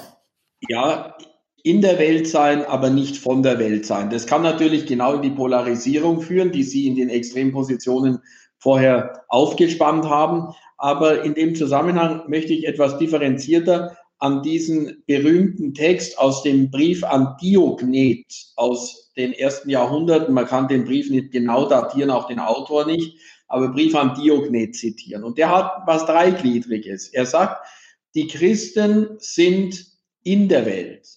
Ja, 0.68 1.16
in 1.64 1.80
der 1.80 1.98
Welt 1.98 2.26
sein, 2.26 2.64
aber 2.64 2.90
nicht 2.90 3.18
von 3.18 3.42
der 3.42 3.58
Welt 3.58 3.86
sein. 3.86 4.10
Das 4.10 4.26
kann 4.26 4.42
natürlich 4.42 4.86
genau 4.86 5.14
in 5.14 5.22
die 5.22 5.30
Polarisierung 5.30 6.20
führen, 6.20 6.52
die 6.52 6.62
Sie 6.64 6.86
in 6.86 6.96
den 6.96 7.08
Extrempositionen 7.08 8.18
vorher 8.58 9.24
aufgespannt 9.28 10.04
haben. 10.08 10.54
Aber 10.78 11.22
in 11.22 11.34
dem 11.34 11.54
Zusammenhang 11.54 12.22
möchte 12.28 12.52
ich 12.52 12.66
etwas 12.66 12.98
differenzierter 12.98 13.96
an 14.22 14.40
diesen 14.40 15.02
berühmten 15.08 15.74
Text 15.74 16.16
aus 16.16 16.44
dem 16.44 16.70
Brief 16.70 17.02
an 17.02 17.36
Diognet 17.42 18.24
aus 18.54 19.12
den 19.16 19.32
ersten 19.32 19.68
Jahrhunderten. 19.68 20.32
Man 20.32 20.46
kann 20.46 20.68
den 20.68 20.84
Brief 20.84 21.10
nicht 21.10 21.32
genau 21.32 21.68
datieren, 21.68 22.12
auch 22.12 22.28
den 22.28 22.38
Autor 22.38 22.86
nicht, 22.86 23.18
aber 23.48 23.72
Brief 23.72 23.96
an 23.96 24.14
Diognet 24.14 24.76
zitieren. 24.76 25.24
Und 25.24 25.38
der 25.38 25.50
hat 25.50 25.82
was 25.86 26.06
Dreigliedriges. 26.06 27.08
Er 27.08 27.26
sagt, 27.26 27.66
die 28.14 28.28
Christen 28.28 29.16
sind 29.18 29.86
in 30.22 30.48
der 30.48 30.66
Welt. 30.66 31.08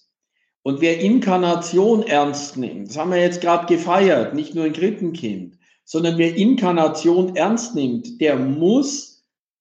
Und 0.64 0.80
wer 0.80 0.98
Inkarnation 0.98 2.02
ernst 2.02 2.56
nimmt, 2.56 2.88
das 2.88 2.96
haben 2.96 3.12
wir 3.12 3.20
jetzt 3.20 3.40
gerade 3.40 3.72
gefeiert, 3.72 4.34
nicht 4.34 4.56
nur 4.56 4.64
ein 4.64 4.72
Krippenkind, 4.72 5.56
sondern 5.84 6.18
wer 6.18 6.34
Inkarnation 6.34 7.36
ernst 7.36 7.76
nimmt, 7.76 8.20
der 8.20 8.34
muss 8.34 9.15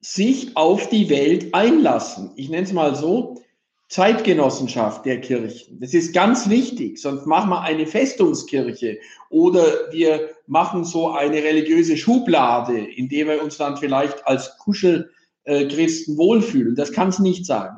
sich 0.06 0.56
auf 0.56 0.90
die 0.90 1.10
Welt 1.10 1.54
einlassen. 1.54 2.32
Ich 2.36 2.50
nenne 2.50 2.64
es 2.64 2.74
mal 2.74 2.96
so, 2.96 3.42
Zeitgenossenschaft 3.90 5.06
der 5.06 5.22
Kirchen. 5.22 5.80
Das 5.80 5.94
ist 5.94 6.14
ganz 6.14 6.50
wichtig, 6.50 7.00
sonst 7.00 7.26
machen 7.26 7.50
wir 7.50 7.62
eine 7.62 7.88
Festungskirche 7.88 9.00
oder 9.30 9.92
wir 9.92 10.30
machen 10.48 10.84
so 10.86 11.10
eine 11.10 11.44
religiöse 11.44 11.98
Schublade, 11.98 12.78
in 12.78 13.10
der 13.10 13.28
wir 13.28 13.44
uns 13.44 13.58
dann 13.58 13.78
vielleicht 13.78 14.28
als 14.28 14.58
Kuschelchristen 14.60 16.18
wohlfühlen. 16.18 16.76
Das 16.76 16.92
kann 16.92 17.10
es 17.10 17.20
nicht 17.20 17.46
sein. 17.46 17.72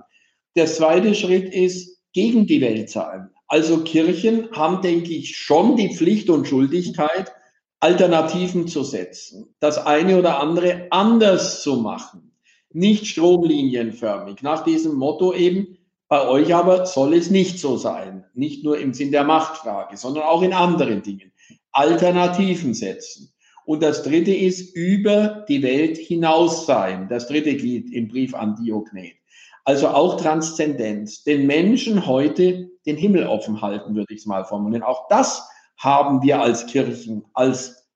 Der 0.56 0.66
zweite 0.66 1.14
Schritt 1.14 1.54
ist, 1.54 1.98
gegen 2.14 2.48
die 2.48 2.62
Welt 2.62 2.90
sein. 2.90 3.30
Also 3.48 3.84
Kirchen 3.84 4.49
haben, 4.52 4.82
denke 4.82 5.14
ich, 5.14 5.38
schon 5.38 5.76
die 5.76 5.95
Pflicht 5.95 6.30
und 6.30 6.48
Schuldigkeit, 6.48 7.32
Alternativen 7.80 8.68
zu 8.68 8.84
setzen, 8.84 9.54
das 9.60 9.78
eine 9.78 10.18
oder 10.18 10.40
andere 10.40 10.88
anders 10.90 11.62
zu 11.62 11.78
machen, 11.78 12.32
nicht 12.72 13.08
stromlinienförmig, 13.08 14.41
nach 14.41 14.64
diesem 14.64 14.95
Motto 14.95 15.34
eben, 15.34 15.78
bei 16.10 16.28
euch 16.28 16.56
aber 16.56 16.86
soll 16.86 17.14
es 17.14 17.30
nicht 17.30 17.60
so 17.60 17.78
sein, 17.78 18.26
nicht 18.34 18.64
nur 18.64 18.80
im 18.80 18.94
Sinn 18.94 19.12
der 19.12 19.26
Machtfrage, 19.26 19.98
sondern 19.98 20.24
auch 20.24 20.41
in 20.41 20.54
anderen 20.54 21.04
Dingen. 21.04 21.34
Alternativen 21.72 22.74
setzen. 22.74 23.34
Und 23.66 23.84
das 23.84 24.04
dritte 24.04 24.34
ist 24.34 24.74
über 24.76 25.45
die 25.49 25.62
Welt 25.62 25.98
hinaus 25.98 26.66
sein. 26.66 27.10
Das 27.10 27.28
dritte 27.28 27.56
Glied 27.58 27.91
im 27.91 28.08
Brief 28.08 28.34
an 28.34 28.56
Diognet. 28.56 29.18
Also 29.66 29.90
auch 29.90 30.20
Transzendenz. 30.20 31.24
Den 31.24 31.45
Menschen 31.45 32.08
heute 32.08 32.70
den 32.86 32.95
Himmel 32.95 33.28
offen 33.28 33.62
halten, 33.62 33.94
würde 33.95 34.14
ich 34.14 34.22
es 34.22 34.26
mal 34.26 34.45
formulieren. 34.45 34.84
Auch 34.84 35.10
das 35.10 35.48
haben 35.78 36.22
wir 36.24 36.41
als 36.41 36.66
Kirchen, 36.66 37.24
als 37.34 37.88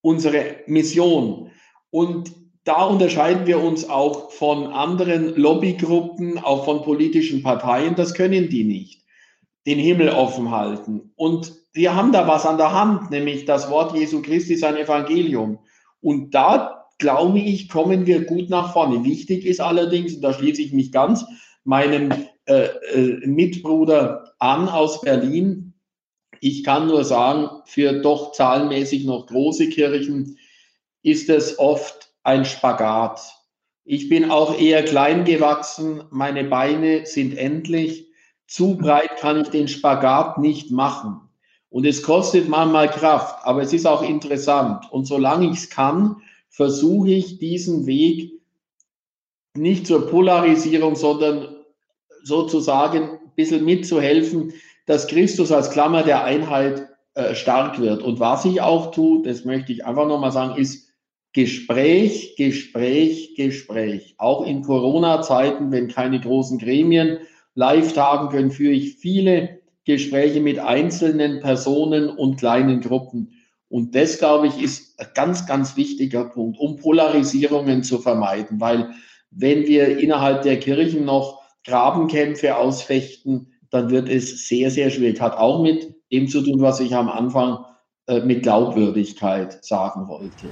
unsere 0.00 0.56
Mission. 0.66 1.50
Und 1.90 2.32
da 2.64 2.84
unterscheiden 2.84 3.46
wir 3.46 3.62
uns 3.62 3.88
auch 3.88 4.30
von 4.30 4.66
anderen 4.68 5.34
Lobbygruppen, 5.36 6.38
auch 6.38 6.64
von 6.64 6.82
politischen 6.82 7.42
Parteien. 7.42 7.94
Das 7.94 8.14
können 8.14 8.48
die 8.48 8.64
nicht. 8.64 9.04
Den 9.66 9.78
Himmel 9.78 10.10
offen 10.10 10.50
halten. 10.50 11.12
Und 11.16 11.54
wir 11.72 11.94
haben 11.94 12.12
da 12.12 12.26
was 12.28 12.46
an 12.46 12.58
der 12.58 12.72
Hand, 12.72 13.10
nämlich 13.10 13.44
das 13.44 13.70
Wort 13.70 13.96
Jesu 13.96 14.22
Christi, 14.22 14.56
sein 14.56 14.76
Evangelium. 14.76 15.58
Und 16.00 16.34
da, 16.34 16.86
glaube 16.98 17.38
ich, 17.38 17.68
kommen 17.68 18.06
wir 18.06 18.24
gut 18.24 18.50
nach 18.50 18.72
vorne. 18.72 19.04
Wichtig 19.04 19.44
ist 19.44 19.60
allerdings, 19.60 20.14
und 20.14 20.22
da 20.22 20.32
schließe 20.32 20.62
ich 20.62 20.72
mich 20.72 20.92
ganz 20.92 21.24
meinem 21.64 22.12
äh, 22.46 22.68
äh, 22.94 23.26
Mitbruder 23.26 24.32
an 24.38 24.68
aus 24.68 25.00
Berlin, 25.00 25.67
ich 26.40 26.64
kann 26.64 26.86
nur 26.86 27.04
sagen, 27.04 27.48
für 27.66 28.00
doch 28.00 28.32
zahlenmäßig 28.32 29.04
noch 29.04 29.26
große 29.26 29.68
Kirchen 29.68 30.38
ist 31.02 31.28
es 31.28 31.58
oft 31.58 32.10
ein 32.22 32.44
Spagat. 32.44 33.20
Ich 33.84 34.08
bin 34.08 34.30
auch 34.30 34.58
eher 34.58 34.84
klein 34.84 35.24
gewachsen, 35.24 36.04
meine 36.10 36.44
Beine 36.44 37.06
sind 37.06 37.36
endlich. 37.36 38.06
Zu 38.46 38.76
breit 38.76 39.16
kann 39.18 39.40
ich 39.40 39.48
den 39.48 39.68
Spagat 39.68 40.38
nicht 40.38 40.70
machen. 40.70 41.20
Und 41.70 41.86
es 41.86 42.02
kostet 42.02 42.48
manchmal 42.48 42.90
Kraft, 42.90 43.44
aber 43.44 43.62
es 43.62 43.72
ist 43.72 43.86
auch 43.86 44.02
interessant. 44.02 44.90
Und 44.90 45.06
solange 45.06 45.46
ich 45.46 45.58
es 45.58 45.70
kann, 45.70 46.22
versuche 46.48 47.10
ich 47.10 47.38
diesen 47.38 47.86
Weg 47.86 48.32
nicht 49.54 49.86
zur 49.86 50.06
Polarisierung, 50.06 50.96
sondern 50.96 51.56
sozusagen 52.22 53.10
ein 53.10 53.32
bisschen 53.36 53.64
mitzuhelfen, 53.64 54.52
dass 54.88 55.06
Christus 55.06 55.52
als 55.52 55.70
Klammer 55.70 56.02
der 56.02 56.24
Einheit 56.24 56.88
äh, 57.14 57.34
stark 57.34 57.78
wird. 57.78 58.02
Und 58.02 58.20
was 58.20 58.46
ich 58.46 58.62
auch 58.62 58.90
tue, 58.90 59.22
das 59.22 59.44
möchte 59.44 59.70
ich 59.70 59.84
einfach 59.84 60.08
nochmal 60.08 60.32
sagen, 60.32 60.58
ist 60.58 60.88
Gespräch, 61.34 62.36
Gespräch, 62.36 63.34
Gespräch. 63.36 64.14
Auch 64.16 64.46
in 64.46 64.62
Corona-Zeiten, 64.62 65.70
wenn 65.70 65.88
keine 65.88 66.18
großen 66.20 66.58
Gremien 66.58 67.18
live 67.54 67.92
tagen 67.92 68.30
können, 68.30 68.50
führe 68.50 68.72
ich 68.72 68.96
viele 68.96 69.60
Gespräche 69.84 70.40
mit 70.40 70.58
einzelnen 70.58 71.40
Personen 71.40 72.08
und 72.08 72.38
kleinen 72.38 72.80
Gruppen. 72.80 73.34
Und 73.68 73.94
das, 73.94 74.18
glaube 74.18 74.46
ich, 74.46 74.62
ist 74.62 74.98
ein 74.98 75.08
ganz, 75.14 75.46
ganz 75.46 75.76
wichtiger 75.76 76.24
Punkt, 76.24 76.58
um 76.58 76.76
Polarisierungen 76.76 77.82
zu 77.82 77.98
vermeiden. 77.98 78.58
Weil 78.58 78.88
wenn 79.30 79.66
wir 79.66 79.98
innerhalb 79.98 80.42
der 80.42 80.58
Kirchen 80.58 81.04
noch 81.04 81.42
Grabenkämpfe 81.64 82.56
ausfechten, 82.56 83.52
dann 83.70 83.90
wird 83.90 84.08
es 84.08 84.48
sehr, 84.48 84.70
sehr 84.70 84.90
schwierig. 84.90 85.20
Hat 85.20 85.36
auch 85.36 85.62
mit 85.62 85.94
dem 86.12 86.28
zu 86.28 86.42
tun, 86.42 86.60
was 86.60 86.80
ich 86.80 86.94
am 86.94 87.08
Anfang 87.08 87.64
äh, 88.06 88.20
mit 88.20 88.42
Glaubwürdigkeit 88.42 89.64
sagen 89.64 90.08
wollte. 90.08 90.48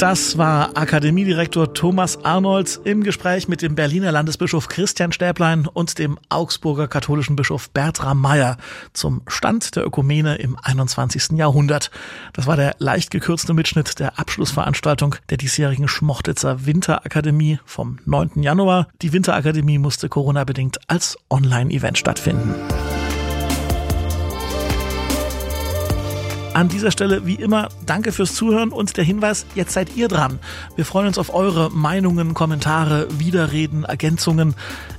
Das 0.00 0.38
war 0.38 0.78
Akademiedirektor 0.78 1.74
Thomas 1.74 2.24
Arnolds 2.24 2.80
im 2.84 3.04
Gespräch 3.04 3.48
mit 3.48 3.60
dem 3.60 3.74
Berliner 3.74 4.10
Landesbischof 4.10 4.68
Christian 4.68 5.12
Stäblein 5.12 5.66
und 5.66 5.98
dem 5.98 6.18
Augsburger 6.30 6.88
katholischen 6.88 7.36
Bischof 7.36 7.68
Bertram 7.68 8.18
Meyer 8.18 8.56
zum 8.94 9.20
Stand 9.26 9.76
der 9.76 9.84
Ökumene 9.84 10.36
im 10.36 10.56
21. 10.62 11.32
Jahrhundert. 11.32 11.90
Das 12.32 12.46
war 12.46 12.56
der 12.56 12.76
leicht 12.78 13.10
gekürzte 13.10 13.52
Mitschnitt 13.52 13.98
der 13.98 14.18
Abschlussveranstaltung 14.18 15.16
der 15.28 15.36
diesjährigen 15.36 15.86
Schmochtitzer 15.86 16.64
Winterakademie 16.64 17.58
vom 17.66 17.98
9. 18.06 18.42
Januar. 18.42 18.88
Die 19.02 19.12
Winterakademie 19.12 19.76
musste 19.76 20.08
Corona-bedingt 20.08 20.78
als 20.88 21.18
Online-Event 21.28 21.98
stattfinden. 21.98 22.54
An 26.52 26.68
dieser 26.68 26.90
Stelle 26.90 27.26
wie 27.26 27.36
immer 27.36 27.68
danke 27.86 28.10
fürs 28.10 28.34
Zuhören 28.34 28.70
und 28.70 28.96
der 28.96 29.04
Hinweis, 29.04 29.46
jetzt 29.54 29.72
seid 29.72 29.96
ihr 29.96 30.08
dran. 30.08 30.40
Wir 30.74 30.84
freuen 30.84 31.06
uns 31.06 31.16
auf 31.16 31.32
eure 31.32 31.70
Meinungen, 31.70 32.34
Kommentare, 32.34 33.06
Widerreden, 33.18 33.84
Ergänzungen. 33.84 34.54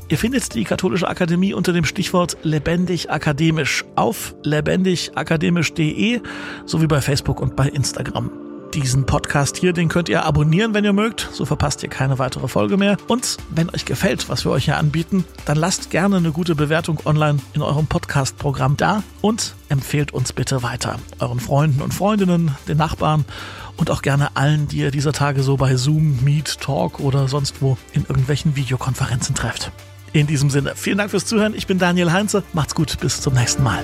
Ihr 0.08 0.18
findet 0.18 0.54
die 0.56 0.64
Katholische 0.64 1.10
Akademie 1.10 1.54
unter 1.54 1.74
dem 1.74 1.84
Stichwort 1.84 2.38
lebendig 2.44 3.12
akademisch 3.12 3.84
auf 3.96 4.34
lebendigakademisch.de 4.44 6.22
sowie 6.66 6.88
bei 6.88 7.02
Facebook 7.02 7.42
und 7.42 7.56
bei 7.56 7.68
Instagram. 7.68 8.51
Diesen 8.74 9.06
Podcast 9.06 9.58
hier, 9.58 9.74
den 9.74 9.90
könnt 9.90 10.08
ihr 10.08 10.24
abonnieren, 10.24 10.74
wenn 10.74 10.86
ihr 10.86 10.94
mögt. 10.94 11.28
So 11.34 11.44
verpasst 11.44 11.84
ihr 11.84 11.90
keine 11.90 12.20
weitere 12.20 12.48
Folge 12.48 12.78
mehr. 12.78 12.96
Und 13.08 13.38
wenn 13.50 13.70
euch 13.70 13.84
gefällt, 13.84 14.30
was 14.30 14.46
wir 14.46 14.52
euch 14.52 14.66
hier 14.66 14.78
anbieten, 14.78 15.26
dann 15.44 15.58
lasst 15.58 15.90
gerne 15.90 16.16
eine 16.16 16.32
gute 16.32 16.56
Bewertung 16.56 17.00
online 17.04 17.40
in 17.54 17.62
eurem 17.62 17.88
Podcast-Programm 17.88 18.78
da 18.78 19.04
und 19.20 19.56
empfehlt 19.68 20.14
uns 20.14 20.32
bitte 20.32 20.64
weiter. 20.64 21.00
Euren 21.20 21.42
Freunden 21.42 21.82
und 21.82 21.94
Freundinnen, 21.94 22.56
den 22.70 22.78
Nachbarn 22.78 23.26
und 23.76 23.92
auch 23.92 24.02
gerne 24.02 24.38
allen, 24.38 24.70
die 24.70 24.78
ihr 24.78 24.92
dieser 24.92 25.12
Tage 25.12 25.44
so 25.44 25.58
bei 25.58 25.76
Zoom, 25.76 26.24
Meet, 26.24 26.62
Talk 26.62 27.02
oder 27.02 27.28
sonst 27.28 27.62
wo 27.62 27.78
in 27.92 28.04
irgendwelchen 28.04 28.56
Videokonferenzen 28.56 29.36
trefft. 29.36 29.72
In 30.14 30.28
diesem 30.28 30.50
Sinne, 30.50 30.74
vielen 30.76 30.98
Dank 30.98 31.12
fürs 31.12 31.26
Zuhören. 31.26 31.54
Ich 31.56 31.68
bin 31.68 31.78
Daniel 31.78 32.12
Heinze. 32.12 32.44
Macht's 32.54 32.76
gut. 32.76 33.00
Bis 33.02 33.20
zum 33.20 33.34
nächsten 33.34 33.64
Mal. 33.64 33.84